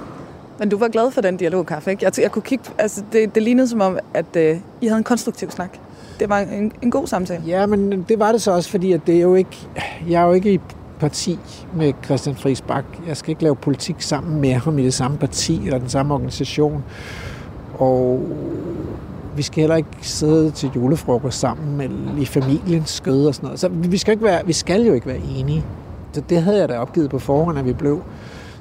Men 0.60 0.70
du 0.70 0.78
var 0.78 0.88
glad 0.88 1.12
for 1.12 1.22
den 1.22 1.38
dialogkaffe, 1.38 1.92
ikke? 1.92 2.06
Jeg, 2.06 2.20
jeg 2.20 2.32
kunne 2.32 2.44
kigge, 2.44 2.66
altså 2.78 3.04
det, 3.12 3.36
det 3.36 3.44
lignede 3.44 3.68
som 3.68 3.82
om, 3.82 3.98
at 4.14 4.36
øh, 4.36 4.58
I 4.82 4.88
havde 4.88 4.98
en 4.98 5.04
konstruktiv 5.04 5.52
snak. 5.52 5.78
Det 6.20 6.30
var 6.30 6.40
en, 6.40 6.72
en 6.82 6.92
god 6.92 7.08
samtale. 7.08 7.44
Ja, 7.48 7.66
men 7.66 8.06
det 8.10 8.20
var 8.20 8.32
det 8.32 8.42
så 8.42 8.52
også, 8.52 8.70
fordi 8.70 8.92
at 8.92 9.02
det 9.08 9.16
er 9.16 9.22
jo 9.22 9.36
ikke, 9.36 9.58
jeg 10.10 10.22
er 10.22 10.28
jo 10.28 10.34
ikke 10.34 10.54
i 10.54 10.60
parti 11.00 11.40
med 11.76 11.94
Christian 12.06 12.36
Friis 12.36 12.62
Bak. 12.62 12.86
Jeg 13.08 13.18
skal 13.18 13.30
ikke 13.30 13.44
lave 13.44 13.56
politik 13.56 13.96
sammen 14.00 14.42
med 14.42 14.54
ham 14.54 14.80
i 14.80 14.84
det 14.84 14.94
samme 14.94 15.18
parti 15.18 15.66
eller 15.66 15.80
den 15.80 15.90
samme 15.90 16.14
organisation. 16.14 16.84
Og 17.74 18.24
vi 19.36 19.42
skal 19.42 19.62
heller 19.62 19.76
ikke 19.76 19.90
sidde 20.02 20.52
til 20.52 20.72
julefrokost 20.76 21.40
sammen 21.40 21.82
eller 21.82 22.22
i 22.22 22.26
familiens 22.26 22.90
skød 22.90 23.28
og 23.28 23.36
sådan 23.36 23.48
noget. 23.48 23.60
Så 23.60 23.70
vi 23.70 23.98
skal, 23.98 24.12
ikke 24.12 24.24
være, 24.24 24.46
vi 24.46 24.54
skal 24.54 24.82
jo 24.82 24.94
ikke 24.94 25.08
være 25.08 25.22
enige. 25.38 25.66
Så 26.12 26.22
det 26.22 26.42
havde 26.42 26.60
jeg 26.60 26.70
da 26.70 26.78
opgivet 26.80 27.10
på 27.10 27.20
forhånd, 27.20 27.60
at 27.60 27.66
vi 27.66 27.74
blev. 27.74 28.02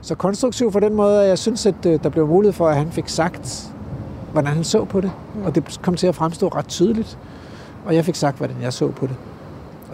Så 0.01 0.15
konstruktiv 0.15 0.73
på 0.73 0.81
den 0.81 0.94
måde, 0.94 1.23
at 1.23 1.28
jeg 1.28 1.39
synes, 1.39 1.66
at 1.66 1.86
øh, 1.86 1.98
der 2.02 2.09
blev 2.09 2.27
mulighed 2.27 2.52
for, 2.52 2.69
at 2.69 2.77
han 2.77 2.93
fik 2.93 3.09
sagt, 3.09 3.73
hvordan 4.32 4.52
han 4.52 4.65
så 4.65 4.85
på 4.85 5.01
det. 5.01 5.12
Og 5.44 5.55
det 5.55 5.78
kom 5.82 5.94
til 5.97 6.06
at 6.06 6.15
fremstå 6.15 6.48
ret 6.48 6.69
tydeligt. 6.69 7.19
Og 7.85 7.94
jeg 7.94 8.05
fik 8.05 8.15
sagt, 8.15 8.36
hvordan 8.36 8.56
jeg 8.62 8.73
så 8.73 8.89
på 8.89 9.06
det. 9.06 9.16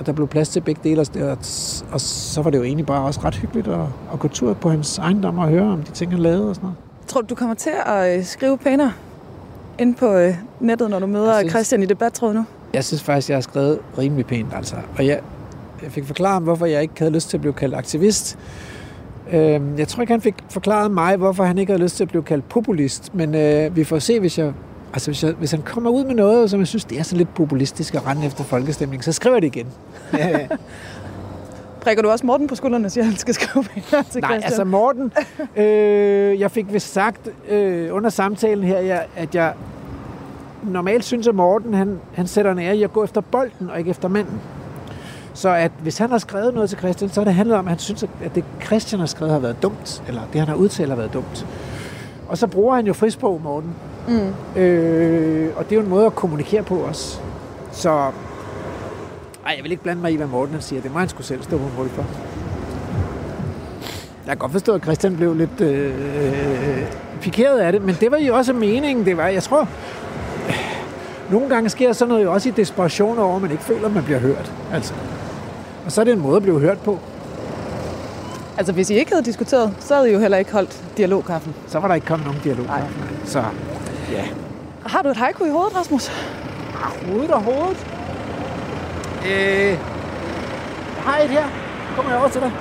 Og 0.00 0.06
der 0.06 0.12
blev 0.12 0.28
plads 0.28 0.48
til 0.48 0.60
begge 0.60 0.80
dele, 0.84 1.00
og, 1.00 1.38
og 1.92 2.00
så 2.00 2.42
var 2.42 2.50
det 2.50 2.58
jo 2.58 2.62
egentlig 2.64 2.86
bare 2.86 3.02
også 3.04 3.20
ret 3.24 3.34
hyggeligt 3.34 3.68
at, 3.68 3.80
at 4.12 4.18
gå 4.18 4.28
tur 4.28 4.52
på 4.54 4.70
hans 4.70 4.98
ejendom 4.98 5.38
og 5.38 5.48
høre 5.48 5.62
om 5.72 5.82
de 5.82 5.90
ting, 5.92 6.10
han 6.12 6.20
lavede 6.20 6.48
og 6.48 6.54
sådan 6.54 6.66
noget. 6.66 6.76
Tror 7.06 7.20
du, 7.20 7.26
du 7.30 7.34
kommer 7.34 7.54
til 7.54 7.70
at 7.86 8.18
øh, 8.18 8.24
skrive 8.24 8.58
pænere 8.58 8.92
ind 9.78 9.94
på 9.94 10.12
øh, 10.12 10.34
nettet, 10.60 10.90
når 10.90 10.98
du 10.98 11.06
møder 11.06 11.26
Jeg 11.32 11.38
synes- 11.40 11.52
Christian 11.52 11.82
i 11.82 11.86
debattråd 11.86 12.34
nu? 12.34 12.44
Jeg 12.74 12.84
synes 12.84 13.02
faktisk, 13.02 13.28
jeg 13.28 13.36
har 13.36 13.40
skrevet 13.42 13.78
rimelig 13.98 14.26
pænt, 14.26 14.48
altså. 14.56 14.76
Og 14.98 15.06
jeg, 15.06 15.20
jeg 15.82 15.92
fik 15.92 16.06
forklaret 16.06 16.32
ham, 16.32 16.42
hvorfor 16.42 16.66
jeg 16.66 16.82
ikke 16.82 16.94
havde 16.98 17.12
lyst 17.12 17.30
til 17.30 17.36
at 17.36 17.40
blive 17.40 17.52
kaldt 17.52 17.74
aktivist. 17.74 18.38
Øhm, 19.32 19.78
jeg 19.78 19.88
tror 19.88 20.00
ikke, 20.00 20.12
han 20.12 20.20
fik 20.20 20.34
forklaret 20.50 20.90
mig, 20.90 21.16
hvorfor 21.16 21.44
han 21.44 21.58
ikke 21.58 21.72
havde 21.72 21.82
lyst 21.82 21.96
til 21.96 22.04
at 22.04 22.08
blive 22.08 22.22
kaldt 22.22 22.48
populist. 22.48 23.14
Men 23.14 23.34
øh, 23.34 23.76
vi 23.76 23.84
får 23.84 23.98
se, 23.98 24.20
hvis 24.20 24.38
jeg... 24.38 24.52
Altså, 24.92 25.10
hvis, 25.10 25.24
jeg, 25.24 25.32
hvis 25.32 25.50
han 25.50 25.62
kommer 25.62 25.90
ud 25.90 26.04
med 26.04 26.14
noget, 26.14 26.50
som 26.50 26.60
jeg 26.60 26.66
synes, 26.68 26.84
det 26.84 26.98
er 26.98 27.02
så 27.02 27.16
lidt 27.16 27.34
populistisk 27.34 27.94
at 27.94 28.06
rende 28.06 28.26
efter 28.26 28.44
folkestemning, 28.44 29.04
så 29.04 29.12
skriver 29.12 29.36
jeg 29.36 29.42
det 29.42 29.56
igen. 29.56 29.66
Ja, 30.12 30.38
Prikker 31.80 32.02
du 32.02 32.10
også 32.10 32.26
Morten 32.26 32.46
på 32.46 32.54
skuldrene 32.54 32.90
siger, 32.90 33.04
han 33.04 33.16
skal 33.16 33.34
skrive 33.34 33.64
til 33.64 33.82
Nej, 33.92 34.02
Christian? 34.02 34.24
altså 34.32 34.64
Morten, 34.64 35.12
øh, 35.56 36.40
jeg 36.40 36.50
fik 36.50 36.72
vist 36.72 36.92
sagt 36.92 37.28
øh, 37.48 37.94
under 37.94 38.10
samtalen 38.10 38.64
her, 38.64 38.78
jeg, 38.78 39.06
at 39.16 39.34
jeg 39.34 39.52
normalt 40.62 41.04
synes, 41.04 41.28
at 41.28 41.34
Morten 41.34 41.74
han, 41.74 41.98
han 42.14 42.26
sætter 42.26 42.52
en 42.52 42.58
ære 42.58 42.76
i 42.76 42.82
at 42.82 42.92
gå 42.92 43.04
efter 43.04 43.20
bolden 43.20 43.70
og 43.70 43.78
ikke 43.78 43.90
efter 43.90 44.08
manden. 44.08 44.40
Så 45.34 45.48
at 45.48 45.72
hvis 45.82 45.98
han 45.98 46.10
har 46.10 46.18
skrevet 46.18 46.54
noget 46.54 46.68
til 46.70 46.78
Christian, 46.78 47.10
så 47.10 47.20
har 47.20 47.24
det 47.24 47.34
handlet 47.34 47.56
om, 47.58 47.66
at 47.66 47.70
han 47.70 47.78
synes, 47.78 48.02
at 48.02 48.34
det 48.34 48.44
Christian 48.64 49.00
har 49.00 49.06
skrevet 49.06 49.32
har 49.32 49.40
været 49.40 49.62
dumt, 49.62 50.02
eller 50.08 50.22
det 50.32 50.40
han 50.40 50.48
har 50.48 50.54
udtalt 50.54 50.88
har 50.88 50.96
været 50.96 51.12
dumt. 51.12 51.46
Og 52.28 52.38
så 52.38 52.46
bruger 52.46 52.74
han 52.74 52.86
jo 52.86 52.92
frisprog, 52.92 53.40
Morten. 53.44 53.74
Mm. 54.08 54.60
Øh, 54.60 55.50
og 55.56 55.64
det 55.64 55.72
er 55.72 55.76
jo 55.76 55.82
en 55.82 55.88
måde 55.88 56.06
at 56.06 56.14
kommunikere 56.14 56.62
på 56.62 56.76
også. 56.76 57.20
Så 57.72 57.90
ej, 57.90 59.54
jeg 59.56 59.62
vil 59.62 59.70
ikke 59.70 59.82
blande 59.82 60.02
mig 60.02 60.12
i, 60.12 60.16
hvad 60.16 60.26
Morten 60.26 60.54
han 60.54 60.62
siger. 60.62 60.82
Det 60.82 60.92
må 60.92 60.98
han 60.98 61.08
skulle 61.08 61.26
selv 61.26 61.42
stå 61.42 61.58
på 61.58 61.64
mål 61.76 61.88
for. 61.88 62.04
Jeg 64.26 64.36
kan 64.36 64.38
godt 64.38 64.52
forstå, 64.52 64.74
at 64.74 64.82
Christian 64.82 65.16
blev 65.16 65.34
lidt 65.34 65.60
øh, 65.60 65.94
pikeret 67.20 67.58
af 67.58 67.72
det, 67.72 67.82
men 67.82 67.96
det 68.00 68.10
var 68.10 68.18
jo 68.18 68.36
også 68.36 68.52
meningen. 68.52 69.04
Det 69.04 69.16
var, 69.16 69.26
jeg 69.26 69.42
tror, 69.42 69.68
nogle 71.30 71.48
gange 71.48 71.68
sker 71.70 71.92
sådan 71.92 72.08
noget 72.08 72.24
jo 72.24 72.32
også 72.32 72.48
i 72.48 72.52
desperation 72.52 73.18
over, 73.18 73.36
at 73.36 73.42
man 73.42 73.50
ikke 73.50 73.62
føler, 73.62 73.86
at 73.86 73.94
man 73.94 74.04
bliver 74.04 74.18
hørt. 74.18 74.52
Altså. 74.72 74.94
Og 75.84 75.92
så 75.92 76.00
er 76.00 76.04
det 76.04 76.12
en 76.12 76.20
måde 76.20 76.36
at 76.36 76.42
blive 76.42 76.60
hørt 76.60 76.78
på. 76.78 76.98
Altså, 78.58 78.72
hvis 78.72 78.90
I 78.90 78.94
ikke 78.94 79.12
havde 79.12 79.24
diskuteret, 79.24 79.74
så 79.80 79.94
havde 79.94 80.10
I 80.10 80.12
jo 80.12 80.18
heller 80.18 80.38
ikke 80.38 80.52
holdt 80.52 80.84
dialogkaffen. 80.96 81.54
Så 81.66 81.78
var 81.78 81.88
der 81.88 81.94
ikke 81.94 82.06
kommet 82.06 82.26
nogen 82.26 82.40
dialog. 82.44 82.66
Så 83.24 83.44
ja. 84.10 84.24
Har 84.86 85.02
du 85.02 85.08
et 85.08 85.16
haiku 85.16 85.44
i 85.44 85.50
hovedet, 85.50 85.76
Rasmus? 85.76 86.08
Hovedet 87.06 87.30
og 87.30 87.42
hovedet. 87.42 87.86
Øh, 89.26 89.30
jeg 89.30 89.78
har 91.04 91.18
et 91.18 91.30
her. 91.30 91.44
Kommer 91.96 92.10
jeg 92.12 92.20
over 92.20 92.30
til 92.30 92.40
dig. 92.40 92.52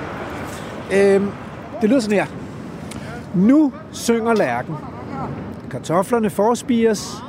Øh, 0.92 1.22
det 1.80 1.88
lyder 1.90 2.00
sådan 2.00 2.18
her. 2.18 2.26
Nu 3.34 3.72
synger 3.92 4.34
lærken. 4.34 4.74
Kartoflerne 5.70 6.30
forspires. 6.30 7.22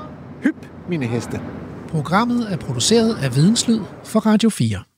Hyp, 0.44 0.56
mine 0.90 1.06
heste. 1.06 1.42
Programmet 1.88 2.54
er 2.54 2.58
produceret 2.58 3.18
af 3.24 3.36
Videnslyd 3.36 3.80
for 4.04 4.20
Radio 4.20 4.50
4. 4.50 4.91